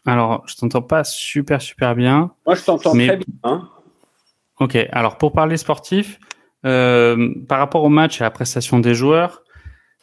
alors, 0.06 0.42
je 0.46 0.56
t'entends 0.56 0.82
pas 0.82 1.04
super 1.04 1.60
super 1.60 1.94
bien. 1.94 2.32
Moi, 2.46 2.56
je 2.56 2.64
t'entends 2.64 2.92
très 2.92 3.18
bien. 3.18 3.26
Hein. 3.44 3.68
Ok. 4.58 4.76
Alors, 4.90 5.18
pour 5.18 5.32
parler 5.32 5.58
sportif, 5.58 6.18
euh, 6.64 7.34
par 7.46 7.58
rapport 7.58 7.84
au 7.84 7.90
match 7.90 8.20
et 8.20 8.24
à 8.24 8.26
la 8.26 8.30
prestation 8.30 8.80
des 8.80 8.94
joueurs, 8.94 9.42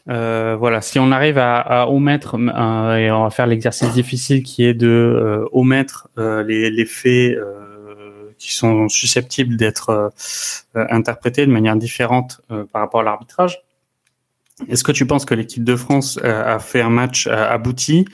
euh, 0.07 0.55
voilà, 0.57 0.81
si 0.81 0.99
on 0.99 1.11
arrive 1.11 1.39
à, 1.39 1.89
omettre 1.89 2.35
et 2.35 3.11
on 3.11 3.23
va 3.23 3.29
faire 3.31 3.47
l'exercice 3.47 3.91
difficile 3.91 4.43
qui 4.43 4.63
est 4.63 4.73
de 4.73 5.45
omettre 5.51 6.09
les, 6.17 6.69
les, 6.69 6.85
faits 6.85 7.37
qui 8.37 8.55
sont 8.55 8.87
susceptibles 8.87 9.55
d'être 9.57 10.11
interprétés 10.73 11.45
de 11.45 11.51
manière 11.51 11.75
différente 11.75 12.41
par 12.71 12.81
rapport 12.81 13.01
à 13.01 13.03
l'arbitrage. 13.03 13.61
Est-ce 14.67 14.83
que 14.83 14.91
tu 14.91 15.05
penses 15.05 15.25
que 15.25 15.33
l'équipe 15.33 15.63
de 15.63 15.75
France 15.75 16.19
euh, 16.23 16.55
a 16.55 16.59
fait 16.59 16.81
un 16.81 16.89
match 16.89 17.27
euh, 17.27 17.49
abouti 17.49 18.05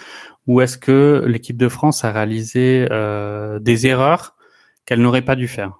ou 0.48 0.62
est-ce 0.62 0.78
que 0.78 1.24
l'équipe 1.26 1.58
de 1.58 1.70
France 1.70 2.06
a 2.06 2.12
réalisé 2.12 2.88
euh, 2.92 3.58
des 3.60 3.88
erreurs 3.88 4.36
qu'elle 4.86 5.02
n'aurait 5.02 5.24
pas 5.24 5.36
dû 5.36 5.48
faire? 5.48 5.80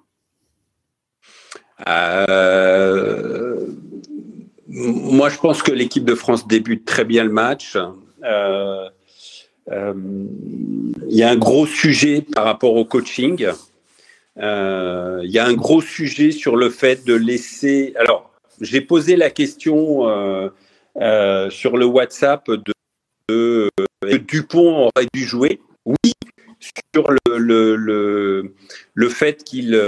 Moi, 4.68 5.28
je 5.28 5.38
pense 5.38 5.62
que 5.62 5.70
l'équipe 5.70 6.04
de 6.04 6.16
France 6.16 6.48
débute 6.48 6.84
très 6.84 7.04
bien 7.04 7.22
le 7.22 7.30
match. 7.30 7.78
Il 8.24 8.90
y 11.08 11.22
a 11.22 11.30
un 11.30 11.36
gros 11.36 11.66
sujet 11.66 12.22
par 12.22 12.44
rapport 12.44 12.74
au 12.74 12.84
coaching. 12.84 13.46
Il 14.36 15.30
y 15.30 15.38
a 15.38 15.46
un 15.46 15.54
gros 15.54 15.80
sujet 15.80 16.32
sur 16.32 16.56
le 16.56 16.70
fait 16.70 17.06
de 17.06 17.14
laisser. 17.14 17.94
Alors, 17.98 18.35
j'ai 18.60 18.80
posé 18.80 19.16
la 19.16 19.30
question 19.30 20.08
euh, 20.08 20.48
euh, 21.00 21.50
sur 21.50 21.76
le 21.76 21.84
WhatsApp 21.86 22.48
de, 22.50 22.72
euh, 23.30 23.68
Dupont 24.28 24.90
aurait 24.94 25.06
dû 25.12 25.24
jouer? 25.24 25.60
Oui, 25.84 26.12
sur 26.94 27.10
le, 27.10 27.76
le, 27.76 28.52
le, 28.94 29.08
fait 29.08 29.44
qu'il 29.44 29.80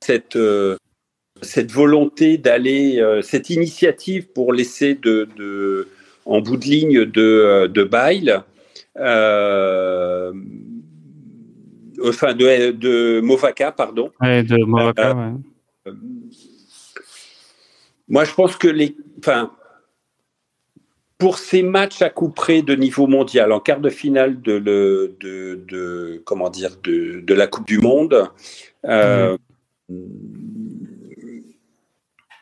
cette 0.00 0.38
cette 1.40 1.72
volonté 1.72 2.38
d'aller, 2.38 3.20
cette 3.22 3.50
initiative 3.50 4.28
pour 4.28 4.52
laisser 4.52 4.94
de, 4.94 5.28
de, 5.36 5.88
en 6.24 6.40
bout 6.40 6.56
de 6.56 6.64
ligne 6.64 7.04
de, 7.04 7.66
de 7.72 7.84
Bail, 7.84 8.38
enfin 12.04 12.34
de, 12.34 12.70
de 12.72 13.20
Movaka, 13.20 13.72
pardon. 13.72 14.10
Ouais, 14.20 14.42
de 14.42 14.56
ouais. 14.56 15.92
Moi, 18.08 18.24
je 18.24 18.34
pense 18.34 18.56
que 18.56 18.68
les, 18.68 18.96
enfin, 19.18 19.52
pour 21.18 21.38
ces 21.38 21.62
matchs 21.62 22.02
à 22.02 22.10
coup 22.10 22.34
de 22.36 22.74
niveau 22.74 23.06
mondial, 23.06 23.52
en 23.52 23.60
quart 23.60 23.80
de 23.80 23.90
finale 23.90 24.40
de, 24.42 24.54
le, 24.54 25.16
de, 25.20 25.62
de 25.68 26.20
comment 26.24 26.50
dire, 26.50 26.76
de, 26.82 27.32
la 27.32 27.46
Coupe 27.46 27.66
du 27.66 27.78
Monde, 27.78 28.28
euh, 28.86 29.38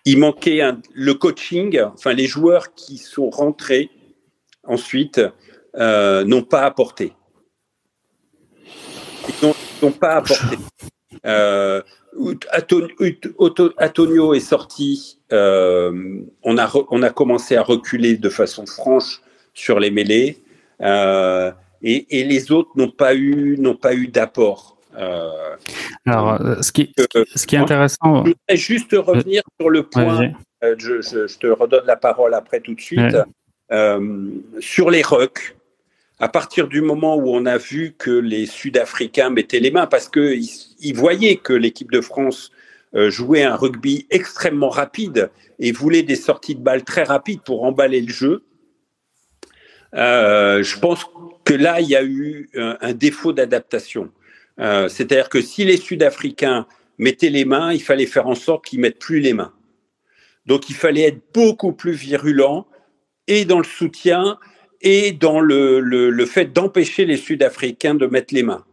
il 0.07 0.19
manquait 0.19 0.63
le 0.95 1.13
coaching. 1.13 1.79
Enfin, 1.93 2.15
les 2.15 2.27
joueurs 2.27 2.75
qui 2.75 2.97
sont 2.97 3.29
rentrés 3.29 3.91
ensuite 4.65 5.21
euh, 5.77 6.25
n'ont 6.25 6.43
pas 6.43 6.63
apporté. 6.63 7.13
Ils 9.43 9.53
n'ont 9.83 9.93
pas 9.93 10.17
apporté. 10.17 10.57
Euh, 11.27 11.83
Antonio 13.79 14.35
est 14.35 14.41
sorti, 14.41 15.19
euh, 15.33 16.21
on, 16.43 16.59
a 16.59 16.71
on 16.91 17.03
a 17.03 17.11
commencé 17.11 17.57
à 17.57 17.63
reculer 17.63 18.17
de 18.17 18.29
façon 18.29 18.67
franche 18.67 19.21
sur 19.55 19.81
les 19.81 19.91
mêlées 19.91 20.43
euh, 20.81 21.53
et, 21.83 22.25
les 22.25 22.53
autres 22.53 22.71
n'ont 22.77 22.91
pas 22.91 23.15
eu 23.15 23.57
n'ont 23.59 23.77
pas 23.77 23.95
eu 23.95 24.09
d'apport. 24.09 24.77
Alors, 26.05 26.39
ce 26.63 26.73
qui, 26.73 26.93
ce 27.37 27.47
qui 27.47 27.55
est 27.55 27.59
intéressant. 27.59 28.25
Je 28.25 28.31
voudrais 28.31 28.57
juste 28.57 28.93
revenir 28.93 29.43
sur 29.59 29.71
le 29.71 29.85
point 29.85 30.33
je, 30.63 31.39
te 31.39 31.47
redonne 31.47 31.87
la 31.87 31.97
parole 31.97 32.35
après 32.35 32.61
tout 32.61 32.75
de 32.75 32.81
suite. 32.81 33.17
sur 34.61 34.91
les 34.91 35.03
rucks, 35.03 35.57
à 36.21 36.29
partir 36.29 36.69
du 36.69 36.83
moment 36.83 37.17
où 37.17 37.35
on 37.35 37.47
a 37.47 37.57
vu 37.57 37.95
que 37.99 38.11
les 38.11 38.45
Sud-Africains 38.45 39.31
mettaient 39.31 39.59
les 39.59 39.71
mains, 39.71 39.87
parce 39.87 40.09
qu'ils 40.09 40.47
ils 40.81 40.95
voyaient 40.95 41.37
que 41.37 41.55
l'équipe 41.55 41.91
de 41.91 42.03
France 42.03 42.53
euh, 42.95 43.11
jouait 43.11 43.43
un 43.43 43.57
rugby 43.57 44.07
extrêmement 44.11 44.69
rapide 44.69 45.31
et 45.59 45.73
voulait 45.73 46.03
des 46.03 46.17
sorties 46.17 46.55
de 46.55 46.61
balles 46.61 46.85
très 46.85 47.05
rapides 47.05 47.41
pour 47.41 47.65
emballer 47.65 48.03
le 48.03 48.13
jeu, 48.13 48.45
euh, 49.95 50.63
je 50.63 50.79
pense 50.79 51.07
que 51.45 51.55
là, 51.55 51.81
il 51.81 51.89
y 51.89 51.97
a 51.97 52.05
eu 52.05 52.51
un, 52.55 52.93
défaut 52.93 53.33
d'adaptation. 53.33 54.11
Euh, 54.61 54.89
c'est-à-dire 54.89 55.31
que 55.31 55.41
si 55.41 55.65
les 55.65 55.79
Sud-Africains 55.79 56.67
mettaient 56.99 57.31
les 57.31 57.47
mains, 57.47 57.73
il 57.73 57.83
fallait 57.83 58.07
faire 58.07 58.27
en 58.27 58.35
sorte 58.35 58.67
qu'ils 58.67 58.81
mettent 58.81 58.99
plus 58.99 59.21
les 59.21 59.33
mains. 59.33 59.55
Donc 60.45 60.69
il 60.69 60.77
fallait 60.77 61.03
être 61.03 61.23
beaucoup 61.33 61.73
plus 61.73 61.93
virulent 61.93 62.67
et 63.27 63.47
dans 63.47 63.59
le 63.59 63.65
soutien 63.65 64.39
et 64.81 65.13
dans 65.13 65.41
le, 65.41 65.81
le, 65.81 66.27
fait 66.27 66.53
d'empêcher 66.53 67.05
les 67.05 67.17
Sud-Africains 67.17 67.95
de 67.95 68.07
mettre 68.07 68.35
les 68.35 68.43
mains. 68.43 68.65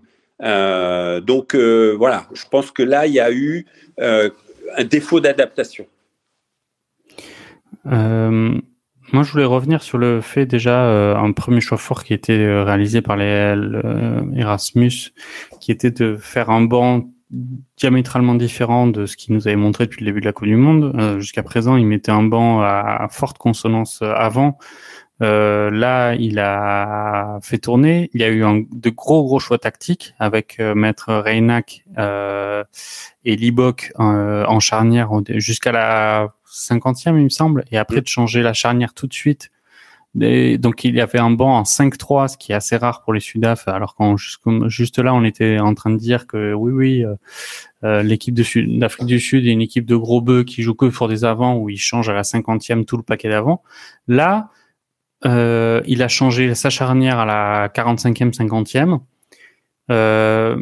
Euh, 0.43 1.19
donc 1.19 1.55
euh, 1.55 1.95
voilà, 1.97 2.27
je 2.33 2.43
pense 2.49 2.71
que 2.71 2.83
là, 2.83 3.07
il 3.07 3.13
y 3.13 3.19
a 3.19 3.31
eu 3.31 3.65
euh, 3.99 4.29
un 4.77 4.83
défaut 4.83 5.19
d'adaptation. 5.19 5.85
moi, 7.85 9.23
je 9.23 9.31
voulais 9.31 9.45
revenir 9.45 9.81
sur 9.81 9.97
le 9.97 10.21
fait 10.21 10.45
déjà 10.45 11.17
un 11.17 11.31
premier 11.31 11.61
choix 11.61 11.77
fort 11.77 12.03
qui 12.03 12.13
était 12.13 12.61
réalisé 12.61 13.01
par 13.01 13.17
les 13.17 13.55
Erasmus, 14.35 15.13
qui 15.61 15.71
était 15.71 15.91
de 15.91 16.17
faire 16.17 16.49
un 16.49 16.61
banc 16.61 17.09
diamétralement 17.77 18.35
différent 18.35 18.87
de 18.87 19.05
ce 19.05 19.17
qu'il 19.17 19.33
nous 19.33 19.47
avait 19.47 19.57
montré 19.57 19.85
depuis 19.85 20.03
le 20.03 20.11
début 20.11 20.21
de 20.21 20.25
la 20.25 20.33
Coupe 20.33 20.47
du 20.47 20.55
Monde. 20.55 21.19
Jusqu'à 21.19 21.43
présent, 21.43 21.77
il 21.77 21.85
mettait 21.85 22.11
un 22.11 22.23
banc 22.23 22.61
à 22.61 23.07
forte 23.09 23.37
consonance 23.37 24.01
avant, 24.01 24.57
euh, 25.21 25.71
là, 25.71 26.13
il 26.15 26.39
a 26.39 27.39
fait 27.41 27.57
tourner. 27.57 28.09
Il 28.13 28.21
y 28.21 28.23
a 28.23 28.29
eu 28.29 28.43
un, 28.43 28.63
de 28.71 28.89
gros 28.89 29.23
gros 29.23 29.39
choix 29.39 29.57
tactiques 29.57 30.13
avec 30.19 30.59
euh, 30.59 30.75
Maître 30.75 31.13
Reynac 31.13 31.83
euh, 31.97 32.63
et 33.25 33.35
Libok 33.35 33.91
euh, 33.99 34.45
en 34.45 34.59
charnière 34.59 35.09
jusqu'à 35.35 35.71
la 35.71 36.33
cinquantième, 36.45 37.17
il 37.17 37.25
me 37.25 37.29
semble, 37.29 37.65
et 37.71 37.77
après 37.77 38.01
de 38.01 38.07
changer 38.07 38.41
la 38.41 38.53
charnière 38.53 38.93
tout 38.93 39.05
de 39.05 39.13
suite. 39.13 39.51
donc 40.15 40.83
il 40.85 40.95
y 40.95 41.01
avait 41.01 41.19
un 41.19 41.29
banc 41.29 41.55
en 41.55 41.63
5-3, 41.63 42.29
ce 42.29 42.37
qui 42.37 42.51
est 42.51 42.55
assez 42.55 42.77
rare 42.77 43.03
pour 43.03 43.13
les 43.13 43.19
Sudaf, 43.19 43.67
alors 43.67 43.95
juste, 44.15 44.39
juste, 44.67 44.97
là 44.97 45.13
on 45.13 45.23
était 45.23 45.59
en 45.59 45.75
train 45.75 45.91
de 45.91 45.97
dire 45.97 46.25
que 46.25 46.53
oui 46.53 46.71
oui 46.71 47.05
euh, 47.83 48.01
l'équipe 48.01 48.33
d'Afrique 48.33 49.05
du 49.05 49.19
Sud 49.19 49.45
est 49.45 49.51
une 49.51 49.61
équipe 49.61 49.85
de 49.85 49.95
gros 49.95 50.21
bœufs 50.21 50.43
qui 50.43 50.63
joue 50.63 50.73
que 50.73 50.87
pour 50.87 51.07
des 51.07 51.25
avants 51.25 51.57
où 51.57 51.69
ils 51.69 51.77
changent 51.77 52.09
à 52.09 52.13
la 52.13 52.23
cinquantième 52.23 52.85
tout 52.85 52.97
le 52.97 53.03
paquet 53.03 53.29
d'avant. 53.29 53.61
Là 54.07 54.49
euh, 55.25 55.81
il 55.85 56.03
a 56.03 56.07
changé 56.07 56.53
sa 56.55 56.69
charnière 56.69 57.19
à 57.19 57.25
la 57.25 57.69
45e, 57.69 58.33
50e. 58.33 58.99
Euh, 59.89 60.61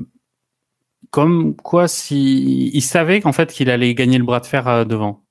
comme 1.16 1.56
quoi, 1.56 1.88
si 1.88 2.70
il 2.74 2.82
savait 2.82 3.22
qu'en 3.22 3.32
fait 3.32 3.52
qu'il 3.54 3.70
allait 3.70 3.94
gagner 3.94 4.18
le 4.18 4.26
bras 4.26 4.42
de 4.42 4.46
fer 4.46 4.68
euh, 4.68 4.84
devant. 4.84 5.24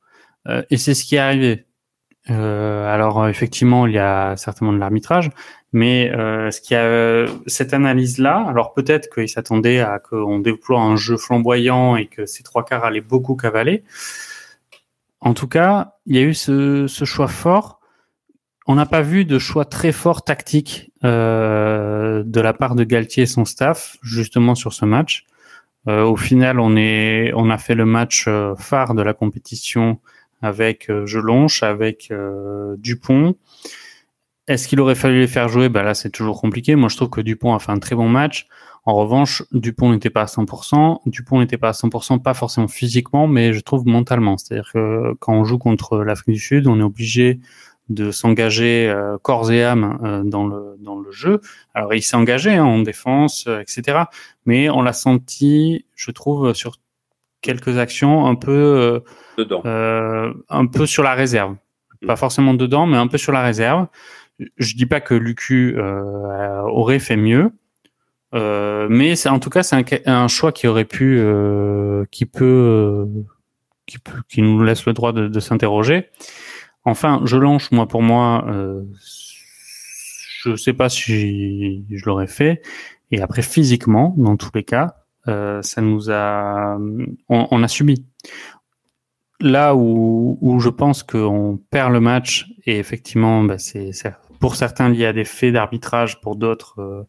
Euh, 0.49 0.63
et 0.71 0.79
c'est 0.79 0.95
ce 0.95 1.05
qui 1.05 1.17
est 1.17 1.19
arrivé. 1.19 1.67
Euh, 2.31 2.87
alors 2.93 3.29
effectivement, 3.29 3.87
il 3.87 3.93
y 3.93 3.99
a 3.99 4.35
certainement 4.37 4.73
de 4.73 4.79
l'arbitrage, 4.79 5.31
mais 5.75 6.11
ce 6.11 6.61
qui 6.63 6.75
a 6.75 7.27
cette 7.47 7.75
analyse-là, 7.75 8.47
alors 8.49 8.73
peut-être 8.73 9.13
qu'il 9.13 9.29
s'attendait 9.29 9.81
à 9.81 9.99
qu'on 9.99 10.39
déploie 10.39 10.81
un 10.81 10.97
jeu 10.97 11.19
flamboyant 11.19 11.97
et 11.97 12.07
que 12.07 12.25
ces 12.25 12.43
trois 12.43 12.65
quarts 12.65 12.85
allaient 12.85 13.03
beaucoup 13.03 13.37
cavaler. 13.37 13.85
En 15.21 15.35
tout 15.35 15.49
cas, 15.49 15.97
il 16.07 16.17
y 16.17 16.19
a 16.19 16.23
eu 16.23 16.33
ce, 16.33 16.87
ce 16.87 17.05
choix 17.05 17.29
fort 17.29 17.81
on 18.67 18.75
n'a 18.75 18.87
pas 18.87 19.03
vu 19.03 19.25
de 19.25 19.39
choix 19.39 19.65
très 19.65 19.93
fort 19.93 20.25
tactique 20.25 20.91
euh, 21.05 22.23
de 22.25 22.41
la 22.41 22.53
part 22.53 22.75
de 22.75 22.85
Galtier 22.85 23.25
et 23.25 23.27
son 23.27 23.45
staff 23.45 23.97
justement 24.03 24.55
sur 24.55 24.73
ce 24.73 24.85
match. 24.85 25.27
Euh, 25.89 26.05
au 26.05 26.17
final, 26.17 26.61
on 26.61 26.77
est, 26.77 27.33
on 27.35 27.51
a 27.51 27.59
fait 27.59 27.75
le 27.75 27.85
match 27.85 28.25
euh, 28.27 28.55
phare 28.57 28.95
de 28.95 29.03
la 29.03 29.13
compétition 29.13 30.01
avec 30.41 30.91
euh, 30.91 31.07
Jelonche, 31.07 31.63
avec 31.63 32.13
Dupont. 32.79 33.35
Est-ce 34.47 34.69
qu'il 34.69 34.81
aurait 34.81 34.95
fallu 34.95 35.21
les 35.21 35.27
faire 35.27 35.49
jouer? 35.49 35.69
Bah 35.69 35.83
là, 35.83 35.95
c'est 35.95 36.11
toujours 36.11 36.41
compliqué. 36.41 36.75
Moi, 36.77 36.89
je 36.89 36.97
trouve 36.97 37.11
que 37.11 37.21
Dupont 37.21 37.55
a 37.55 37.59
fait 37.59 37.73
un 37.73 37.79
très 37.79 37.95
bon 37.95 38.09
match. 38.09 38.47
En 38.87 38.95
revanche, 38.95 39.43
Dupont 39.53 39.93
n'était 39.93 40.11
pas 40.11 40.23
à 40.23 40.27
100%. 40.27 41.01
Dupont 41.07 41.41
n'était 41.41 41.57
pas 41.57 41.71
à 41.71 41.73
100%, 41.73 42.21
pas 42.21 42.35
forcément 42.35 42.69
physiquement, 42.69 43.27
mais 43.27 43.55
je 43.55 43.61
trouve 43.61 43.87
mentalement. 43.87 44.37
C'est-à-dire 44.37 44.71
que 44.73 45.15
quand 45.21 45.33
on 45.33 45.45
joue 45.45 45.57
contre 45.57 45.99
l'Afrique 45.99 46.35
du 46.35 46.41
Sud, 46.41 46.67
on 46.67 46.79
est 46.79 46.83
obligé 46.83 47.41
de 47.89 48.11
s'engager 48.11 48.89
euh, 48.89 49.19
corps 49.21 49.53
et 49.53 49.63
âme 49.63 49.99
euh, 50.03 50.23
dans 50.25 50.47
le 50.47 50.77
dans 50.79 50.99
le 50.99 51.11
jeu. 51.11 51.41
Alors 51.75 51.95
il 51.95 52.03
s'est 52.03 52.17
engagé 52.17 52.55
hein, 52.55 52.65
en 52.65 52.79
défense, 52.79 53.47
euh, 53.47 53.61
etc. 53.61 54.05
Mais 54.47 54.71
on 54.71 54.83
l'a 54.83 54.93
senti, 54.93 55.85
je 55.95 56.11
trouve, 56.11 56.55
sur 56.55 56.77
quelques 57.43 57.77
actions 57.77 58.27
un 58.27 58.37
peu 58.37 59.03
dedans, 59.37 59.63
un 59.65 60.67
peu 60.67 60.87
sur 60.87 61.03
la 61.03 61.15
réserve. 61.15 61.57
Mm. 62.03 62.07
Pas 62.07 62.17
forcément 62.17 62.55
dedans, 62.55 62.87
mais 62.87 62.97
un 62.97 63.07
peu 63.07 63.19
sur 63.19 63.33
la 63.33 63.43
réserve. 63.43 63.87
Je 64.57 64.75
dis 64.75 64.87
pas 64.87 65.01
que 65.01 65.15
Lucu 65.15 65.79
aurait 65.79 66.99
fait 66.99 67.17
mieux, 67.17 67.53
mais 68.33 69.15
c'est 69.15 69.29
en 69.29 69.39
tout 69.39 69.51
cas 69.51 69.63
c'est 69.63 69.77
un, 69.77 69.85
un, 70.07 70.29
choix 70.29 70.53
qui 70.53 70.67
aurait 70.67 70.87
pu, 70.87 71.23
qui 72.11 72.25
peut, 72.25 73.07
qui 73.87 73.99
peut, 73.99 74.23
qui 74.29 74.41
nous 74.41 74.63
laisse 74.65 74.87
le 74.87 74.95
droit 74.95 75.13
de, 75.13 75.29
de 75.29 75.41
s'interroger. 75.41 76.09
Enfin, 76.85 77.23
je 77.25 77.37
lance, 77.37 77.73
moi, 77.73 77.89
pour 77.89 78.03
moi, 78.03 78.45
euh, 78.49 78.83
je 80.43 80.55
sais 80.57 80.75
pas 80.75 80.89
si 80.89 81.85
je 81.91 82.05
l'aurais 82.05 82.27
fait. 82.27 82.63
Et 83.11 83.23
après, 83.23 83.43
physiquement, 83.43 84.15
dans 84.19 84.37
tous 84.37 84.51
les 84.55 84.65
cas, 84.65 84.97
euh, 85.29 85.63
ça 85.63 85.81
nous 85.81 86.11
a, 86.11 86.79
on, 87.29 87.63
a 87.63 87.69
subi. 87.69 88.05
Là 89.41 89.75
où, 89.75 90.39
où 90.41 90.61
je 90.61 90.69
pense 90.69 91.03
qu'on 91.03 91.59
perd 91.71 91.93
le 91.93 92.01
match, 92.01 92.47
et 92.67 92.79
effectivement, 92.79 93.43
bah, 93.43 93.59
c'est 93.59 93.93
pour 94.39 94.57
certains 94.57 94.91
lié 94.91 95.07
à 95.07 95.15
des 95.15 95.25
faits 95.25 95.55
d'arbitrage, 95.55 96.21
pour 96.21 96.37
d'autres 96.37 96.79
euh, 96.79 97.05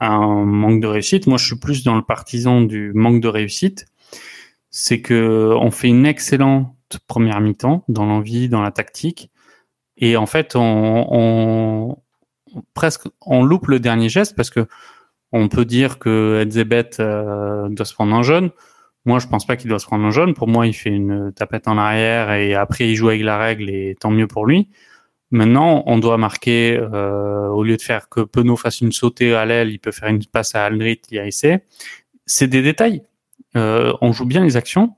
un 0.00 0.44
manque 0.44 0.80
de 0.80 0.86
réussite. 0.86 1.26
Moi, 1.26 1.36
je 1.36 1.44
suis 1.44 1.58
plus 1.58 1.84
dans 1.84 1.96
le 1.96 2.02
partisan 2.02 2.62
du 2.62 2.92
manque 2.94 3.20
de 3.20 3.28
réussite. 3.28 3.84
C'est 4.70 5.02
que 5.02 5.54
on 5.60 5.70
fait 5.70 5.88
une 5.88 6.06
excellente 6.06 6.74
première 7.06 7.40
mi-temps, 7.40 7.84
dans 7.88 8.06
l'envie, 8.06 8.48
dans 8.48 8.62
la 8.62 8.70
tactique. 8.70 9.30
Et 9.96 10.16
en 10.16 10.26
fait, 10.26 10.56
on, 10.56 11.06
on, 11.10 11.96
presque 12.74 13.02
on 13.20 13.42
loupe 13.42 13.66
le 13.66 13.80
dernier 13.80 14.08
geste 14.08 14.36
parce 14.36 14.50
que 14.50 14.66
on 15.32 15.48
peut 15.48 15.64
dire 15.64 15.98
que 15.98 16.42
Edzebet 16.42 17.00
euh, 17.00 17.68
doit 17.68 17.84
se 17.84 17.94
prendre 17.94 18.14
un 18.14 18.22
jaune. 18.22 18.50
Moi, 19.04 19.18
je 19.18 19.26
pense 19.26 19.46
pas 19.46 19.56
qu'il 19.56 19.68
doit 19.68 19.78
se 19.78 19.86
prendre 19.86 20.04
un 20.04 20.10
jaune. 20.10 20.34
Pour 20.34 20.48
moi, 20.48 20.66
il 20.66 20.72
fait 20.72 20.90
une 20.90 21.32
tapette 21.32 21.68
en 21.68 21.78
arrière 21.78 22.32
et 22.32 22.54
après 22.54 22.88
il 22.88 22.94
joue 22.94 23.08
avec 23.08 23.22
la 23.22 23.38
règle 23.38 23.68
et 23.70 23.96
tant 24.00 24.10
mieux 24.10 24.26
pour 24.26 24.46
lui. 24.46 24.68
Maintenant, 25.30 25.82
on 25.86 25.98
doit 25.98 26.16
marquer 26.16 26.78
euh, 26.78 27.48
au 27.48 27.62
lieu 27.62 27.76
de 27.76 27.82
faire 27.82 28.08
que 28.08 28.22
Penaud 28.22 28.56
fasse 28.56 28.80
une 28.80 28.92
sautée 28.92 29.34
à 29.34 29.44
l'aile, 29.44 29.70
il 29.70 29.78
peut 29.78 29.92
faire 29.92 30.08
une 30.08 30.24
passe 30.24 30.54
à 30.54 30.64
Aldrit, 30.64 31.02
il 31.10 31.16
y 31.16 31.18
a 31.18 31.26
essai. 31.26 31.64
C'est 32.24 32.48
des 32.48 32.62
détails. 32.62 33.02
Euh, 33.56 33.92
on 34.00 34.12
joue 34.12 34.24
bien 34.24 34.42
les 34.42 34.56
actions, 34.56 34.94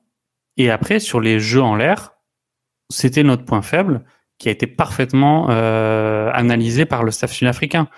et 0.60 0.70
après, 0.70 1.00
sur 1.00 1.20
les 1.20 1.40
jeux 1.40 1.62
en 1.62 1.74
l'air, 1.74 2.12
c'était 2.90 3.22
notre 3.22 3.46
point 3.46 3.62
faible 3.62 4.04
qui 4.36 4.48
a 4.48 4.52
été 4.52 4.66
parfaitement 4.66 5.48
euh, 5.48 6.30
analysé 6.34 6.84
par 6.84 7.02
le 7.02 7.10
staff 7.10 7.32
sud-africain. 7.32 7.88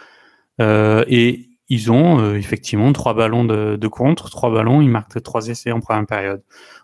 Euh, 0.60 1.04
et 1.08 1.48
ils 1.68 1.90
ont 1.90 2.20
euh, 2.20 2.36
effectivement 2.36 2.92
trois 2.92 3.14
ballons 3.14 3.44
de, 3.44 3.88
contre, 3.88 4.30
trois 4.30 4.52
ballons, 4.52 4.80
ils 4.80 4.88
marquent 4.88 5.20
trois 5.22 5.48
essais 5.48 5.72
en 5.72 5.80
première 5.80 6.06
période. 6.06 6.42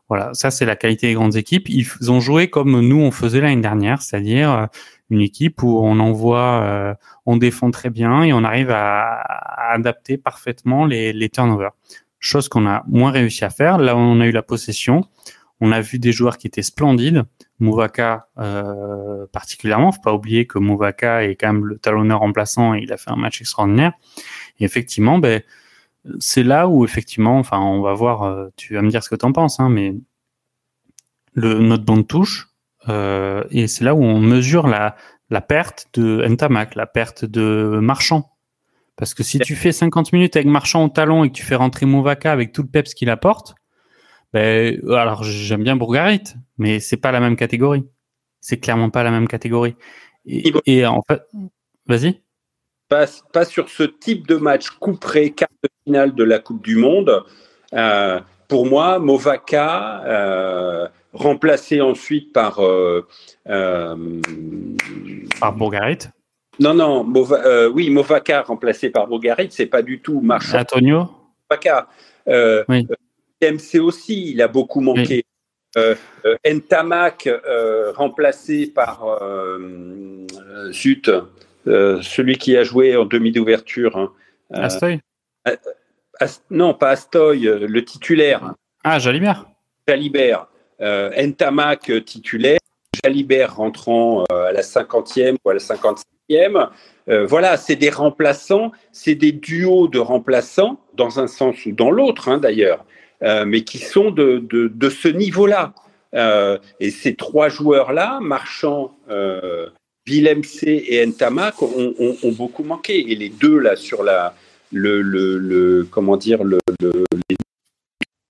Voilà, 0.09 0.31
ça 0.33 0.51
c'est 0.51 0.65
la 0.65 0.75
qualité 0.75 1.07
des 1.07 1.15
grandes 1.15 1.37
équipes. 1.37 1.69
Ils 1.69 2.11
ont 2.11 2.19
joué 2.19 2.49
comme 2.51 2.81
nous 2.81 3.01
on 3.01 3.13
faisait 3.13 3.41
l'année 3.41 3.61
dernière, 3.61 4.03
c'est-à-dire 4.03 4.69
une 5.11 5.21
équipe 5.21 5.63
où 5.63 5.79
on 5.79 6.01
envoie, 6.01 6.97
on 7.27 7.37
défend 7.37 7.71
très 7.71 7.91
bien 7.91 8.23
et 8.23 8.33
on 8.33 8.43
arrive 8.43 8.71
à, 8.71 9.03
à 9.03 9.75
adapter 9.75 10.17
parfaitement 10.17 10.87
les, 10.87 11.13
les 11.13 11.29
turnovers. 11.29 11.73
Chose 12.21 12.49
qu'on 12.49 12.67
a 12.67 12.85
moins 12.89 13.11
réussi 13.11 13.45
à 13.45 13.51
faire. 13.51 13.77
Là, 13.79 13.97
on 13.97 14.21
a 14.21 14.27
eu 14.27 14.33
la 14.33 14.43
possession. 14.43 15.05
On 15.61 15.73
a 15.73 15.81
vu 15.81 15.99
des 15.99 16.13
joueurs 16.13 16.39
qui 16.39 16.47
étaient 16.47 16.63
splendides. 16.63 17.25
Mouvaka 17.59 18.29
euh, 18.39 19.27
particulièrement, 19.33 19.91
faut 19.91 20.01
pas 20.01 20.15
oublier 20.15 20.47
que 20.47 20.59
Mouvaka 20.59 21.25
est 21.25 21.35
quand 21.35 21.53
même 21.53 21.67
le 21.67 21.79
talonneur 21.79 22.21
remplaçant 22.21 22.75
et 22.75 22.81
il 22.83 22.93
a 22.93 22.97
fait 22.97 23.11
un 23.11 23.17
match 23.17 23.41
extraordinaire. 23.41 23.93
Et 24.61 24.65
effectivement, 24.65 25.19
ben 25.19 25.43
c'est 26.21 26.45
là 26.45 26.69
où 26.69 26.85
effectivement, 26.85 27.39
enfin, 27.39 27.59
on 27.59 27.83
va 27.83 27.93
voir. 27.95 28.23
Euh, 28.23 28.49
tu 28.57 28.75
vas 28.75 28.83
me 28.83 28.91
dire 28.91 29.03
ce 29.03 29.09
que 29.09 29.17
tu 29.17 29.27
en 29.27 29.33
penses, 29.33 29.59
hein, 29.61 29.69
mais 29.69 29.95
le 31.35 31.59
notre 31.61 31.85
bande 31.85 32.07
touche 32.07 32.49
euh, 32.89 33.45
et 33.51 33.67
c'est 33.67 33.85
là 33.85 33.95
où 33.95 34.03
on 34.03 34.21
mesure 34.21 34.67
la 34.67 34.97
la 35.31 35.41
perte 35.41 35.89
de 35.95 36.25
Ntamak, 36.27 36.75
la 36.75 36.87
perte 36.87 37.25
de 37.25 37.79
Marchand. 37.83 38.31
Parce 38.97 39.15
que 39.15 39.23
si 39.23 39.39
tu 39.39 39.55
fais 39.55 39.73
50 39.73 40.13
minutes 40.13 40.37
avec 40.37 40.49
Marchand 40.49 40.85
au 40.85 40.89
talon 40.89 41.23
et 41.23 41.29
que 41.29 41.35
tu 41.35 41.45
fais 41.45 41.55
rentrer 41.55 41.87
Mouvaka 41.87 42.33
avec 42.33 42.53
tout 42.53 42.63
le 42.63 42.69
peps 42.69 42.95
qu'il 42.95 43.11
apporte, 43.11 43.55
ben, 44.33 44.81
alors 44.91 45.25
j'aime 45.25 45.63
bien 45.63 45.77
Bourgarit, 45.77 46.25
mais 46.59 46.81
c'est 46.81 46.97
pas 46.97 47.13
la 47.13 47.21
même 47.21 47.37
catégorie. 47.37 47.85
c'est 48.41 48.59
clairement 48.59 48.91
pas 48.91 49.03
la 49.03 49.11
même 49.11 49.29
catégorie. 49.29 49.77
Et, 50.27 50.87
en 50.87 51.03
fait, 51.03 51.23
vas-y. 51.87 52.21
Pas, 52.89 53.07
pas, 53.33 53.45
sur 53.45 53.69
ce 53.69 53.83
type 53.83 54.27
de 54.27 54.37
match 54.37 54.71
couperé 54.71 55.31
quart 55.31 55.49
de 55.63 55.69
finale 55.85 56.15
de 56.15 56.25
la 56.25 56.39
Coupe 56.39 56.63
du 56.63 56.77
Monde. 56.77 57.25
Euh, 57.75 58.21
pour 58.47 58.67
moi, 58.67 58.99
Movaka, 58.99 60.05
euh, 60.05 60.89
remplacé 61.13 61.81
ensuite 61.81 62.33
par. 62.33 62.61
Euh, 62.61 63.07
par 65.41 65.55
Bourgarit 65.55 65.99
Non, 66.61 66.75
non, 66.75 67.07
oui, 67.73 67.91
Movaka 67.91 68.43
remplacé 68.43 68.91
par 68.91 69.07
Bourgarit, 69.07 69.49
c'est 69.51 69.67
pas 69.67 69.83
du 69.83 70.01
tout 70.01 70.21
Marchand. 70.21 70.59
Antonio? 70.59 71.11
Oui. 72.69 72.87
MC 73.43 73.81
aussi, 73.81 74.31
il 74.31 74.43
a 74.43 74.49
beaucoup 74.49 74.81
manqué. 74.81 75.25
Euh, 75.77 75.95
euh, 76.25 76.37
Ntamak 76.47 77.27
euh, 77.27 77.93
remplacé 77.93 78.67
par 78.67 79.05
Zut, 80.73 81.11
celui 81.67 82.37
qui 82.37 82.57
a 82.57 82.65
joué 82.65 82.97
en 82.97 83.05
demi 83.05 83.33
d'ouverture. 83.33 83.97
Hein. 83.97 84.13
Astoy 84.51 85.01
Non, 86.51 86.75
pas 86.75 86.91
Astoy, 86.91 87.41
le 87.43 87.85
titulaire. 87.85 88.55
Ah, 88.85 88.99
Jalibert 88.99 89.47
Jalibert. 89.87 90.49
Ntamak 90.81 92.05
titulaire, 92.05 92.61
Jalibert 93.05 93.57
rentrant 93.57 94.25
à 94.25 94.53
la 94.53 94.63
50e 94.63 95.37
ou 95.45 95.51
à 95.51 95.55
la 95.55 95.61
55e. 95.61 96.69
voilà, 97.27 97.57
c'est 97.57 97.77
des 97.77 97.91
remplaçants, 97.91 98.73
c'est 98.91 99.15
des 99.15 99.33
duos 99.33 99.89
de 99.89 99.99
remplaçants, 99.99 100.81
dans 100.95 101.21
un 101.21 101.27
sens 101.27 101.67
ou 101.67 101.73
dans 101.73 101.91
l'autre 101.91 102.29
hein, 102.29 102.39
d'ailleurs. 102.39 102.85
Euh, 103.23 103.45
mais 103.45 103.63
qui 103.63 103.79
sont 103.79 104.11
de, 104.11 104.89
ce 104.91 105.09
niveau-là. 105.09 105.75
Euh, 106.15 106.59
et 106.81 106.91
ces 106.91 107.15
trois 107.15 107.49
joueurs-là, 107.49 108.21
Marchand, 108.21 108.97
euh, 109.11 109.67
Willem 110.07 110.45
C 110.45 110.85
et 110.89 111.05
Ntamak, 111.05 111.61
ont, 111.61 112.33
beaucoup 112.33 112.63
manqué. 112.63 113.11
Et 113.11 113.17
les 113.17 113.29
deux 113.29 113.59
là 113.59 113.77
sur 113.77 114.05
le, 114.73 115.83
comment 115.91 116.17
dire, 116.17 116.41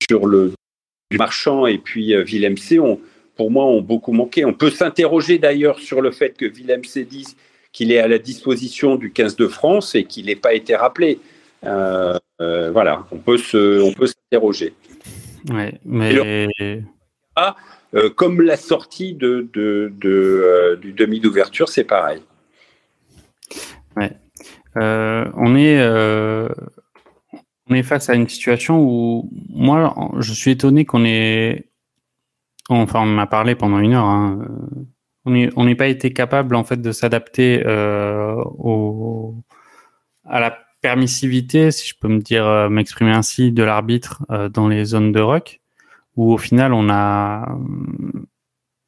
sur 0.09 0.27
le 0.27 0.53
Marchand 1.13 1.67
et 1.67 1.79
puis 1.79 2.15
euh, 2.15 2.23
Willem 2.23 2.57
C, 2.57 2.79
pour 3.37 3.51
moi, 3.51 3.65
ont 3.65 3.81
beaucoup 3.81 4.13
manqué. 4.13 4.45
On 4.45 4.55
peut 4.55 4.71
s'interroger 4.71 5.39
d'ailleurs 5.39 5.79
sur 5.79 6.01
le 6.01 6.11
fait 6.11 6.37
que 6.37 6.47
Willem 6.47 6.85
C 6.85 7.05
dise 7.05 7.37
qu'il 7.73 7.93
est 7.93 7.99
à 7.99 8.09
la 8.09 8.19
disposition 8.19 8.97
du 8.97 9.13
15 9.13 9.37
de 9.37 9.47
France 9.47 9.95
et 9.95 10.05
qu'il 10.05 10.27
n'ait 10.27 10.37
pas 10.37 10.55
été 10.55 10.75
rappelé. 10.75 11.21
Euh, 11.65 12.19
euh, 12.41 12.71
voilà, 12.71 13.05
on 13.11 13.19
peut 13.19 13.39
se, 13.39 13.83
on 13.83 13.93
peut 13.93 14.07
s'interroger. 14.07 14.75
Ouais, 15.51 15.79
mais 15.85 16.17
euh, 17.95 18.11
comme 18.17 18.43
la 18.43 18.57
sortie 18.57 19.15
de, 19.15 19.49
de, 19.53 19.93
de 20.01 20.79
du 20.81 20.93
demi 20.93 21.21
d'ouverture, 21.21 21.69
c'est 21.69 21.85
pareil. 21.85 22.23
Ouais. 23.97 24.13
on 24.77 25.57
est 25.57 25.83
on 27.71 27.75
est 27.75 27.83
face 27.83 28.09
à 28.09 28.15
une 28.15 28.29
situation 28.29 28.81
où 28.81 29.31
moi 29.49 29.95
je 30.19 30.33
suis 30.33 30.53
étonné 30.53 30.85
qu'on 30.85 31.05
ait 31.05 31.71
enfin 32.69 33.01
on 33.01 33.07
m'a 33.07 33.27
parlé 33.27 33.55
pendant 33.55 33.79
une 33.79 33.95
heure 33.95 34.05
hein, 34.05 34.47
on 35.25 35.65
n'est 35.65 35.75
pas 35.75 35.89
été 35.89 36.13
capable 36.13 36.55
en 36.55 36.65
fait 36.65 36.81
de 36.81 36.93
s'adapter 36.93 37.63
au 37.67 39.35
à 40.25 40.41
la 40.41 40.68
permissivité, 40.81 41.71
si 41.71 41.89
je 41.89 41.95
peux 42.01 42.09
me 42.09 42.21
dire, 42.21 42.47
euh, 42.47 42.69
m'exprimer 42.69 43.13
ainsi, 43.13 43.53
de 43.53 43.63
l'arbitre 43.63 44.25
euh, 44.31 44.49
dans 44.49 44.69
les 44.69 44.85
zones 44.85 45.13
de 45.13 45.21
rock, 45.21 45.61
où 46.17 46.33
au 46.33 46.39
final 46.39 46.73
on 46.73 46.89
a, 46.89 47.57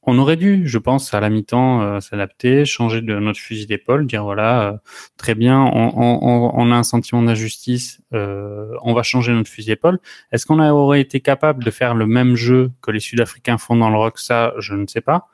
on 0.02 0.18
aurait 0.18 0.36
dû, 0.36 0.62
je 0.66 0.78
pense, 0.78 1.12
à 1.14 1.20
la 1.20 1.30
mi-temps 1.30 1.82
euh, 1.82 2.00
s'adapter, 2.00 2.64
changer 2.64 3.00
de 3.02 3.18
notre 3.18 3.38
fusil 3.38 3.66
d'épaule, 3.66 4.06
dire 4.06 4.24
voilà, 4.24 4.80
très 5.16 5.34
bien, 5.34 5.60
on, 5.60 6.72
a 6.72 6.74
un 6.74 6.82
sentiment 6.82 7.22
d'injustice, 7.22 8.00
on 8.12 8.94
va 8.94 9.02
changer 9.02 9.32
notre 9.32 9.50
fusil 9.50 9.70
d'épaule. 9.70 9.98
Est-ce 10.32 10.46
qu'on 10.46 10.60
aurait 10.60 11.00
été 11.00 11.20
capable 11.20 11.64
de 11.64 11.70
faire 11.70 11.94
le 11.94 12.06
même 12.06 12.34
jeu 12.36 12.70
que 12.82 12.90
les 12.90 13.00
Sud-Africains 13.00 13.58
font 13.58 13.76
dans 13.76 13.90
le 13.90 13.96
rock 13.96 14.18
Ça, 14.18 14.54
je 14.58 14.74
ne 14.74 14.86
sais 14.86 15.00
pas. 15.00 15.28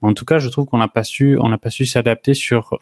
En 0.00 0.14
tout 0.14 0.24
cas, 0.24 0.40
je 0.40 0.48
trouve 0.48 0.66
qu'on 0.66 0.78
n'a 0.78 0.88
pas 0.88 1.04
su, 1.04 1.38
on 1.38 1.48
n'a 1.48 1.58
pas 1.58 1.70
su 1.70 1.86
s'adapter 1.86 2.34
sur 2.34 2.78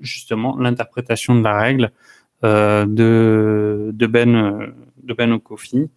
justement 0.00 0.56
l'interprétation 0.58 1.34
de 1.34 1.42
la 1.42 1.58
règle 1.58 1.84
euh, 1.84 2.23
de, 2.44 3.90
de 3.92 4.06
Ben 4.06 4.72
de 5.02 5.14
Ben 5.14 5.32
Okofi 5.32 5.90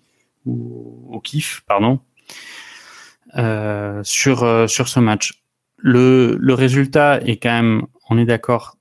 ou 0.45 1.09
O'Keefe, 1.11 1.61
pardon, 1.67 1.99
euh, 3.37 4.01
sur 4.03 4.43
euh, 4.43 4.67
sur 4.67 4.87
ce 4.87 4.99
match. 4.99 5.43
Le, 5.77 6.37
le 6.39 6.53
résultat 6.53 7.19
est 7.21 7.37
quand 7.37 7.51
même, 7.51 7.83
on 8.09 8.17
est 8.17 8.25
d'accord. 8.25 8.77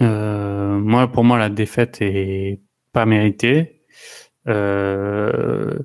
moi, 0.00 1.06
pour 1.12 1.24
moi, 1.24 1.38
la 1.38 1.48
défaite 1.50 1.98
est 2.00 2.60
pas 2.92 3.06
méritée. 3.06 3.84
Euh, 4.48 5.78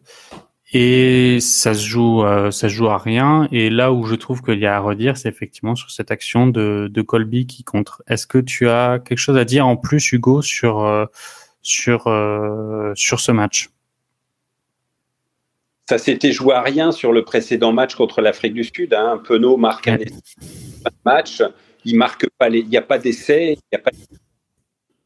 et 0.77 1.39
ça 1.39 1.73
se 1.73 1.87
joue, 1.87 2.25
euh, 2.25 2.51
ça 2.51 2.67
se 2.67 2.73
joue 2.73 2.89
à 2.89 2.97
rien. 2.97 3.47
Et 3.53 3.69
là 3.69 3.93
où 3.93 4.05
je 4.05 4.15
trouve 4.15 4.41
qu'il 4.41 4.59
y 4.59 4.65
a 4.65 4.75
à 4.75 4.79
redire, 4.81 5.15
c'est 5.15 5.29
effectivement 5.29 5.73
sur 5.73 5.89
cette 5.89 6.11
action 6.11 6.47
de, 6.47 6.89
de 6.91 7.01
Colby 7.01 7.47
qui 7.47 7.63
contre. 7.63 8.03
Est-ce 8.09 8.27
que 8.27 8.39
tu 8.39 8.67
as 8.67 8.99
quelque 8.99 9.17
chose 9.17 9.37
à 9.37 9.45
dire 9.45 9.65
en 9.65 9.77
plus, 9.77 10.11
Hugo, 10.11 10.41
sur 10.41 10.83
euh, 10.83 11.05
sur 11.61 12.07
euh, 12.07 12.91
sur 12.93 13.21
ce 13.21 13.31
match? 13.31 13.69
Ça 15.87 15.97
s'était 15.97 16.33
joué 16.33 16.53
à 16.53 16.61
rien 16.61 16.91
sur 16.91 17.13
le 17.13 17.23
précédent 17.23 17.71
match 17.71 17.95
contre 17.95 18.19
l'Afrique 18.19 18.53
du 18.53 18.65
Sud. 18.65 18.93
Hein. 18.93 19.21
Penaud 19.25 19.55
marque 19.55 19.87
un 19.87 19.97
match, 21.05 21.41
il 21.85 21.95
marque 21.95 22.27
pas 22.37 22.49
les, 22.49 22.59
il 22.59 22.67
n'y 22.67 22.75
a 22.75 22.81
pas 22.81 22.97
d'essai, 22.97 23.57
il 23.71 23.75
a 23.77 23.79
pas. 23.79 23.91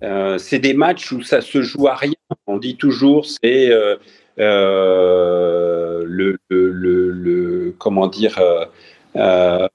Euh, 0.01 0.39
c'est 0.39 0.57
des 0.57 0.73
matchs 0.73 1.11
où 1.11 1.21
ça 1.21 1.41
se 1.41 1.61
joue 1.61 1.87
à 1.87 1.93
rien. 1.93 2.13
On 2.47 2.57
dit 2.57 2.75
toujours, 2.75 3.27
c'est 3.27 3.71
euh, 4.39 6.03
le, 6.05 6.37
le, 6.49 7.11
le, 7.11 7.75
comment 7.77 8.07
dire 8.07 8.39
euh, 8.39 8.65
euh, 9.15 9.67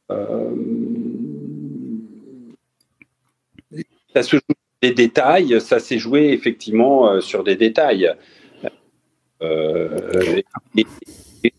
ça 4.15 4.23
se 4.23 4.37
joue 4.37 4.43
des 4.81 4.93
détails, 4.93 5.61
ça 5.61 5.81
s'est 5.81 5.99
joué 5.99 6.33
effectivement 6.33 7.21
sur 7.21 7.45
des 7.45 7.57
détails. 7.57 8.11
et, 9.43 10.87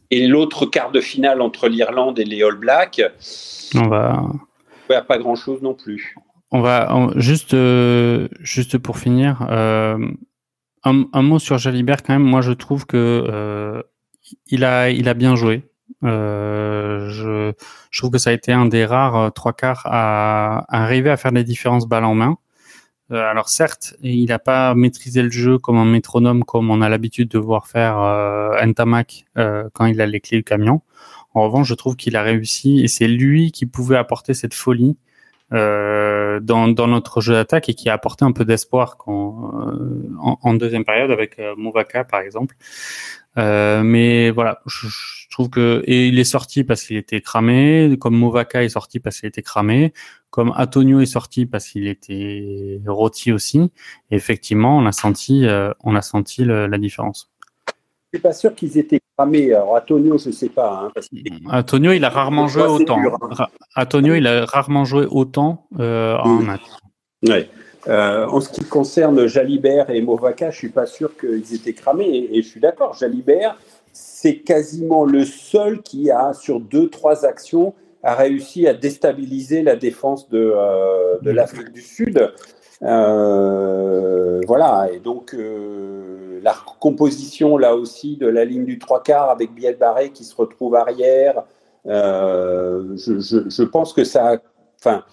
et, 0.10 0.28
l'autre 0.28 0.66
quart 0.66 0.92
de 0.92 1.02
finale 1.02 1.42
entre 1.42 1.68
l'Irlande 1.68 2.18
et 2.18 2.26
les 2.26 2.42
All 2.42 2.56
Blacks, 2.56 3.04
on 3.76 3.88
va. 3.88 4.24
pas 4.88 5.18
grand 5.20 5.36
chose 5.36 5.62
non 5.62 5.76
plus. 5.76 6.16
On 6.52 6.62
va 6.62 7.10
juste, 7.18 7.56
juste 8.40 8.78
pour 8.80 8.98
finir, 8.98 9.46
un, 10.86 11.22
mot 11.22 11.40
sur 11.40 11.58
Jalibert 11.58 12.04
quand 12.04 12.14
même. 12.14 12.24
Moi, 12.24 12.42
je 12.42 12.52
trouve 12.52 12.86
que 12.86 12.98
euh, 12.98 13.82
il 14.48 14.64
a, 14.64 14.90
il 14.90 15.10
a 15.10 15.14
bien 15.14 15.36
joué. 15.36 15.64
Euh, 16.04 17.10
je, 17.10 17.54
trouve 17.98 18.12
que 18.12 18.18
ça 18.18 18.30
a 18.30 18.34
été 18.34 18.52
un 18.52 18.66
des 18.66 18.86
rares 18.86 19.16
euh, 19.16 19.30
trois 19.30 19.54
quarts 19.54 19.84
à, 19.86 20.66
arriver 20.70 21.10
à 21.10 21.18
faire 21.18 21.32
des 21.32 21.44
différences 21.44 21.88
balles 21.88 22.06
en 22.06 22.16
main. 22.16 22.38
Alors 23.12 23.50
certes, 23.50 23.96
il 24.02 24.26
n'a 24.26 24.40
pas 24.40 24.74
maîtrisé 24.74 25.22
le 25.22 25.30
jeu 25.30 25.60
comme 25.60 25.78
un 25.78 25.86
métronome, 25.86 26.44
comme 26.44 26.72
on 26.72 26.82
a 26.82 26.90
l'habitude 26.90 27.30
de 27.30 27.38
voir 27.38 27.68
faire 27.68 27.98
Ntamak 28.66 29.26
quand 29.36 29.86
il 29.86 30.02
a 30.02 30.08
les 30.08 30.20
clés 30.20 30.38
du 30.40 30.44
camion. 30.44 30.82
En 31.36 31.44
revanche, 31.44 31.68
je 31.68 31.76
trouve 31.76 31.96
qu'il 31.98 32.16
a 32.16 32.24
réussi 32.24 32.80
et 32.80 32.88
c'est 32.88 33.08
lui 33.08 33.52
qui 33.52 33.68
pouvait 33.68 33.98
apporter 33.98 34.34
cette 34.34 34.56
folie 34.56 34.98
euh, 35.54 36.40
dans, 36.40 36.68
notre 36.68 37.22
jeu 37.22 37.34
d'attaque 37.34 37.70
et 37.70 37.76
qui 37.76 37.90
a 37.90 37.94
apporté 37.94 38.26
un 38.26 38.32
peu 38.32 38.46
d'espoir 38.46 38.98
euh, 39.08 39.12
en, 40.20 40.54
deuxième 40.56 40.84
période 40.84 41.12
avec 41.12 41.38
euh, 41.40 41.54
Movaka 41.58 42.04
par 42.04 42.22
exemple. 42.22 42.56
Mais 43.38 44.32
voilà, 44.32 44.62
je, 44.66 44.88
je, 44.88 45.30
trouve 45.30 45.50
que 45.50 45.84
et 45.86 46.08
il 46.08 46.18
est 46.20 46.24
sorti 46.24 46.64
parce 46.64 46.84
qu'il 46.84 46.96
était 46.98 47.22
cramé, 47.22 47.98
comme 48.00 48.16
Movaka 48.16 48.64
est 48.64 48.70
sorti 48.70 49.00
parce 49.00 49.20
qu'il 49.20 49.28
était 49.28 49.42
cramé, 49.42 49.94
comme 50.30 50.54
Antonio 50.58 51.02
est 51.02 51.06
sorti 51.06 51.46
parce 51.46 51.68
qu'il 51.68 51.88
était 51.88 52.80
rôti 52.88 53.34
aussi. 53.34 53.72
Et 54.12 54.16
effectivement, 54.16 54.78
on 54.78 54.86
a 54.86 54.94
senti, 54.94 55.46
on 55.84 55.96
a 55.96 56.02
senti 56.02 56.46
la 56.46 56.78
différence 56.78 57.30
suis 58.16 58.22
pas 58.22 58.34
sûr 58.34 58.56
qu'ils 58.56 58.78
étaient 58.78 59.02
cramés. 59.18 59.54
Alors, 59.54 59.74
Antonio, 59.74 60.18
je 60.18 60.30
ne 60.30 60.34
sais 60.34 60.50
pas. 60.50 60.92
Hein, 60.96 61.02
Antonio, 61.52 61.92
il 61.92 62.04
a 62.04 62.10
rarement 62.10 62.48
joué 62.48 62.64
autant. 62.64 63.00
Hein. 63.00 63.48
Antonio, 63.76 64.16
il 64.16 64.28
a 64.28 64.46
rarement 64.46 64.86
joué 64.86 65.08
autant 65.10 65.68
euh, 65.80 66.18
en 66.18 66.30
match. 66.42 66.62
Ouais. 67.28 67.50
Euh, 67.88 68.26
en 68.28 68.42
ce 68.42 68.50
qui 68.50 68.64
concerne 68.64 69.28
Jalibert 69.28 69.90
et 69.92 70.02
Movaka, 70.02 70.50
je 70.50 70.58
suis 70.58 70.70
pas 70.70 70.88
sûr 70.88 71.16
qu'ils 71.18 71.54
étaient 71.54 71.74
cramés. 71.74 72.30
Et, 72.32 72.42
je 72.42 72.48
suis 72.48 72.60
d'accord, 72.60 72.96
Jalibert, 72.96 73.58
c'est 73.94 74.38
quasiment 74.38 75.06
le 75.06 75.24
seul 75.24 75.82
qui 75.82 76.10
a, 76.10 76.34
sur 76.34 76.60
deux, 76.60 76.90
trois 76.90 77.26
actions, 77.26 77.74
a 78.02 78.16
réussi 78.16 78.68
à 78.68 78.74
déstabiliser 78.74 79.62
la 79.62 79.76
défense 79.76 80.30
de, 80.30 80.54
euh, 80.56 81.18
de 81.22 81.32
l'Afrique 81.32 81.72
du 81.72 81.82
Sud. 81.82 82.32
Euh, 82.82 84.42
voilà, 84.48 84.90
et 84.92 85.00
donc 85.00 85.36
la 86.46 86.56
composition 86.80 87.58
là 87.58 87.76
aussi 87.76 88.18
de 88.18 88.28
la 88.28 88.46
ligne 88.46 88.66
du 88.66 88.78
trois 88.78 89.02
quarts 89.02 89.32
avec 89.32 89.52
Biel 89.54 89.78
Barré 89.78 90.12
qui 90.12 90.24
se 90.24 90.36
retrouve 90.36 90.76
arrière, 90.76 91.44
je, 91.86 93.64
pense 93.64 93.94
que 93.94 94.04
ça, 94.04 94.38
enfin, 94.80 95.04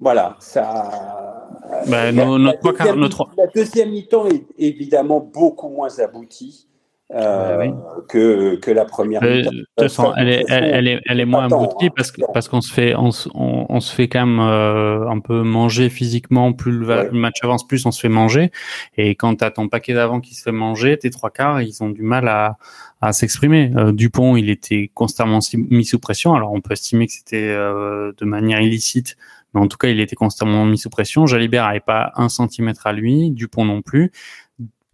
voilà, 0.00 0.36
ça. 0.40 1.46
Bah, 1.88 2.10
la, 2.10 3.46
deuxième, 3.54 3.90
mi-temps 3.90 4.26
est 4.26 4.46
évidemment 4.58 5.20
beaucoup 5.20 5.68
moins 5.68 5.98
aboutie. 5.98 6.66
Euh, 7.14 7.70
que, 8.08 8.56
que 8.56 8.72
la 8.72 8.84
première. 8.84 9.22
Euh, 9.22 9.42
de 9.42 9.48
toute 9.48 9.68
façon, 9.78 10.12
elle 10.16 10.28
est, 10.28 10.44
elle, 10.48 10.88
est, 10.88 11.00
elle 11.06 11.20
est 11.20 11.24
moins 11.24 11.44
aboutie 11.44 11.88
parce 11.90 12.10
que 12.10 12.22
parce 12.34 12.48
qu'on 12.48 12.60
se 12.60 12.72
fait 12.72 12.96
on, 12.96 13.10
on, 13.32 13.78
se 13.78 13.94
fait 13.94 14.08
quand 14.08 14.26
même 14.26 14.40
euh, 14.40 15.08
un 15.08 15.20
peu 15.20 15.42
manger 15.42 15.88
physiquement. 15.88 16.52
Plus 16.52 16.72
le, 16.72 17.12
match 17.12 17.36
avance, 17.44 17.64
plus 17.64 17.86
on 17.86 17.92
se 17.92 18.00
fait 18.00 18.08
manger. 18.08 18.50
Et 18.96 19.14
quand 19.14 19.36
t'as 19.36 19.52
ton 19.52 19.68
paquet 19.68 19.94
d'avant 19.94 20.20
qui 20.20 20.34
se 20.34 20.42
fait 20.42 20.52
manger, 20.52 20.98
tes 20.98 21.10
trois 21.10 21.30
quarts, 21.30 21.62
ils 21.62 21.80
ont 21.80 21.90
du 21.90 22.02
mal 22.02 22.26
à, 22.26 22.56
à 23.00 23.12
s'exprimer. 23.12 23.70
Dupont, 23.92 24.34
il 24.34 24.50
était 24.50 24.90
constamment 24.92 25.38
mis 25.54 25.84
sous 25.84 26.00
pression. 26.00 26.34
Alors 26.34 26.52
on 26.52 26.60
peut 26.60 26.72
estimer 26.72 27.06
que 27.06 27.12
c'était 27.12 27.54
de 27.54 28.24
manière 28.24 28.60
illicite 28.60 29.16
mais 29.56 29.62
en 29.62 29.68
tout 29.68 29.78
cas, 29.78 29.88
il 29.88 30.00
était 30.00 30.16
constamment 30.16 30.66
mis 30.66 30.76
sous 30.76 30.90
pression. 30.90 31.24
Jalibert 31.24 31.64
n'avait 31.64 31.80
pas 31.80 32.12
un 32.16 32.28
centimètre 32.28 32.86
à 32.86 32.92
lui, 32.92 33.30
Dupont 33.30 33.64
non 33.64 33.80
plus. 33.80 34.12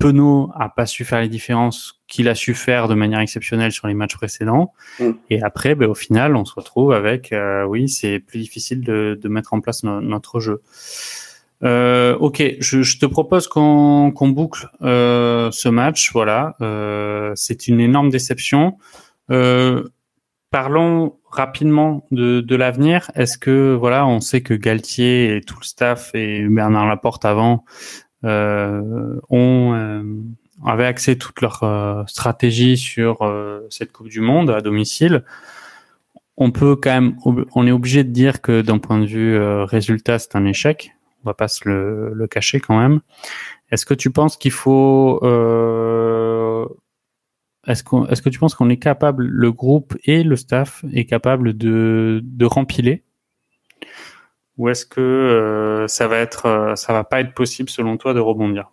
Penaud 0.03 0.51
a 0.57 0.69
pas 0.69 0.85
su 0.87 1.05
faire 1.05 1.20
les 1.20 1.29
différences 1.29 2.01
qu'il 2.09 2.29
a 2.29 2.35
su 2.35 2.55
faire 2.55 2.89
de 2.89 2.95
manière 2.95 3.20
exceptionnelle 3.20 3.70
sur 3.70 3.87
les 3.87 3.95
matchs 3.95 4.16
précédents. 4.16 4.73
Mm. 4.99 5.11
Et 5.31 5.43
après, 5.43 5.77
ben, 5.77 5.89
au 5.89 5.95
final, 5.95 6.35
on 6.35 6.45
se 6.45 6.55
retrouve 6.55 6.93
avec, 6.93 7.33
euh, 7.33 7.65
oui, 7.65 7.89
c'est 7.89 8.19
plus 8.19 8.41
difficile 8.41 8.83
de, 8.83 9.19
mettre 9.29 9.55
en 9.55 9.61
place 9.61 9.85
notre 9.85 10.41
jeu. 10.41 10.61
Euh, 11.62 12.16
ok, 12.19 12.43
je, 12.59 12.99
te 12.99 13.07
propose 13.07 13.47
qu'on 13.47 14.12
boucle 14.12 14.69
euh, 14.83 15.53
ce 15.53 15.69
match. 15.69 16.11
Voilà, 16.12 16.57
c'est 17.37 17.69
une 17.69 17.79
énorme 17.79 18.11
déception. 18.11 18.79
parlons 20.51 21.16
rapidement 21.31 22.07
de, 22.11 22.57
l'avenir. 22.57 23.11
Est-ce 23.15 23.39
que 23.39 23.77
voilà, 23.79 24.05
on 24.05 24.20
sait 24.20 24.41
que 24.41 24.55
Galtier 24.55 25.37
et 25.37 25.41
tout 25.43 25.59
le 25.61 25.65
staff 25.65 26.11
et 26.15 26.45
Bernard 26.49 26.89
Laporte 26.89 27.24
avant 27.24 27.65
euh, 27.65 28.11
ont 28.24 29.74
euh, 29.74 30.03
avaient 30.65 30.86
axé 30.86 31.19
toute 31.19 31.40
leur 31.40 31.62
euh, 31.62 32.05
stratégie 32.07 32.77
sur 32.77 33.19
cette 33.70 33.93
Coupe 33.93 34.09
du 34.09 34.20
Monde 34.20 34.51
à 34.51 34.61
domicile. 34.61 35.24
On 36.36 36.51
peut 36.51 36.77
quand 36.77 36.90
même, 36.90 37.16
on 37.24 37.66
est 37.66 37.73
obligé 37.73 38.05
de 38.05 38.11
dire 38.11 38.40
que 38.40 38.62
d'un 38.62 38.78
point 38.78 38.99
de 38.99 39.07
vue 39.07 39.39
résultat, 39.65 40.19
c'est 40.19 40.35
un 40.35 40.47
échec. 40.47 40.93
On 41.24 41.28
va 41.28 41.35
pas 41.35 41.47
se 41.47 41.69
le, 41.69 42.27
cacher 42.27 42.59
quand 42.59 42.78
même. 42.78 43.01
Est-ce 43.70 43.86
que 43.86 43.94
tu 43.94 44.11
penses 44.11 44.36
qu'il 44.36 44.51
faut 44.51 45.20
est-ce, 47.66 47.85
qu'on, 47.85 48.07
est-ce 48.07 48.23
que 48.23 48.28
tu 48.28 48.39
penses 48.40 48.55
qu'on 48.55 48.70
est 48.70 48.78
capable, 48.78 49.24
le 49.24 49.53
groupe 49.53 49.97
et 50.05 50.24
le 50.24 50.35
staff 50.35 50.85
est 50.93 51.05
capable 51.05 51.57
de, 51.57 52.20
de 52.24 52.44
rempiler 52.44 53.05
ou 54.59 54.69
est-ce 54.69 54.85
que 54.85 55.01
euh, 55.01 55.89
ça 55.89 56.09
va 56.09 56.19
être, 56.19 56.47
euh, 56.47 56.77
ça 56.77 56.93
va 56.93 57.05
pas 57.05 57.20
être 57.20 57.35
possible 57.35 57.70
selon 57.70 57.97
toi 57.97 58.15
de 58.15 58.20
rebondir? 58.20 58.70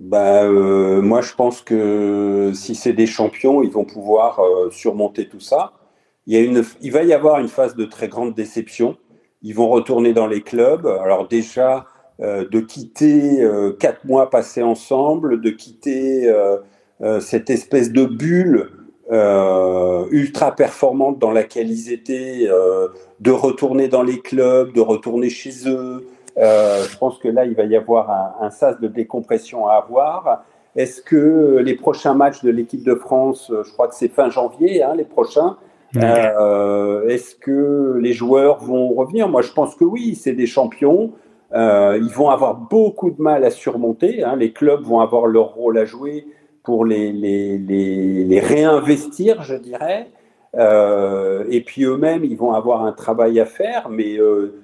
Bah, 0.00 0.44
euh, 0.44 1.00
moi, 1.00 1.20
je 1.20 1.32
pense 1.34 1.60
que 1.60 2.50
si 2.54 2.74
c'est 2.74 2.92
des 2.92 3.06
champions, 3.06 3.62
ils 3.62 3.70
vont 3.70 3.84
pouvoir 3.84 4.40
surmonter 4.72 5.28
tout 5.28 5.40
ça. 5.40 5.74
Il, 6.26 6.34
y 6.34 6.36
a 6.36 6.40
une, 6.40 6.64
il 6.80 6.90
va 6.90 7.02
y 7.04 7.12
avoir 7.12 7.38
une 7.38 7.48
phase 7.48 7.76
de 7.76 7.84
très 7.84 8.08
grande 8.08 8.34
déception. 8.34 8.96
Ils 9.42 9.54
vont 9.54 9.68
retourner 9.68 10.12
dans 10.12 10.26
les 10.26 10.40
clubs. 10.40 10.86
Alors 10.86 11.28
déjà, 11.28 11.86
de 12.18 12.60
quitter 12.60 13.48
quatre 13.78 14.04
mois 14.04 14.28
passés 14.28 14.62
ensemble, 14.62 15.40
de 15.40 15.50
quitter 15.50 16.32
cette 17.20 17.50
espèce 17.50 17.92
de 17.92 18.04
bulle 18.04 18.81
euh, 19.12 20.06
ultra 20.10 20.52
performante 20.52 21.18
dans 21.18 21.32
laquelle 21.32 21.70
ils 21.70 21.92
étaient, 21.92 22.46
euh, 22.48 22.88
de 23.20 23.30
retourner 23.30 23.88
dans 23.88 24.02
les 24.02 24.20
clubs, 24.20 24.72
de 24.72 24.80
retourner 24.80 25.28
chez 25.28 25.68
eux. 25.68 26.06
Euh, 26.38 26.82
je 26.90 26.96
pense 26.96 27.18
que 27.18 27.28
là, 27.28 27.44
il 27.44 27.54
va 27.54 27.64
y 27.64 27.76
avoir 27.76 28.10
un, 28.10 28.46
un 28.46 28.50
sas 28.50 28.80
de 28.80 28.88
décompression 28.88 29.66
à 29.66 29.74
avoir. 29.74 30.44
Est-ce 30.76 31.02
que 31.02 31.60
les 31.62 31.74
prochains 31.74 32.14
matchs 32.14 32.42
de 32.42 32.50
l'équipe 32.50 32.82
de 32.82 32.94
France, 32.94 33.52
je 33.62 33.70
crois 33.72 33.88
que 33.88 33.94
c'est 33.94 34.08
fin 34.08 34.30
janvier, 34.30 34.82
hein, 34.82 34.94
les 34.96 35.04
prochains, 35.04 35.58
est-ce 35.94 37.34
que 37.34 37.98
les 38.00 38.14
joueurs 38.14 38.64
vont 38.64 38.94
revenir? 38.94 39.28
Moi, 39.28 39.42
je 39.42 39.52
pense 39.52 39.74
que 39.74 39.84
oui, 39.84 40.14
c'est 40.14 40.32
des 40.32 40.46
champions. 40.46 41.12
ils 41.54 42.12
vont 42.14 42.30
avoir 42.30 42.54
beaucoup 42.54 43.10
de 43.10 43.20
mal 43.20 43.44
à 43.44 43.50
surmonter. 43.50 44.24
Hein. 44.24 44.36
Les 44.36 44.54
clubs 44.54 44.82
vont 44.82 45.00
avoir 45.00 45.26
leur 45.26 45.52
rôle 45.52 45.76
à 45.76 45.84
jouer 45.84 46.24
pour 46.62 46.84
les, 46.84 47.12
les, 47.12 47.58
les, 47.58 48.40
réinvestir, 48.40 49.42
je 49.42 49.54
dirais. 49.54 50.08
Euh, 50.54 51.44
et 51.48 51.62
puis 51.62 51.84
eux-mêmes, 51.84 52.24
ils 52.24 52.36
vont 52.36 52.52
avoir 52.52 52.84
un 52.84 52.92
travail 52.92 53.40
à 53.40 53.46
faire, 53.46 53.88
mais, 53.88 54.18
euh, 54.18 54.62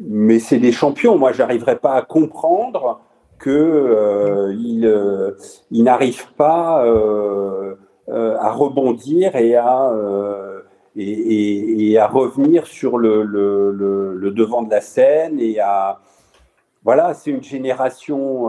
mais 0.00 0.38
c'est 0.38 0.58
des 0.58 0.72
champions. 0.72 1.18
Moi, 1.18 1.32
j'arriverai 1.32 1.76
pas 1.76 1.94
à 1.94 2.02
comprendre 2.02 3.00
qu'ils 3.42 4.86
euh, 4.86 5.32
n'arrivent 5.70 6.32
pas 6.36 6.84
à 8.08 8.50
rebondir 8.52 9.36
et 9.36 9.56
à, 9.56 9.92
et, 10.96 11.98
à 11.98 12.06
revenir 12.06 12.66
sur 12.66 12.96
le, 12.96 13.22
le, 13.22 13.70
le, 13.70 14.30
devant 14.30 14.62
de 14.62 14.70
la 14.70 14.80
scène. 14.80 15.38
Et 15.40 15.58
à, 15.60 16.00
voilà, 16.84 17.12
c'est 17.12 17.30
une 17.30 17.42
génération 17.42 18.48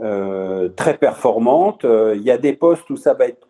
euh, 0.00 0.68
très 0.70 0.96
performante. 0.96 1.84
Euh, 1.84 2.14
il 2.16 2.22
y 2.22 2.30
a 2.30 2.38
des 2.38 2.54
postes 2.54 2.88
où 2.90 2.96
ça 2.96 3.12
va 3.14 3.26
être 3.26 3.46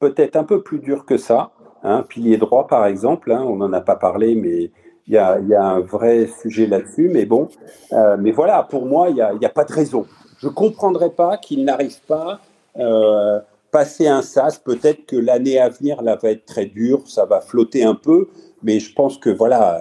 peut-être 0.00 0.36
un 0.36 0.44
peu 0.44 0.62
plus 0.62 0.78
dur 0.78 1.04
que 1.04 1.16
ça. 1.16 1.50
Hein, 1.84 2.04
pilier 2.08 2.38
droit, 2.38 2.66
par 2.66 2.86
exemple, 2.86 3.32
hein, 3.32 3.44
on 3.46 3.56
n'en 3.56 3.72
a 3.72 3.80
pas 3.80 3.96
parlé, 3.96 4.34
mais 4.34 4.70
il 5.06 5.14
y 5.14 5.16
a, 5.16 5.38
un 5.60 5.80
vrai 5.80 6.28
sujet 6.40 6.66
là-dessus. 6.66 7.10
Mais 7.12 7.26
bon, 7.26 7.48
euh, 7.92 8.16
mais 8.18 8.30
voilà, 8.30 8.62
pour 8.62 8.86
moi, 8.86 9.08
il 9.10 9.16
n'y 9.16 9.46
a, 9.46 9.48
pas 9.50 9.64
de 9.64 9.72
raison. 9.72 10.06
Je 10.38 10.46
ne 10.46 10.52
comprendrais 10.52 11.10
pas 11.10 11.36
qu'il 11.36 11.64
n'arrive 11.64 12.00
pas 12.06 12.40
euh, 12.78 13.40
passer 13.70 14.08
un 14.08 14.22
sas. 14.22 14.58
Peut-être 14.58 15.06
que 15.06 15.16
l'année 15.16 15.58
à 15.58 15.68
venir, 15.68 16.02
là, 16.02 16.16
va 16.20 16.30
être 16.30 16.46
très 16.46 16.66
dure, 16.66 17.06
ça 17.06 17.26
va 17.26 17.40
flotter 17.40 17.84
un 17.84 17.94
peu, 17.96 18.28
mais 18.62 18.80
je 18.80 18.94
pense 18.94 19.18
que 19.18 19.30
voilà, 19.30 19.80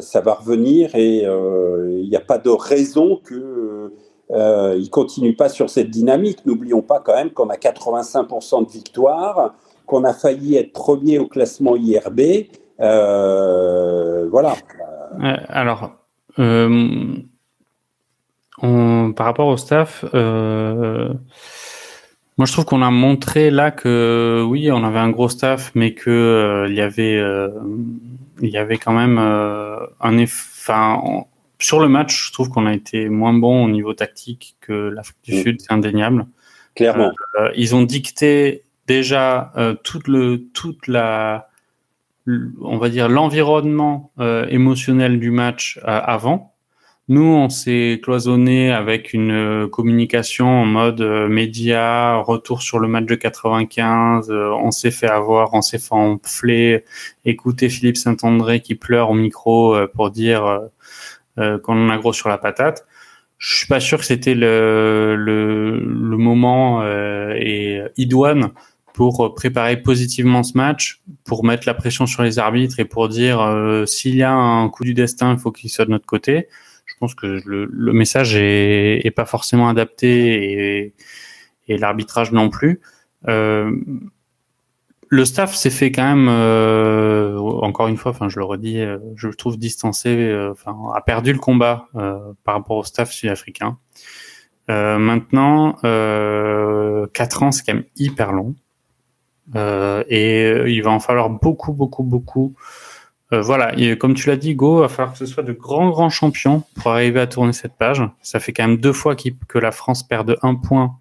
ça 0.00 0.20
va 0.20 0.34
revenir 0.34 0.94
et 0.94 1.22
il 1.22 2.08
n'y 2.08 2.16
a 2.16 2.20
pas 2.20 2.38
de 2.38 2.50
raison 2.50 3.20
que 3.24 3.92
euh, 4.30 4.76
il 4.78 4.90
continue 4.90 5.34
pas 5.34 5.48
sur 5.48 5.70
cette 5.70 5.90
dynamique. 5.90 6.44
N'oublions 6.46 6.82
pas 6.82 7.00
quand 7.00 7.14
même 7.14 7.30
qu'on 7.30 7.48
a 7.48 7.56
85% 7.56 8.66
de 8.66 8.70
victoires, 8.70 9.54
qu'on 9.86 10.04
a 10.04 10.12
failli 10.12 10.56
être 10.56 10.72
premier 10.72 11.18
au 11.18 11.26
classement 11.26 11.76
IRB. 11.76 12.20
Euh, 12.80 14.28
voilà. 14.30 14.54
Euh, 15.22 15.36
alors, 15.48 15.92
par 19.14 19.26
rapport 19.26 19.46
au 19.46 19.56
staff, 19.56 20.04
moi 20.12 21.14
je 22.44 22.52
trouve 22.52 22.66
qu'on 22.66 22.82
a 22.82 22.90
montré 22.90 23.50
là 23.50 23.70
que 23.70 24.44
oui, 24.46 24.70
on 24.70 24.84
avait 24.84 24.98
un 24.98 25.10
gros 25.10 25.28
staff, 25.28 25.70
mais 25.74 25.94
que 25.94 26.66
il 26.68 26.74
y 26.74 26.82
avait, 26.82 27.22
il 28.42 28.50
y 28.50 28.58
avait 28.58 28.78
quand 28.78 28.92
même 28.92 29.18
un 29.18 30.22
enfin 30.22 31.24
sur 31.58 31.80
le 31.80 31.88
match, 31.88 32.26
je 32.26 32.32
trouve 32.32 32.50
qu'on 32.50 32.66
a 32.66 32.74
été 32.74 33.08
moins 33.08 33.32
bon 33.32 33.64
au 33.64 33.68
niveau 33.68 33.94
tactique 33.94 34.56
que 34.60 34.72
l'Afrique 34.72 35.18
du 35.24 35.34
mm. 35.34 35.42
Sud, 35.42 35.60
c'est 35.60 35.72
indéniable. 35.72 36.26
Clairement. 36.74 37.12
Euh, 37.40 37.50
ils 37.56 37.74
ont 37.74 37.82
dicté 37.82 38.64
déjà 38.86 39.52
euh, 39.56 39.74
toute 39.82 40.06
le 40.06 40.44
toute 40.52 40.86
la 40.86 41.48
on 42.60 42.76
va 42.76 42.88
dire 42.88 43.08
l'environnement 43.08 44.12
euh, 44.20 44.46
émotionnel 44.48 45.18
du 45.18 45.30
match 45.30 45.80
avant. 45.84 46.52
Nous, 47.08 47.22
on 47.22 47.48
s'est 47.48 48.00
cloisonné 48.02 48.72
avec 48.72 49.12
une 49.12 49.68
communication 49.70 50.48
en 50.48 50.64
mode 50.64 51.00
média, 51.30 52.16
retour 52.16 52.62
sur 52.62 52.80
le 52.80 52.88
match 52.88 53.06
de 53.06 53.14
95, 53.14 54.28
on 54.32 54.72
s'est 54.72 54.90
fait 54.90 55.06
avoir, 55.06 55.54
on 55.54 55.62
s'est 55.62 55.78
fait 55.78 55.92
enfler, 55.92 56.84
écouter 57.24 57.68
Philippe 57.68 57.96
Saint-André 57.96 58.58
qui 58.58 58.74
pleure 58.74 59.10
au 59.10 59.14
micro 59.14 59.76
pour 59.94 60.10
dire 60.10 60.62
euh, 61.38 61.58
quand 61.58 61.76
on 61.76 61.88
a 61.90 61.96
gros 61.98 62.12
sur 62.12 62.28
la 62.28 62.38
patate. 62.38 62.86
Je 63.38 63.54
suis 63.56 63.66
pas 63.66 63.80
sûr 63.80 63.98
que 63.98 64.04
c'était 64.04 64.34
le, 64.34 65.14
le, 65.16 65.78
le, 65.78 66.16
moment 66.16 66.82
euh, 66.82 67.34
et 67.36 67.82
idoine 67.98 68.52
pour 68.94 69.34
préparer 69.34 69.76
positivement 69.76 70.42
ce 70.42 70.56
match, 70.56 71.02
pour 71.24 71.44
mettre 71.44 71.66
la 71.66 71.74
pression 71.74 72.06
sur 72.06 72.22
les 72.22 72.38
arbitres 72.38 72.80
et 72.80 72.86
pour 72.86 73.10
dire 73.10 73.42
euh, 73.42 73.84
s'il 73.84 74.16
y 74.16 74.22
a 74.22 74.32
un 74.32 74.70
coup 74.70 74.84
du 74.84 74.94
destin, 74.94 75.34
il 75.34 75.38
faut 75.38 75.52
qu'il 75.52 75.68
soit 75.68 75.84
de 75.84 75.90
notre 75.90 76.06
côté. 76.06 76.48
Je 76.86 76.94
pense 76.98 77.14
que 77.14 77.26
le, 77.44 77.66
le 77.70 77.92
message 77.92 78.36
est, 78.36 79.06
est, 79.06 79.10
pas 79.10 79.26
forcément 79.26 79.68
adapté 79.68 80.78
et, 80.78 80.94
et 81.68 81.76
l'arbitrage 81.76 82.32
non 82.32 82.48
plus. 82.48 82.80
Euh, 83.28 83.70
le 85.08 85.24
staff 85.24 85.54
s'est 85.54 85.70
fait 85.70 85.92
quand 85.92 86.04
même, 86.04 86.28
euh, 86.28 87.38
encore 87.38 87.88
une 87.88 87.96
fois, 87.96 88.10
enfin 88.10 88.28
je 88.28 88.38
le 88.38 88.44
redis, 88.44 88.80
euh, 88.80 88.98
je 89.14 89.28
le 89.28 89.34
trouve 89.34 89.58
distancé, 89.58 90.08
euh, 90.08 90.52
enfin 90.52 90.76
a 90.94 91.00
perdu 91.00 91.32
le 91.32 91.38
combat 91.38 91.88
par 92.44 92.54
rapport 92.54 92.76
au 92.76 92.84
staff 92.84 93.12
sud-africain. 93.12 93.78
maintenant, 94.68 95.76
quatre 97.12 97.42
ans, 97.42 97.52
c'est 97.52 97.64
quand 97.64 97.74
même 97.74 97.84
hyper 97.96 98.32
long. 98.32 98.54
et 99.54 100.64
il 100.66 100.82
va 100.82 100.90
en 100.90 101.00
falloir 101.00 101.30
beaucoup, 101.30 101.72
beaucoup, 101.72 102.02
beaucoup. 102.02 102.54
voilà, 103.30 103.74
comme 103.96 104.14
tu 104.14 104.28
l'as 104.28 104.36
dit, 104.36 104.54
Go, 104.54 104.78
il 104.78 104.80
va 104.82 104.88
falloir 104.88 105.12
que 105.12 105.18
ce 105.18 105.26
soit 105.26 105.42
de 105.44 105.52
grands, 105.52 105.90
grands 105.90 106.10
champions 106.10 106.64
pour 106.74 106.90
arriver 106.92 107.20
à 107.20 107.26
tourner 107.26 107.52
cette 107.52 107.76
page. 107.76 108.02
Ça 108.22 108.40
fait 108.40 108.52
quand 108.52 108.66
même 108.66 108.78
deux 108.78 108.92
fois 108.92 109.14
que 109.14 109.58
la 109.58 109.72
France 109.72 110.02
perd 110.02 110.28
de 110.28 110.38
un 110.42 110.56
point 110.56 110.96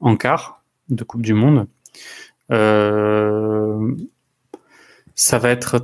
en 0.00 0.16
quart 0.16 0.62
de 0.88 1.04
Coupe 1.04 1.22
du 1.22 1.34
Monde. 1.34 1.66
Euh, 2.50 3.94
ça 5.14 5.38
va 5.38 5.50
être 5.50 5.82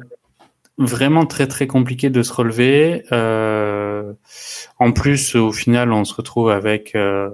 vraiment 0.78 1.26
très 1.26 1.46
très 1.46 1.66
compliqué 1.66 2.10
de 2.10 2.22
se 2.22 2.32
relever. 2.32 3.04
Euh, 3.12 4.12
en 4.78 4.92
plus, 4.92 5.34
au 5.34 5.52
final, 5.52 5.92
on 5.92 6.04
se 6.04 6.14
retrouve 6.14 6.50
avec, 6.50 6.94
euh, 6.94 7.30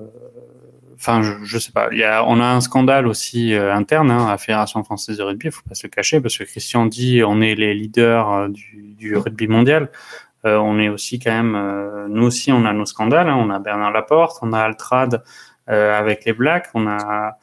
enfin, 0.94 1.22
je, 1.22 1.32
je, 1.44 1.58
sais 1.58 1.72
pas, 1.72 1.88
y 1.92 2.04
a, 2.04 2.24
on 2.24 2.40
a 2.40 2.44
un 2.44 2.60
scandale 2.60 3.06
aussi 3.06 3.54
euh, 3.54 3.74
interne 3.74 4.10
hein, 4.10 4.28
à 4.28 4.38
Fédération 4.38 4.82
française 4.84 5.18
de 5.18 5.22
rugby. 5.22 5.46
Il 5.46 5.52
faut 5.52 5.66
pas 5.68 5.74
se 5.74 5.86
le 5.86 5.90
cacher 5.90 6.20
parce 6.20 6.36
que 6.36 6.44
Christian 6.44 6.86
dit, 6.86 7.22
on 7.24 7.40
est 7.40 7.54
les 7.54 7.74
leaders 7.74 8.30
euh, 8.32 8.48
du, 8.48 8.94
du 8.96 9.16
rugby 9.16 9.48
mondial. 9.48 9.90
Euh, 10.46 10.56
on 10.56 10.78
est 10.78 10.88
aussi 10.88 11.18
quand 11.18 11.32
même, 11.32 12.06
nous 12.08 12.24
aussi, 12.24 12.50
on 12.52 12.64
a 12.64 12.72
nos 12.72 12.86
scandales. 12.86 13.28
Hein. 13.28 13.36
On 13.38 13.50
a 13.50 13.58
Bernard 13.58 13.92
Laporte, 13.92 14.38
on 14.42 14.52
a 14.52 14.60
Altrad 14.60 15.22
avec 15.66 16.24
les 16.24 16.32
Blacks, 16.32 16.66
on 16.74 16.88
a 16.88 17.36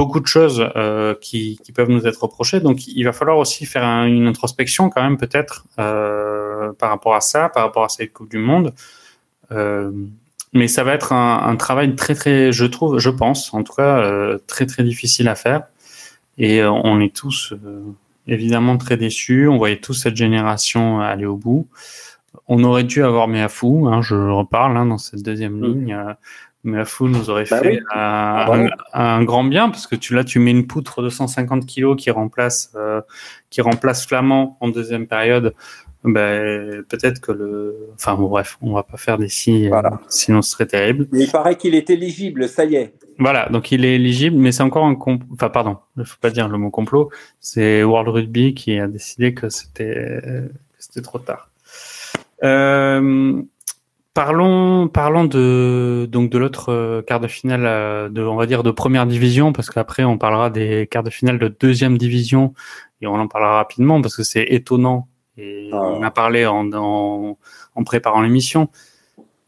beaucoup 0.00 0.20
de 0.20 0.26
choses 0.26 0.64
euh, 0.76 1.14
qui, 1.20 1.58
qui, 1.62 1.72
peuvent 1.72 1.90
nous 1.90 2.06
être 2.06 2.22
reprochées. 2.22 2.60
Donc, 2.60 2.86
il 2.86 3.04
va 3.04 3.12
falloir 3.12 3.36
aussi 3.36 3.66
faire 3.66 3.84
une 4.04 4.26
introspection 4.26 4.88
quand 4.88 5.02
même 5.02 5.18
peut-être 5.18 5.66
euh, 5.78 6.72
par 6.72 6.88
rapport 6.88 7.14
à 7.14 7.20
ça, 7.20 7.50
par 7.50 7.64
rapport 7.64 7.84
à 7.84 7.90
cette 7.90 8.10
Coupe 8.14 8.30
du 8.30 8.38
Monde. 8.38 8.72
Euh, 9.52 9.92
mais 10.54 10.68
ça 10.68 10.84
va 10.84 10.94
être 10.94 11.12
un, 11.12 11.46
un, 11.46 11.56
travail 11.56 11.94
très 11.96 12.14
très, 12.14 12.50
je 12.50 12.64
trouve, 12.64 12.98
je 12.98 13.10
pense, 13.10 13.52
en 13.52 13.62
tout 13.62 13.74
cas, 13.74 13.92
très 14.46 14.64
très 14.64 14.84
difficile 14.84 15.28
à 15.28 15.34
faire. 15.34 15.64
Et 16.38 16.64
on 16.64 16.98
est 17.00 17.14
tous 17.14 17.52
évidemment 18.26 18.78
très 18.78 18.96
déçus. 18.96 19.48
On 19.48 19.58
voyait 19.58 19.80
tous 19.80 19.94
cette 19.94 20.16
génération 20.16 21.00
aller 21.00 21.26
au 21.26 21.36
bout. 21.36 21.68
On 22.48 22.64
aurait 22.64 22.84
dû 22.84 23.04
avoir 23.04 23.28
Meafou, 23.28 23.86
hein, 23.88 24.00
je 24.00 24.14
reparle 24.14 24.76
hein, 24.78 24.86
dans 24.86 24.98
cette 24.98 25.22
deuxième 25.22 25.58
mmh. 25.58 25.64
ligne. 25.66 26.16
Mais 26.62 26.84
Fou 26.84 27.08
nous 27.08 27.30
aurait 27.30 27.46
bah 27.50 27.60
fait 27.60 27.78
un, 27.78 27.84
ah, 27.94 28.70
un, 28.92 29.24
grand 29.24 29.44
bien 29.44 29.70
parce 29.70 29.86
que 29.86 29.96
tu 29.96 30.14
là 30.14 30.24
tu 30.24 30.38
mets 30.38 30.50
une 30.50 30.66
poutre 30.66 31.02
de 31.02 31.08
150 31.08 31.64
kilos 31.64 31.96
qui 31.96 32.10
remplace 32.10 32.72
euh, 32.76 33.00
qui 33.48 33.62
remplace 33.62 34.06
Flamand 34.06 34.58
en 34.60 34.68
deuxième 34.68 35.06
période. 35.06 35.54
Ben, 36.02 36.82
peut-être 36.88 37.20
que 37.20 37.32
le 37.32 37.90
enfin 37.94 38.14
bon, 38.14 38.28
bref 38.28 38.58
on 38.62 38.72
va 38.72 38.82
pas 38.82 38.96
faire 38.96 39.18
des 39.18 39.28
si 39.28 39.68
voilà. 39.68 40.00
sinon 40.08 40.42
ce 40.42 40.50
serait 40.50 40.66
terrible. 40.66 41.08
Mais 41.12 41.24
il 41.24 41.30
paraît 41.30 41.56
qu'il 41.56 41.74
est 41.74 41.88
éligible 41.88 42.48
ça 42.48 42.64
y 42.64 42.76
est. 42.76 42.94
Voilà 43.18 43.48
donc 43.48 43.72
il 43.72 43.84
est 43.84 43.94
éligible 43.94 44.36
mais 44.36 44.52
c'est 44.52 44.62
encore 44.62 44.84
un 44.84 44.96
enfin 45.32 45.50
pardon 45.50 45.78
il 45.96 46.04
faut 46.04 46.18
pas 46.20 46.30
dire 46.30 46.48
le 46.48 46.58
mot 46.58 46.70
complot 46.70 47.10
c'est 47.38 47.82
World 47.82 48.08
Rugby 48.08 48.54
qui 48.54 48.78
a 48.78 48.86
décidé 48.86 49.34
que 49.34 49.48
c'était 49.48 50.20
c'était 50.78 51.02
trop 51.02 51.18
tard. 51.18 51.50
Euh, 52.42 53.42
Parlons, 54.12 54.88
parlons 54.88 55.24
de 55.24 56.08
donc 56.10 56.30
de 56.30 56.38
l'autre 56.38 56.72
euh, 56.72 57.00
quart 57.00 57.20
de 57.20 57.28
finale 57.28 57.64
euh, 57.64 58.08
de, 58.08 58.22
on 58.22 58.34
va 58.34 58.46
dire 58.46 58.64
de 58.64 58.72
première 58.72 59.06
division, 59.06 59.52
parce 59.52 59.70
qu'après 59.70 60.02
on 60.02 60.18
parlera 60.18 60.50
des 60.50 60.88
quarts 60.90 61.04
de 61.04 61.10
finale 61.10 61.38
de 61.38 61.46
deuxième 61.46 61.96
division 61.96 62.52
et 63.00 63.06
on 63.06 63.14
en 63.14 63.28
parlera 63.28 63.54
rapidement 63.54 64.02
parce 64.02 64.16
que 64.16 64.24
c'est 64.24 64.42
étonnant 64.42 65.06
et 65.36 65.70
ah. 65.72 65.76
on 65.76 66.02
a 66.02 66.10
parlé 66.10 66.44
en, 66.44 66.72
en, 66.72 67.38
en 67.76 67.84
préparant 67.84 68.20
l'émission. 68.20 68.68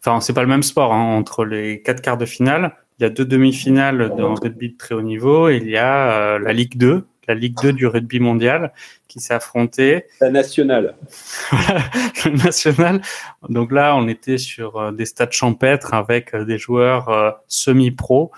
Enfin, 0.01 0.21
c'est 0.21 0.33
pas 0.33 0.43
le 0.43 0.49
même 0.49 0.63
sport 0.63 0.93
hein, 0.93 1.17
entre 1.17 1.45
les 1.45 1.83
quatre 1.83 2.01
quarts 2.01 2.19
de 2.19 2.27
finale. 2.27 2.77
Il 2.99 3.03
y 3.03 3.07
a 3.07 3.11
deux 3.11 3.25
demi-finales 3.25 4.15
dans 4.17 4.35
rugby 4.35 4.71
de 4.71 4.77
très 4.77 4.95
haut 4.95 5.03
niveau 5.03 5.49
et 5.49 5.57
il 5.57 5.69
y 5.69 5.77
a 5.77 6.13
euh, 6.13 6.39
la 6.39 6.53
Ligue 6.53 6.77
2 6.77 7.05
la 7.29 7.35
Ligue 7.35 7.57
2 7.63 7.73
du 7.73 7.87
rugby 7.87 8.21
mondial 8.21 8.73
qui 9.09 9.21
s'est 9.21 9.35
affrontée. 9.35 10.05
La 10.21 10.31
nationale. 10.31 10.95
la 12.25 12.31
nationale. 12.31 13.01
Donc 13.49 13.73
là, 13.73 13.95
on 13.97 14.09
était 14.09 14.39
sur 14.39 14.77
euh, 14.77 14.93
des 14.93 15.07
stades 15.07 15.33
champêtres 15.33 15.95
avec 15.95 16.35
euh, 16.35 16.45
des 16.45 16.59
joueurs 16.59 17.09
euh, 17.09 17.31
semi-pro 17.49 18.33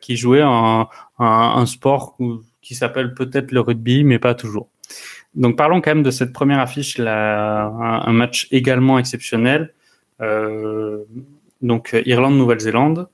qui 0.00 0.16
jouaient 0.16 0.42
un, 0.42 0.88
un, 1.20 1.52
un 1.56 1.66
sport 1.66 2.16
qui 2.62 2.74
s'appelle 2.74 3.14
peut-être 3.14 3.52
le 3.52 3.60
rugby, 3.60 4.02
mais 4.02 4.18
pas 4.18 4.34
toujours. 4.34 4.66
Donc 5.36 5.56
parlons 5.56 5.80
quand 5.80 5.90
même 5.90 6.02
de 6.02 6.10
cette 6.10 6.32
première 6.32 6.58
affiche, 6.58 6.98
là, 6.98 7.66
un, 7.66 8.02
un 8.08 8.12
match 8.12 8.48
également 8.50 8.98
exceptionnel. 8.98 9.72
Euh, 10.20 11.04
donc 11.60 11.96
Irlande-Nouvelle-Zélande. 12.04 13.08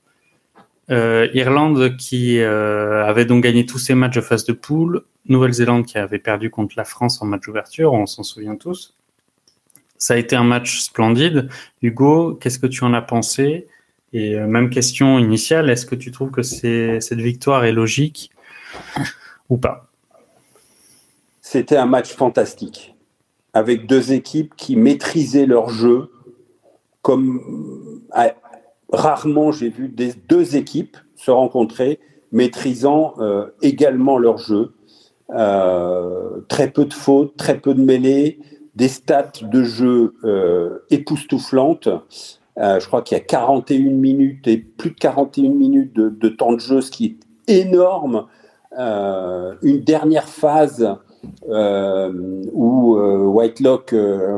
Euh, 0.91 1.27
Irlande 1.35 1.97
qui 1.97 2.39
euh, 2.39 3.05
avait 3.05 3.25
donc 3.25 3.43
gagné 3.43 3.65
tous 3.65 3.77
ses 3.77 3.93
matchs 3.93 4.15
de 4.15 4.21
phase 4.21 4.45
de 4.45 4.53
poule, 4.53 5.03
Nouvelle-Zélande 5.27 5.85
qui 5.85 5.99
avait 5.99 6.17
perdu 6.17 6.49
contre 6.49 6.73
la 6.77 6.83
France 6.83 7.21
en 7.21 7.25
match 7.25 7.45
d'ouverture, 7.45 7.93
on 7.93 8.07
s'en 8.07 8.23
souvient 8.23 8.55
tous. 8.55 8.95
Ça 9.99 10.15
a 10.15 10.17
été 10.17 10.35
un 10.35 10.43
match 10.43 10.79
splendide. 10.79 11.49
Hugo, 11.83 12.33
qu'est-ce 12.35 12.57
que 12.57 12.65
tu 12.65 12.83
en 12.83 12.93
as 12.93 13.01
pensé? 13.03 13.67
Et 14.13 14.35
euh, 14.35 14.47
même 14.47 14.71
question 14.71 15.19
initiale, 15.19 15.69
est-ce 15.69 15.85
que 15.85 15.95
tu 15.95 16.09
trouves 16.09 16.31
que 16.31 16.41
cette 16.41 17.19
victoire 17.19 17.65
est 17.65 17.71
logique 17.71 18.31
ou 19.49 19.57
pas? 19.57 19.91
C'était 21.41 21.77
un 21.77 21.85
match 21.85 22.13
fantastique, 22.13 22.95
avec 23.53 23.85
deux 23.85 24.11
équipes 24.11 24.55
qui 24.55 24.75
maîtrisaient 24.75 25.45
leur 25.45 25.69
jeu 25.69 26.11
comme 27.01 27.41
rarement 28.91 29.51
j'ai 29.51 29.69
vu 29.69 29.93
deux 30.27 30.55
équipes 30.55 30.97
se 31.15 31.31
rencontrer 31.31 31.99
maîtrisant 32.31 33.13
euh, 33.19 33.47
également 33.61 34.17
leur 34.17 34.37
jeu. 34.37 34.73
Euh, 35.31 36.41
très 36.47 36.71
peu 36.71 36.85
de 36.85 36.93
fautes, 36.93 37.37
très 37.37 37.59
peu 37.59 37.75
de 37.75 37.81
mêlées, 37.81 38.39
des 38.75 38.87
stats 38.87 39.31
de 39.41 39.63
jeu 39.63 40.15
euh, 40.23 40.79
époustouflantes. 40.89 41.89
Euh, 42.57 42.79
je 42.79 42.87
crois 42.87 43.01
qu'il 43.01 43.17
y 43.17 43.21
a 43.21 43.23
41 43.23 43.91
minutes 43.91 44.47
et 44.47 44.57
plus 44.57 44.91
de 44.91 44.95
41 44.95 45.49
minutes 45.49 45.93
de, 45.93 46.29
temps 46.29 46.53
de 46.53 46.59
jeu, 46.59 46.81
ce 46.81 46.89
qui 46.89 47.17
est 47.47 47.61
énorme. 47.61 48.25
Euh, 48.77 49.55
une 49.61 49.81
dernière 49.81 50.29
phase 50.29 50.95
où 51.45 52.95
Whitelock 52.95 53.93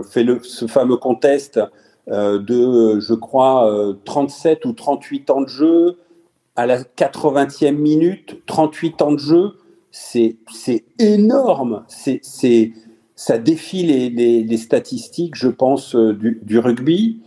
fait 0.09 0.23
le, 0.23 0.39
ce 0.41 0.65
fameux 0.65 0.97
contest 0.97 1.59
de, 2.07 2.99
je 2.99 3.13
crois, 3.13 3.95
37 4.05 4.65
euh, 4.65 4.69
ou 4.69 4.73
38 4.73 5.29
ans 5.29 5.41
de 5.41 5.47
jeu 5.47 5.97
à 6.55 6.65
la 6.65 6.79
80e 6.81 7.75
minute, 7.75 8.41
38 8.45 9.01
ans 9.01 9.11
de 9.13 9.19
jeu, 9.19 9.53
c'est 9.91 10.37
énorme. 10.99 11.83
C'est 11.87 12.73
ça 13.15 13.37
défie 13.37 13.83
les, 13.83 14.09
les, 14.09 14.57
statistiques, 14.57 15.35
je 15.35 15.47
pense, 15.47 15.95
euh, 15.95 16.13
du, 16.13 16.39
du 16.41 16.57
rugby. 16.57 17.19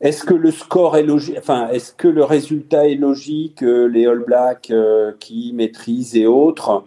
Est-ce 0.00 0.24
que 0.24 0.34
le 0.34 0.50
score 0.50 0.98
est 0.98 1.02
logique 1.02 1.36
Enfin, 1.38 1.68
est-ce 1.68 1.92
que 1.92 2.08
le 2.08 2.22
résultat 2.22 2.86
est 2.86 2.96
logique 2.96 3.62
Les 3.62 4.06
All 4.06 4.22
Blacks 4.26 4.70
qui 5.20 5.52
maîtrisent 5.54 6.16
et 6.16 6.26
autres, 6.26 6.84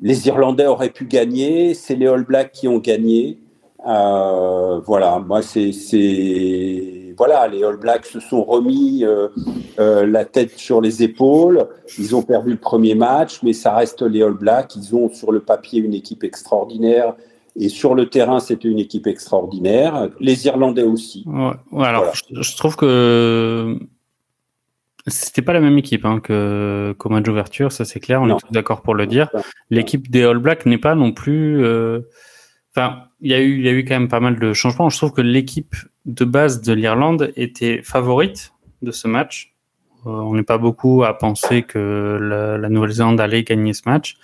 les 0.00 0.28
Irlandais 0.28 0.66
auraient 0.66 0.90
pu 0.90 1.06
gagner. 1.06 1.72
C'est 1.72 1.94
les 1.94 2.06
All 2.06 2.24
Blacks 2.24 2.52
qui 2.52 2.68
ont 2.68 2.78
gagné. 2.78 3.38
Euh, 3.86 4.80
voilà, 4.80 5.18
moi 5.20 5.40
c'est 5.42 5.70
voilà, 7.16 7.48
les 7.48 7.64
All 7.64 7.76
Blacks 7.76 8.06
se 8.06 8.20
sont 8.20 8.44
remis 8.44 9.04
euh, 9.04 9.28
euh, 9.78 10.06
la 10.06 10.24
tête 10.24 10.56
sur 10.56 10.80
les 10.80 11.02
épaules. 11.02 11.66
Ils 11.98 12.14
ont 12.14 12.22
perdu 12.22 12.50
le 12.50 12.56
premier 12.56 12.94
match, 12.94 13.42
mais 13.42 13.52
ça 13.52 13.74
reste 13.74 14.02
les 14.02 14.22
All 14.22 14.34
Blacks. 14.34 14.76
Ils 14.76 14.94
ont 14.94 15.08
sur 15.12 15.32
le 15.32 15.40
papier 15.40 15.80
une 15.80 15.94
équipe 15.94 16.22
extraordinaire. 16.22 17.14
Et 17.56 17.68
sur 17.68 17.96
le 17.96 18.08
terrain, 18.08 18.38
c'était 18.38 18.68
une 18.68 18.78
équipe 18.78 19.08
extraordinaire. 19.08 20.08
Les 20.20 20.46
Irlandais 20.46 20.84
aussi. 20.84 21.24
Ouais, 21.26 21.50
ouais, 21.72 21.86
alors, 21.86 22.02
voilà. 22.02 22.12
je, 22.30 22.40
je, 22.40 22.56
trouve 22.56 22.76
que 22.76 23.76
c'était 25.10 25.42
pas 25.42 25.52
la 25.52 25.60
même 25.60 25.78
équipe 25.78 26.04
hein, 26.04 26.20
que 26.20 26.94
qu'au 26.98 27.08
match 27.08 27.24
d'ouverture, 27.24 27.72
ça 27.72 27.84
c'est 27.84 28.00
clair. 28.00 28.22
On 28.22 28.26
non. 28.26 28.36
est 28.36 28.40
tous 28.40 28.52
d'accord 28.52 28.82
pour 28.82 28.94
le 28.94 29.06
dire. 29.06 29.30
L'équipe 29.70 30.10
des 30.10 30.24
All 30.24 30.38
Blacks 30.38 30.66
n'est 30.66 30.78
pas 30.78 30.94
non 30.94 31.12
plus. 31.12 31.64
Euh, 31.64 32.00
Enfin, 32.78 33.08
il 33.20 33.32
y 33.32 33.34
a 33.34 33.40
eu, 33.40 33.56
il 33.56 33.64
y 33.64 33.68
a 33.68 33.72
eu 33.72 33.84
quand 33.84 33.98
même 33.98 34.08
pas 34.08 34.20
mal 34.20 34.38
de 34.38 34.52
changements. 34.52 34.88
Je 34.88 34.96
trouve 34.96 35.12
que 35.12 35.20
l'équipe 35.20 35.74
de 36.06 36.24
base 36.24 36.60
de 36.62 36.72
l'Irlande 36.72 37.32
était 37.34 37.82
favorite 37.82 38.52
de 38.82 38.92
ce 38.92 39.08
match. 39.08 39.56
Euh, 40.06 40.10
on 40.10 40.34
n'est 40.34 40.44
pas 40.44 40.58
beaucoup 40.58 41.02
à 41.02 41.18
penser 41.18 41.64
que 41.64 42.18
la, 42.20 42.56
la 42.56 42.68
Nouvelle-Zélande 42.68 43.20
allait 43.20 43.42
gagner 43.42 43.72
ce 43.72 43.82
match. 43.86 44.16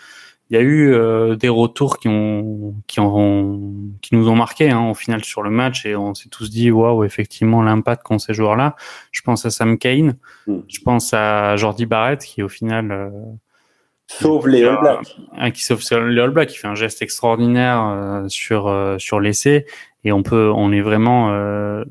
Il 0.51 0.55
y 0.55 0.56
a 0.56 0.62
eu 0.62 0.93
euh, 0.93 1.35
des 1.35 1.48
retours 1.48 1.98
qui 1.98 2.06
ont, 2.06 2.76
qui 2.86 3.01
ont, 3.01 3.72
qui 4.01 4.14
nous 4.14 4.28
ont 4.28 4.36
marqué 4.36 4.70
hein, 4.70 4.89
au 4.89 4.94
final 4.94 5.24
sur 5.24 5.43
le 5.43 5.51
match 5.51 5.85
et 5.85 5.97
on 5.97 6.14
s'est 6.14 6.28
tous 6.28 6.48
dit 6.48 6.70
waouh 6.70 7.02
effectivement 7.02 7.60
l'impact 7.60 8.05
qu'ont 8.05 8.20
ces 8.20 8.35
joueurs-là. 8.35 8.76
Je 9.10 9.22
pense 9.22 9.44
à 9.47 9.51
Sam 9.51 9.78
Kane, 9.78 10.16
mm. 10.47 10.59
je 10.68 10.81
pense 10.81 11.12
à 11.12 11.56
Jordi 11.56 11.86
Barrett 11.86 12.22
qui 12.22 12.43
au 12.43 12.48
final 12.48 12.93
euh, 12.93 13.10
Sauve 14.06 14.48
les 14.48 14.64
All 14.64 14.78
Blacks. 14.81 15.16
Un, 15.36 15.51
qui 15.51 15.62
sauve 15.62 15.81
les 16.09 16.20
All 16.20 16.31
Blacks, 16.31 16.51
qui 16.51 16.59
fait 16.59 16.68
un 16.68 16.74
geste 16.74 17.02
extraordinaire 17.02 17.82
euh, 17.82 18.28
sur 18.28 18.68
euh, 18.68 18.97
sur 18.98 19.20
l'essai 19.20 19.66
et 20.05 20.12
on 20.12 20.22
peut, 20.22 20.52
on 20.55 20.70
est 20.70 20.82
vraiment, 20.82 21.32
euh, 21.32 21.85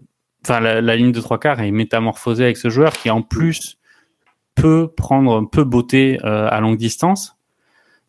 enfin 0.45 0.59
la, 0.59 0.81
la, 0.81 0.95
ligne 0.95 1.11
de 1.11 1.19
trois 1.19 1.39
quarts 1.39 1.61
est 1.61 1.71
métamorphosée 1.71 2.43
avec 2.43 2.57
ce 2.57 2.69
joueur 2.69 2.93
qui 2.93 3.09
en 3.09 3.23
plus 3.23 3.79
peut 4.53 4.87
prendre, 4.95 5.49
peut 5.49 5.63
botter 5.63 6.19
à 6.21 6.59
longue 6.59 6.77
distance. 6.77 7.35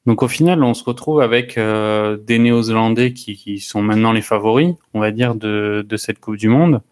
Donc 0.06 0.22
au 0.22 0.28
final, 0.28 0.62
on 0.62 0.74
se 0.74 0.84
retrouve 0.84 1.20
avec 1.20 1.56
euh, 1.56 2.18
des 2.18 2.38
Néo-Zélandais 2.38 3.14
qui, 3.14 3.36
qui, 3.36 3.58
sont 3.58 3.82
maintenant 3.82 4.12
les 4.12 4.20
favoris, 4.20 4.74
on 4.92 5.00
va 5.00 5.10
dire, 5.10 5.34
de, 5.34 5.84
de 5.86 5.96
cette 5.96 6.20
Coupe 6.20 6.36
du 6.36 6.48
Monde. 6.48 6.82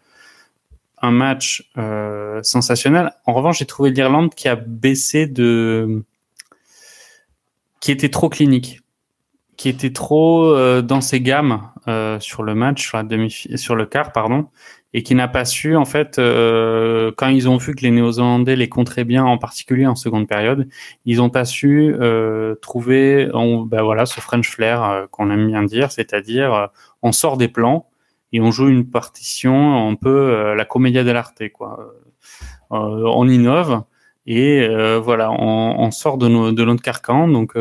Un 1.01 1.11
match 1.11 1.69
euh, 1.77 2.41
sensationnel. 2.41 3.11
En 3.25 3.33
revanche, 3.33 3.59
j'ai 3.59 3.65
trouvé 3.65 3.91
l'Irlande 3.91 4.33
qui 4.33 4.47
a 4.47 4.55
baissé 4.55 5.27
de, 5.27 6.03
qui 7.83 7.91
était 7.91 8.07
trop 8.07 8.29
clinique, 8.29 8.79
qui 9.57 9.67
était 9.67 9.91
trop 9.91 10.45
euh, 10.45 10.81
dans 10.81 11.01
ses 11.01 11.19
gammes 11.19 11.69
euh, 11.89 12.17
sur 12.21 12.41
le 12.41 12.55
match, 12.55 12.81
sur 12.87 12.95
la 12.95 13.03
demi, 13.03 13.29
sur 13.29 13.75
le 13.75 13.85
quart, 13.85 14.13
pardon, 14.13 14.47
et 14.93 15.03
qui 15.03 15.15
n'a 15.15 15.27
pas 15.27 15.43
su 15.43 15.75
en 15.75 15.83
fait 15.83 16.17
euh, 16.17 17.11
quand 17.17 17.27
ils 17.27 17.49
ont 17.49 17.57
vu 17.57 17.75
que 17.75 17.81
les 17.81 17.91
Néo-Zélandais 17.91 18.55
les 18.55 18.69
contraient 18.69 19.03
bien, 19.03 19.25
en 19.25 19.37
particulier 19.37 19.85
en 19.85 19.95
seconde 19.95 20.29
période, 20.29 20.69
ils 21.03 21.21
ont 21.21 21.29
pas 21.29 21.43
su 21.43 21.93
euh, 21.99 22.55
trouver, 22.61 23.27
ben 23.33 23.81
voilà, 23.81 24.05
ce 24.05 24.21
French 24.21 24.47
flair 24.49 24.81
euh, 24.85 25.05
qu'on 25.11 25.29
aime 25.29 25.47
bien 25.47 25.63
dire, 25.63 25.91
c'est-à-dire 25.91 26.53
euh, 26.53 26.67
on 27.01 27.11
sort 27.11 27.35
des 27.35 27.49
plans 27.49 27.89
et 28.31 28.39
on 28.39 28.49
joue 28.49 28.69
une 28.69 28.89
partition 28.89 29.89
un 29.89 29.95
peu 29.95 30.53
la 30.55 30.63
commedia 30.63 31.03
dell'arte 31.03 31.49
quoi. 31.49 31.93
on 32.69 33.27
innove 33.27 33.83
et 34.25 34.67
voilà, 34.99 35.31
on, 35.31 35.75
on, 35.79 35.91
sort 35.91 36.17
de, 36.17 36.27
nos, 36.27 36.51
de 36.51 36.63
notre 36.63 36.81
carcan 36.81 37.27
donc 37.27 37.55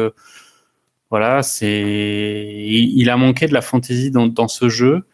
voilà, 1.12 1.42
c'est 1.42 1.82
il, 1.82 3.10
a 3.10 3.18
manqué 3.18 3.46
de 3.46 3.52
la 3.52 3.60
fantaisie 3.60 4.10
dans, 4.10 4.28
dans 4.28 4.48
ce 4.48 4.70
jeu. 4.70 5.04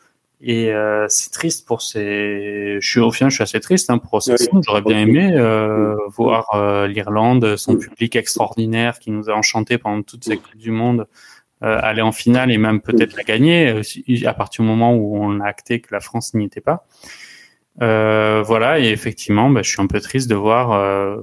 Et 0.41 0.73
euh, 0.73 1.07
c'est 1.09 1.33
triste 1.33 1.67
pour 1.67 1.83
ces. 1.83 2.79
Je 2.81 2.89
suis 2.89 3.01
au 3.01 3.11
final, 3.11 3.33
je 3.33 3.35
suis 3.35 3.43
assez 3.43 3.59
triste 3.59 3.91
hein, 3.91 3.99
pour 3.99 4.23
ces 4.23 4.35
oui. 4.35 4.61
J'aurais 4.65 4.83
bien 4.83 5.01
aimé 5.01 5.33
euh, 5.35 5.97
voir 6.17 6.55
euh, 6.55 6.87
l'Irlande, 6.87 7.57
son 7.57 7.77
public 7.77 8.15
extraordinaire 8.15 9.01
qui 9.01 9.11
nous 9.11 9.29
a 9.29 9.35
enchanté 9.35 9.77
pendant 9.77 10.03
toute 10.03 10.23
cette 10.23 10.41
Coupe 10.41 10.57
du 10.57 10.71
Monde, 10.71 11.09
euh, 11.65 11.81
aller 11.83 12.03
en 12.03 12.13
finale 12.13 12.53
et 12.53 12.59
même 12.59 12.81
peut-être 12.81 13.17
la 13.17 13.25
gagner 13.25 13.69
euh, 13.69 14.29
à 14.29 14.35
partir 14.35 14.63
du 14.63 14.71
moment 14.71 14.95
où 14.95 15.17
on 15.21 15.41
a 15.41 15.47
acté 15.47 15.81
que 15.81 15.93
la 15.93 15.99
France 15.99 16.33
n'y 16.33 16.45
était 16.45 16.61
pas. 16.61 16.87
Euh, 17.83 18.45
voilà, 18.47 18.79
et 18.79 18.91
effectivement, 18.91 19.51
bah, 19.51 19.63
je 19.65 19.71
suis 19.71 19.83
un 19.83 19.89
peu 19.89 20.01
triste 20.01 20.31
de 20.31 20.37
voir 20.37 21.19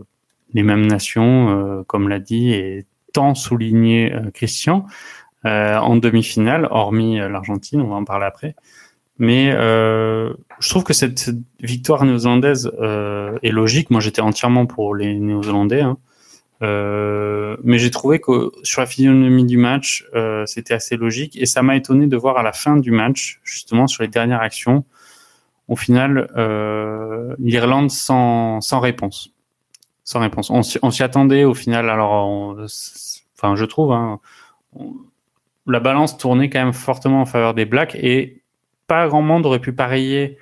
les 0.56 0.64
mêmes 0.64 0.88
nations, 0.88 1.84
comme 1.86 2.10
l'a 2.10 2.19
dit 2.19 2.52
et 2.53 2.88
tant 3.14 3.36
souligné 3.36 4.11
Christian, 4.34 4.88
en 5.44 5.95
demi-finale, 5.95 6.68
hormis 6.72 7.18
l'Argentine, 7.18 7.82
on 7.82 7.88
va 7.88 7.95
en 7.95 8.06
parler 8.06 8.26
après. 8.26 8.56
Mais 9.18 9.52
euh, 9.53 10.34
je 10.60 10.69
trouve 10.69 10.84
que 10.84 10.94
cette 10.94 11.32
victoire 11.61 12.03
néo-zélandaise 12.03 12.72
euh, 12.80 13.38
est 13.44 13.52
logique. 13.52 13.90
Moi, 13.90 14.02
j'étais 14.02 14.22
entièrement 14.22 14.65
pour 14.65 14.95
les 14.95 15.18
néo-zélandais. 15.19 15.82
Hein. 15.82 15.98
Euh, 16.61 17.56
mais 17.64 17.77
j'ai 17.77 17.91
trouvé 17.91 18.19
que 18.19 18.52
sur 18.64 18.82
la 18.82 18.88
physionomie 18.88 19.45
du 19.45 19.57
match, 19.57 20.06
euh, 20.15 20.45
c'était 20.45 20.73
assez 20.73 20.98
logique. 20.98 21.38
Et 21.40 21.45
ça 21.45 21.61
m'a 21.64 21.77
étonné 21.77 22.07
de 22.07 22.18
voir 22.18 22.38
à 22.38 22.44
la 22.44 22.52
fin 22.52 22.76
du 22.76 22.91
match, 22.91 23.40
justement 23.44 23.88
sur 23.88 24.03
les 24.03 24.10
dernières 24.10 24.41
actions, 24.41 24.84
au 25.68 25.76
final, 25.76 26.30
euh, 26.36 27.34
l'Irlande 27.40 27.91
sans, 27.91 28.60
sans 28.61 28.80
réponse. 28.82 29.34
Sans 30.06 30.22
réponse. 30.22 30.49
On, 30.49 30.61
s'y 30.91 31.03
attendait 31.03 31.44
au 31.44 31.53
final. 31.53 31.90
Alors, 31.90 32.56
enfin, 33.36 33.56
je 33.56 33.65
trouve, 33.65 33.91
hein, 33.91 34.19
la 35.68 35.80
balance 35.80 36.18
tournait 36.18 36.49
quand 36.49 36.64
même 36.64 36.73
fortement 36.73 37.22
en 37.22 37.26
faveur 37.26 37.53
des 37.53 37.65
Blacks 37.65 37.95
et 37.95 38.41
pas 38.88 39.07
grand 39.07 39.23
monde 39.23 39.45
aurait 39.45 39.60
pu 39.60 39.73
parier 39.73 40.38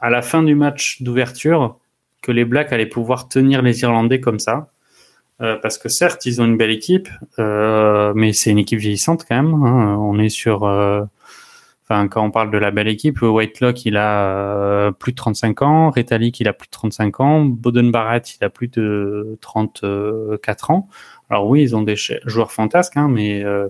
à 0.00 0.10
la 0.10 0.22
fin 0.22 0.42
du 0.42 0.54
match 0.54 1.02
d'ouverture 1.02 1.78
que 2.22 2.32
les 2.32 2.44
Blacks 2.44 2.72
allaient 2.72 2.86
pouvoir 2.86 3.28
tenir 3.28 3.62
les 3.62 3.82
Irlandais 3.82 4.20
comme 4.20 4.38
ça. 4.38 4.70
Euh, 5.40 5.56
parce 5.60 5.76
que 5.76 5.88
certes, 5.88 6.24
ils 6.24 6.40
ont 6.40 6.44
une 6.44 6.56
belle 6.56 6.70
équipe, 6.70 7.08
euh, 7.38 8.12
mais 8.14 8.32
c'est 8.32 8.50
une 8.50 8.58
équipe 8.58 8.78
vieillissante 8.78 9.24
quand 9.28 9.34
même. 9.34 9.54
Hein. 9.54 9.96
On 9.98 10.18
est 10.18 10.28
sur, 10.28 10.64
euh, 10.64 11.02
enfin, 11.84 12.08
quand 12.08 12.24
on 12.24 12.30
parle 12.30 12.50
de 12.50 12.58
la 12.58 12.70
belle 12.70 12.88
équipe, 12.88 13.22
Whitelock 13.22 13.84
il 13.84 13.96
a 13.96 14.28
euh, 14.28 14.90
plus 14.92 15.12
de 15.12 15.16
35 15.16 15.62
ans, 15.62 15.90
Retalik 15.90 16.40
il 16.40 16.48
a 16.48 16.52
plus 16.52 16.66
de 16.66 16.72
35 16.72 17.20
ans, 17.20 17.44
Boden 17.44 17.90
Barrett 17.90 18.36
il 18.36 18.44
a 18.44 18.50
plus 18.50 18.68
de 18.68 19.38
34 19.40 20.70
ans. 20.70 20.88
Alors 21.32 21.46
oui, 21.46 21.62
ils 21.62 21.74
ont 21.74 21.80
des 21.80 21.96
joueurs 21.96 22.52
fantasques, 22.52 22.98
hein, 22.98 23.08
mais 23.08 23.42
euh, 23.42 23.68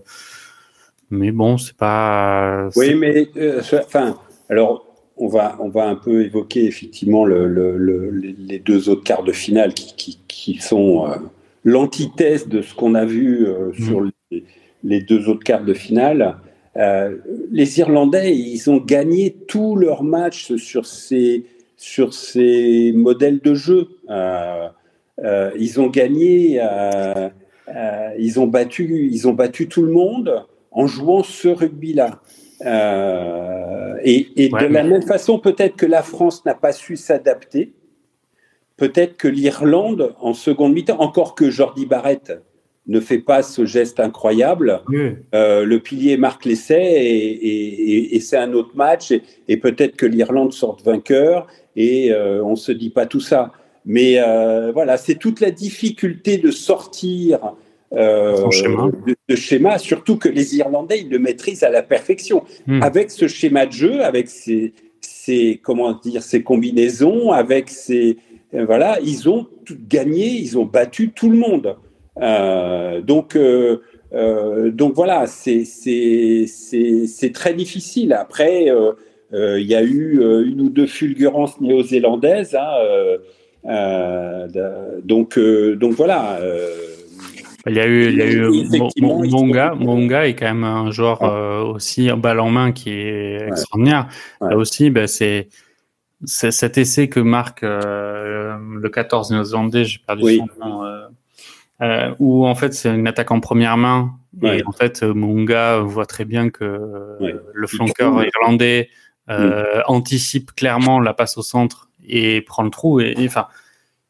mais 1.10 1.30
bon, 1.30 1.58
c'est 1.58 1.76
pas. 1.76 2.70
Oui, 2.74 2.94
mais 2.96 3.28
euh, 3.36 3.60
enfin, 3.60 4.18
alors 4.48 4.84
on 5.16 5.28
va 5.28 5.56
on 5.60 5.68
va 5.68 5.88
un 5.88 5.94
peu 5.94 6.24
évoquer 6.24 6.64
effectivement 6.64 7.24
le, 7.24 7.46
le, 7.46 7.76
le, 7.76 8.10
les 8.10 8.58
deux 8.58 8.88
autres 8.88 9.04
quarts 9.04 9.22
de 9.22 9.30
finale 9.30 9.74
qui, 9.74 9.94
qui, 9.94 10.18
qui 10.26 10.54
sont 10.54 11.06
euh, 11.06 11.14
l'antithèse 11.62 12.48
de 12.48 12.62
ce 12.62 12.74
qu'on 12.74 12.96
a 12.96 13.04
vu 13.04 13.46
mmh. 13.46 13.84
sur 13.84 14.00
les, 14.00 14.44
les, 14.82 15.00
deux 15.00 15.28
autres 15.28 15.44
quarts 15.44 15.64
de 15.64 15.74
finale. 15.74 16.38
Euh, 16.76 17.18
les 17.50 17.78
Irlandais, 17.78 18.36
ils 18.36 18.70
ont 18.70 18.78
gagné 18.78 19.36
tous 19.46 19.76
leurs 19.76 20.02
matchs 20.02 20.56
sur 20.56 20.86
ces 20.86 21.44
sur 21.76 22.14
ces 22.14 22.92
modèles 22.94 23.40
de 23.40 23.54
jeu. 23.54 23.88
Euh, 24.08 24.68
ils 25.58 25.80
ont 25.80 25.88
gagné, 25.88 26.60
ils 28.18 28.40
ont 28.40 28.46
battu, 28.46 29.08
ils 29.10 29.28
ont 29.28 29.32
battu 29.32 29.68
tout 29.68 29.82
le 29.82 29.92
monde 29.92 30.46
en 30.70 30.86
jouant 30.86 31.22
ce 31.22 31.48
rugby-là. 31.48 32.20
Euh, 32.64 33.96
et, 34.02 34.28
et 34.36 34.50
ouais, 34.50 34.68
de 34.68 34.72
la 34.72 34.82
même 34.84 35.02
façon, 35.02 35.38
peut-être 35.38 35.76
que 35.76 35.86
la 35.86 36.02
France 36.02 36.44
n'a 36.44 36.54
pas 36.54 36.72
su 36.72 36.96
s'adapter. 36.96 37.72
Peut-être 38.76 39.16
que 39.16 39.28
l'Irlande, 39.28 40.14
en 40.20 40.34
seconde 40.34 40.72
mi-temps, 40.72 41.00
encore 41.00 41.34
que 41.34 41.50
Jordi 41.50 41.86
Barrett 41.86 42.32
ne 42.86 43.00
fait 43.00 43.18
pas 43.18 43.42
ce 43.42 43.64
geste 43.64 44.00
incroyable, 44.00 44.80
oui. 44.88 45.12
euh, 45.34 45.64
le 45.64 45.78
pilier 45.78 46.16
marque 46.16 46.44
l'essai 46.44 46.82
et, 46.82 47.46
et, 47.46 48.16
et 48.16 48.20
c'est 48.20 48.36
un 48.36 48.52
autre 48.54 48.74
match. 48.74 49.12
Et, 49.48 49.56
peut-être 49.56 49.96
que 49.96 50.06
l'Irlande 50.06 50.52
sort 50.52 50.78
vainqueur 50.84 51.46
et 51.76 52.12
euh, 52.12 52.42
on 52.44 52.56
se 52.56 52.72
dit 52.72 52.90
pas 52.90 53.06
tout 53.06 53.20
ça. 53.20 53.52
Mais 53.84 54.14
euh, 54.18 54.72
voilà, 54.72 54.96
c'est 54.96 55.14
toute 55.14 55.40
la 55.40 55.50
difficulté 55.50 56.38
de 56.38 56.50
sortir 56.50 57.38
schéma. 57.92 58.90
De, 59.06 59.14
de, 59.28 59.36
schéma, 59.36 59.78
surtout 59.78 60.16
que 60.16 60.28
les 60.28 60.56
Irlandais, 60.56 61.00
ils 61.00 61.10
le 61.10 61.18
maîtrisent 61.18 61.62
à 61.62 61.70
la 61.70 61.82
perfection. 61.82 62.42
Hmm. 62.66 62.82
Avec 62.82 63.10
ce 63.10 63.28
schéma 63.28 63.66
de 63.66 63.72
jeu, 63.72 64.02
avec 64.02 64.28
ces, 64.28 64.72
ces 65.00 65.60
comment 65.62 65.92
dire, 65.92 66.22
ces 66.22 66.42
combinaisons, 66.42 67.30
avec 67.30 67.68
ces 67.68 68.16
voilà, 68.52 68.98
ils 69.02 69.30
ont 69.30 69.46
tout 69.64 69.78
gagné, 69.88 70.26
ils 70.26 70.58
ont 70.58 70.64
battu 70.64 71.10
tout 71.10 71.30
le 71.30 71.38
monde. 71.38 71.76
Euh, 72.20 73.00
donc 73.00 73.36
euh, 73.36 73.82
euh 74.12 74.70
donc 74.70 74.94
voilà, 74.94 75.26
c'est 75.26 75.64
très 77.32 77.54
difficile. 77.54 78.12
Après, 78.12 78.66
il 79.32 79.66
y 79.66 79.74
a 79.74 79.82
eu 79.82 80.20
une 80.46 80.60
ou 80.60 80.68
deux 80.68 80.86
fulgurances 80.86 81.60
néo-zélandaises. 81.60 82.56
Hein, 83.64 84.46
donc 85.04 85.38
donc 85.38 85.92
voilà. 85.92 86.38
Il 87.66 87.76
y 87.76 87.80
a 87.80 87.86
eu, 87.86 88.08
il 88.08 88.16
y 88.16 88.22
a 88.22 88.30
eu 88.30 88.48
Monga. 89.00 89.74
Monga 89.74 90.26
est 90.26 90.34
quand 90.34 90.46
même 90.46 90.64
un 90.64 90.90
joueur 90.90 91.22
euh, 91.22 91.62
aussi 91.62 92.10
balle 92.10 92.40
en 92.40 92.50
main 92.50 92.72
qui 92.72 92.90
est 92.90 93.46
extraordinaire. 93.46 94.08
Ouais. 94.40 94.50
Là 94.50 94.56
aussi, 94.56 94.90
ben, 94.90 95.06
c'est 95.06 95.48
cet 96.24 96.76
essai 96.78 97.08
que 97.08 97.20
marque 97.20 97.62
euh, 97.62 98.56
le 98.58 98.88
14 98.88 99.30
néo-zélandais, 99.30 99.84
j'ai 99.84 100.00
perdu 100.04 100.24
oui. 100.24 100.38
son 100.38 100.68
nom, 100.68 100.84
euh, 100.84 101.06
euh, 101.80 102.14
où 102.18 102.46
en 102.46 102.54
fait 102.54 102.74
c'est 102.74 102.94
une 102.94 103.06
attaque 103.06 103.30
en 103.30 103.40
première 103.40 103.76
main 103.76 104.12
ouais. 104.40 104.58
et 104.58 104.66
en 104.66 104.72
fait 104.72 105.02
Monga 105.02 105.78
voit 105.78 106.06
très 106.06 106.24
bien 106.24 106.50
que 106.50 107.16
ouais. 107.20 107.34
le 107.52 107.66
flanqueur 107.66 108.22
irlandais 108.24 108.90
euh, 109.30 109.78
mm. 109.78 109.82
anticipe 109.86 110.52
clairement 110.52 111.00
la 111.00 111.14
passe 111.14 111.38
au 111.38 111.42
centre 111.42 111.88
et 112.06 112.42
prend 112.42 112.62
le 112.62 112.70
trou 112.70 113.00
et, 113.00 113.14
enfin 113.20 113.48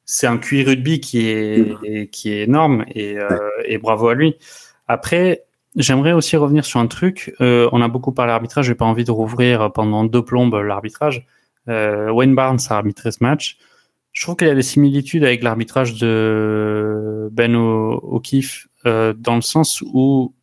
c'est 0.05 0.27
un 0.27 0.39
QI 0.39 0.65
rugby 0.65 1.01
qui 1.01 1.29
est, 1.29 2.11
qui 2.11 2.33
est 2.33 2.43
énorme 2.43 2.85
et, 2.95 3.19
euh, 3.19 3.39
et, 3.65 3.79
bravo 3.79 4.09
à 4.09 4.15
lui. 4.15 4.37
Après, 4.89 5.45
j'aimerais 5.77 6.13
aussi 6.13 6.37
revenir 6.37 6.65
sur 6.65 6.81
un 6.81 6.87
truc. 6.87 7.35
Euh, 7.41 7.69
on 7.73 7.81
a 7.81 7.89
beaucoup 7.89 8.13
parlé 8.13 8.31
d'arbitrage, 8.31 8.67
j'ai 8.67 8.75
pas 8.75 8.85
envie 8.85 9.05
de 9.05 9.11
rouvrir 9.11 9.73
pendant 9.73 10.05
deux 10.05 10.25
plombes 10.25 10.55
l'arbitrage. 10.55 11.27
Euh, 11.69 12.11
Wayne 12.11 12.35
Barnes 12.35 12.59
a 12.69 12.75
arbitré 12.75 13.13
ce 13.13 13.23
match. 13.23 13.59
Je 14.13 14.23
trouve 14.23 14.37
qu'il 14.37 14.49
y 14.49 14.51
a 14.51 14.55
des 14.55 14.63
similitudes 14.63 15.25
avec 15.25 15.43
l'arbitrage 15.43 15.99
de 15.99 17.29
Ben 17.33 17.57
O'Keefe 17.57 18.69
euh, 18.87 19.15
dans 19.15 19.37
le 19.37 19.41
sens 19.41 19.83
où 19.83 20.35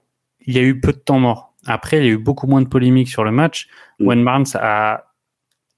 il 0.46 0.56
y 0.56 0.60
a 0.60 0.64
eu 0.64 0.80
peu 0.80 0.92
de 0.92 0.98
temps 0.98 1.20
mort. 1.20 1.54
Après, 1.66 1.98
il 2.00 2.06
y 2.06 2.08
a 2.08 2.12
eu 2.12 2.18
beaucoup 2.18 2.48
moins 2.48 2.62
de 2.62 2.68
polémiques 2.68 3.10
sur 3.10 3.24
le 3.24 3.32
match. 3.32 3.68
Mm. 4.00 4.08
Wayne 4.08 4.26
Barnes 4.26 4.48
a 4.56 5.10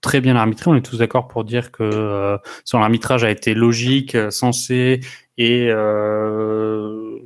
très 0.01 0.19
bien 0.19 0.35
arbitré. 0.35 0.69
On 0.69 0.75
est 0.75 0.85
tous 0.85 0.97
d'accord 0.97 1.27
pour 1.27 1.43
dire 1.43 1.71
que 1.71 1.83
euh, 1.83 2.37
son 2.65 2.79
arbitrage 2.79 3.23
a 3.23 3.29
été 3.29 3.53
logique, 3.53 4.15
euh, 4.15 4.31
sensé 4.31 4.99
et 5.37 5.67
euh, 5.69 7.19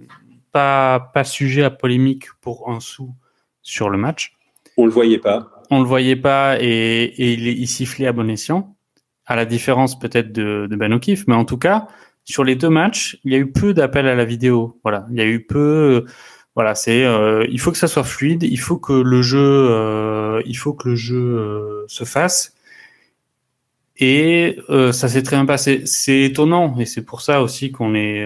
pas 0.52 1.00
pas 1.00 1.24
sujet 1.24 1.64
à 1.64 1.70
polémique 1.70 2.28
pour 2.42 2.70
un 2.70 2.80
sou 2.80 3.14
sur 3.62 3.90
le 3.90 3.98
match. 3.98 4.34
On 4.78 4.86
le 4.86 4.92
voyait 4.92 5.18
pas. 5.18 5.52
On 5.72 5.80
le 5.80 5.88
voyait 5.88 6.16
pas 6.16 6.58
et, 6.62 6.66
et 6.68 7.34
il, 7.34 7.48
il, 7.48 7.68
sifflait 7.68 8.06
à 8.06 8.12
bon 8.12 8.30
escient, 8.30 8.75
à 9.26 9.36
la 9.36 9.46
différence 9.46 9.98
peut-être 10.00 10.32
de, 10.32 10.68
de 10.70 10.94
O'Keefe, 10.94 11.26
mais 11.28 11.36
en 11.36 11.46
tout 11.46 11.58
cas 11.58 11.88
sur 12.24 12.44
les 12.44 12.56
deux 12.56 12.70
matchs, 12.70 13.20
il 13.24 13.34
y 13.34 13.36
a 13.36 13.38
eu 13.40 13.52
peu 13.52 13.74
d'appels 13.74 14.08
à 14.08 14.16
la 14.16 14.26
vidéo. 14.26 14.80
Voilà, 14.84 15.06
il 15.12 15.18
y 15.18 15.22
a 15.22 15.26
eu 15.26 15.46
peu 15.46 16.06
voilà, 16.56 16.74
c'est 16.74 17.06
il 17.50 17.60
faut 17.60 17.72
que 17.72 17.78
ça 17.78 17.88
soit 17.88 18.04
fluide, 18.04 18.44
il 18.44 18.60
faut 18.60 18.78
que 18.78 18.94
le 18.94 19.22
jeu, 19.22 20.42
il 20.46 20.56
faut 20.56 20.74
que 20.74 20.90
le 20.90 20.96
jeu 20.96 21.86
se 21.88 22.04
fasse. 22.04 22.56
Et 23.98 24.58
ça 24.92 25.08
s'est 25.08 25.24
très 25.24 25.36
bien 25.36 25.46
passé. 25.46 25.84
C'est 25.86 26.22
étonnant, 26.22 26.78
et 26.80 26.86
c'est 26.86 27.04
pour 27.04 27.22
ça 27.22 27.42
aussi 27.42 27.72
qu'on 27.72 27.94
est 27.94 28.26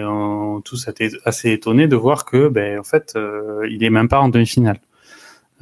tous 0.64 0.88
assez 1.24 1.50
étonnés 1.52 1.88
de 1.88 1.96
voir 1.96 2.24
que, 2.24 2.48
ben, 2.48 2.78
en 2.78 2.84
fait, 2.84 3.18
il 3.68 3.84
est 3.84 3.90
même 3.90 4.08
pas 4.08 4.20
en 4.20 4.28
demi-finale 4.28 4.80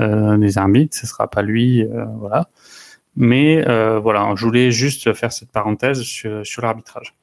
euh, 0.00 0.36
des 0.36 0.58
arbitres, 0.58 0.96
ce 0.96 1.06
sera 1.06 1.28
pas 1.28 1.42
lui, 1.42 1.84
voilà. 2.18 2.48
Mais 3.20 3.62
voilà, 4.00 4.32
je 4.36 4.46
voulais 4.46 4.70
juste 4.70 5.12
faire 5.12 5.32
cette 5.32 5.50
parenthèse 5.50 6.02
sur, 6.02 6.46
sur 6.46 6.62
l'arbitrage. 6.62 7.14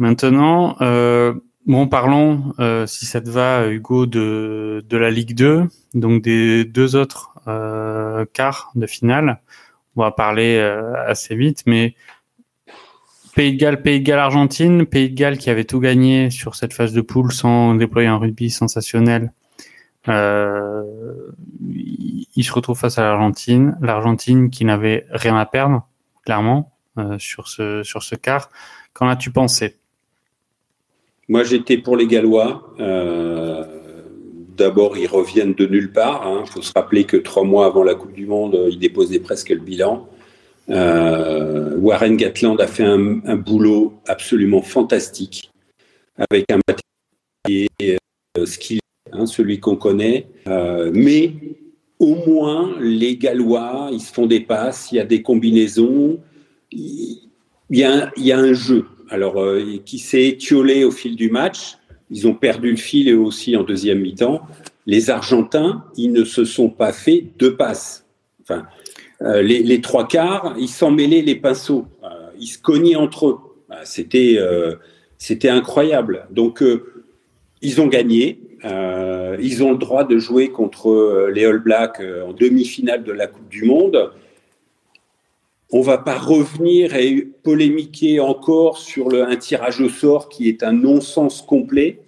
Maintenant, 0.00 0.76
euh, 0.80 1.34
bon, 1.66 1.86
parlons, 1.86 2.54
euh, 2.58 2.86
si 2.86 3.04
ça 3.04 3.20
te 3.20 3.28
va, 3.28 3.68
Hugo, 3.68 4.06
de, 4.06 4.82
de 4.88 4.96
la 4.96 5.10
Ligue 5.10 5.34
2, 5.34 5.64
donc 5.92 6.22
des 6.22 6.64
deux 6.64 6.96
autres 6.96 7.34
euh, 7.48 8.24
quarts 8.32 8.72
de 8.76 8.86
finale. 8.86 9.42
On 9.96 10.02
va 10.02 10.10
parler 10.10 10.56
euh, 10.56 10.94
assez 11.06 11.36
vite, 11.36 11.64
mais 11.66 11.94
Pays 13.34 13.52
de 13.52 13.58
Galles, 13.58 13.82
Pays 13.82 14.00
de 14.00 14.06
Galles, 14.06 14.20
Argentine, 14.20 14.86
Pays 14.86 15.10
de 15.10 15.14
Galles 15.14 15.36
qui 15.36 15.50
avait 15.50 15.64
tout 15.64 15.80
gagné 15.80 16.30
sur 16.30 16.54
cette 16.54 16.72
phase 16.72 16.94
de 16.94 17.02
poule 17.02 17.30
sans 17.30 17.74
déployer 17.74 18.08
un 18.08 18.16
rugby 18.16 18.48
sensationnel. 18.48 19.34
Euh, 20.08 20.82
il 22.36 22.44
se 22.44 22.52
retrouve 22.52 22.78
face 22.78 22.98
à 22.98 23.02
l'Argentine, 23.02 23.76
l'Argentine 23.80 24.50
qui 24.50 24.64
n'avait 24.64 25.06
rien 25.10 25.36
à 25.36 25.46
perdre, 25.46 25.86
clairement, 26.24 26.72
euh, 26.98 27.18
sur 27.18 27.48
ce 27.48 27.82
sur 27.82 28.02
ce 28.02 28.14
quart. 28.14 28.50
Qu'en 28.92 29.08
as-tu 29.08 29.30
pensé? 29.30 29.76
Moi, 31.30 31.44
j'étais 31.44 31.78
pour 31.78 31.96
les 31.96 32.08
Gallois. 32.08 32.74
Euh, 32.80 33.64
d'abord, 34.56 34.98
ils 34.98 35.06
reviennent 35.06 35.54
de 35.54 35.64
nulle 35.64 35.92
part. 35.92 36.22
Il 36.24 36.38
hein. 36.38 36.44
faut 36.44 36.60
se 36.60 36.72
rappeler 36.74 37.04
que 37.04 37.16
trois 37.16 37.44
mois 37.44 37.66
avant 37.66 37.84
la 37.84 37.94
Coupe 37.94 38.12
du 38.12 38.26
Monde, 38.26 38.58
ils 38.68 38.80
déposaient 38.80 39.20
presque 39.20 39.50
le 39.50 39.60
bilan. 39.60 40.08
Euh, 40.70 41.76
Warren 41.76 42.16
Gatland 42.16 42.60
a 42.60 42.66
fait 42.66 42.82
un, 42.82 43.36
boulot 43.36 43.94
absolument 44.08 44.60
fantastique 44.60 45.52
avec 46.18 46.46
un 46.50 46.58
matériel 46.68 47.98
euh, 48.36 48.46
skill, 48.46 48.80
hein, 49.12 49.26
celui 49.26 49.60
qu'on 49.60 49.76
connaît. 49.76 50.26
mais 50.46 51.32
au 52.00 52.14
moins, 52.14 52.74
les 52.80 53.16
Gallois, 53.16 53.90
ils 53.92 54.00
se 54.00 54.12
font 54.12 54.26
des 54.26 54.40
passes, 54.40 54.90
il 54.90 54.96
y 54.96 55.00
a 55.00 55.04
des 55.04 55.20
combinaisons, 55.22 56.18
il 56.72 57.20
y 57.70 57.84
a, 57.84 58.10
un 58.16 58.52
jeu 58.54 58.86
alors 59.10 59.40
euh, 59.40 59.76
qui 59.84 59.98
s'est 59.98 60.26
étiolé 60.26 60.84
au 60.84 60.90
fil 60.90 61.14
du 61.14 61.30
match. 61.30 61.76
Ils 62.10 62.26
ont 62.26 62.34
perdu 62.34 62.70
le 62.70 62.76
fil 62.76 63.06
et 63.06 63.12
aussi 63.12 63.54
en 63.54 63.62
deuxième 63.64 64.00
mi-temps. 64.00 64.40
Les 64.86 65.10
Argentins, 65.10 65.84
ils 65.96 66.10
ne 66.10 66.24
se 66.24 66.44
sont 66.44 66.70
pas 66.70 66.92
fait 66.92 67.26
deux 67.38 67.54
passes. 67.54 68.06
Enfin, 68.42 68.66
euh, 69.20 69.42
les, 69.42 69.80
trois 69.82 70.08
quarts, 70.08 70.56
ils 70.58 70.68
s'en 70.68 70.90
mêlaient 70.90 71.22
les 71.22 71.36
pinceaux. 71.36 71.86
Euh, 72.02 72.08
ils 72.40 72.46
se 72.46 72.58
cognaient 72.58 72.96
entre 72.96 73.28
eux. 73.28 73.38
C'était 73.84 74.38
c'était 75.16 75.48
incroyable. 75.48 76.26
Donc 76.30 76.64
ils 77.62 77.80
ont 77.80 77.86
gagné. 77.86 78.40
Ils 78.64 79.62
ont 79.62 79.72
le 79.72 79.78
droit 79.78 80.04
de 80.04 80.18
jouer 80.18 80.50
contre 80.50 81.28
les 81.32 81.44
All 81.44 81.58
Blacks 81.58 82.00
en 82.00 82.32
demi-finale 82.32 83.04
de 83.04 83.12
la 83.12 83.26
Coupe 83.26 83.48
du 83.48 83.64
Monde. 83.64 84.12
On 85.72 85.82
va 85.82 85.98
pas 85.98 86.18
revenir 86.18 86.96
et 86.96 87.28
polémiquer 87.44 88.18
encore 88.18 88.78
sur 88.78 89.08
le, 89.08 89.22
un 89.28 89.36
tirage 89.36 89.80
au 89.80 89.88
sort 89.88 90.28
qui 90.28 90.48
est 90.48 90.64
un 90.64 90.72
non-sens 90.72 91.42
complet. 91.42 92.00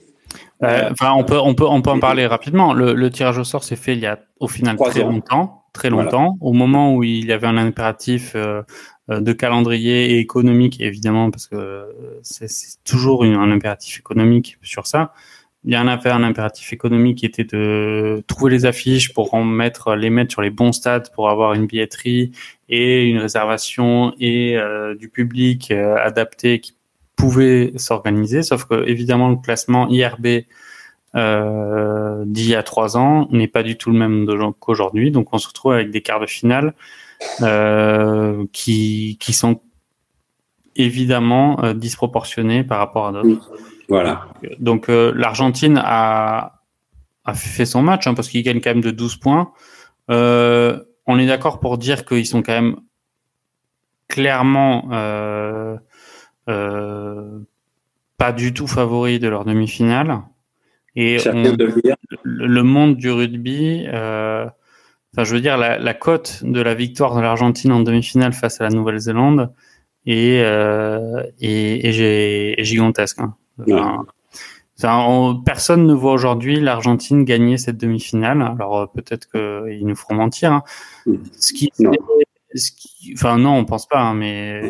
Euh, 0.64 0.88
enfin, 0.90 1.12
on 1.16 1.24
peut, 1.24 1.38
on 1.38 1.54
peut, 1.54 1.66
on 1.66 1.80
peut 1.80 1.90
en 1.90 2.00
parler 2.00 2.26
rapidement. 2.26 2.72
Le, 2.72 3.10
tirage 3.10 3.38
au 3.38 3.44
sort 3.44 3.62
s'est 3.62 3.76
fait 3.76 3.94
il 3.94 4.00
y 4.00 4.06
a 4.06 4.18
au 4.40 4.48
final 4.48 4.76
très 4.76 5.02
longtemps, 5.02 5.64
très 5.72 5.90
longtemps, 5.90 6.36
au 6.40 6.52
moment 6.52 6.94
où 6.94 7.04
il 7.04 7.26
y 7.26 7.32
avait 7.32 7.46
un 7.46 7.56
impératif 7.56 8.32
euh, 8.34 8.62
de 9.08 9.32
calendrier 9.32 10.12
et 10.12 10.18
économique, 10.18 10.80
évidemment, 10.80 11.30
parce 11.30 11.46
que 11.46 11.84
c'est 12.22 12.48
toujours 12.84 13.24
un 13.24 13.50
impératif 13.50 13.98
économique 13.98 14.58
sur 14.62 14.86
ça 14.86 15.12
il 15.64 15.72
y 15.72 15.78
en 15.78 15.86
avait 15.86 16.10
un 16.10 16.24
impératif 16.24 16.72
économique 16.72 17.18
qui 17.18 17.26
était 17.26 17.44
de 17.44 18.24
trouver 18.26 18.51
les 18.51 18.66
affiches 18.66 19.12
pour 19.12 19.32
en 19.34 19.44
mettre, 19.44 19.94
les 19.94 20.10
mettre 20.10 20.32
sur 20.32 20.43
les 20.43 20.51
bons 20.51 20.72
stades 20.72 21.12
pour 21.14 21.28
avoir 21.30 21.55
une 21.55 21.66
billetterie 21.66 22.32
et 22.68 23.05
une 23.05 23.18
réservation 23.18 24.12
et 24.18 24.56
euh, 24.56 24.97
du 24.97 25.09
public 25.09 25.70
euh, 25.70 25.97
adapté 25.97 26.59
qui 26.59 26.74
pouvait 27.14 27.72
s'organiser. 27.76 28.43
Sauf 28.43 28.64
que 28.64 28.89
évidemment 28.89 29.28
le 29.28 29.36
classement 29.36 29.89
IRB 29.89 30.47
euh, 31.14 32.24
d'il 32.26 32.48
y 32.48 32.55
a 32.56 32.62
trois 32.64 32.97
ans 32.97 33.28
n'est 33.30 33.47
pas 33.47 33.62
du 33.62 33.76
tout 33.76 33.93
le 33.93 33.98
même 33.98 34.26
qu'aujourd'hui. 34.59 35.12
Donc 35.12 35.32
on 35.32 35.39
se 35.39 35.47
retrouve 35.47 35.74
avec 35.74 35.90
des 35.93 36.02
quarts 36.02 36.20
de 36.20 36.26
finale 36.26 36.74
euh, 37.40 38.44
qui, 38.52 39.16
qui 39.20 39.32
sont 39.32 39.60
évidemment 40.74 41.72
disproportionnés 41.74 42.64
par 42.64 42.78
rapport 42.78 43.06
à 43.06 43.12
d'autres. 43.12 43.52
Voilà. 43.93 44.27
Donc 44.59 44.89
euh, 44.89 45.12
l'Argentine 45.14 45.78
a, 45.85 46.62
a 47.27 47.35
fait 47.35 47.66
son 47.66 47.82
match 47.82 48.06
hein, 48.06 48.14
parce 48.14 48.31
qu'il 48.31 48.43
gagne 48.43 48.62
quand 48.62 48.70
même 48.70 48.81
de 48.81 48.90
12 48.90 49.16
points. 49.16 49.52
Euh, 50.10 50.81
on 51.05 51.19
est 51.19 51.27
d'accord 51.27 51.60
pour 51.60 51.77
dire 51.77 52.06
qu'ils 52.06 52.24
sont 52.24 52.43
quand 52.43 52.55
même 52.55 52.77
clairement 54.09 54.89
euh, 54.93 55.77
pas 58.16 58.32
du 58.32 58.55
tout 58.55 58.66
favoris 58.66 59.20
de 59.20 59.28
leur 59.28 59.44
demi-finale. 59.44 60.23
Et 60.97 61.19
le 62.23 62.62
monde 62.62 62.97
du 62.97 63.10
rugby, 63.10 63.85
enfin 63.89 64.55
je 65.19 65.35
veux 65.35 65.43
dire 65.43 65.59
la, 65.59 65.78
la 65.78 65.93
cote 65.93 66.40
de 66.44 66.62
la 66.62 66.73
victoire 66.73 67.14
de 67.14 67.20
l'Argentine 67.20 67.73
en 67.73 67.81
demi-finale 67.81 68.32
face 68.32 68.59
à 68.59 68.64
la 68.64 68.70
Nouvelle-Zélande 68.70 69.52
est, 70.06 70.39
est, 71.43 72.64
gigantesque. 72.64 73.20
Hein 73.20 73.35
personne 75.44 75.86
ne 75.86 75.94
voit 75.94 76.12
aujourd'hui 76.12 76.60
l'Argentine 76.60 77.24
gagner 77.24 77.59
cette 77.59 77.76
demi-finale. 77.76 78.43
Alors 78.43 78.78
euh, 78.78 78.86
peut-être 78.86 79.30
qu'ils 79.30 79.86
nous 79.86 79.97
feront 79.97 80.14
mentir. 80.14 80.52
Hein. 80.52 80.64
Ce 81.39 81.52
qui, 81.52 81.70
non. 81.78 81.93
enfin 83.14 83.39
non, 83.39 83.56
on 83.56 83.64
pense 83.64 83.86
pas, 83.86 84.01
hein, 84.01 84.14
mais 84.14 84.62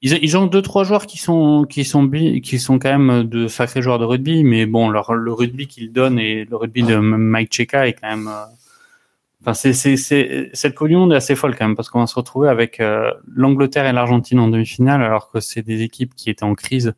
ils, 0.00 0.18
ils, 0.22 0.36
ont 0.36 0.46
deux 0.46 0.62
trois 0.62 0.84
joueurs 0.84 1.06
qui 1.06 1.18
sont 1.18 1.64
qui 1.68 1.84
sont 1.84 2.08
qui 2.10 2.58
sont 2.58 2.78
quand 2.78 2.98
même 2.98 3.22
de 3.24 3.46
sacrés 3.46 3.82
joueurs 3.82 3.98
de 3.98 4.04
rugby, 4.04 4.42
mais 4.42 4.66
bon, 4.66 4.88
leur, 4.88 5.14
le 5.14 5.32
rugby 5.32 5.68
qu'ils 5.68 5.92
donnent 5.92 6.18
et 6.18 6.44
le 6.44 6.56
rugby 6.56 6.82
de 6.82 6.96
Mike 6.96 7.52
Cheka 7.54 7.86
est 7.86 7.92
quand 7.94 8.08
même. 8.08 8.28
Euh, 8.28 8.44
enfin, 9.42 9.54
c'est, 9.54 9.72
c'est, 9.72 9.96
c'est, 9.96 10.50
cette 10.54 10.74
communion 10.74 11.10
est 11.12 11.16
assez 11.16 11.36
folle 11.36 11.56
quand 11.56 11.66
même 11.66 11.76
parce 11.76 11.88
qu'on 11.88 12.00
va 12.00 12.06
se 12.06 12.16
retrouver 12.16 12.48
avec 12.48 12.80
euh, 12.80 13.12
l'Angleterre 13.32 13.86
et 13.86 13.92
l'Argentine 13.92 14.40
en 14.40 14.48
demi-finale 14.48 15.02
alors 15.02 15.30
que 15.30 15.40
c'est 15.40 15.62
des 15.62 15.82
équipes 15.82 16.14
qui 16.16 16.30
étaient 16.30 16.44
en 16.44 16.54
crise 16.54 16.94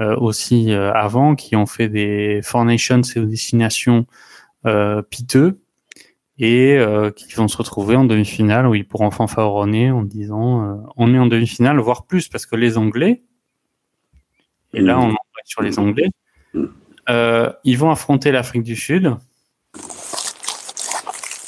aussi 0.00 0.72
euh, 0.72 0.92
avant, 0.92 1.34
qui 1.34 1.56
ont 1.56 1.66
fait 1.66 1.88
des 1.88 2.40
Four 2.42 2.64
Nations 2.64 3.02
et 3.02 3.20
des 3.20 3.26
destinations 3.26 4.06
euh, 4.66 5.02
piteux 5.02 5.60
et 6.38 6.76
qui 7.14 7.32
vont 7.34 7.46
se 7.46 7.56
retrouver 7.56 7.94
en 7.94 8.04
demi-finale 8.04 8.66
où 8.66 8.74
ils 8.74 8.88
pourront 8.88 9.12
fanfaronner 9.12 9.92
en 9.92 10.02
disant 10.02 10.84
on 10.96 11.14
est 11.14 11.18
en 11.18 11.26
demi-finale, 11.26 11.78
voire 11.78 12.06
plus, 12.06 12.26
parce 12.26 12.44
que 12.44 12.56
les 12.56 12.76
Anglais, 12.76 13.22
et 14.72 14.80
là 14.80 14.98
on 14.98 15.10
en 15.12 15.16
sur 15.44 15.62
les 15.62 15.78
Anglais, 15.78 16.10
ils 17.06 17.78
vont 17.78 17.88
affronter 17.92 18.32
l'Afrique 18.32 18.64
du 18.64 18.74
Sud. 18.74 19.14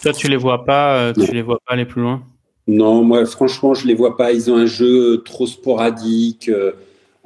Toi, 0.03 0.13
tu 0.13 0.29
les 0.29 0.37
vois 0.37 0.65
pas, 0.65 1.13
tu 1.15 1.33
les 1.33 1.43
vois 1.43 1.59
pas 1.67 1.73
aller 1.73 1.85
plus 1.85 2.03
loin? 2.03 2.23
Non, 2.69 3.03
moi, 3.03 3.27
franchement, 3.27 3.75
je 3.75 3.89
les 3.89 3.95
vois 3.95 4.17
pas. 4.17 4.31
Ils 4.31 4.53
ont 4.53 4.57
un 4.57 4.67
jeu 4.67 5.21
trop 5.25 5.49
sporadique. 5.49 6.49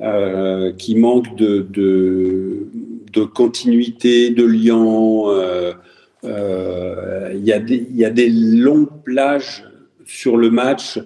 Euh, 0.03 0.73
qui 0.73 0.95
manque 0.95 1.37
de, 1.37 1.67
de, 1.69 2.69
de, 3.13 3.25
continuité, 3.25 4.31
de 4.31 4.45
lien. 4.45 4.83
Euh, 4.83 5.75
euh, 6.25 7.33
il 7.35 7.45
y, 7.45 7.99
y, 7.99 8.05
a 8.05 8.11
des 8.11 8.31
longues 8.31 9.03
plages 9.05 9.65
sur 10.07 10.39
le 10.39 10.51
match 10.51 10.99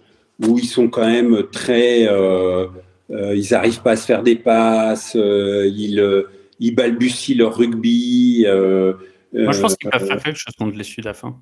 où 0.46 0.58
ils 0.58 0.66
sont 0.66 0.88
quand 0.88 1.06
même 1.06 1.42
très. 1.50 2.02
ils 2.02 3.46
n'arrivent 3.50 3.82
pas 3.82 3.92
à 3.92 3.96
se 3.96 4.06
faire 4.06 4.22
des 4.22 4.36
passes, 4.36 5.14
ils, 5.16 6.24
ils 6.60 6.74
balbutient 6.74 7.36
leur 7.36 7.56
rugby. 7.56 8.44
moi, 8.46 9.52
je 9.52 9.60
pense 9.60 9.74
qu'ils 9.76 9.90
peuvent 9.90 10.06
faire 10.06 10.22
quelque 10.22 10.38
chose 10.38 10.54
contre 10.56 10.76
les 10.76 10.84
Sudaf. 10.84 11.24
Hein. 11.24 11.36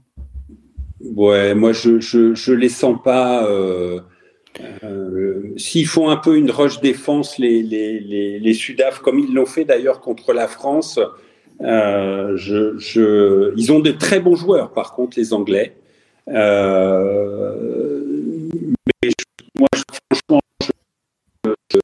Ouais, 1.03 1.55
moi, 1.55 1.73
je, 1.73 2.01
je, 2.01 2.35
je 2.35 2.53
les 2.53 2.69
sens 2.69 2.97
pas. 3.03 3.47
Euh, 3.47 4.01
s'ils 5.57 5.87
font 5.87 6.11
un 6.11 6.17
peu 6.17 6.37
une 6.37 6.51
rush 6.51 6.81
défense, 6.81 7.39
les, 7.39 7.63
les, 7.63 8.39
les, 8.39 8.55
Sudaf, 8.55 8.99
comme 8.99 9.19
ils 9.19 9.33
l'ont 9.33 9.47
fait 9.47 9.65
d'ailleurs 9.65 10.01
contre 10.01 10.33
la 10.33 10.49
France, 10.49 10.99
euh, 11.63 12.37
je, 12.37 13.55
ils 13.57 13.73
ont 13.73 13.81
de 13.81 13.93
très 13.93 14.21
bons 14.21 14.37
joueurs, 14.37 14.73
par 14.73 14.93
contre, 14.95 15.19
les 15.19 15.33
Anglais. 15.33 15.77
Euh, 16.29 17.55
mais 19.03 19.11
moi, 19.59 19.69
franchement, 20.11 20.41
je, 21.45 21.79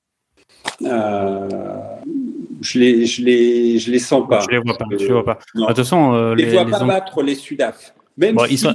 je 2.60 2.78
les, 2.78 3.06
je 3.06 3.22
les, 3.22 3.78
je 3.78 3.90
les 3.90 3.98
sens 3.98 4.28
pas. 4.28 4.40
Je 4.40 4.50
les 4.50 4.58
vois 4.58 4.76
pas. 4.76 4.84
je 4.90 4.96
les 4.96 5.12
vois 5.12 5.24
pas. 5.24 5.38
De 5.54 5.66
toute 5.66 5.76
façon, 5.76 6.14
euh, 6.14 6.34
les, 6.34 6.46
les 6.46 6.52
vois 6.52 6.66
pas 6.66 6.84
battre 6.84 7.22
les 7.22 7.34
Sudaf. 7.34 7.94
Même, 8.16 8.36
si, 8.48 8.66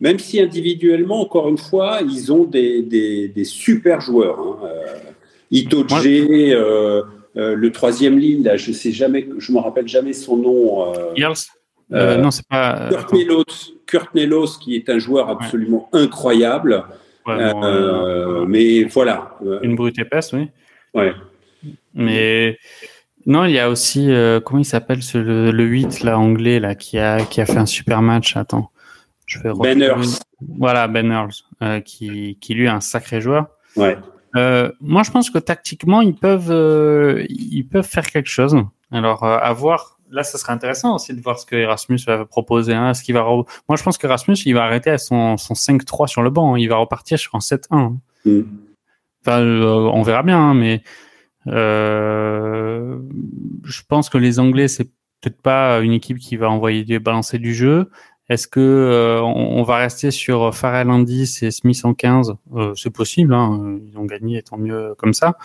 même 0.00 0.18
si 0.18 0.40
individuellement, 0.40 1.20
encore 1.20 1.48
une 1.48 1.58
fois, 1.58 2.00
ils 2.02 2.32
ont 2.32 2.44
des, 2.44 2.82
des, 2.82 3.28
des 3.28 3.44
super 3.44 4.00
joueurs. 4.00 4.38
Hein. 4.38 4.58
Euh, 4.64 4.96
Itoje, 5.50 6.06
euh, 6.06 7.02
euh, 7.36 7.54
le 7.54 7.72
troisième 7.72 8.18
ligne, 8.18 8.42
là, 8.42 8.56
je 8.56 8.72
sais 8.72 8.92
jamais, 8.92 9.28
je 9.38 9.52
me 9.52 9.58
rappelle 9.58 9.86
jamais 9.86 10.12
son 10.12 10.36
nom. 10.36 10.92
Non, 11.90 12.30
c'est 12.30 12.46
pas. 12.48 12.88
Kurt 12.90 13.12
Nelos, 13.12 13.44
Kurt 13.86 14.14
Nelos, 14.14 14.58
qui 14.60 14.74
est 14.74 14.88
un 14.90 14.98
joueur 14.98 15.30
absolument 15.30 15.88
incroyable. 15.92 16.84
mais 17.26 18.84
voilà. 18.84 19.38
Une 19.62 19.76
brute 19.76 19.98
épaisse, 19.98 20.32
oui. 20.32 20.48
Ouais. 20.92 21.12
Mais 21.94 22.58
non, 23.26 23.44
il 23.44 23.52
y 23.52 23.58
a 23.60 23.70
aussi 23.70 24.10
comment 24.44 24.60
il 24.60 24.64
s'appelle 24.64 25.00
le, 25.14 25.52
le 25.52 25.64
8 25.64 26.02
là 26.02 26.18
anglais 26.18 26.58
là 26.58 26.74
qui 26.74 26.98
a 26.98 27.20
qui 27.24 27.40
a 27.40 27.46
fait 27.46 27.58
un 27.58 27.66
super 27.66 28.02
match. 28.02 28.36
Attends, 28.36 28.70
je 29.26 29.38
Ben 29.60 29.80
Earls. 29.80 30.18
Voilà 30.58 30.88
Ben 30.88 31.10
Earls 31.10 31.82
qui 31.84 32.38
qui 32.40 32.54
lui 32.54 32.64
est 32.64 32.68
un 32.68 32.80
sacré 32.80 33.20
joueur. 33.20 33.46
Ouais. 33.76 33.96
Euh, 34.36 34.70
moi, 34.80 35.02
je 35.02 35.10
pense 35.10 35.30
que 35.30 35.38
tactiquement, 35.38 36.00
ils 36.00 36.14
peuvent, 36.14 36.50
euh, 36.50 37.24
ils 37.28 37.64
peuvent 37.64 37.86
faire 37.86 38.06
quelque 38.06 38.28
chose. 38.28 38.56
Alors, 38.90 39.24
euh, 39.24 39.38
à 39.40 39.52
voir. 39.52 39.98
Là, 40.10 40.22
ça 40.22 40.38
serait 40.38 40.52
intéressant 40.52 40.94
aussi 40.94 41.14
de 41.14 41.20
voir 41.20 41.38
ce 41.38 41.46
que 41.46 41.56
Erasmus 41.56 41.98
va 42.06 42.24
proposer. 42.24 42.74
Hein. 42.74 42.94
Ce 42.94 43.02
qu'il 43.02 43.14
va. 43.14 43.24
Moi, 43.24 43.76
je 43.76 43.82
pense 43.82 43.98
qu'Erasmus, 43.98 44.36
il 44.44 44.54
va 44.54 44.64
arrêter 44.64 44.90
à 44.90 44.98
son, 44.98 45.36
son 45.36 45.54
5-3 45.54 46.06
sur 46.06 46.22
le 46.22 46.30
banc. 46.30 46.54
Hein. 46.54 46.58
Il 46.58 46.68
va 46.68 46.76
repartir 46.76 47.18
sur 47.18 47.34
un 47.34 47.40
7-1. 47.40 47.96
Mm. 48.24 48.42
Enfin, 49.26 49.42
on 49.42 50.02
verra 50.02 50.22
bien, 50.22 50.38
hein, 50.38 50.54
mais 50.54 50.82
je 51.46 52.98
pense 53.88 54.10
que 54.10 54.18
les 54.18 54.38
Anglais, 54.38 54.68
c'est 54.68 54.90
peut-être 55.20 55.40
pas 55.40 55.80
une 55.80 55.92
équipe 55.92 56.18
qui 56.18 56.36
va 56.36 56.50
envoyer 56.50 56.98
balancer 56.98 57.38
du 57.38 57.54
jeu. 57.54 57.88
Est-ce 58.30 58.48
que 58.48 58.60
euh, 58.60 59.22
on, 59.22 59.62
va 59.64 59.76
rester 59.76 60.10
sur 60.10 60.54
Farrell 60.54 60.88
en 60.88 61.00
10 61.00 61.42
et 61.42 61.50
Smith 61.50 61.80
en 61.84 61.92
15 61.92 62.34
euh, 62.54 62.72
C'est 62.74 62.90
possible, 62.90 63.34
hein, 63.34 63.78
ils 63.86 63.98
ont 63.98 64.04
gagné, 64.04 64.42
tant 64.42 64.56
mieux 64.56 64.94
comme 64.96 65.12
ça. 65.12 65.36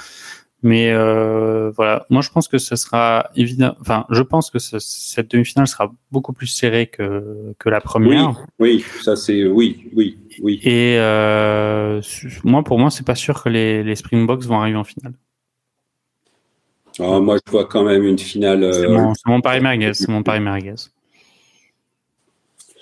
Mais 0.61 0.91
euh, 0.91 1.71
voilà, 1.75 2.05
moi 2.09 2.21
je 2.21 2.29
pense 2.29 2.47
que 2.47 2.57
ce 2.57 2.75
sera 2.75 3.29
évident. 3.35 3.75
Enfin, 3.81 4.05
je 4.09 4.21
pense 4.21 4.49
que 4.49 4.59
cette 4.59 5.31
demi-finale 5.31 5.67
sera 5.67 5.91
beaucoup 6.11 6.33
plus 6.33 6.47
serrée 6.47 6.87
que 6.87 7.53
que 7.59 7.69
la 7.69 7.79
première. 7.79 8.45
Oui, 8.59 8.83
oui 8.83 8.85
ça 9.01 9.15
c'est 9.15 9.45
oui, 9.45 9.89
oui, 9.93 10.17
oui. 10.41 10.59
Et 10.63 10.97
moi, 12.43 12.63
pour 12.63 12.79
moi, 12.79 12.89
c'est 12.89 13.05
pas 13.05 13.15
sûr 13.15 13.41
que 13.41 13.49
les, 13.49 13.83
les 13.83 13.95
Springboks 13.95 14.43
vont 14.43 14.59
arriver 14.59 14.77
en 14.77 14.83
finale. 14.83 15.13
Ah, 16.99 17.19
moi, 17.21 17.37
je 17.45 17.51
vois 17.51 17.65
quand 17.65 17.83
même 17.83 18.03
une 18.03 18.19
finale. 18.19 18.73
C'est 18.73 18.87
mon, 18.87 19.13
mon, 19.25 19.41
pari 19.41 19.61
merguez. 19.61 19.93
C'est 19.93 20.09
mon 20.09 20.23
pari 20.23 20.41
merguez. 20.41 20.75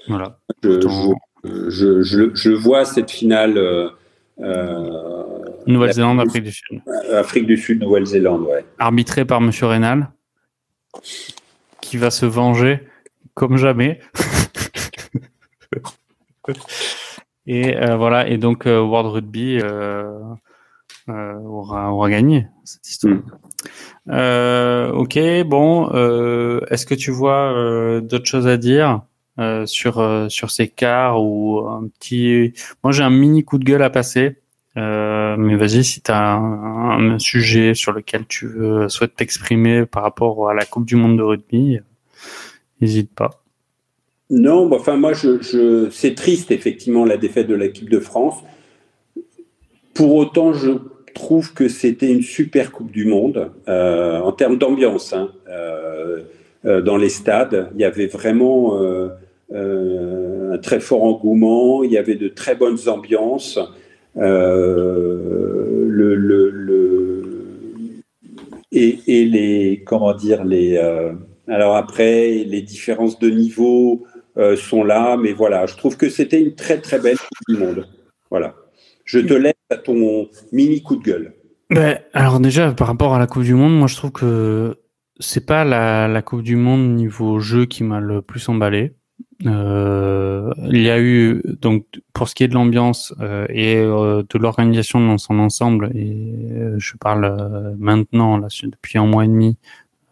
Voilà. 0.08 0.40
Je, 0.64 2.02
je, 2.02 2.32
je, 2.34 2.52
vois 2.52 2.86
cette 2.86 3.12
finale. 3.12 3.58
Euh, 3.58 3.90
euh 4.40 4.94
Nouvelle-Zélande, 5.66 6.22
Afrique 6.22 6.44
du 6.44 6.52
Sud. 6.52 6.82
Afrique 7.14 7.46
du 7.46 7.58
Sud, 7.58 7.82
Nouvelle-Zélande, 7.82 8.44
ouais. 8.44 8.64
Arbitré 8.80 9.26
par 9.26 9.42
M. 9.42 9.52
Rénal, 9.64 10.12
qui 11.82 11.98
va 11.98 12.10
se 12.10 12.26
venger 12.26 12.88
comme 13.34 13.58
jamais. 13.58 14.00
et 17.48 17.76
euh, 17.76 17.98
voilà, 17.98 18.30
et 18.30 18.38
donc 18.38 18.66
euh, 18.66 18.80
World 18.80 19.12
Rugby 19.12 19.60
aura, 21.10 21.92
aura, 21.92 22.10
gagné 22.10 22.48
cette 22.64 22.88
histoire. 22.88 23.18
Mm. 24.06 24.92
ok, 24.94 25.20
bon, 25.46 25.90
est-ce 26.70 26.86
que 26.86 26.96
tu 26.96 27.12
vois 27.12 28.00
d'autres 28.02 28.26
choses 28.26 28.48
à 28.48 28.56
dire? 28.56 29.02
Euh, 29.40 29.68
sur 29.68 30.00
euh, 30.00 30.30
sur 30.30 30.50
ces 30.50 30.68
quarts 30.68 31.24
ou 31.24 31.60
un 31.60 31.88
petit. 31.88 32.54
Moi, 32.84 32.92
j'ai 32.92 33.04
un 33.04 33.12
mini 33.12 33.44
coup 33.44 33.60
de 33.60 33.66
gueule 33.66 33.84
à 33.84 33.92
passer. 33.92 34.38
Euh, 34.78 35.36
mais 35.38 35.56
vas-y, 35.56 35.84
si 35.84 36.02
tu 36.02 36.10
as 36.12 36.34
un, 36.34 37.20
sujet 37.20 37.76
sur 37.76 37.92
lequel 37.92 38.26
tu 38.28 38.50
souhaites 38.88 39.16
t'exprimer 39.16 39.86
par 39.86 40.02
rapport 40.02 40.50
à 40.50 40.56
la 40.56 40.66
Coupe 40.66 40.86
du 40.86 40.96
Monde 40.96 41.18
de 41.18 41.24
rugby, 41.24 41.80
n'hésite 42.82 43.14
pas. 43.14 43.44
Non, 44.32 44.68
bah, 44.68 44.78
enfin 44.80 44.98
moi, 44.98 45.14
je, 45.14 45.42
je... 45.42 45.90
c'est 45.92 46.16
triste 46.16 46.50
effectivement 46.50 47.06
la 47.06 47.18
défaite 47.18 47.48
de 47.48 47.56
l'équipe 47.56 47.90
de 47.90 48.00
France. 48.00 48.44
Pour 49.94 50.16
autant, 50.16 50.54
je 50.54 50.72
trouve 51.14 51.54
que 51.54 51.68
c'était 51.68 52.12
une 52.12 52.24
super 52.24 52.72
Coupe 52.72 52.92
du 52.92 53.06
Monde 53.06 53.52
en 53.68 54.32
termes 54.32 54.58
d'ambiance. 54.58 55.14
Hein. 55.14 55.30
Dans 56.64 56.98
les 56.98 57.10
stades, 57.10 57.70
il 57.76 57.82
y 57.82 57.86
avait 57.86 58.08
vraiment 58.08 58.78
un 59.54 60.58
très 60.58 60.80
fort 60.80 61.04
engouement, 61.04 61.84
il 61.84 61.92
y 61.92 61.98
avait 61.98 62.16
de 62.16 62.28
très 62.28 62.56
bonnes 62.56 62.78
ambiances. 62.88 63.60
Euh, 64.18 65.86
le, 65.88 66.16
le, 66.16 68.04
et, 68.72 69.00
et, 69.08 69.26
les 69.26 69.84
comment 69.86 70.14
dire 70.14 70.44
les 70.44 70.76
euh, 70.78 71.14
alors 71.48 71.76
après 71.76 72.44
les 72.44 72.62
différences 72.62 73.20
de 73.20 73.30
niveau 73.30 74.06
sont 74.56 74.84
là 74.84 75.18
mais 75.18 75.34
voilà 75.34 75.66
je 75.66 75.76
trouve 75.76 75.98
que 75.98 76.10
c'était 76.10 76.40
une 76.40 76.54
très 76.54 76.80
très 76.80 77.00
belle 77.00 77.18
Coupe 77.18 77.56
du 77.56 77.58
Monde. 77.58 77.88
Voilà. 78.30 78.56
Je 79.04 79.20
te 79.20 79.34
laisse 79.34 79.54
à 79.70 79.78
ton 79.78 80.28
mini 80.52 80.84
coup 80.84 80.96
de 80.96 81.04
gueule. 81.04 81.34
Ben, 81.70 82.00
alors 82.14 82.40
déjà 82.40 82.72
par 82.72 82.88
rapport 82.88 83.14
à 83.14 83.20
la 83.20 83.28
Coupe 83.28 83.44
du 83.44 83.54
Monde 83.54 83.78
moi 83.78 83.88
je 83.88 83.96
trouve 83.96 84.12
que 84.12 84.78
c'est 85.20 85.46
pas 85.46 85.64
la, 85.64 86.08
la 86.08 86.22
Coupe 86.22 86.44
du 86.44 86.56
Monde 86.56 86.96
niveau 86.96 87.40
jeu 87.40 87.66
qui 87.66 87.84
m'a 87.84 88.00
le 88.00 88.22
plus 88.22 88.48
emballé 88.50 88.94
euh, 89.46 90.52
il 90.70 90.82
y 90.82 90.90
a 90.90 91.00
eu 91.00 91.42
donc 91.62 91.86
pour 92.14 92.28
ce 92.28 92.34
qui 92.34 92.44
est 92.44 92.48
de 92.48 92.56
l'ambiance 92.56 93.14
euh, 93.20 93.46
et 93.50 93.78
euh, 93.78 94.24
de 94.28 94.40
l'organisation 94.40 95.00
dans 95.00 95.18
son 95.18 95.40
ensemble, 95.40 95.92
et 95.96 96.74
je 96.78 96.98
parle 96.98 97.76
maintenant 97.78 98.38
là 98.38 98.48
depuis 98.64 98.98
un 98.98 99.06
mois 99.06 99.26
et 99.26 99.28
demi, 99.28 99.58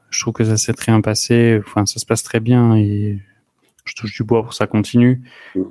je 0.10 0.22
trouve 0.22 0.34
que 0.34 0.44
ça 0.44 0.58
s'est 0.58 0.74
très 0.74 0.92
bien 0.92 1.02
passé. 1.02 1.60
Enfin, 1.66 1.86
ça 1.86 2.00
se 2.00 2.06
passe 2.06 2.24
très 2.24 2.40
bien 2.40 2.76
et 2.76 3.20
je 3.86 3.96
touche 3.96 4.16
du 4.16 4.24
bois 4.24 4.42
pour 4.42 4.52
que 4.52 4.56
ça 4.56 4.68
continue. 4.68 5.22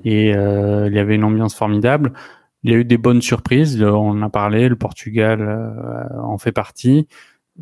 Et 0.05 0.31
il 0.31 0.93
y 0.93 0.99
avait 0.99 1.15
une 1.15 1.25
ambiance 1.25 1.55
formidable. 1.55 2.13
Il 2.63 2.73
y 2.73 2.75
a 2.75 2.79
eu 2.79 2.85
des 2.85 2.99
bonnes 2.99 3.23
surprises. 3.23 3.83
On 3.83 4.11
en 4.11 4.23
a 4.23 4.29
parlé. 4.29 4.69
Le 4.69 4.77
Portugal 4.77 6.11
en 6.23 6.37
fait 6.39 6.53
partie. 6.53 7.09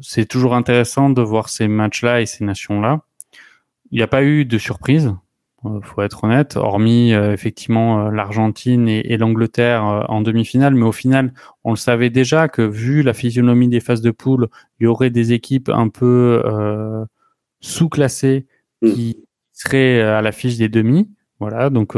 C'est 0.01 0.27
toujours 0.27 0.55
intéressant 0.55 1.10
de 1.10 1.23
voir 1.23 1.48
ces 1.48 1.69
matchs-là 1.69 2.20
et 2.20 2.27
ces 2.27 2.44
nations-là. 2.44 3.02
Il 3.93 3.97
n'y 3.97 4.02
a 4.02 4.09
pas 4.09 4.24
eu 4.24 4.44
de 4.44 4.59
surprise. 4.59 5.14
Euh, 5.64 5.80
faut 5.82 6.02
être 6.02 6.24
honnête, 6.24 6.56
hormis 6.56 7.12
euh, 7.12 7.32
effectivement 7.32 8.06
euh, 8.06 8.10
l'Argentine 8.10 8.89
et, 8.89 9.16
l'Angleterre 9.16 10.06
en 10.09 10.20
demi-finale, 10.20 10.74
mais 10.74 10.84
au 10.84 10.93
final, 10.93 11.32
on 11.64 11.70
le 11.70 11.76
savait 11.76 12.10
déjà 12.10 12.48
que 12.48 12.62
vu 12.62 13.02
la 13.02 13.12
physionomie 13.14 13.68
des 13.68 13.80
phases 13.80 14.01
de 14.01 14.10
poule, 14.10 14.48
il 14.80 14.84
y 14.84 14.86
aurait 14.86 15.10
des 15.10 15.32
équipes 15.32 15.68
un 15.68 15.89
peu 15.89 16.43
sous-classées 17.60 18.47
mm. 18.82 18.93
qui 18.93 19.16
seraient 19.52 20.02
à 20.02 20.22
l'affiche 20.22 20.56
des 20.56 20.68
demi. 20.68 21.09
Voilà, 21.39 21.70
donc 21.70 21.97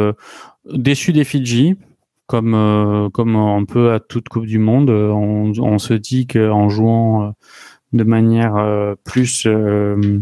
déçu 0.70 1.12
des 1.12 1.24
Fidji, 1.24 1.76
comme 2.26 3.10
comme 3.12 3.36
un 3.36 3.64
peu 3.64 3.92
à 3.92 4.00
toute 4.00 4.28
Coupe 4.28 4.46
du 4.46 4.58
Monde, 4.58 4.90
on, 4.90 5.52
on 5.58 5.78
se 5.78 5.94
dit 5.94 6.26
qu'en 6.26 6.68
jouant 6.68 7.34
de 7.94 8.04
manière 8.04 8.96
plus 9.04 9.46
euh, 9.46 10.20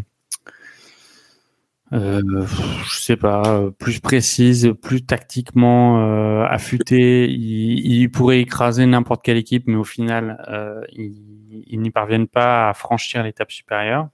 je 1.93 2.99
sais 3.01 3.17
pas, 3.17 3.71
plus 3.79 4.01
précise, 4.01 4.73
plus 4.81 5.05
tactiquement 5.05 6.01
euh, 6.01 6.45
affûtée. 6.45 7.29
Ils, 7.31 8.09
pourraient 8.09 8.41
écraser 8.41 8.87
n'importe 8.87 9.23
quelle 9.23 9.37
équipe, 9.37 9.65
mais 9.67 9.77
au 9.77 9.85
final, 9.85 10.43
euh, 10.49 10.81
ils, 10.93 11.81
n'y 11.81 11.91
parviennent 11.91 12.29
pas 12.29 12.69
à 12.69 12.75
franchir 12.75 13.23
l'étape 13.23 13.53
supérieure. 13.53 14.09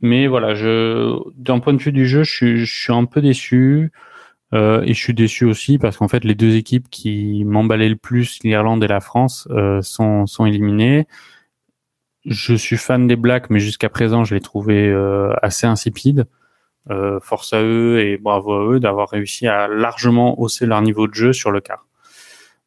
Mais 0.00 0.26
voilà, 0.26 0.54
je, 0.54 1.16
d'un 1.36 1.60
point 1.60 1.72
de 1.72 1.82
vue 1.82 1.92
du 1.92 2.06
jeu, 2.06 2.24
je 2.24 2.32
suis, 2.32 2.58
je 2.58 2.82
suis 2.82 2.92
un 2.92 3.04
peu 3.04 3.20
déçu. 3.20 3.90
Euh, 4.54 4.82
et 4.82 4.94
je 4.94 5.02
suis 5.02 5.14
déçu 5.14 5.44
aussi 5.44 5.78
parce 5.78 5.96
qu'en 5.96 6.08
fait, 6.08 6.24
les 6.24 6.34
deux 6.34 6.54
équipes 6.54 6.88
qui 6.88 7.44
m'emballaient 7.44 7.88
le 7.88 7.96
plus, 7.96 8.38
l'Irlande 8.44 8.82
et 8.84 8.86
la 8.86 9.00
France, 9.00 9.48
euh, 9.50 9.82
sont, 9.82 10.26
sont 10.26 10.46
éliminées. 10.46 11.06
Je 12.24 12.54
suis 12.54 12.76
fan 12.76 13.06
des 13.06 13.16
Blacks, 13.16 13.50
mais 13.50 13.60
jusqu'à 13.60 13.88
présent, 13.88 14.24
je 14.24 14.34
les 14.34 14.40
trouvais 14.40 14.88
euh, 14.88 15.32
assez 15.42 15.66
insipides. 15.66 16.26
Euh, 16.88 17.18
force 17.18 17.52
à 17.52 17.62
eux 17.62 18.00
et 18.00 18.16
bravo 18.16 18.52
à 18.52 18.74
eux 18.74 18.78
d'avoir 18.78 19.10
réussi 19.10 19.48
à 19.48 19.66
largement 19.66 20.40
hausser 20.40 20.66
leur 20.66 20.82
niveau 20.82 21.08
de 21.08 21.14
jeu 21.14 21.32
sur 21.32 21.50
le 21.50 21.60
quart. 21.60 21.84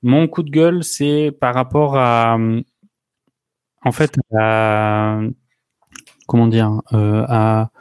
Mon 0.04 0.28
coup 0.28 0.44
de 0.44 0.50
gueule, 0.50 0.84
c'est 0.84 1.32
par 1.40 1.54
rapport 1.54 1.96
à, 1.96 2.38
en 3.86 3.92
fait, 3.94 4.18
à, 4.38 5.22
comment 6.28 6.48
dire, 6.48 6.82
euh, 6.92 7.24
à 7.30 7.72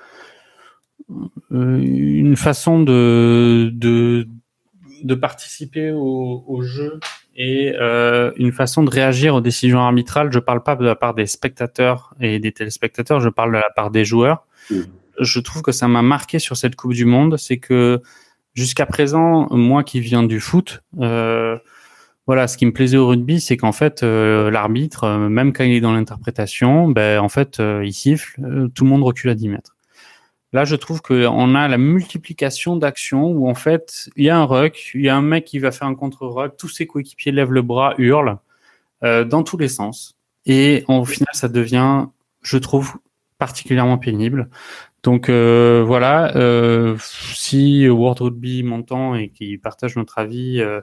euh, 1.11 1.79
une 1.81 2.37
façon 2.37 2.83
de, 2.83 3.73
de 5.03 5.15
participer 5.15 5.91
au, 5.93 6.63
jeu 6.63 7.01
et 7.37 7.75
euh, 7.81 8.33
une 8.37 8.53
façon 8.53 8.83
de 8.83 8.91
réagir 8.91 9.35
aux 9.35 9.41
décisions 9.41 9.81
arbitrales. 9.81 10.33
Je 10.33 10.39
parle 10.39 10.63
pas 10.63 10.77
de 10.77 10.85
la 10.85 10.95
part 10.95 11.15
des 11.15 11.27
spectateurs 11.27 12.15
et 12.21 12.39
des 12.39 12.53
téléspectateurs, 12.53 13.21
je 13.21 13.29
parle 13.29 13.51
de 13.51 13.57
la 13.57 13.71
part 13.75 13.91
des 13.91 14.05
joueurs. 14.05 14.47
Mmh. 14.71 14.83
Je 15.21 15.41
trouve 15.41 15.63
que 15.63 15.73
ça 15.73 15.89
m'a 15.89 16.03
marqué 16.03 16.39
sur 16.39 16.57
cette 16.57 16.77
Coupe 16.77 16.93
du 16.93 17.05
Monde, 17.05 17.37
c'est 17.37 17.59
que 17.59 18.01
jusqu'à 18.55 18.87
présent, 18.87 19.47
moi 19.51 19.85
qui 19.85 20.01
viens 20.01 20.23
du 20.25 20.41
foot, 20.41 20.83
euh, 21.01 21.57
voilà, 22.27 22.49
ce 22.49 22.57
qui 22.59 22.67
me 22.67 22.73
plaisait 22.73 22.97
au 22.97 23.07
rugby, 23.07 23.41
c'est 23.41 23.57
qu'en 23.57 23.73
fait, 23.73 24.03
euh, 24.03 24.51
l'arbitre, 24.51 25.05
euh, 25.05 25.29
même 25.29 25.53
quand 25.53 25.65
il 25.65 25.73
est 25.73 25.81
dans 25.81 25.93
l'interprétation, 25.93 26.89
ben 26.89 27.21
en 27.21 27.29
fait, 27.29 27.61
il 27.61 27.93
siffle, 27.93 28.69
tout 28.75 28.85
le 28.85 28.91
monde 28.91 29.05
recule 29.05 29.31
à 29.31 29.35
10 29.35 29.49
mètres. 29.49 29.77
Là, 30.53 30.65
je 30.65 30.77
trouve 30.77 31.03
qu'on 31.03 31.55
a 31.55 31.69
la 31.69 31.79
multiplication 31.79 32.77
d'actions 32.77 33.31
où 33.31 33.49
en 33.49 33.55
fait, 33.55 34.09
il 34.17 34.25
y 34.25 34.31
a 34.31 34.39
un 34.39 34.45
ruck, 34.45 34.93
il 34.95 35.03
y 35.03 35.09
a 35.09 35.17
un 35.17 35.23
mec 35.23 35.45
qui 35.45 35.59
va 35.59 35.71
faire 35.71 35.87
un 35.87 35.95
contre-ruck, 35.95 36.57
tous 36.57 36.69
ses 36.69 36.87
coéquipiers 36.87 37.33
lèvent 37.33 37.53
le 37.53 37.63
bras, 37.63 37.95
hurlent 37.99 38.39
dans 39.03 39.43
tous 39.45 39.59
les 39.59 39.69
sens. 39.69 40.17
Et 40.47 40.85
au 40.89 41.05
final, 41.05 41.29
ça 41.33 41.49
devient, 41.49 42.07
je 42.43 42.57
trouve, 42.57 42.95
particulièrement 43.39 43.99
pénible. 43.99 44.49
Donc 45.09 45.31
euh, 45.31 45.83
voilà, 45.87 46.37
euh, 46.37 46.95
si 47.01 47.89
World 47.89 48.21
Rugby 48.21 48.63
m'entend 48.63 49.15
et 49.15 49.31
qu'il 49.31 49.59
partage 49.59 49.97
notre 49.97 50.19
avis, 50.19 50.61
euh, 50.61 50.83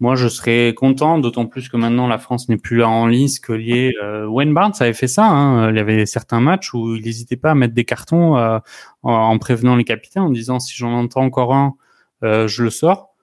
moi 0.00 0.16
je 0.16 0.28
serais 0.28 0.74
content, 0.74 1.18
d'autant 1.18 1.46
plus 1.46 1.70
que 1.70 1.78
maintenant 1.78 2.06
la 2.06 2.18
France 2.18 2.50
n'est 2.50 2.58
plus 2.58 2.76
là 2.76 2.90
en 2.90 3.06
lice 3.06 3.40
que 3.40 3.54
lié. 3.54 3.94
Wayne 4.28 4.52
Barnes 4.52 4.74
avait 4.80 4.92
fait 4.92 5.08
ça, 5.08 5.24
hein. 5.24 5.70
il 5.70 5.76
y 5.76 5.78
avait 5.78 6.04
certains 6.04 6.40
matchs 6.40 6.74
où 6.74 6.94
il 6.94 7.04
n'hésitait 7.04 7.38
pas 7.38 7.52
à 7.52 7.54
mettre 7.54 7.72
des 7.72 7.86
cartons 7.86 8.36
en, 8.36 8.60
en 9.02 9.38
prévenant 9.38 9.76
les 9.76 9.84
capitaines, 9.84 10.24
en 10.24 10.30
disant 10.30 10.60
si 10.60 10.74
j'en 10.76 10.92
entends 10.92 11.22
encore 11.22 11.54
un, 11.54 11.74
je 12.20 12.62
le 12.62 12.68
sors. 12.68 13.14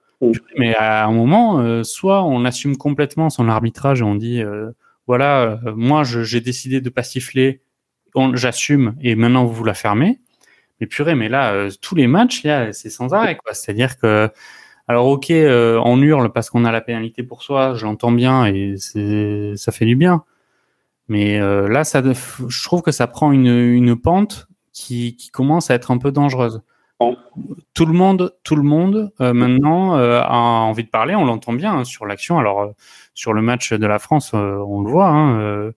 Mais 0.58 0.74
à 0.74 1.06
un 1.06 1.12
moment, 1.12 1.84
soit 1.84 2.24
on 2.24 2.44
assume 2.44 2.76
complètement 2.76 3.30
son 3.30 3.48
arbitrage 3.48 4.00
et 4.00 4.04
on 4.04 4.16
dit 4.16 4.42
voilà, 5.06 5.60
moi 5.76 6.02
j'ai 6.02 6.40
décidé 6.40 6.80
de 6.80 6.90
pas 6.90 7.04
siffler, 7.04 7.62
j'assume 8.34 8.96
et 9.00 9.14
maintenant 9.14 9.44
vous 9.44 9.62
la 9.62 9.74
fermez. 9.74 10.18
Mais 10.80 10.86
purée, 10.86 11.14
mais 11.14 11.28
là, 11.28 11.52
euh, 11.52 11.70
tous 11.80 11.94
les 11.94 12.06
matchs, 12.06 12.42
c'est 12.72 12.90
sans 12.90 13.14
arrêt, 13.14 13.36
quoi. 13.36 13.54
C'est-à-dire 13.54 13.98
que, 13.98 14.28
alors 14.88 15.06
ok, 15.06 15.30
euh, 15.30 15.80
on 15.84 16.00
hurle 16.02 16.32
parce 16.32 16.50
qu'on 16.50 16.64
a 16.64 16.72
la 16.72 16.80
pénalité 16.80 17.22
pour 17.22 17.42
soi, 17.42 17.74
je 17.74 17.84
l'entends 17.84 18.12
bien 18.12 18.46
et 18.46 18.76
ça 19.56 19.72
fait 19.72 19.86
du 19.86 19.96
bien. 19.96 20.24
Mais 21.08 21.40
euh, 21.40 21.68
là, 21.68 21.84
ça, 21.84 22.02
je 22.02 22.64
trouve 22.64 22.82
que 22.82 22.90
ça 22.90 23.06
prend 23.06 23.32
une, 23.32 23.46
une 23.46 23.96
pente 23.96 24.48
qui, 24.72 25.16
qui 25.16 25.30
commence 25.30 25.70
à 25.70 25.74
être 25.74 25.90
un 25.90 25.98
peu 25.98 26.10
dangereuse. 26.10 26.62
Bon. 26.98 27.16
Tout 27.74 27.86
le 27.86 27.92
monde, 27.92 28.34
tout 28.44 28.56
le 28.56 28.62
monde 28.62 29.12
maintenant 29.18 29.94
a 29.94 30.60
envie 30.62 30.84
de 30.84 30.88
parler. 30.88 31.14
On 31.16 31.24
l'entend 31.24 31.52
bien 31.52 31.74
hein, 31.74 31.84
sur 31.84 32.06
l'action. 32.06 32.38
Alors 32.38 32.72
sur 33.14 33.32
le 33.32 33.42
match 33.42 33.72
de 33.72 33.86
la 33.86 33.98
France, 33.98 34.32
on 34.34 34.82
le 34.82 34.90
voit. 34.90 35.08
Hein, 35.08 35.72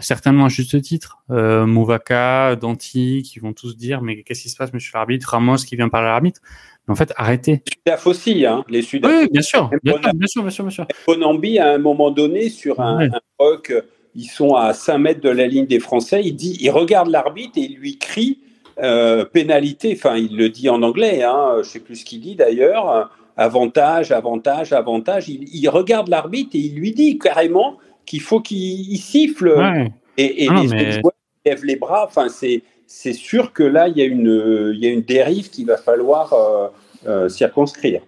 certainement 0.00 0.46
à 0.46 0.48
juste 0.48 0.80
titre. 0.82 1.18
Euh, 1.30 1.66
Mouvaka, 1.66 2.56
Danti, 2.56 3.22
qui 3.22 3.38
vont 3.38 3.52
tous 3.52 3.76
dire 3.76 4.02
mais 4.02 4.22
qu'est-ce 4.22 4.42
qui 4.42 4.48
se 4.48 4.56
passe, 4.56 4.72
monsieur 4.72 4.92
l'arbitre? 4.94 5.28
Ramos 5.30 5.56
qui 5.56 5.76
vient 5.76 5.88
parler 5.88 6.08
à 6.08 6.12
l'arbitre. 6.12 6.40
Mais 6.86 6.92
en 6.92 6.96
fait, 6.96 7.12
arrêtez. 7.16 7.62
Sudaf 7.70 8.06
aussi, 8.06 8.46
hein, 8.46 8.64
les 8.68 8.82
Sudaf. 8.82 9.10
Oui, 9.12 9.28
bien 9.30 9.42
sûr, 9.42 9.70
bien 9.82 9.92
sûr, 10.00 10.12
bien 10.14 10.26
sûr, 10.26 10.42
bien 10.42 10.50
sûr, 10.50 10.64
bien 10.64 10.70
sûr. 10.70 10.86
Bonambi, 11.06 11.58
à 11.58 11.72
un 11.72 11.78
moment 11.78 12.10
donné, 12.10 12.48
sur 12.48 12.80
un, 12.80 12.98
Ouais. 12.98 13.08
un 13.12 13.20
rock, 13.38 13.72
ils 14.14 14.24
sont 14.26 14.54
à 14.54 14.72
5 14.72 14.98
mètres 14.98 15.20
de 15.20 15.28
la 15.28 15.46
ligne 15.46 15.66
des 15.66 15.80
Français. 15.80 16.22
Il, 16.24 16.34
dit, 16.34 16.56
il 16.60 16.70
regarde 16.70 17.08
l'arbitre 17.10 17.58
et 17.58 17.62
il 17.62 17.76
lui 17.76 17.98
crie 17.98 18.38
euh, 18.82 19.24
pénalité. 19.24 19.92
Enfin, 19.96 20.16
il 20.16 20.36
le 20.36 20.48
dit 20.48 20.68
en 20.70 20.82
anglais, 20.82 21.22
hein, 21.22 21.52
je 21.56 21.58
ne 21.58 21.62
sais 21.64 21.80
plus 21.80 21.96
ce 21.96 22.04
qu'il 22.04 22.20
dit 22.20 22.36
d'ailleurs. 22.36 23.10
Avantage, 23.36 24.10
avantage, 24.10 24.72
avantage. 24.72 25.28
Il, 25.28 25.44
il 25.54 25.68
regarde 25.68 26.08
l'arbitre 26.08 26.50
et 26.54 26.58
il 26.58 26.74
lui 26.74 26.92
dit 26.92 27.18
carrément 27.18 27.76
qu'il 28.08 28.20
faut 28.20 28.40
qu'il 28.40 28.58
il 28.92 28.98
siffle. 28.98 29.48
Ouais. 29.56 29.92
Et, 30.16 30.44
et 30.44 30.48
non, 30.48 30.62
les 30.62 30.68
mais- 30.68 31.02
lèvent 31.46 31.64
les 31.64 31.76
bras. 31.76 32.04
Enfin, 32.06 32.28
c'est 32.28 32.62
c'est 32.86 33.12
sûr 33.12 33.52
que 33.52 33.62
là, 33.62 33.86
il 33.88 33.96
y 33.98 34.02
a 34.02 34.06
une, 34.06 34.72
il 34.74 34.80
y 34.82 34.86
a 34.86 34.90
une 34.90 35.02
dérive 35.02 35.50
qu'il 35.50 35.66
va 35.66 35.76
falloir 35.76 36.32
euh, 36.32 36.68
euh, 37.06 37.28
circonscrire. 37.28 38.00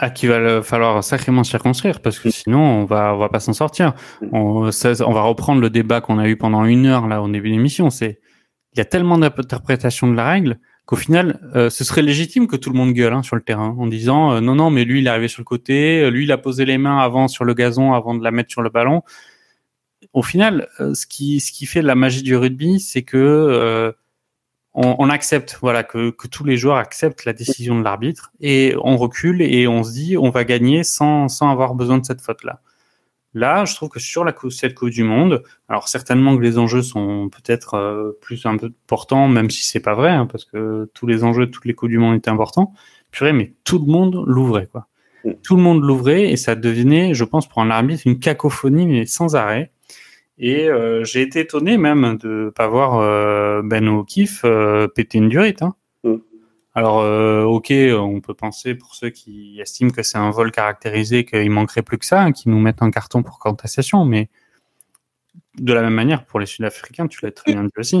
Ah, 0.00 0.10
qu'il 0.10 0.28
va 0.28 0.38
le- 0.38 0.62
falloir 0.62 1.02
sacrément 1.02 1.42
circonscrire 1.42 2.00
parce 2.00 2.20
que 2.20 2.30
sinon 2.30 2.60
on 2.60 2.84
va 2.84 3.14
on 3.14 3.18
va 3.18 3.28
pas 3.30 3.40
s'en 3.40 3.52
sortir. 3.52 3.94
On, 4.32 4.70
ça- 4.70 4.92
on 5.04 5.12
va 5.12 5.22
reprendre 5.22 5.60
le 5.60 5.70
débat 5.70 6.00
qu'on 6.00 6.18
a 6.20 6.28
eu 6.28 6.36
pendant 6.36 6.64
une 6.66 6.86
heure 6.86 7.08
là 7.08 7.20
au 7.20 7.28
début 7.28 7.48
de 7.48 7.54
l'émission. 7.54 7.90
C'est 7.90 8.20
il 8.74 8.78
y 8.78 8.80
a 8.80 8.84
tellement 8.84 9.18
d'interprétations 9.18 10.06
de 10.08 10.14
la 10.14 10.28
règle 10.30 10.58
qu'au 10.86 10.94
final 10.94 11.40
euh, 11.56 11.68
ce 11.68 11.82
serait 11.82 12.02
légitime 12.02 12.46
que 12.46 12.54
tout 12.56 12.70
le 12.70 12.76
monde 12.78 12.92
gueule 12.92 13.12
hein, 13.12 13.22
sur 13.24 13.34
le 13.34 13.42
terrain 13.42 13.74
en 13.78 13.86
disant 13.88 14.32
euh, 14.34 14.40
non 14.40 14.54
non 14.54 14.70
mais 14.70 14.84
lui 14.84 15.00
il 15.00 15.06
est 15.06 15.10
arrivé 15.10 15.26
sur 15.26 15.40
le 15.40 15.44
côté, 15.46 16.08
lui 16.12 16.24
il 16.24 16.32
a 16.32 16.38
posé 16.38 16.64
les 16.64 16.78
mains 16.78 16.98
avant 16.98 17.26
sur 17.26 17.44
le 17.44 17.54
gazon 17.54 17.92
avant 17.92 18.14
de 18.14 18.22
la 18.22 18.30
mettre 18.30 18.50
sur 18.52 18.62
le 18.62 18.70
ballon. 18.70 19.02
Au 20.12 20.22
final, 20.22 20.68
euh, 20.80 20.94
ce 20.94 21.06
qui 21.06 21.40
ce 21.40 21.52
qui 21.52 21.66
fait 21.66 21.82
la 21.82 21.94
magie 21.94 22.22
du 22.22 22.36
rugby, 22.36 22.80
c'est 22.80 23.02
que 23.02 23.16
euh, 23.16 23.92
on, 24.74 24.96
on 24.98 25.10
accepte, 25.10 25.58
voilà, 25.60 25.82
que, 25.82 26.10
que 26.10 26.28
tous 26.28 26.44
les 26.44 26.56
joueurs 26.56 26.76
acceptent 26.76 27.24
la 27.24 27.32
décision 27.32 27.78
de 27.78 27.84
l'arbitre 27.84 28.32
et 28.40 28.74
on 28.82 28.96
recule 28.96 29.42
et 29.42 29.66
on 29.68 29.82
se 29.82 29.92
dit 29.92 30.16
on 30.16 30.30
va 30.30 30.44
gagner 30.44 30.84
sans, 30.84 31.28
sans 31.28 31.50
avoir 31.50 31.74
besoin 31.74 31.98
de 31.98 32.06
cette 32.06 32.20
faute-là. 32.20 32.60
Là, 33.34 33.64
je 33.66 33.74
trouve 33.74 33.90
que 33.90 34.00
sur 34.00 34.24
la 34.24 34.34
cette 34.50 34.74
Coupe 34.74 34.88
du 34.88 35.04
Monde, 35.04 35.42
alors 35.68 35.88
certainement 35.88 36.36
que 36.36 36.42
les 36.42 36.58
enjeux 36.58 36.82
sont 36.82 37.28
peut-être 37.28 37.74
euh, 37.74 38.18
plus 38.22 38.46
un 38.46 38.56
peu 38.56 38.72
portants, 38.86 39.28
même 39.28 39.50
si 39.50 39.64
c'est 39.64 39.80
pas 39.80 39.94
vrai, 39.94 40.10
hein, 40.10 40.26
parce 40.26 40.44
que 40.44 40.90
tous 40.94 41.06
les 41.06 41.24
enjeux 41.24 41.50
toutes 41.50 41.66
les 41.66 41.74
Coupes 41.74 41.90
du 41.90 41.98
Monde 41.98 42.16
étaient 42.16 42.30
importants. 42.30 42.72
Purée, 43.10 43.32
mais 43.32 43.54
tout 43.64 43.78
le 43.78 43.86
monde 43.86 44.24
l'ouvrait, 44.26 44.66
quoi. 44.66 44.88
Mm. 45.24 45.32
Tout 45.42 45.56
le 45.56 45.62
monde 45.62 45.82
l'ouvrait 45.82 46.30
et 46.30 46.36
ça 46.36 46.54
devenait, 46.54 47.14
je 47.14 47.24
pense, 47.24 47.48
pour 47.48 47.60
un 47.60 47.70
arbitre, 47.70 48.02
une 48.06 48.18
cacophonie, 48.18 48.86
mais 48.86 49.06
sans 49.06 49.36
arrêt. 49.36 49.72
Et 50.38 50.68
euh, 50.68 51.04
j'ai 51.04 51.22
été 51.22 51.40
étonné 51.40 51.76
même 51.78 52.16
de 52.16 52.52
pas 52.54 52.68
voir 52.68 52.98
euh, 52.98 53.60
Ben 53.62 53.88
O'Keefe 53.88 54.42
euh, 54.44 54.86
péter 54.86 55.18
une 55.18 55.28
durite. 55.28 55.62
Hein. 55.62 55.74
Mm. 56.04 56.16
Alors, 56.74 56.98
ok, 57.48 57.72
on 57.72 58.20
peut 58.20 58.34
penser 58.34 58.76
pour 58.76 58.94
ceux 58.94 59.10
qui 59.10 59.60
estiment 59.60 59.90
que 59.90 60.04
c'est 60.04 60.18
un 60.18 60.30
vol 60.30 60.52
caractérisé 60.52 61.24
qu'il 61.24 61.50
manquerait 61.50 61.82
plus 61.82 61.98
que 61.98 62.06
ça, 62.06 62.22
hein, 62.22 62.30
qu'ils 62.30 62.52
nous 62.52 62.60
mettent 62.60 62.82
un 62.82 62.92
carton 62.92 63.24
pour 63.24 63.40
contestation, 63.40 64.04
mais 64.04 64.28
de 65.58 65.72
la 65.72 65.82
même 65.82 65.94
manière 65.94 66.24
pour 66.24 66.38
les 66.38 66.46
Sud-Africains, 66.46 67.08
tu 67.08 67.18
l'as 67.24 67.32
très 67.32 67.52
bien 67.52 67.64
dit 67.64 67.70
aussi. 67.76 67.98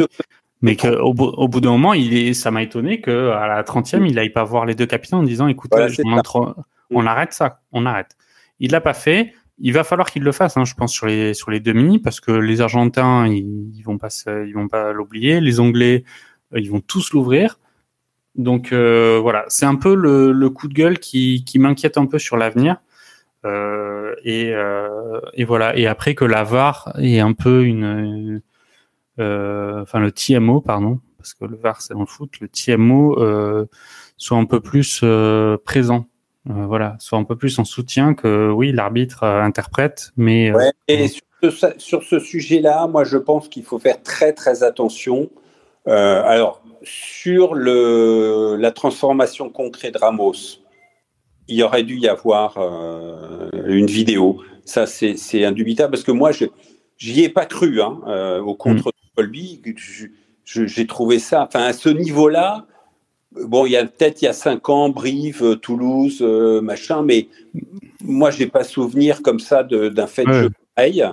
Mais 0.60 0.76
qu'au 0.76 0.88
au 0.88 1.48
bout 1.48 1.60
d'un 1.60 1.70
moment, 1.70 1.94
il 1.94 2.16
est, 2.16 2.34
ça 2.34 2.52
m'a 2.52 2.62
étonné 2.62 3.00
que 3.00 3.30
à 3.30 3.48
la 3.48 3.64
30e, 3.64 4.06
il 4.08 4.16
aille 4.16 4.30
pas 4.30 4.44
voir 4.44 4.64
les 4.64 4.76
deux 4.76 4.86
capitaines 4.86 5.20
en 5.20 5.22
disant, 5.24 5.48
Voilà, 5.70 5.88
c'est 5.88 6.02
on, 6.06 6.12
entre- 6.12 6.56
on 6.90 7.04
arrête 7.06 7.32
ça, 7.32 7.62
on 7.72 7.84
arrête. 7.84 8.16
Il 8.60 8.72
l'a 8.72 8.80
pas 8.80 8.94
fait. 8.94 9.34
Il 9.60 9.72
va 9.72 9.84
falloir 9.84 10.10
qu'il 10.10 10.22
le 10.22 10.32
fasse, 10.32 10.56
hein, 10.56 10.64
je 10.64 10.74
pense, 10.74 10.92
sur 10.92 11.06
les 11.06 11.34
sur 11.34 11.50
les 11.50 11.60
demi, 11.60 11.98
parce 11.98 12.20
que 12.20 12.30
les 12.30 12.60
Argentins, 12.60 13.26
ils, 13.26 13.82
vont 13.84 13.98
pas, 13.98 14.08
ils 14.26 14.52
vont 14.54 14.68
pas 14.68 14.92
l'oublier. 14.92 15.40
Les 15.40 15.58
Anglais, 15.60 16.04
euh, 16.54 16.60
ils 16.60 16.70
vont 16.70 16.80
tous 16.80 17.12
l'ouvrir. 17.12 17.58
Donc 18.36 18.72
euh, 18.72 19.18
voilà, 19.20 19.44
c'est 19.48 19.66
un 19.66 19.74
peu 19.74 19.94
le, 19.94 20.32
le 20.32 20.50
coup 20.50 20.68
de 20.68 20.74
gueule 20.74 20.98
qui, 20.98 21.44
qui 21.44 21.58
m'inquiète 21.58 21.98
un 21.98 22.06
peu 22.06 22.18
sur 22.18 22.36
l'avenir. 22.36 22.76
Euh, 23.44 24.14
et, 24.24 24.52
et 25.34 25.44
voilà. 25.44 25.76
Et 25.76 25.86
après 25.86 26.14
que 26.14 26.24
la 26.24 26.44
VAR 26.44 26.92
est 26.98 27.20
un 27.20 27.32
peu 27.32 27.64
une, 27.64 28.42
enfin 29.18 30.00
le 30.00 30.12
TMO, 30.12 30.60
pardon, 30.60 31.00
parce 31.18 31.34
que 31.34 31.44
le 31.44 31.56
VAR 31.56 31.80
c'est 31.80 31.94
dans 31.94 32.06
foot, 32.06 32.40
le 32.40 32.48
TMO 32.48 33.16
soit 34.16 34.38
un 34.38 34.44
peu 34.44 34.60
plus 34.60 35.04
présent. 35.64 36.06
Euh, 36.48 36.66
voilà, 36.66 36.96
soit 36.98 37.18
un 37.18 37.24
peu 37.24 37.36
plus 37.36 37.58
en 37.58 37.64
soutien 37.64 38.14
que 38.14 38.50
oui, 38.50 38.72
l'arbitre 38.72 39.22
euh, 39.22 39.42
interprète, 39.42 40.12
mais 40.16 40.50
euh, 40.50 40.56
Ouais, 40.56 40.72
et 40.88 41.08
sur 41.08 41.22
ce, 41.42 41.66
sur 41.76 42.02
ce 42.02 42.18
sujet-là, 42.18 42.86
moi, 42.86 43.04
je 43.04 43.18
pense 43.18 43.48
qu'il 43.48 43.64
faut 43.64 43.78
faire 43.78 44.02
très, 44.02 44.32
très 44.32 44.62
attention. 44.62 45.30
Alors, 45.86 46.62
sur 46.82 47.54
le, 47.54 48.56
la 48.58 48.72
transformation 48.72 49.48
concrète 49.48 49.94
de 49.94 49.98
Ramos, 49.98 50.34
il 51.48 51.56
y 51.56 51.62
aurait 51.62 51.82
dû 51.82 51.96
y 51.98 52.08
avoir 52.08 52.58
euh, 52.58 53.48
une 53.66 53.86
vidéo. 53.86 54.42
Ça, 54.64 54.86
c'est 54.86 55.44
indubitable 55.44 55.92
parce 55.92 56.04
que 56.04 56.12
moi, 56.12 56.30
je 56.30 56.44
j'y 56.98 57.24
ai 57.24 57.28
pas 57.30 57.46
cru 57.46 57.80
hein, 57.80 58.00
euh, 58.06 58.40
au 58.40 58.54
contre 58.54 58.88
de 58.88 59.14
Colby. 59.16 59.62
J'ai 60.44 60.86
trouvé 60.86 61.18
ça, 61.18 61.46
enfin, 61.46 61.64
à 61.64 61.72
ce 61.72 61.88
niveau-là, 61.88 62.66
bon, 63.32 63.66
il 63.66 63.72
y 63.72 63.76
a 63.76 63.84
peut-être 63.84 64.22
il 64.22 64.26
y 64.26 64.28
a 64.28 64.32
cinq 64.32 64.68
ans, 64.68 64.88
Brive, 64.88 65.42
euh, 65.42 65.56
Toulouse, 65.56 66.18
euh, 66.20 66.60
machin, 66.60 67.02
mais 67.02 67.28
moi, 68.02 68.30
j'ai 68.30 68.46
pas 68.46 68.64
souvenir 68.64 69.22
comme 69.22 69.40
ça 69.40 69.62
d'un 69.62 70.06
fait 70.06 70.24
de 70.24 70.30
Ouais. 70.30 70.42
jeu 70.42 70.50
pareil. 70.74 71.04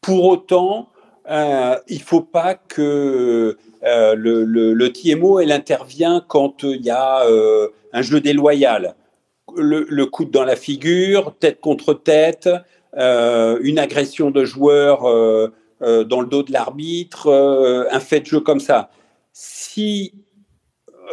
Pour 0.00 0.24
autant, 0.26 0.88
euh, 1.30 1.76
il 1.88 2.02
faut 2.02 2.20
pas 2.22 2.54
que 2.54 3.56
euh, 3.84 4.14
le, 4.14 4.44
le, 4.44 4.74
le 4.74 4.92
TMO 4.92 5.38
elle 5.40 5.52
intervient 5.52 6.24
quand 6.26 6.64
il 6.64 6.82
y 6.82 6.90
a 6.90 7.22
un 7.92 8.02
jeu 8.02 8.20
déloyal. 8.20 8.94
Le, 9.56 9.86
le 9.88 10.06
coup 10.06 10.24
dans 10.24 10.44
la 10.44 10.56
figure, 10.56 11.34
tête 11.38 11.60
contre 11.60 11.94
tête, 11.94 12.48
une 12.96 13.78
agression 13.78 14.30
de 14.30 14.44
joueur 14.44 15.02
dans 15.02 16.20
le 16.20 16.26
dos 16.26 16.42
de 16.42 16.52
l'arbitre, 16.52 17.86
un 17.90 18.00
fait 18.00 18.20
de 18.20 18.26
jeu 18.26 18.40
comme 18.40 18.60
ça. 18.60 18.90
Si 19.32 20.12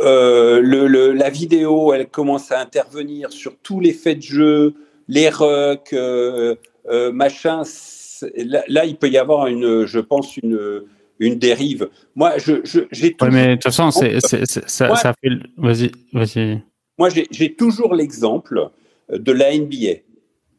euh, 0.01 0.61
le, 0.61 1.11
la 1.13 1.29
vidéo, 1.29 1.93
elle 1.93 2.07
commence 2.07 2.51
à 2.51 2.59
intervenir 2.59 3.31
sur 3.31 3.57
tous 3.57 3.79
les 3.79 3.93
faits 3.93 4.17
de 4.17 4.23
jeu, 4.23 4.73
les 5.07 5.29
rucks, 5.29 5.93
euh, 5.93 6.55
euh, 6.89 7.11
machin. 7.11 7.63
Là, 8.67 8.85
il 8.85 8.95
peut 8.97 9.09
y 9.09 9.17
avoir 9.17 9.47
une, 9.47 9.85
je 9.85 9.99
pense, 9.99 10.37
une, 10.37 10.83
une 11.19 11.35
dérive. 11.35 11.89
Moi, 12.15 12.37
je, 12.37 12.53
j'ai 12.91 13.13
toujours... 13.13 13.33
mais 13.33 13.49
de 13.49 13.53
toute 13.55 13.63
façon, 13.63 13.91
ça, 13.91 14.07
ça, 14.45 15.13
fait. 15.21 15.29
Vas-y, 15.57 15.91
vas-y. 16.13 16.61
Moi, 16.97 17.09
j'ai, 17.09 17.55
toujours 17.55 17.95
l'exemple 17.95 18.69
de 19.11 19.31
la 19.31 19.57
NBA. 19.57 20.01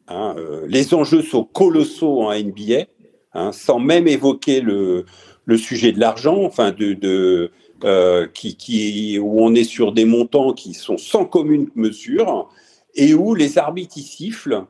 Hein, 0.07 0.35
les 0.67 0.93
enjeux 0.93 1.21
sont 1.21 1.43
colossaux 1.43 2.23
en 2.23 2.33
NBA, 2.33 2.85
hein, 3.33 3.51
sans 3.51 3.79
même 3.79 4.07
évoquer 4.07 4.59
le, 4.61 5.05
le 5.45 5.57
sujet 5.57 5.91
de 5.91 5.99
l'argent, 5.99 6.43
enfin 6.43 6.71
de, 6.71 6.93
de 6.93 7.51
euh, 7.83 8.27
qui, 8.27 9.17
où 9.19 9.43
on 9.43 9.55
est 9.55 9.63
sur 9.63 9.91
des 9.91 10.05
montants 10.05 10.53
qui 10.53 10.73
sont 10.73 10.97
sans 10.97 11.25
commune 11.25 11.69
mesure 11.75 12.49
et 12.95 13.13
où 13.13 13.35
les 13.35 13.57
arbitres 13.57 13.97
y 13.97 14.01
sifflent. 14.01 14.63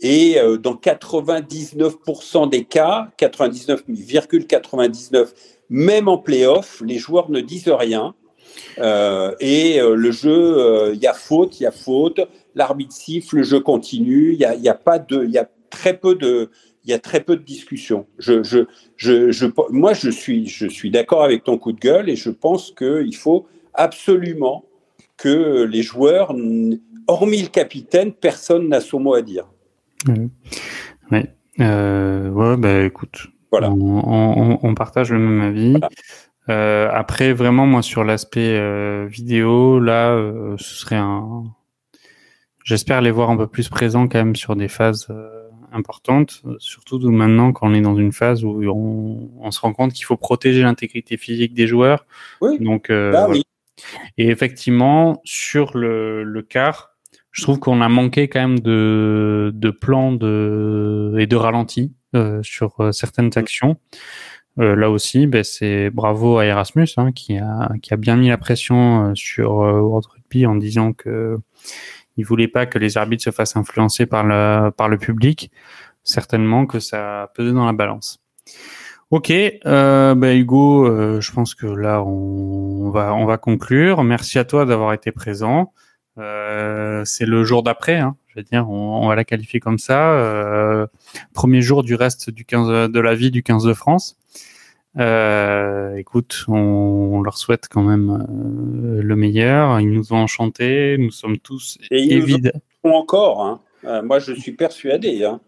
Et 0.00 0.38
euh, 0.38 0.56
dans 0.56 0.74
99% 0.74 2.50
des 2.50 2.64
cas, 2.64 3.08
99,99, 3.18 5.28
même 5.70 6.08
en 6.08 6.18
playoff, 6.18 6.82
les 6.84 6.98
joueurs 6.98 7.30
ne 7.30 7.40
disent 7.40 7.68
rien. 7.68 8.14
Euh, 8.78 9.34
et 9.40 9.80
le 9.80 10.10
jeu, 10.10 10.92
il 10.92 11.00
y 11.00 11.06
a 11.06 11.14
faute, 11.14 11.60
il 11.60 11.64
y 11.64 11.66
a 11.66 11.72
faute. 11.72 12.20
L'arbitre 12.54 12.94
siffle, 12.94 13.36
le 13.36 13.42
jeu 13.42 13.60
continue. 13.60 14.32
Il 14.32 14.40
y 14.40 14.68
a, 14.68 14.74
pas 14.74 14.98
de, 14.98 15.24
il 15.24 15.30
y 15.30 15.38
a 15.38 15.48
très 15.70 15.96
peu 15.96 16.14
de, 16.14 16.50
il 16.86 16.90
y 16.90 16.94
a 16.94 17.00
très 17.00 17.20
peu 17.20 17.36
de 17.36 17.42
discussions. 17.42 18.06
Je, 18.18 18.44
je, 18.44 18.60
je, 18.96 19.32
je, 19.32 19.46
moi, 19.70 19.92
je 19.92 20.08
suis, 20.08 20.46
je 20.46 20.68
suis 20.68 20.90
d'accord 20.90 21.24
avec 21.24 21.42
ton 21.42 21.58
coup 21.58 21.72
de 21.72 21.80
gueule 21.80 22.08
et 22.08 22.14
je 22.14 22.30
pense 22.30 22.70
qu'il 22.70 23.16
faut 23.16 23.46
absolument 23.74 24.64
que 25.16 25.64
les 25.64 25.82
joueurs, 25.82 26.32
hormis 27.08 27.42
le 27.42 27.48
capitaine, 27.48 28.12
personne 28.12 28.68
n'a 28.68 28.80
son 28.80 29.00
mot 29.00 29.14
à 29.14 29.22
dire. 29.22 29.48
Oui. 30.08 30.30
Ouais. 31.10 31.34
Euh, 31.58 32.28
ouais, 32.30 32.56
bah 32.56 32.84
écoute, 32.84 33.26
voilà. 33.50 33.70
on, 33.70 34.58
on, 34.62 34.74
partage 34.74 35.10
le 35.10 35.18
même 35.18 35.40
avis. 35.40 35.80
Euh, 36.48 36.88
après, 36.92 37.32
vraiment, 37.32 37.66
moi, 37.66 37.82
sur 37.82 38.04
l'aspect 38.04 38.56
euh, 38.56 39.06
vidéo, 39.08 39.80
là, 39.80 40.16
ce 40.58 40.74
serait 40.76 40.96
un. 40.96 41.44
J'espère 42.62 43.00
les 43.00 43.10
voir 43.10 43.30
un 43.30 43.36
peu 43.36 43.46
plus 43.46 43.68
présents 43.68 44.06
quand 44.06 44.18
même 44.18 44.36
sur 44.36 44.54
des 44.54 44.68
phases 44.68 45.08
importante, 45.72 46.42
surtout 46.58 46.98
maintenant 47.10 47.52
quand 47.52 47.70
on 47.70 47.74
est 47.74 47.80
dans 47.80 47.96
une 47.96 48.12
phase 48.12 48.44
où 48.44 48.62
on, 48.68 49.50
se 49.50 49.60
rend 49.60 49.72
compte 49.72 49.92
qu'il 49.92 50.04
faut 50.04 50.16
protéger 50.16 50.62
l'intégrité 50.62 51.16
physique 51.16 51.54
des 51.54 51.66
joueurs. 51.66 52.06
Donc, 52.60 52.90
euh, 52.90 53.12
bah 53.12 53.28
Et 54.18 54.28
effectivement, 54.28 55.20
sur 55.24 55.76
le, 55.76 56.24
le 56.24 56.42
quart, 56.42 56.96
je 57.30 57.42
trouve 57.42 57.58
qu'on 57.58 57.80
a 57.80 57.88
manqué 57.88 58.28
quand 58.28 58.40
même 58.40 58.60
de, 58.60 59.50
de 59.54 59.70
plans 59.70 60.12
de, 60.12 61.14
et 61.18 61.26
de 61.26 61.36
ralentis 61.36 61.94
euh, 62.14 62.40
sur 62.42 62.80
euh, 62.80 62.92
certaines 62.92 63.26
mm. 63.26 63.38
actions. 63.38 63.76
là 64.56 64.90
aussi, 64.90 65.26
ben, 65.26 65.44
c'est 65.44 65.90
bravo 65.90 66.38
à 66.38 66.46
Erasmus 66.46 66.88
hein, 66.96 67.12
qui, 67.12 67.36
a, 67.36 67.70
qui 67.82 67.92
a 67.92 67.96
bien 67.96 68.16
mis 68.16 68.28
la 68.28 68.38
pression 68.38 69.14
sur 69.14 69.52
World 69.52 70.06
Rugby 70.06 70.46
en 70.46 70.56
disant 70.56 70.92
que 70.92 71.36
il 72.16 72.24
voulait 72.24 72.48
pas 72.48 72.66
que 72.66 72.78
les 72.78 72.96
arbitres 72.96 73.24
se 73.24 73.30
fassent 73.30 73.56
influencer 73.56 74.06
par 74.06 74.24
le, 74.24 74.70
par 74.70 74.88
le 74.88 74.98
public. 74.98 75.50
Certainement 76.04 76.66
que 76.66 76.78
ça 76.80 77.30
pesait 77.34 77.52
dans 77.52 77.66
la 77.66 77.72
balance. 77.72 78.20
Ok, 79.10 79.30
euh, 79.30 80.14
bah 80.16 80.34
Hugo, 80.34 80.86
euh, 80.86 81.20
je 81.20 81.30
pense 81.30 81.54
que 81.54 81.66
là 81.66 82.02
on, 82.02 82.90
va 82.90 83.14
on 83.14 83.24
va 83.24 83.38
conclure. 83.38 84.02
Merci 84.02 84.38
à 84.38 84.44
toi 84.44 84.64
d'avoir 84.64 84.92
été 84.92 85.12
présent. 85.12 85.72
Euh, 86.18 87.04
c'est 87.04 87.26
le 87.26 87.44
jour 87.44 87.62
d'après, 87.62 87.98
hein, 87.98 88.16
je 88.28 88.40
veux 88.40 88.42
dire, 88.42 88.68
on, 88.68 89.06
va 89.06 89.14
la 89.14 89.24
qualifier 89.24 89.60
comme 89.60 89.78
ça. 89.78 90.12
Euh, 90.12 90.86
premier 91.34 91.60
jour 91.60 91.82
du 91.84 91.94
reste 91.94 92.30
du 92.30 92.44
15 92.44 92.90
de 92.90 93.00
la 93.00 93.14
vie 93.14 93.30
du 93.30 93.42
15 93.42 93.64
de 93.64 93.74
France. 93.74 94.18
Euh, 94.98 95.96
écoute, 95.96 96.44
on, 96.48 97.20
leur 97.20 97.36
souhaite 97.36 97.68
quand 97.70 97.82
même 97.82 98.10
euh, 98.10 99.02
le 99.02 99.16
meilleur. 99.16 99.78
Ils 99.80 99.90
nous 99.90 100.12
ont 100.12 100.18
enchantés. 100.18 100.96
Nous 100.98 101.10
sommes 101.10 101.38
tous 101.38 101.78
évidents. 101.90 102.50
encore. 102.82 103.44
Hein. 103.44 103.60
Euh, 103.84 104.02
moi, 104.02 104.18
je 104.18 104.32
suis 104.32 104.52
persuadé. 104.52 105.24
Hein. 105.24 105.40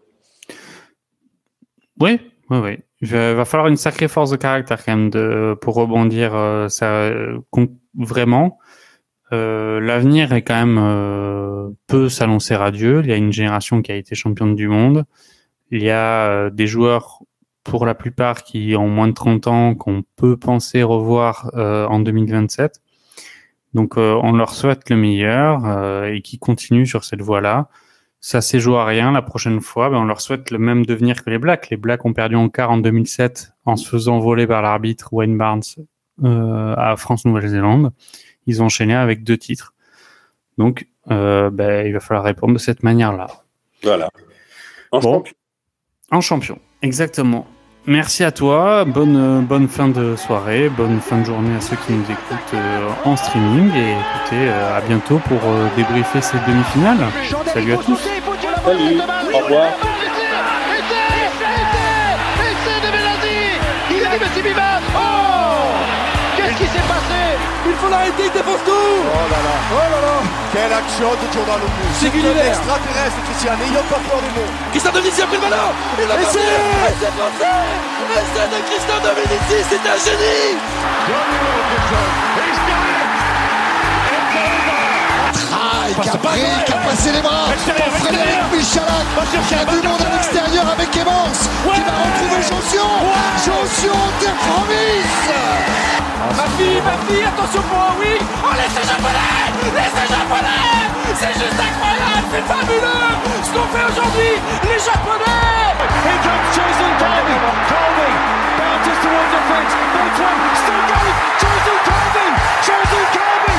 Oui, 1.99 2.19
oui, 2.49 2.57
oui. 2.57 2.77
Il 3.01 3.07
va 3.07 3.45
falloir 3.45 3.69
une 3.69 3.77
sacrée 3.77 4.09
force 4.09 4.29
de 4.29 4.35
caractère 4.35 4.83
quand 4.83 4.95
même 4.95 5.09
de, 5.09 5.55
pour 5.61 5.75
rebondir 5.75 6.31
ça, 6.69 7.13
vraiment. 7.93 8.59
L'avenir 9.31 10.33
est 10.33 10.41
quand 10.41 10.65
même 10.65 11.75
peut 11.87 12.09
s'annoncer 12.09 12.57
radieux. 12.57 12.99
Il 13.01 13.09
y 13.09 13.13
a 13.13 13.15
une 13.15 13.31
génération 13.31 13.81
qui 13.81 13.93
a 13.93 13.95
été 13.95 14.15
championne 14.15 14.53
du 14.53 14.67
monde. 14.67 15.05
Il 15.71 15.81
y 15.81 15.91
a 15.91 16.49
des 16.49 16.67
joueurs 16.67 17.21
pour 17.63 17.85
la 17.85 17.95
plupart 17.95 18.43
qui 18.43 18.75
ont 18.75 18.87
moins 18.87 19.07
de 19.07 19.13
30 19.13 19.47
ans 19.47 19.75
qu'on 19.75 20.03
peut 20.15 20.37
penser 20.37 20.83
revoir 20.83 21.51
euh, 21.55 21.85
en 21.87 21.99
2027. 21.99 22.81
Donc 23.73 23.97
euh, 23.97 24.19
on 24.23 24.33
leur 24.33 24.53
souhaite 24.53 24.89
le 24.89 24.95
meilleur 24.95 25.65
euh, 25.65 26.05
et 26.05 26.21
qui 26.21 26.39
continuent 26.39 26.85
sur 26.85 27.03
cette 27.03 27.21
voie-là. 27.21 27.69
Ça 28.21 28.41
s'est 28.41 28.59
joué 28.59 28.77
à 28.77 28.85
rien 28.85 29.11
la 29.11 29.21
prochaine 29.21 29.61
fois, 29.61 29.89
ben, 29.89 29.97
on 29.97 30.03
leur 30.03 30.19
souhaite 30.19 30.51
le 30.51 30.57
même 30.57 30.85
devenir 30.85 31.23
que 31.23 31.29
les 31.29 31.37
Blacks. 31.37 31.69
Les 31.69 31.77
Blacks 31.77 32.03
ont 32.05 32.13
perdu 32.13 32.35
en 32.35 32.49
quart 32.49 32.71
en 32.71 32.77
2007 32.77 33.53
en 33.65 33.77
se 33.77 33.87
faisant 33.87 34.19
voler 34.19 34.45
par 34.45 34.61
l'arbitre 34.61 35.13
Wayne 35.13 35.37
Barnes 35.37 35.61
à 36.21 36.95
France-Nouvelle-Zélande. 36.97 37.93
Ils 38.45 38.61
ont 38.61 38.65
enchaîné 38.65 38.93
avec 38.93 39.23
deux 39.23 39.37
titres. 39.37 39.73
Donc 40.57 40.87
ben, 41.07 41.85
il 41.85 41.93
va 41.93 41.99
falloir 42.01 42.25
répondre 42.25 42.53
de 42.53 42.59
cette 42.59 42.83
manière-là. 42.83 43.27
Voilà. 43.83 44.09
En 44.91 44.99
champion. 44.99 45.33
En 46.11 46.21
champion, 46.21 46.59
exactement. 46.81 47.45
Merci 47.85 48.23
à 48.23 48.31
toi, 48.31 48.85
bonne, 48.85 49.15
euh, 49.17 49.41
bonne 49.41 49.67
fin 49.67 49.87
de 49.87 50.15
soirée, 50.15 50.69
bonne 50.69 50.99
fin 50.99 51.19
de 51.19 51.23
journée 51.25 51.55
à 51.55 51.61
ceux 51.61 51.75
qui 51.75 51.93
nous 51.93 52.03
écoutent 52.03 52.53
euh, 52.53 52.89
en 53.05 53.15
streaming 53.15 53.71
et 53.73 53.91
écoutez, 53.93 54.47
euh, 54.47 54.77
à 54.77 54.81
bientôt 54.81 55.19
pour 55.27 55.39
débriefer 55.75 56.21
ces 56.21 56.37
demi-finales. 56.47 56.99
Salut 57.51 57.73
à 57.73 57.77
tous. 57.77 57.97
Salut, 58.63 58.99
au 59.33 59.37
revoir. 59.39 59.98
Il 67.89 67.91
faut 67.91 67.97
l'arrêter, 67.97 68.25
il 68.25 68.31
défonce 68.31 68.61
tout. 68.65 68.71
Oh 68.71 69.25
là 69.33 69.39
là. 69.41 69.55
Oh 69.73 69.81
là 69.81 69.99
là. 70.05 70.21
Quelle 70.53 70.73
action 70.73 71.09
de 71.09 71.25
Jordan 71.33 71.57
Lopez. 71.57 71.89
C'est 71.97 72.13
un 72.13 72.37
extraterrestre, 72.45 73.17
Christian, 73.25 73.57
n'ayons 73.57 73.85
pas 73.89 73.97
peur 74.05 74.21
des 74.21 74.29
mots. 74.37 74.51
Christian 74.69 74.91
Dominici 74.91 75.21
a 75.23 75.25
pris 75.25 75.37
le 75.37 75.41
ballon. 75.41 75.73
Il 75.97 76.05
a 76.05 76.15
passé. 76.21 76.39
c'est 77.01 77.09
passé. 77.17 77.49
Essai 78.13 78.45
de 78.45 78.59
Christian 78.69 78.99
Dominici, 79.01 79.57
c'est 79.65 79.81
un 79.89 79.97
génie 80.05 80.57
passe 85.99 86.39
qui 86.65 86.73
a 86.73 86.77
passé 86.77 87.11
les 87.11 87.21
bras 87.21 87.47
pour 87.51 87.99
Frédéric 87.99 88.39
Michalak. 88.51 89.05
Il 89.33 89.57
y 89.57 89.59
a 89.59 89.65
du 89.65 89.87
monde 89.87 90.01
à 90.01 90.13
l'extérieur 90.13 90.65
avec 90.67 90.95
Evans 90.95 91.33
qui 91.33 91.81
va 91.81 91.95
retrouver 91.99 92.41
Jonsion. 92.41 92.89
Jonsion 93.43 93.99
terre 94.19 94.39
promise. 94.47 95.19
Ah, 95.29 96.33
ma 96.35 96.47
fille, 96.57 96.81
ma 96.81 96.95
fille, 97.07 97.23
attention 97.23 97.61
pour 97.63 97.95
oui. 97.99 98.15
Oh, 98.43 98.53
laissez 98.55 98.85
japonais 98.87 99.47
Laissez 99.75 100.07
japonais 100.07 100.87
C'est 101.15 101.33
juste 101.33 101.59
incroyable, 101.59 102.27
c'est 102.31 102.45
fabuleux 102.47 103.09
ce 103.41 103.49
qu'on 103.51 103.67
fait 103.71 103.85
aujourd'hui, 103.87 104.35
les 104.63 104.79
japonais 104.79 105.59
Here 106.05 106.19
comes 106.23 106.45
Jason 106.55 106.91
Calvin. 106.99 107.39
Calvin 107.67 108.13
bounces 108.59 108.99
towards 109.03 109.31
the 109.31 109.41
fence. 109.49 109.73
Breaks 109.93 110.19
one. 110.19 110.39
Still 110.59 110.83
going. 110.91 111.17
Jason 111.41 111.77
Calvin. 111.87 112.33
Jason 112.67 113.03
Calvin. 113.15 113.58